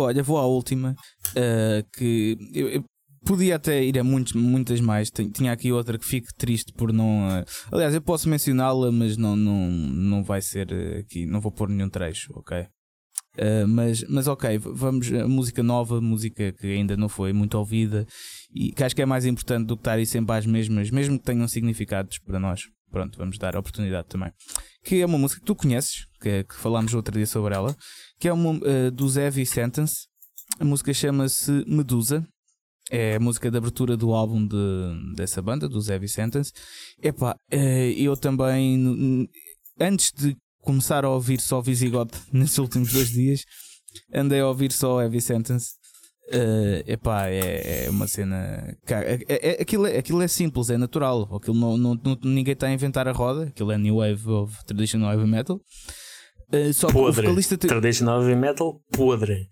Olha, 0.06 0.24
vou 0.24 0.38
à 0.38 0.46
última. 0.46 0.96
Uh, 1.32 1.86
que 1.94 2.38
eu, 2.54 2.70
eu, 2.70 2.84
podia 3.26 3.56
até 3.56 3.84
ir 3.84 3.98
a 4.00 4.04
muitos, 4.04 4.34
muitas 4.34 4.80
mais. 4.80 5.10
Tinha 5.10 5.52
aqui 5.52 5.72
outra 5.72 5.98
que 5.98 6.06
fico 6.06 6.28
triste 6.38 6.72
por 6.74 6.94
não. 6.94 7.28
Uh, 7.28 7.46
aliás, 7.72 7.94
eu 7.94 8.02
posso 8.02 8.30
mencioná-la, 8.30 8.92
mas 8.92 9.18
não, 9.18 9.36
não, 9.36 9.70
não 9.70 10.24
vai 10.24 10.42
ser 10.42 10.74
aqui. 11.00 11.26
Não 11.26 11.42
vou 11.42 11.52
pôr 11.52 11.70
nenhum 11.70 11.90
trecho, 11.90 12.32
ok? 12.36 12.68
Uh, 13.38 13.68
mas, 13.68 14.04
mas 14.08 14.28
ok, 14.28 14.58
vamos. 14.58 15.12
A 15.12 15.28
música 15.28 15.62
nova, 15.62 16.00
música 16.00 16.52
que 16.54 16.68
ainda 16.68 16.96
não 16.96 17.10
foi 17.10 17.34
muito 17.34 17.58
ouvida 17.58 18.06
e 18.54 18.72
que 18.72 18.84
acho 18.84 18.96
que 18.96 19.02
é 19.02 19.06
mais 19.06 19.26
importante 19.26 19.68
do 19.68 19.76
que 19.76 19.82
estar 19.82 19.94
aí 19.94 20.06
sempre 20.06 20.36
às 20.36 20.46
mesmas, 20.46 20.90
mesmo 20.90 21.20
que 21.20 21.26
tenham 21.26 21.48
significados 21.48 22.18
para 22.20 22.40
nós. 22.40 22.62
Pronto, 22.90 23.18
vamos 23.18 23.38
dar 23.38 23.56
a 23.56 23.60
oportunidade 23.60 24.08
também. 24.08 24.32
Que 24.86 25.02
é 25.02 25.06
uma 25.06 25.18
música 25.18 25.42
que 25.42 25.46
tu 25.46 25.56
conheces, 25.56 26.06
que, 26.22 26.46
que 26.46 26.56
falámos 26.56 26.94
outro 26.94 27.14
dia 27.14 27.26
sobre 27.26 27.54
ela, 27.54 27.76
que 28.20 28.28
é 28.28 28.34
uma 28.34 28.52
uh, 28.52 28.92
do 28.92 29.08
Heavy 29.20 29.46
Sentence. 29.46 30.08
A 30.60 30.66
música 30.66 30.94
chama-se 30.94 31.52
Medusa. 31.68 32.26
É 32.92 33.16
a 33.16 33.20
música 33.20 33.50
de 33.50 33.58
abertura 33.58 33.98
do 33.98 34.14
álbum 34.14 34.46
de, 34.46 35.16
dessa 35.16 35.42
banda, 35.42 35.68
do 35.68 35.82
Heavy 35.84 36.08
Sentence. 36.08 36.52
Epá, 37.02 37.36
uh, 37.52 37.56
eu 37.56 38.16
também, 38.16 39.28
antes 39.80 40.12
de 40.16 40.36
começar 40.62 41.04
a 41.04 41.10
ouvir 41.10 41.40
só 41.40 41.62
Visigoth 41.62 42.14
nesses 42.32 42.58
últimos 42.58 42.94
dois 42.94 43.10
dias, 43.10 43.44
andei 44.14 44.40
a 44.40 44.48
ouvir 44.48 44.72
só 44.72 45.02
Heavy 45.02 45.22
Sentence 45.22 45.74
Uh, 46.28 46.82
epá, 46.88 47.28
é, 47.28 47.86
é 47.86 47.90
uma 47.90 48.08
cena. 48.08 48.76
É, 48.88 49.20
é, 49.28 49.50
é, 49.50 49.62
aquilo, 49.62 49.86
é, 49.86 49.98
aquilo 49.98 50.22
é 50.24 50.28
simples, 50.28 50.72
é 50.72 50.78
natural. 50.78 51.30
Aquilo 51.36 51.56
não, 51.56 51.78
não, 51.78 51.94
não, 51.94 52.18
ninguém 52.24 52.54
está 52.54 52.68
a 52.68 52.74
inventar 52.74 53.08
a 53.08 53.12
roda. 53.12 53.44
Aquilo 53.44 53.72
é 53.72 53.78
New 53.78 53.98
Wave 53.98 54.28
of 54.30 54.66
Traditional 54.66 55.14
Heavy 55.14 55.30
Metal. 55.30 55.60
Uh, 56.54 56.74
só 56.74 56.88
podre. 56.88 57.22
que 57.22 57.22
o 57.22 57.24
vocalista 57.24 57.58
tem... 57.58 57.68
Traditional 57.68 58.22
Heavy 58.22 58.36
Metal 58.36 58.82
podre. 58.92 59.48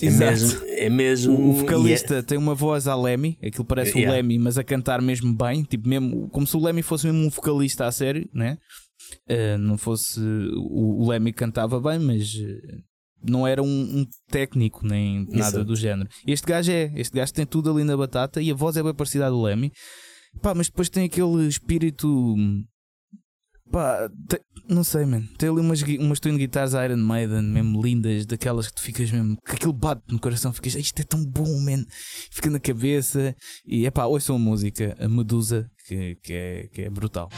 É 0.00 0.10
mesmo, 0.10 0.60
é 0.66 0.88
mesmo. 0.88 1.50
O, 1.50 1.52
vocalista 1.52 2.14
yeah. 2.14 2.26
tem 2.26 2.38
uma 2.38 2.54
voz 2.54 2.86
a 2.86 2.94
Lemmy, 2.94 3.38
aquilo 3.42 3.64
parece 3.64 3.98
yeah. 3.98 4.12
o 4.12 4.16
Lemmy, 4.16 4.38
mas 4.38 4.56
a 4.56 4.64
cantar 4.64 5.02
mesmo 5.02 5.34
bem, 5.34 5.62
tipo 5.64 5.88
mesmo, 5.88 6.28
como 6.30 6.46
se 6.46 6.56
o 6.56 6.64
Lemmy 6.64 6.82
fosse 6.82 7.06
mesmo 7.06 7.26
um 7.26 7.30
vocalista 7.30 7.86
a 7.86 7.92
sério, 7.92 8.28
né? 8.32 8.58
Uh, 9.28 9.58
não 9.58 9.76
fosse 9.76 10.20
o, 10.20 11.02
o 11.02 11.08
Lemmy 11.08 11.32
cantava 11.32 11.80
bem, 11.80 11.98
mas 11.98 12.32
não 13.22 13.46
era 13.46 13.62
um, 13.62 13.66
um 13.66 14.06
técnico 14.30 14.86
nem 14.86 15.22
Isso. 15.24 15.36
nada 15.36 15.64
do 15.64 15.74
género. 15.74 16.08
Este 16.26 16.46
gajo 16.46 16.70
é, 16.70 16.92
este 16.94 17.16
gajo 17.16 17.32
tem 17.32 17.46
tudo 17.46 17.70
ali 17.70 17.84
na 17.84 17.96
batata 17.96 18.40
e 18.40 18.50
a 18.50 18.54
voz 18.54 18.76
é 18.76 18.82
bem 18.82 18.94
parecida 18.94 19.26
à 19.26 19.30
do 19.30 19.42
Lemmy. 19.42 19.72
Pá, 20.42 20.54
mas 20.54 20.68
depois 20.68 20.88
tem 20.88 21.04
aquele 21.04 21.46
espírito. 21.46 22.34
Pá, 23.70 24.08
tem, 24.28 24.40
não 24.68 24.82
sei, 24.84 25.04
mano. 25.04 25.26
Tem 25.38 25.48
ali 25.48 25.60
umas, 25.60 25.82
umas 25.82 26.20
twin 26.20 26.36
guitarras 26.36 26.72
Iron 26.72 26.96
Maiden, 26.96 27.42
mesmo 27.42 27.82
lindas, 27.82 28.26
daquelas 28.26 28.68
que 28.68 28.74
tu 28.74 28.82
ficas 28.82 29.10
mesmo. 29.10 29.36
que 29.44 29.52
aquilo 29.52 29.72
bate 29.72 30.02
no 30.08 30.18
coração, 30.18 30.52
ficas, 30.52 30.74
isto 30.74 31.00
é 31.00 31.04
tão 31.04 31.24
bom, 31.24 31.60
man. 31.60 31.84
Fica 32.30 32.50
na 32.50 32.60
cabeça. 32.60 33.34
E 33.66 33.86
é 33.86 33.90
pá, 33.90 34.04
ouçam 34.04 34.36
a 34.36 34.38
música, 34.38 34.96
a 34.98 35.08
Medusa, 35.08 35.70
que, 35.86 36.16
que, 36.22 36.32
é, 36.32 36.68
que 36.72 36.82
é 36.82 36.90
brutal. 36.90 37.28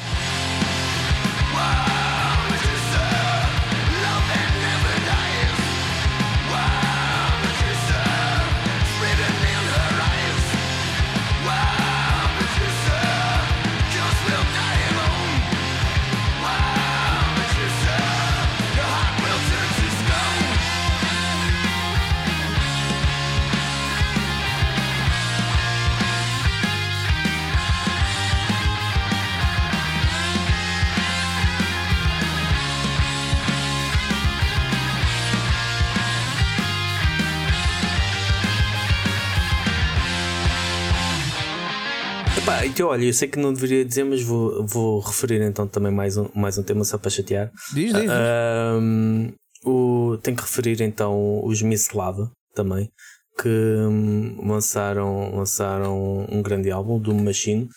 Pá, 42.49 42.65
então 42.65 42.89
olha, 42.89 43.05
eu 43.05 43.12
sei 43.12 43.29
que 43.29 43.39
não 43.39 43.53
deveria 43.53 43.85
dizer, 43.85 44.05
mas 44.05 44.23
vou, 44.23 44.66
vou 44.66 45.01
referir 45.01 45.43
então 45.43 45.69
também 45.69 45.93
mais 45.93 46.16
um, 46.16 46.31
mais 46.35 46.57
um 46.57 46.62
tema 46.62 46.83
só 46.83 46.97
para 46.97 47.11
chatear. 47.11 47.53
Diz, 47.75 47.93
diz. 47.93 48.11
Uh, 48.11 49.35
o, 49.69 50.16
tenho 50.23 50.35
que 50.35 50.43
referir 50.43 50.81
então 50.81 51.45
os 51.45 51.61
Miss 51.61 51.91
Lava 51.91 52.33
também, 52.55 52.91
que 53.39 53.49
hum, 53.51 54.39
lançaram, 54.49 55.37
lançaram 55.37 56.27
um 56.31 56.41
grande 56.41 56.70
álbum 56.70 56.99
do 56.99 57.15
Machine. 57.15 57.69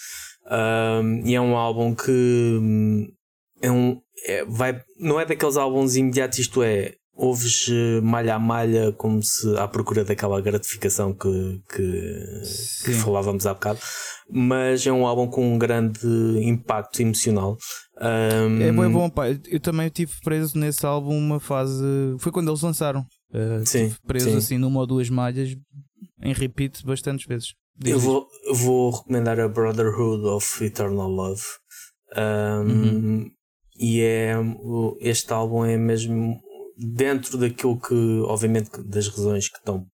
Um, 0.50 1.28
e 1.28 1.36
é 1.36 1.42
um 1.42 1.58
álbum 1.58 1.94
que 1.94 2.10
hum, 2.10 3.12
é 3.62 3.70
um, 3.70 4.00
é, 4.26 4.46
vai, 4.46 4.82
não 4.98 5.20
é 5.20 5.26
daqueles 5.26 5.58
álbuns 5.58 5.98
imediatos, 5.98 6.40
isto 6.40 6.64
é, 6.64 6.94
ouves 7.22 7.70
eh, 7.70 8.02
malha 8.02 8.36
a 8.36 8.40
malha 8.40 8.92
como 8.94 9.22
se 9.22 9.56
à 9.58 9.68
procura 9.68 10.04
daquela 10.04 10.42
gratificação 10.42 11.14
que, 11.14 11.62
que, 11.70 12.42
que, 12.86 12.94
falávamos 12.94 13.46
há 13.46 13.54
bocado, 13.54 13.80
mas 14.30 14.86
é 14.88 14.92
um 14.92 15.06
álbum 15.06 15.28
com 15.28 15.54
um 15.54 15.58
grande 15.58 16.00
impacto 16.42 17.02
emocional. 17.02 17.58
Um... 18.02 18.62
É 18.62 18.72
bom, 18.72 18.84
é 18.84 18.90
bom, 18.90 19.10
pá. 19.10 19.26
Eu 19.48 19.60
também 19.60 19.88
estive 19.88 20.12
preso 20.24 20.58
nesse 20.58 20.86
álbum 20.86 21.16
uma 21.16 21.40
fase. 21.40 21.84
Foi 22.18 22.32
quando 22.32 22.50
eles 22.50 22.62
lançaram. 22.62 23.06
Uh, 23.32 23.66
sim, 23.66 23.94
preso 24.06 24.32
sim. 24.32 24.38
assim 24.38 24.58
numa 24.58 24.82
ou 24.82 24.88
duas 24.88 25.10
malhas 25.10 25.56
em 26.22 26.34
repeat 26.34 26.84
bastantes 26.84 27.26
vezes. 27.26 27.54
Eu 27.84 28.00
vou, 28.00 28.28
vou 28.54 28.92
recomendar 28.92 29.40
a 29.40 29.48
Brotherhood 29.48 30.26
of 30.26 30.64
Eternal 30.64 31.10
Love. 31.10 31.42
Um, 32.18 32.70
uhum. 32.70 33.32
E 33.80 34.02
é 34.02 34.36
este 35.00 35.32
álbum 35.32 35.66
é 35.66 35.78
mesmo 35.78 36.40
dentro 36.82 37.38
daquilo 37.38 37.80
que, 37.80 38.22
obviamente, 38.26 38.70
das 38.84 39.08
razões 39.08 39.48
que 39.48 39.58
estão 39.58 39.86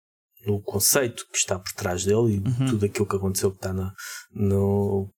no 0.46 0.62
conceito 0.62 1.26
que 1.32 1.38
está 1.38 1.60
por 1.60 1.72
trás 1.74 2.06
dele 2.06 2.36
e 2.36 2.38
uhum. 2.40 2.68
tudo 2.70 2.86
aquilo 2.86 3.06
que 3.06 3.16
aconteceu 3.16 3.52
que 3.52 3.58
está 3.58 3.74
na, 3.74 3.94
no, 4.32 5.10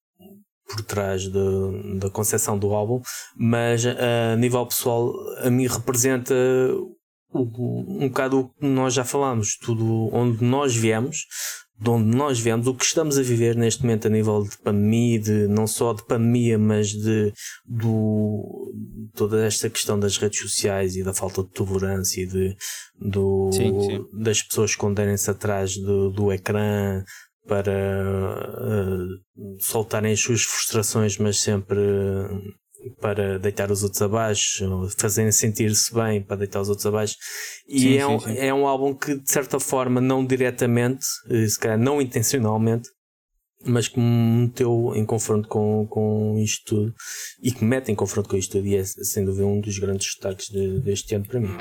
por 0.67 0.81
trás 0.83 1.23
de, 1.23 1.99
da 1.99 2.09
concepção 2.09 2.57
do 2.57 2.73
álbum, 2.73 3.01
mas 3.35 3.85
a 3.85 4.35
nível 4.35 4.65
pessoal, 4.65 5.13
a 5.43 5.49
mim 5.49 5.67
representa 5.67 6.33
um 7.33 8.07
bocado 8.07 8.39
o 8.39 8.49
que 8.49 8.65
nós 8.65 8.93
já 8.93 9.03
falámos, 9.03 9.55
tudo 9.57 10.09
onde 10.11 10.43
nós 10.43 10.75
viemos, 10.75 11.25
de 11.81 11.89
onde 11.89 12.15
nós 12.15 12.39
viemos, 12.39 12.67
o 12.67 12.73
que 12.73 12.83
estamos 12.83 13.17
a 13.17 13.21
viver 13.21 13.55
neste 13.55 13.83
momento 13.83 14.07
a 14.07 14.09
nível 14.09 14.43
de 14.43 14.57
pandemia, 14.57 15.19
de, 15.19 15.47
não 15.47 15.65
só 15.65 15.93
de 15.93 16.05
pandemia, 16.05 16.57
mas 16.57 16.89
de 16.89 17.31
do, 17.65 18.73
toda 19.15 19.45
esta 19.45 19.69
questão 19.69 19.97
das 19.97 20.17
redes 20.17 20.39
sociais 20.39 20.97
e 20.97 21.03
da 21.03 21.13
falta 21.13 21.41
de 21.41 21.49
tolerância 21.51 22.21
e 22.21 22.25
de, 22.25 22.55
do, 22.99 23.49
sim, 23.53 23.79
sim. 23.79 24.05
das 24.11 24.43
pessoas 24.43 24.71
esconderem-se 24.71 25.31
atrás 25.31 25.77
do, 25.77 26.09
do 26.09 26.33
ecrã 26.33 27.01
para 27.47 27.71
uh, 28.51 29.61
soltarem 29.61 30.11
as 30.11 30.19
suas 30.19 30.43
frustrações, 30.43 31.17
mas 31.17 31.39
sempre 31.39 31.79
para 32.99 33.37
deitar 33.39 33.71
os 33.71 33.83
outros 33.83 34.01
abaixo, 34.01 34.89
fazerem 34.97 35.31
sentir-se 35.31 35.93
bem 35.93 36.21
para 36.21 36.37
deitar 36.37 36.61
os 36.61 36.69
outros 36.69 36.85
abaixo. 36.85 37.15
E 37.67 37.79
sim, 37.79 37.97
é, 37.97 38.07
um, 38.07 38.19
sim, 38.19 38.27
sim. 38.27 38.37
é 38.37 38.53
um 38.53 38.67
álbum 38.67 38.93
que, 38.93 39.15
de 39.15 39.31
certa 39.31 39.59
forma, 39.59 39.99
não 39.99 40.25
diretamente, 40.25 41.05
eh, 41.29 41.47
se 41.47 41.59
calhar 41.59 41.77
não 41.77 42.01
intencionalmente, 42.01 42.89
mas 43.65 43.87
que 43.87 43.99
me 43.99 44.45
meteu 44.45 44.93
em 44.95 45.05
confronto 45.05 45.47
com, 45.47 45.85
com 45.87 46.37
isto 46.37 46.63
tudo 46.65 46.95
e 47.43 47.51
que 47.51 47.63
me 47.63 47.69
mete 47.71 47.91
em 47.91 47.95
confronto 47.95 48.29
com 48.29 48.37
isto 48.37 48.53
tudo, 48.53 48.67
e 48.67 48.75
é 48.75 48.83
sem 48.83 49.25
dúvida 49.25 49.45
um 49.45 49.59
dos 49.59 49.77
grandes 49.77 50.07
destaques 50.07 50.47
de, 50.47 50.79
deste 50.79 51.13
ano 51.15 51.25
para 51.25 51.39
mim. 51.39 51.57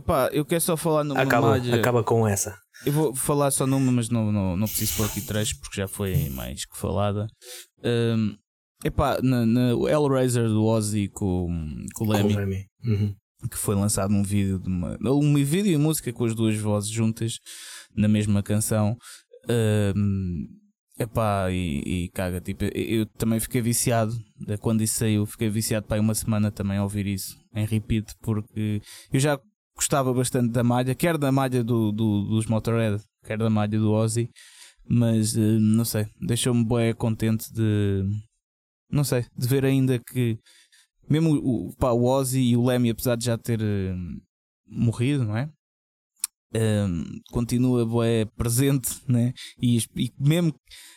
Pá, 0.00 0.28
eu 0.32 0.44
quero 0.44 0.60
só 0.60 0.76
falar 0.76 1.04
numa 1.04 1.20
acaba, 1.20 1.50
malha. 1.50 1.76
Acaba 1.76 2.02
com 2.02 2.26
essa. 2.26 2.56
Eu 2.84 2.92
vou 2.92 3.14
falar 3.14 3.50
só 3.50 3.66
numa, 3.66 3.90
mas 3.90 4.08
não, 4.08 4.30
não, 4.30 4.56
não 4.56 4.66
preciso 4.66 4.96
pôr 4.96 5.06
aqui 5.06 5.20
três 5.20 5.52
porque 5.52 5.80
já 5.80 5.88
foi 5.88 6.28
mais 6.30 6.64
que 6.64 6.76
falada. 6.76 7.26
Um, 7.82 8.36
epá, 8.84 9.18
na, 9.22 9.46
na 9.46 9.70
Hellraiser 9.70 10.48
do 10.48 10.64
Ozzy 10.64 11.08
com, 11.08 11.48
com 11.94 12.04
o 12.04 12.12
Lemmy, 12.12 12.66
uhum. 12.84 13.14
que 13.50 13.56
foi 13.56 13.74
lançado 13.74 14.12
um 14.12 14.22
vídeo 14.22 14.58
de 14.58 14.68
uma, 14.68 14.96
um 15.00 15.34
vídeo 15.34 15.72
e 15.72 15.76
música 15.76 16.12
com 16.12 16.24
as 16.24 16.34
duas 16.34 16.56
vozes 16.56 16.90
juntas 16.90 17.38
na 17.96 18.08
mesma 18.08 18.42
canção. 18.42 18.96
Um, 19.48 20.46
Epá, 20.96 21.50
e, 21.50 22.04
e 22.04 22.08
caga, 22.10 22.40
tipo, 22.40 22.64
eu 22.66 23.04
também 23.04 23.40
fiquei 23.40 23.60
viciado 23.60 24.16
quando 24.60 24.80
isso 24.80 24.94
saiu, 24.94 25.26
fiquei 25.26 25.48
viciado 25.48 25.88
para 25.88 26.00
uma 26.00 26.14
semana 26.14 26.52
também 26.52 26.78
a 26.78 26.84
ouvir 26.84 27.08
isso 27.08 27.36
em 27.52 27.66
repeat, 27.66 28.14
porque 28.22 28.80
eu 29.12 29.18
já 29.18 29.40
gostava 29.76 30.12
bastante 30.12 30.50
da 30.50 30.62
malha, 30.62 30.94
quer 30.94 31.18
da 31.18 31.32
malha 31.32 31.62
do, 31.62 31.92
do, 31.92 32.22
dos 32.24 32.46
Motorhead, 32.46 33.02
quer 33.24 33.38
da 33.38 33.50
malha 33.50 33.78
do 33.78 33.92
Ozzy, 33.92 34.30
mas 34.88 35.36
eh, 35.36 35.58
não 35.58 35.84
sei, 35.84 36.06
deixou-me 36.20 36.64
bem 36.64 36.94
contente 36.94 37.52
de 37.52 38.04
não 38.90 39.04
sei, 39.04 39.26
de 39.36 39.48
ver 39.48 39.64
ainda 39.64 39.98
que 39.98 40.38
mesmo 41.08 41.34
o, 41.34 41.74
pá, 41.76 41.90
o 41.90 42.04
Ozzy 42.04 42.40
e 42.40 42.56
o 42.56 42.64
Lemmy, 42.64 42.90
apesar 42.90 43.16
de 43.16 43.26
já 43.26 43.36
ter 43.36 43.60
uh, 43.60 43.96
morrido, 44.66 45.24
não 45.24 45.36
é? 45.36 45.50
um, 46.54 47.20
continua 47.30 47.84
bué, 47.84 48.24
presente, 48.36 49.00
né? 49.08 49.32
E, 49.60 49.78
e, 49.96 50.12
mesmo 50.18 50.54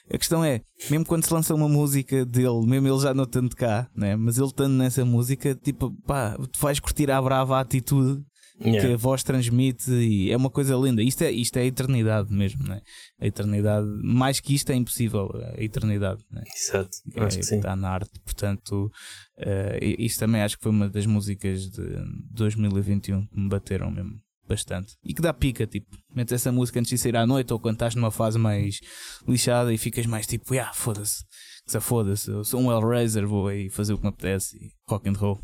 a 0.09 0.17
questão 0.17 0.43
é, 0.43 0.61
mesmo 0.89 1.05
quando 1.05 1.25
se 1.25 1.33
lança 1.33 1.55
uma 1.55 1.67
música 1.67 2.25
dele, 2.25 2.65
mesmo 2.65 2.87
ele 2.87 2.99
já 2.99 3.13
não 3.13 3.25
tanto 3.25 3.55
cá, 3.55 3.89
né? 3.95 4.15
Mas 4.15 4.37
ele 4.37 4.47
estando 4.47 4.73
nessa 4.73 5.03
música, 5.03 5.55
tipo, 5.55 5.91
pá, 6.05 6.37
tu 6.51 6.59
vais 6.59 6.79
curtir 6.79 7.09
a 7.11 7.21
brava 7.21 7.57
a 7.57 7.61
atitude 7.61 8.23
yeah. 8.61 8.87
que 8.87 8.93
a 8.93 8.97
voz 8.97 9.23
transmite 9.23 9.91
e 9.91 10.31
é 10.31 10.37
uma 10.37 10.49
coisa 10.49 10.75
linda. 10.75 11.01
Isto 11.01 11.23
é, 11.23 11.31
isto 11.31 11.57
é 11.57 11.61
a 11.61 11.65
eternidade 11.65 12.33
mesmo, 12.33 12.63
né? 12.63 12.81
A 13.19 13.27
eternidade, 13.27 13.87
mais 14.03 14.39
que 14.39 14.53
isto 14.53 14.71
é 14.71 14.75
impossível, 14.75 15.29
a 15.55 15.61
eternidade, 15.61 16.23
né? 16.31 16.43
Exato, 16.55 16.97
é, 17.15 17.23
acho 17.23 17.37
que 17.37 17.45
sim. 17.45 17.57
Está 17.57 17.75
na 17.75 17.89
arte, 17.89 18.19
portanto, 18.23 18.91
uh, 19.37 19.85
isto 19.99 20.19
também 20.19 20.41
acho 20.41 20.57
que 20.57 20.63
foi 20.63 20.71
uma 20.71 20.89
das 20.89 21.05
músicas 21.05 21.69
de 21.69 21.83
2021 22.31 23.25
que 23.27 23.39
me 23.39 23.49
bateram 23.49 23.91
mesmo 23.91 24.19
bastante. 24.47 24.95
E 25.03 25.13
que 25.13 25.21
dá 25.21 25.33
pica, 25.33 25.67
tipo, 25.67 25.95
metes 26.15 26.33
essa 26.33 26.51
música 26.51 26.79
antes 26.79 26.89
de 26.89 26.97
sair 26.97 27.17
à 27.17 27.27
noite 27.27 27.51
ou 27.51 27.59
quando 27.59 27.75
estás 27.75 27.95
numa 27.95 28.09
fase 28.09 28.39
mais 28.39 28.79
lixada 29.27 29.73
e 29.73 29.77
ficas 29.77 30.05
mais 30.05 30.25
tipo, 30.25 30.57
ah, 30.57 30.71
foda-se, 30.73 31.23
que 31.69 31.79
foda-se, 31.79 32.31
eu 32.31 32.43
sou 32.43 32.61
um 32.61 32.71
Hellraiser, 32.71 33.27
vou 33.27 33.47
aí 33.47 33.69
fazer 33.69 33.93
o 33.93 33.97
que 33.97 34.03
me 34.03 34.09
apetece 34.09 34.57
e 34.57 34.71
rock 34.89 35.09
and 35.09 35.13
roll. 35.13 35.39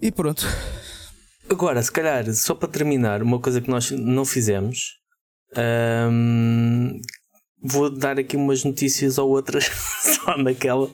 E 0.00 0.10
pronto. 0.10 0.46
Agora, 1.48 1.82
se 1.82 1.90
calhar, 1.90 2.32
só 2.32 2.54
para 2.54 2.68
terminar, 2.68 3.22
uma 3.22 3.40
coisa 3.40 3.60
que 3.60 3.68
nós 3.68 3.90
não 3.90 4.24
fizemos. 4.24 5.00
Hum, 6.10 7.00
vou 7.62 7.90
dar 7.90 8.18
aqui 8.18 8.36
umas 8.36 8.64
notícias 8.64 9.18
ou 9.18 9.30
outras 9.30 9.64
só 10.24 10.36
naquela. 10.38 10.88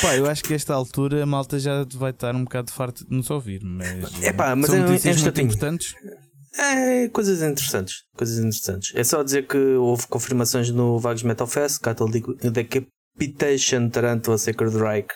Pá, 0.00 0.16
eu 0.16 0.26
acho 0.28 0.42
que 0.42 0.52
a 0.52 0.56
esta 0.56 0.74
altura 0.74 1.22
a 1.22 1.26
malta 1.26 1.58
já 1.58 1.84
vai 1.94 2.10
estar 2.10 2.34
um 2.34 2.44
bocado 2.44 2.72
farta 2.72 3.04
de 3.04 3.14
nos 3.14 3.30
ouvir, 3.30 3.60
mas, 3.62 4.22
é 4.22 4.32
pá, 4.32 4.54
mas 4.56 4.70
são 4.70 4.78
é, 4.78 4.82
notícias 4.82 5.18
é 5.18 5.22
muito 5.22 5.40
importantes. 5.40 5.94
É, 6.58 7.08
coisas 7.08 7.42
interessantes, 7.42 8.02
coisas 8.16 8.38
interessantes. 8.38 8.92
É 8.94 9.04
só 9.04 9.22
dizer 9.22 9.46
que 9.46 9.56
houve 9.56 10.06
confirmações 10.08 10.70
no 10.70 10.98
Vagos 10.98 11.22
Metal 11.22 11.46
Fest, 11.46 11.80
Cattle 11.80 12.10
Decapitation 12.10 13.88
Taranto 13.90 14.32
a 14.32 14.38
Sacred 14.38 14.76
Reich. 14.76 15.08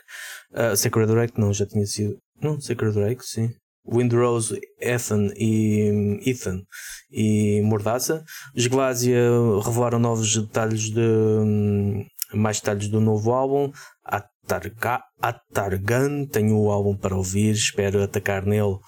Uh, 0.53 0.77
Sacred 0.77 1.13
Reich 1.13 1.33
não, 1.37 1.53
já 1.53 1.67
tinha 1.67 1.87
sido. 1.87 2.17
Não, 2.41 2.61
Sacred 2.61 2.99
Reich, 2.99 3.23
sim. 3.23 3.51
Windrose, 3.87 4.59
Ethan 4.81 5.31
e 5.37 6.21
Ethan 6.27 6.63
e 7.11 7.61
Mordaça. 7.63 8.25
Os 8.57 8.67
Glasia 8.67 9.21
revelaram 9.63 9.99
novos 9.99 10.35
detalhes 10.35 10.91
de 10.91 11.01
hum, 11.01 12.07
mais 12.33 12.61
detalhes 12.61 12.89
do 12.89 13.01
novo 13.01 13.33
álbum. 13.33 13.71
Atarga, 14.05 15.03
Atargan, 15.21 16.27
tenho 16.27 16.59
o 16.59 16.71
álbum 16.71 16.97
para 16.97 17.17
ouvir, 17.17 17.53
espero 17.53 18.03
atacar 18.03 18.47
nele 18.47 18.79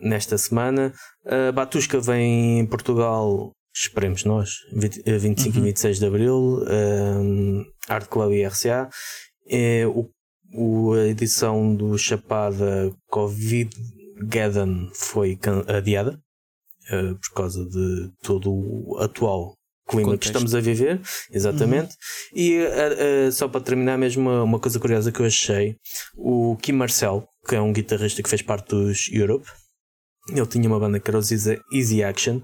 nesta 0.00 0.38
semana. 0.38 0.92
A 1.24 1.50
Batusca 1.52 2.00
vem 2.00 2.60
em 2.60 2.66
Portugal, 2.66 3.52
esperemos 3.74 4.24
nós, 4.24 4.50
20, 4.72 5.02
25 5.18 5.56
uhum. 5.56 5.62
e 5.62 5.66
26 5.66 5.98
de 5.98 6.06
Abril. 6.06 6.64
Um, 6.68 7.64
Art 7.88 8.08
Club 8.08 8.32
e 8.32 8.46
RCA. 8.46 8.88
É, 9.48 9.86
o, 9.86 10.10
o, 10.56 10.94
a 10.94 11.06
edição 11.06 11.74
do 11.74 11.96
Chapada 11.98 12.92
Covid 13.08 13.70
Gaddon 14.22 14.90
foi 14.94 15.38
adiada 15.68 16.18
uh, 16.90 17.14
por 17.16 17.34
causa 17.34 17.64
de 17.64 18.10
todo 18.22 18.50
o 18.50 18.98
atual 18.98 19.54
clima 19.88 20.10
Contexto. 20.10 20.20
que 20.20 20.26
estamos 20.26 20.54
a 20.54 20.60
viver, 20.60 21.00
exatamente. 21.30 21.94
Uhum. 22.32 22.38
E 22.38 22.60
uh, 22.60 23.28
uh, 23.28 23.32
só 23.32 23.46
para 23.48 23.60
terminar, 23.60 23.96
mesmo 23.96 24.22
uma, 24.22 24.42
uma, 24.42 24.58
coisa 24.58 24.80
curiosa 24.80 25.12
que 25.12 25.20
eu 25.20 25.26
achei: 25.26 25.76
o 26.16 26.56
Kim 26.56 26.72
Marcel, 26.72 27.28
que 27.46 27.54
é 27.54 27.60
um 27.60 27.72
guitarrista 27.72 28.22
que 28.22 28.28
fez 28.28 28.42
parte 28.42 28.70
dos 28.70 29.08
Europe, 29.12 29.46
ele 30.28 30.46
tinha 30.46 30.68
uma 30.68 30.80
banda 30.80 30.98
que 30.98 31.10
era 31.10 31.18
os 31.18 31.30
Easy 31.30 32.02
Action, 32.02 32.40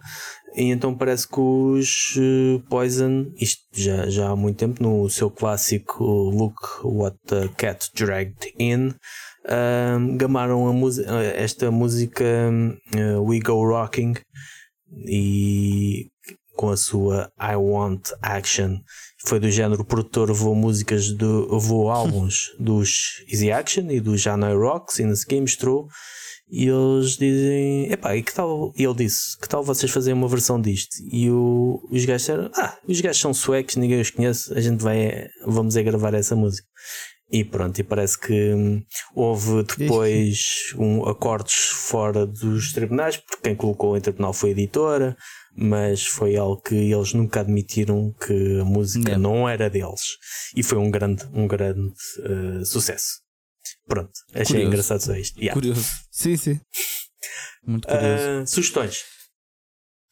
e 0.54 0.64
então 0.64 0.94
parece 0.94 1.26
que 1.26 1.40
os 1.40 2.14
uh, 2.16 2.60
Poison, 2.68 3.32
isto 3.36 3.62
já, 3.72 4.08
já 4.08 4.30
há 4.30 4.36
muito 4.36 4.58
tempo, 4.58 4.82
no 4.82 5.08
seu 5.08 5.30
clássico 5.30 6.04
Look 6.04 6.56
What 6.84 7.16
the 7.26 7.48
Cat 7.56 7.90
Dragged 7.94 8.52
In, 8.58 8.88
uh, 8.88 10.16
gamaram 10.16 10.68
a 10.68 11.22
esta 11.22 11.70
música 11.70 12.24
uh, 12.94 13.22
We 13.22 13.40
Go 13.40 13.66
Rocking 13.66 14.14
e 15.06 16.10
com 16.54 16.68
a 16.68 16.76
sua 16.76 17.32
I 17.40 17.56
Want 17.56 18.10
Action. 18.20 18.78
Foi 19.26 19.40
do 19.40 19.50
género 19.50 19.84
produtor, 19.84 20.28
levou 20.28 20.54
músicas, 20.54 21.10
do, 21.12 21.50
levou 21.50 21.90
álbuns 21.90 22.54
dos 22.60 23.24
Easy 23.28 23.50
Action 23.50 23.90
e 23.90 24.00
do 24.00 24.18
Janai 24.18 24.54
Rocks 24.54 24.98
e 24.98 25.04
não 25.04 25.16
sei 25.16 25.26
quem 25.26 25.40
mostrou. 25.40 25.88
E 26.54 26.68
eles 26.68 27.16
dizem, 27.16 27.90
epá, 27.90 28.14
e 28.14 28.22
que 28.22 28.34
tal? 28.34 28.74
E 28.76 28.84
ele 28.84 28.92
disse, 28.92 29.38
que 29.38 29.48
tal 29.48 29.64
vocês 29.64 29.90
fazerem 29.90 30.18
uma 30.18 30.28
versão 30.28 30.60
disto? 30.60 30.96
E 31.10 31.30
o, 31.30 31.82
os 31.90 32.04
gajos 32.04 32.22
disseram, 32.22 32.50
ah, 32.54 32.76
os 32.86 33.00
gajos 33.00 33.22
são 33.22 33.32
suecos, 33.32 33.76
ninguém 33.76 34.02
os 34.02 34.10
conhece, 34.10 34.52
a 34.52 34.60
gente 34.60 34.82
vai, 34.82 35.28
vamos 35.46 35.76
é 35.76 35.82
gravar 35.82 36.12
essa 36.12 36.36
música. 36.36 36.68
E 37.30 37.42
pronto, 37.42 37.78
e 37.78 37.82
parece 37.82 38.20
que 38.20 38.52
hum, 38.52 38.82
houve 39.14 39.62
depois 39.62 40.74
um, 40.76 41.08
acordos 41.08 41.54
fora 41.54 42.26
dos 42.26 42.74
tribunais, 42.74 43.16
porque 43.16 43.44
quem 43.44 43.56
colocou 43.56 43.96
em 43.96 44.02
tribunal 44.02 44.34
foi 44.34 44.50
a 44.50 44.52
editora, 44.52 45.16
mas 45.56 46.04
foi 46.04 46.36
algo 46.36 46.60
que 46.60 46.74
eles 46.74 47.14
nunca 47.14 47.40
admitiram 47.40 48.14
que 48.26 48.60
a 48.60 48.64
música 48.66 49.16
não, 49.16 49.36
não 49.38 49.48
era 49.48 49.70
deles. 49.70 50.18
E 50.54 50.62
foi 50.62 50.76
um 50.76 50.90
grande, 50.90 51.24
um 51.32 51.46
grande 51.46 51.80
uh, 51.80 52.66
sucesso. 52.66 53.21
Pronto, 53.92 54.12
achei 54.30 54.44
curioso. 54.44 54.66
engraçado 54.68 55.00
só 55.00 55.14
isto. 55.14 55.38
Yeah. 55.38 55.52
Curioso. 55.52 55.86
Sim, 56.10 56.36
sim. 56.38 56.60
Muito 57.66 57.86
curioso. 57.86 58.42
Uh, 58.42 58.46
sugestões. 58.46 59.04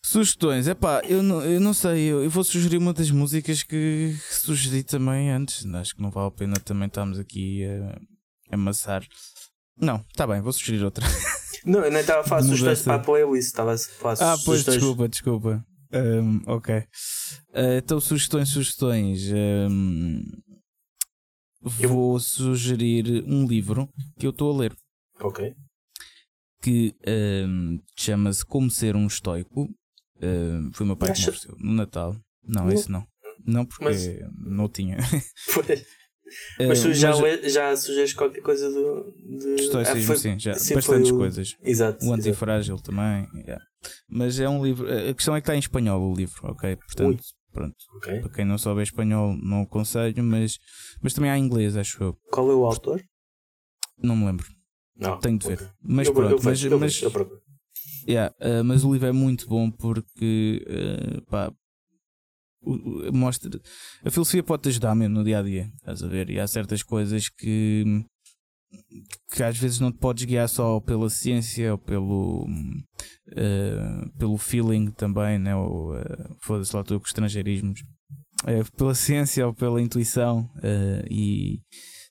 Sugestões, 0.04 0.68
é 0.68 0.74
pá, 0.74 1.00
eu 1.08 1.22
não, 1.22 1.42
eu 1.42 1.60
não 1.60 1.72
sei, 1.72 2.04
eu, 2.04 2.22
eu, 2.22 2.28
vou 2.28 2.44
sugerir 2.44 2.76
uma 2.76 2.92
das 2.92 3.10
músicas 3.10 3.62
que 3.62 4.14
sugeri 4.30 4.82
também 4.82 5.30
antes. 5.30 5.64
Acho 5.74 5.94
que 5.96 6.02
não 6.02 6.10
vale 6.10 6.28
a 6.28 6.30
pena 6.30 6.56
também 6.56 6.88
estarmos 6.88 7.18
aqui 7.18 7.64
a, 7.64 8.54
amassar. 8.54 9.02
Não, 9.78 10.04
tá 10.14 10.26
bem, 10.26 10.42
vou 10.42 10.52
sugerir 10.52 10.84
outra. 10.84 11.06
Não, 11.64 11.80
eu 11.80 11.90
nem 11.90 12.00
estava 12.02 12.20
a 12.20 12.24
fazer 12.24 12.48
sugestões 12.48 12.82
para 12.82 12.94
a 12.96 12.98
playlist, 12.98 13.48
estava 13.48 13.74
a 13.74 13.78
fazer 13.78 14.24
Ah, 14.24 14.36
pois, 14.44 14.60
sugestões. 14.60 14.76
desculpa, 14.76 15.08
desculpa. 15.08 15.66
Um, 15.92 16.42
ok. 16.46 16.76
Uh, 16.76 17.78
então, 17.78 17.98
sugestões, 17.98 18.50
sugestões. 18.50 19.22
Um, 19.32 20.22
vou 21.60 22.18
sugerir 22.18 23.24
um 23.26 23.46
livro 23.46 23.88
que 24.18 24.26
eu 24.26 24.30
estou 24.30 24.54
a 24.54 24.58
ler. 24.58 24.74
Ok. 25.20 25.54
Que 26.62 26.94
um, 27.46 27.78
chama-se 27.96 28.44
Como 28.44 28.70
Ser 28.70 28.96
um 28.96 29.06
Estoico. 29.06 29.64
Uh, 30.16 30.70
foi 30.74 30.84
o 30.84 30.86
meu 30.88 30.96
pai 30.96 31.12
que 31.12 31.20
me 31.20 31.28
ofereceu 31.28 31.56
no 31.58 31.72
Natal. 31.72 32.16
Não, 32.42 32.64
não, 32.64 32.72
esse 32.72 32.90
não. 32.90 33.06
Não, 33.46 33.64
porque 33.64 33.84
mas... 33.84 34.06
não 34.38 34.68
tinha. 34.68 34.98
Mas 36.58 36.82
tu 36.82 36.92
já, 36.92 37.16
mas... 37.16 37.52
já 37.52 37.76
sugeres 37.76 38.14
qualquer 38.14 38.40
coisa 38.40 38.70
do. 38.70 39.12
De... 39.16 39.62
Estoicismo, 39.62 40.00
ah, 40.00 40.06
foi... 40.06 40.16
sim, 40.16 40.38
já. 40.38 40.54
Sim, 40.54 40.74
bastantes 40.74 41.10
o... 41.10 41.16
coisas. 41.16 41.56
Exato. 41.62 42.06
O 42.06 42.12
Antifrágil 42.12 42.76
exato. 42.76 42.90
também. 42.90 43.28
Yeah. 43.34 43.64
Mas 44.08 44.38
é 44.38 44.48
um 44.48 44.64
livro. 44.64 44.86
A 44.86 45.12
questão 45.14 45.34
é 45.34 45.40
que 45.40 45.44
está 45.44 45.56
em 45.56 45.58
espanhol 45.58 46.00
o 46.00 46.14
livro, 46.14 46.40
ok? 46.44 46.76
Portanto, 46.76 47.18
Ui. 47.18 47.39
Pronto. 47.52 47.76
Okay. 47.96 48.20
Para 48.20 48.30
quem 48.30 48.44
não 48.44 48.58
souber 48.58 48.82
espanhol, 48.82 49.36
não 49.36 49.62
aconselho, 49.62 50.22
mas, 50.22 50.58
mas 51.02 51.12
também 51.12 51.30
há 51.30 51.38
inglês, 51.38 51.76
acho 51.76 52.02
eu. 52.02 52.18
Qual 52.30 52.50
é 52.50 52.54
o 52.54 52.64
autor? 52.64 53.02
Não 53.98 54.16
me 54.16 54.26
lembro. 54.26 54.46
Não, 54.96 55.18
Tenho 55.18 55.38
de 55.38 55.48
ver. 55.48 55.74
Mas 55.82 56.08
eu, 56.08 56.14
pronto, 56.14 56.32
eu 56.32 56.40
mas, 56.42 56.62
eu 56.62 56.78
mas, 56.78 57.02
eu 57.02 57.10
yeah, 58.06 58.34
uh, 58.40 58.64
mas 58.64 58.84
o 58.84 58.92
livro 58.92 59.08
é 59.08 59.12
muito 59.12 59.48
bom 59.48 59.70
porque 59.70 60.64
uh, 60.68 61.22
pá, 61.22 61.52
mostra 63.12 63.50
a 64.04 64.10
filosofia 64.10 64.42
pode 64.42 64.64
te 64.64 64.68
ajudar 64.68 64.94
mesmo 64.94 65.16
no 65.16 65.24
dia 65.24 65.38
a 65.38 65.42
dia, 65.42 65.72
estás 65.76 66.02
a 66.02 66.08
ver? 66.08 66.28
E 66.30 66.38
há 66.38 66.46
certas 66.46 66.82
coisas 66.82 67.28
que 67.28 68.04
que 69.32 69.42
às 69.42 69.56
vezes 69.56 69.80
não 69.80 69.92
te 69.92 69.98
podes 69.98 70.24
guiar 70.24 70.48
só 70.48 70.80
pela 70.80 71.08
ciência 71.08 71.72
ou 71.72 71.78
pelo 71.78 72.46
uh, 73.32 74.18
pelo 74.18 74.36
feeling 74.38 74.90
também, 74.90 75.38
né? 75.38 75.54
ou 75.54 75.94
uh, 75.94 76.36
foda-se 76.40 76.74
lá 76.74 76.82
tu 76.82 76.98
com 76.98 77.06
estrangeirismos, 77.06 77.80
uh, 78.44 78.76
pela 78.76 78.94
ciência 78.94 79.46
ou 79.46 79.54
pela 79.54 79.80
intuição 79.80 80.50
uh, 80.56 81.06
e 81.10 81.60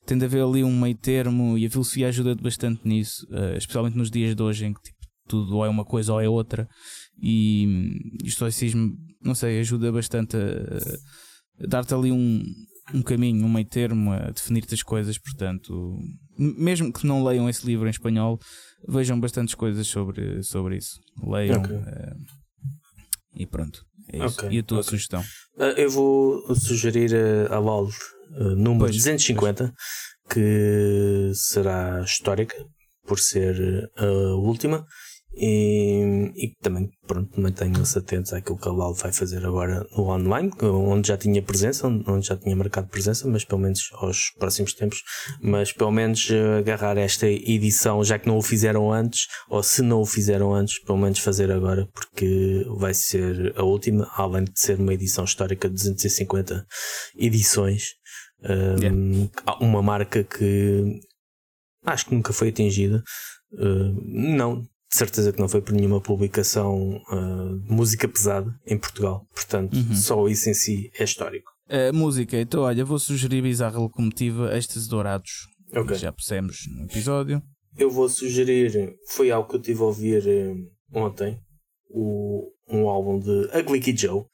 tem 0.05 0.17
de 0.17 0.25
haver 0.25 0.43
ali 0.43 0.63
um 0.63 0.79
meio 0.79 0.97
termo 0.97 1.57
e 1.57 1.65
a 1.65 1.69
filosofia 1.69 2.07
ajuda-te 2.07 2.41
bastante 2.41 2.87
nisso, 2.87 3.27
especialmente 3.55 3.95
nos 3.95 4.09
dias 4.09 4.35
de 4.35 4.41
hoje 4.41 4.65
em 4.65 4.73
que 4.73 4.81
tipo, 4.81 4.97
tudo 5.27 5.57
ou 5.57 5.65
é 5.65 5.69
uma 5.69 5.85
coisa 5.85 6.13
ou 6.13 6.19
é 6.19 6.27
outra 6.27 6.67
e, 7.21 7.63
e 8.23 8.25
o 8.25 8.27
estoicismo, 8.27 8.97
não 9.23 9.35
sei, 9.35 9.59
ajuda 9.59 9.91
bastante 9.91 10.35
a, 10.35 11.63
a 11.63 11.67
dar-te 11.67 11.93
ali 11.93 12.11
um, 12.11 12.43
um 12.93 13.01
caminho, 13.01 13.45
um 13.45 13.51
meio 13.51 13.67
termo, 13.67 14.11
a 14.11 14.31
definir-te 14.31 14.73
as 14.73 14.83
coisas. 14.83 15.17
Portanto, 15.17 15.99
mesmo 16.39 16.91
que 16.91 17.05
não 17.05 17.23
leiam 17.23 17.49
esse 17.49 17.65
livro 17.65 17.87
em 17.87 17.91
espanhol, 17.91 18.39
vejam 18.87 19.19
bastantes 19.19 19.53
coisas 19.53 19.85
sobre, 19.87 20.41
sobre 20.43 20.77
isso. 20.77 20.99
Leiam 21.21 21.61
okay. 21.61 21.75
uh, 21.75 22.15
e 23.35 23.45
pronto. 23.45 23.83
É 24.11 24.25
isso. 24.25 24.39
Okay. 24.39 24.57
E 24.57 24.59
a 24.59 24.63
tua 24.63 24.79
okay. 24.79 24.89
sugestão? 24.89 25.21
Uh, 25.57 25.63
eu 25.77 25.89
vou 25.89 26.55
sugerir 26.55 27.11
a, 27.15 27.55
a 27.55 27.59
LOL 27.59 27.87
uh, 27.87 28.55
número 28.55 28.85
pois, 28.85 28.95
250, 28.95 29.63
pois. 29.65 30.33
que 30.33 31.31
será 31.35 32.01
histórica 32.01 32.55
por 33.05 33.19
ser 33.19 33.91
a 33.97 34.35
última 34.35 34.85
e, 35.33 36.31
e 36.35 36.53
também, 36.61 36.89
pronto, 37.07 37.39
mantenham-se 37.39 37.97
atentos 37.97 38.33
àquilo 38.33 38.57
que 38.57 38.67
a 38.67 38.71
LOL 38.71 38.93
vai 38.93 39.13
fazer 39.13 39.45
agora 39.45 39.85
no 39.91 40.09
online, 40.09 40.51
onde 40.61 41.07
já 41.07 41.17
tinha 41.17 41.41
presença, 41.41 41.87
onde 41.87 42.27
já 42.27 42.35
tinha 42.35 42.55
marcado 42.55 42.87
presença, 42.87 43.27
mas 43.27 43.45
pelo 43.45 43.61
menos 43.61 43.89
aos 43.93 44.31
próximos 44.37 44.73
tempos, 44.73 45.01
mas 45.41 45.71
pelo 45.71 45.91
menos 45.91 46.29
eh, 46.29 46.57
agarrar 46.57 46.97
esta 46.97 47.27
edição, 47.27 48.03
já 48.03 48.17
que 48.17 48.27
não 48.27 48.37
o 48.37 48.41
fizeram 48.41 48.91
antes, 48.91 49.27
ou 49.49 49.61
se 49.61 49.81
não 49.81 50.01
o 50.01 50.05
fizeram 50.05 50.53
antes, 50.53 50.83
pelo 50.83 50.97
menos 50.97 51.19
fazer 51.19 51.51
agora, 51.51 51.87
porque 51.93 52.65
vai 52.77 52.93
ser 52.93 53.53
a 53.55 53.63
última, 53.63 54.09
além 54.15 54.43
de 54.43 54.59
ser 54.59 54.79
uma 54.79 54.93
edição 54.93 55.23
histórica 55.23 55.69
de 55.69 55.75
250 55.75 56.65
edições. 57.17 57.83
Um, 58.41 58.79
yeah. 58.79 59.57
Uma 59.59 59.81
marca 59.81 60.23
que 60.23 60.99
acho 61.85 62.05
que 62.07 62.15
nunca 62.15 62.33
foi 62.33 62.49
atingida. 62.49 63.03
Uh, 63.53 63.93
não, 64.05 64.65
de 64.89 64.97
certeza 64.97 65.31
que 65.31 65.39
não 65.39 65.47
foi 65.47 65.61
por 65.61 65.73
nenhuma 65.73 66.01
publicação 66.01 67.01
uh, 67.11 67.59
de 67.59 67.71
música 67.71 68.07
pesada 68.07 68.53
em 68.65 68.77
Portugal. 68.77 69.25
Portanto, 69.33 69.75
uhum. 69.75 69.95
só 69.95 70.27
isso 70.27 70.49
em 70.49 70.53
si 70.53 70.91
é 70.97 71.03
histórico. 71.03 71.51
A 71.69 71.93
música, 71.93 72.35
então, 72.35 72.63
olha, 72.63 72.83
vou 72.83 72.97
sugerir 72.97 73.43
Bizarra 73.43 73.79
Locomotiva 73.79 74.57
Estes 74.57 74.87
Dourados. 74.87 75.47
Okay. 75.71 75.97
Já 75.97 76.11
pusemos 76.11 76.65
no 76.75 76.85
episódio. 76.85 77.41
Eu 77.77 77.91
vou 77.91 78.09
sugerir, 78.09 78.95
foi 79.07 79.29
algo 79.29 79.47
que 79.47 79.55
eu 79.55 79.61
tive 79.61 79.81
a 79.81 79.85
ouvir 79.85 80.23
uh, 80.25 80.99
ontem, 80.99 81.39
o, 81.89 82.51
um 82.69 82.87
álbum 82.87 83.19
de 83.19 83.49
Ugly 83.57 83.79
Kid 83.79 84.01
Joe, 84.01 84.25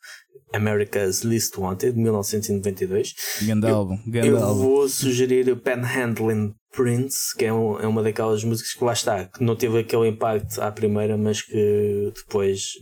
America's 0.54 1.24
Least 1.24 1.58
Wanted, 1.58 1.94
de 1.94 2.00
1992. 2.00 3.16
Grande 3.44 3.68
álbum, 3.68 3.98
grande 4.08 4.28
eu 4.28 4.38
álbum. 4.38 4.62
vou 4.62 4.90
sugerir 4.90 5.50
o 5.50 5.58
Panhandling 5.58 6.54
Prince, 6.72 7.36
que 7.38 7.46
é, 7.46 7.54
um, 7.54 7.80
é 7.80 7.88
uma 7.88 8.04
daquelas 8.04 8.44
músicas 8.44 8.74
que 8.74 8.84
lá 8.84 8.94
está, 8.94 9.26
que 9.26 9.44
não 9.44 9.56
teve 9.56 9.80
aquele 9.80 10.10
impacto 10.10 10.62
à 10.62 10.72
primeira, 10.72 11.18
mas 11.18 11.42
que 11.42 12.12
depois 12.14 12.74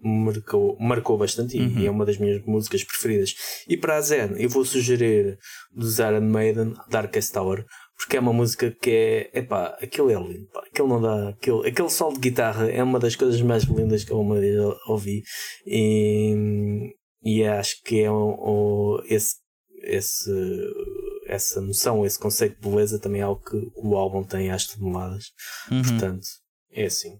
marcou, 0.00 0.76
marcou 0.80 1.16
bastante 1.16 1.56
uhum. 1.56 1.78
e 1.78 1.86
é 1.86 1.90
uma 1.90 2.04
das 2.04 2.18
minhas 2.18 2.42
músicas 2.44 2.82
preferidas. 2.82 3.34
E 3.68 3.76
para 3.76 3.96
a 3.96 4.00
Zen, 4.00 4.34
eu 4.36 4.48
vou 4.48 4.64
sugerir 4.64 5.38
do 5.72 5.86
Iron 5.86 6.20
Maiden 6.20 6.74
Darkest 6.90 7.32
Tower, 7.32 7.64
porque 8.02 8.16
é 8.16 8.20
uma 8.20 8.32
música 8.32 8.70
que 8.70 8.90
é, 8.90 9.38
epá, 9.38 9.78
aquilo 9.80 10.10
é 10.10 10.14
lindo, 10.14 10.46
pá, 10.52 10.60
aquilo 10.66 10.88
não 10.88 11.00
dá, 11.00 11.28
aquilo, 11.28 11.64
aquele 11.64 11.88
solo 11.88 12.14
de 12.14 12.20
guitarra 12.20 12.68
é 12.68 12.82
uma 12.82 12.98
das 12.98 13.14
coisas 13.14 13.40
mais 13.40 13.62
lindas 13.64 14.04
que 14.04 14.10
eu 14.10 14.20
uma 14.20 14.38
vez 14.38 14.58
ouvi 14.86 15.22
e, 15.64 16.94
e 17.22 17.44
acho 17.44 17.80
que 17.82 18.00
é 18.00 18.10
um, 18.10 18.34
um, 18.34 19.02
esse, 19.06 19.36
esse 19.84 20.30
essa 21.26 21.60
noção, 21.60 22.04
esse 22.04 22.18
conceito 22.18 22.60
de 22.60 22.68
beleza 22.68 22.98
também 22.98 23.20
é 23.20 23.24
algo 23.24 23.42
que 23.42 23.56
o 23.76 23.96
álbum 23.96 24.22
tem 24.22 24.50
às 24.50 24.66
toneladas. 24.66 25.32
Uhum. 25.70 25.82
Portanto, 25.82 26.26
é 26.70 26.86
assim. 26.86 27.18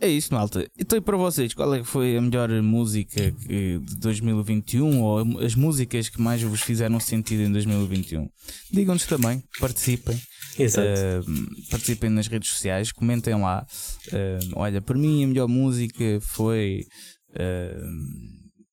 É 0.00 0.08
isso, 0.08 0.34
malta. 0.34 0.66
Então, 0.78 0.98
e 0.98 1.00
para 1.00 1.16
vocês, 1.16 1.54
qual 1.54 1.72
é 1.74 1.78
que 1.78 1.86
foi 1.86 2.16
a 2.16 2.20
melhor 2.20 2.50
música 2.62 3.30
de 3.30 3.78
2021 3.98 5.00
ou 5.00 5.38
as 5.40 5.54
músicas 5.54 6.08
que 6.08 6.20
mais 6.20 6.42
vos 6.42 6.60
fizeram 6.60 6.98
sentido 6.98 7.42
em 7.42 7.52
2021? 7.52 8.28
Digam-nos 8.70 9.06
também, 9.06 9.42
participem. 9.60 10.20
Exato. 10.58 10.88
Uh, 10.88 11.70
participem 11.70 12.10
nas 12.10 12.26
redes 12.26 12.50
sociais, 12.50 12.90
comentem 12.92 13.34
lá. 13.34 13.64
Uh, 14.08 14.52
olha, 14.54 14.80
para 14.80 14.98
mim 14.98 15.24
a 15.24 15.26
melhor 15.26 15.48
música 15.48 16.18
foi 16.20 16.84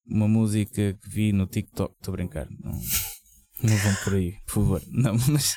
uma 0.06 0.28
música 0.28 0.92
que 1.00 1.08
vi 1.08 1.32
no 1.32 1.46
TikTok. 1.46 1.94
Estou 1.94 2.12
a 2.12 2.16
brincar. 2.16 2.48
Não, 2.62 2.78
não 3.62 3.76
vão 3.76 3.94
por 4.04 4.14
aí, 4.14 4.34
por 4.46 4.54
favor. 4.54 4.82
Não, 4.90 5.16
mas, 5.28 5.54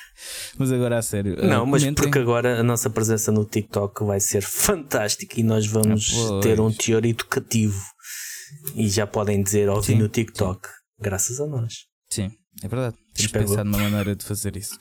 mas 0.58 0.72
agora 0.72 0.98
a 0.98 1.02
sério. 1.02 1.36
Não, 1.36 1.64
mas 1.66 1.82
comentem. 1.82 2.04
porque 2.04 2.18
agora 2.18 2.60
a 2.60 2.62
nossa 2.62 2.90
presença 2.90 3.32
no 3.32 3.44
TikTok 3.44 4.04
vai 4.04 4.20
ser 4.20 4.42
fantástica 4.42 5.40
e 5.40 5.42
nós 5.42 5.66
vamos 5.66 6.12
ah, 6.14 6.40
ter 6.40 6.60
um 6.60 6.70
teor 6.70 7.04
educativo. 7.04 7.82
E 8.74 8.88
já 8.88 9.06
podem 9.06 9.42
dizer 9.42 9.68
ouvir 9.68 9.96
no 9.96 10.08
TikTok, 10.08 10.66
sim. 10.66 10.74
graças 11.00 11.40
a 11.40 11.46
nós. 11.46 11.74
Sim, 12.10 12.30
é 12.62 12.68
verdade. 12.68 12.96
Temos 13.14 13.20
Espero. 13.20 13.46
pensado 13.46 13.68
numa 13.68 13.82
maneira 13.82 14.14
de 14.14 14.24
fazer 14.24 14.56
isso. 14.56 14.78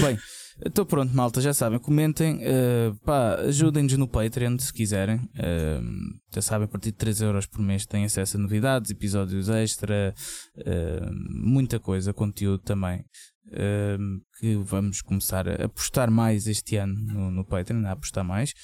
Bem, 0.00 0.18
estou 0.64 0.86
pronto, 0.86 1.14
malta. 1.14 1.40
Já 1.40 1.52
sabem, 1.52 1.78
comentem. 1.78 2.36
Uh, 2.36 2.94
pá, 3.04 3.36
ajudem-nos 3.36 3.96
no 3.96 4.08
Patreon 4.08 4.58
se 4.58 4.72
quiserem. 4.72 5.16
Uh, 5.16 6.14
já 6.32 6.42
sabem, 6.42 6.66
a 6.66 6.68
partir 6.68 6.90
de 6.90 6.98
3 6.98 7.20
euros 7.22 7.46
por 7.46 7.60
mês 7.60 7.86
têm 7.86 8.04
acesso 8.04 8.36
a 8.36 8.40
novidades, 8.40 8.90
episódios 8.90 9.48
extra, 9.48 10.14
uh, 10.58 11.12
muita 11.30 11.78
coisa, 11.78 12.12
conteúdo 12.12 12.58
também. 12.58 13.04
que 14.38 14.56
vamos 14.56 15.02
começar 15.02 15.48
a 15.48 15.66
apostar 15.66 16.10
mais 16.10 16.46
este 16.46 16.76
ano 16.76 16.94
no, 16.94 17.30
no 17.30 17.44
Patreon, 17.44 17.84
a 17.86 17.92
apostar 17.92 18.24
mais. 18.24 18.54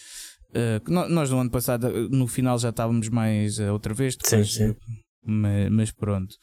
nós 0.88 1.30
no 1.30 1.38
ano 1.38 1.50
passado, 1.50 2.08
no 2.08 2.26
final, 2.26 2.58
já 2.58 2.70
estávamos 2.70 3.08
mais 3.08 3.58
outra 3.58 3.94
vez. 3.94 4.16
Depois, 4.16 4.52
sim, 4.52 4.68
sim. 4.68 4.76
Mas, 5.22 5.70
mas 5.70 5.90
pronto. 5.92 6.34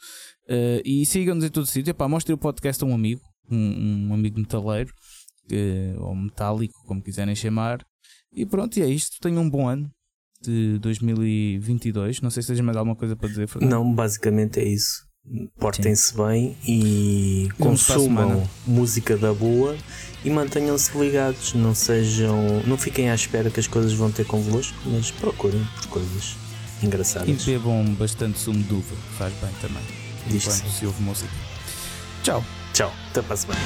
E 0.86 1.06
sigam-nos 1.06 1.44
em 1.44 1.50
todo 1.50 1.66
sítio. 1.66 1.96
Mostrem 2.08 2.36
o 2.36 2.38
podcast 2.38 2.84
a 2.84 2.88
um 2.88 2.94
amigo, 2.94 3.22
um, 3.50 4.08
um 4.10 4.14
amigo 4.14 4.40
metaleiro, 4.40 4.94
ou 6.00 6.16
metálico, 6.16 6.74
como 6.86 7.02
quiserem 7.02 7.36
chamar. 7.36 7.86
E 8.32 8.46
pronto, 8.46 8.78
e 8.78 8.82
é 8.82 8.88
isto. 8.88 9.18
Tenham 9.22 9.44
um 9.44 9.50
bom 9.50 9.68
ano 9.68 9.90
de 10.42 10.78
2022. 10.80 12.22
Não 12.22 12.30
sei 12.30 12.44
se 12.44 12.48
tens 12.50 12.62
mais 12.62 12.78
alguma 12.78 12.96
coisa 12.96 13.16
para 13.16 13.30
dizer, 13.30 13.48
Fernando. 13.48 13.72
Não, 13.72 13.94
basicamente 13.94 14.60
é 14.60 14.66
isso. 14.66 15.06
Portem-se 15.60 16.16
bem 16.16 16.56
e 16.66 17.50
consumam 17.60 18.48
música 18.66 19.18
da 19.18 19.34
boa 19.34 19.76
e 20.24 20.30
mantenham-se 20.30 20.98
ligados. 20.98 21.54
Não 21.54 21.76
sejam. 21.76 22.64
Não 22.66 22.78
fiquem 22.78 23.10
à 23.10 23.16
espera 23.16 23.50
que 23.50 23.60
as 23.60 23.68
coisas 23.68 23.92
vão 23.94 24.10
ter 24.10 24.26
convosco, 24.26 24.78
mas 24.86 25.12
procurem 25.12 25.62
por 25.76 25.88
coisas 25.88 26.36
engraçadas. 26.82 27.28
E 27.30 27.52
bebam 27.52 27.94
bastante 27.96 28.40
sumo 28.40 28.64
de 28.64 28.74
uva, 28.74 28.96
faz 29.18 29.34
bem 29.34 29.52
também. 29.62 29.84
Diz 30.28 30.44
se 30.44 30.86
ouve 30.86 31.02
música. 31.04 31.32
Tchau. 32.24 32.44
Tchau. 32.74 32.94
Até 33.10 33.22
para 33.22 33.34
a 33.34 33.38
semana. 33.38 33.60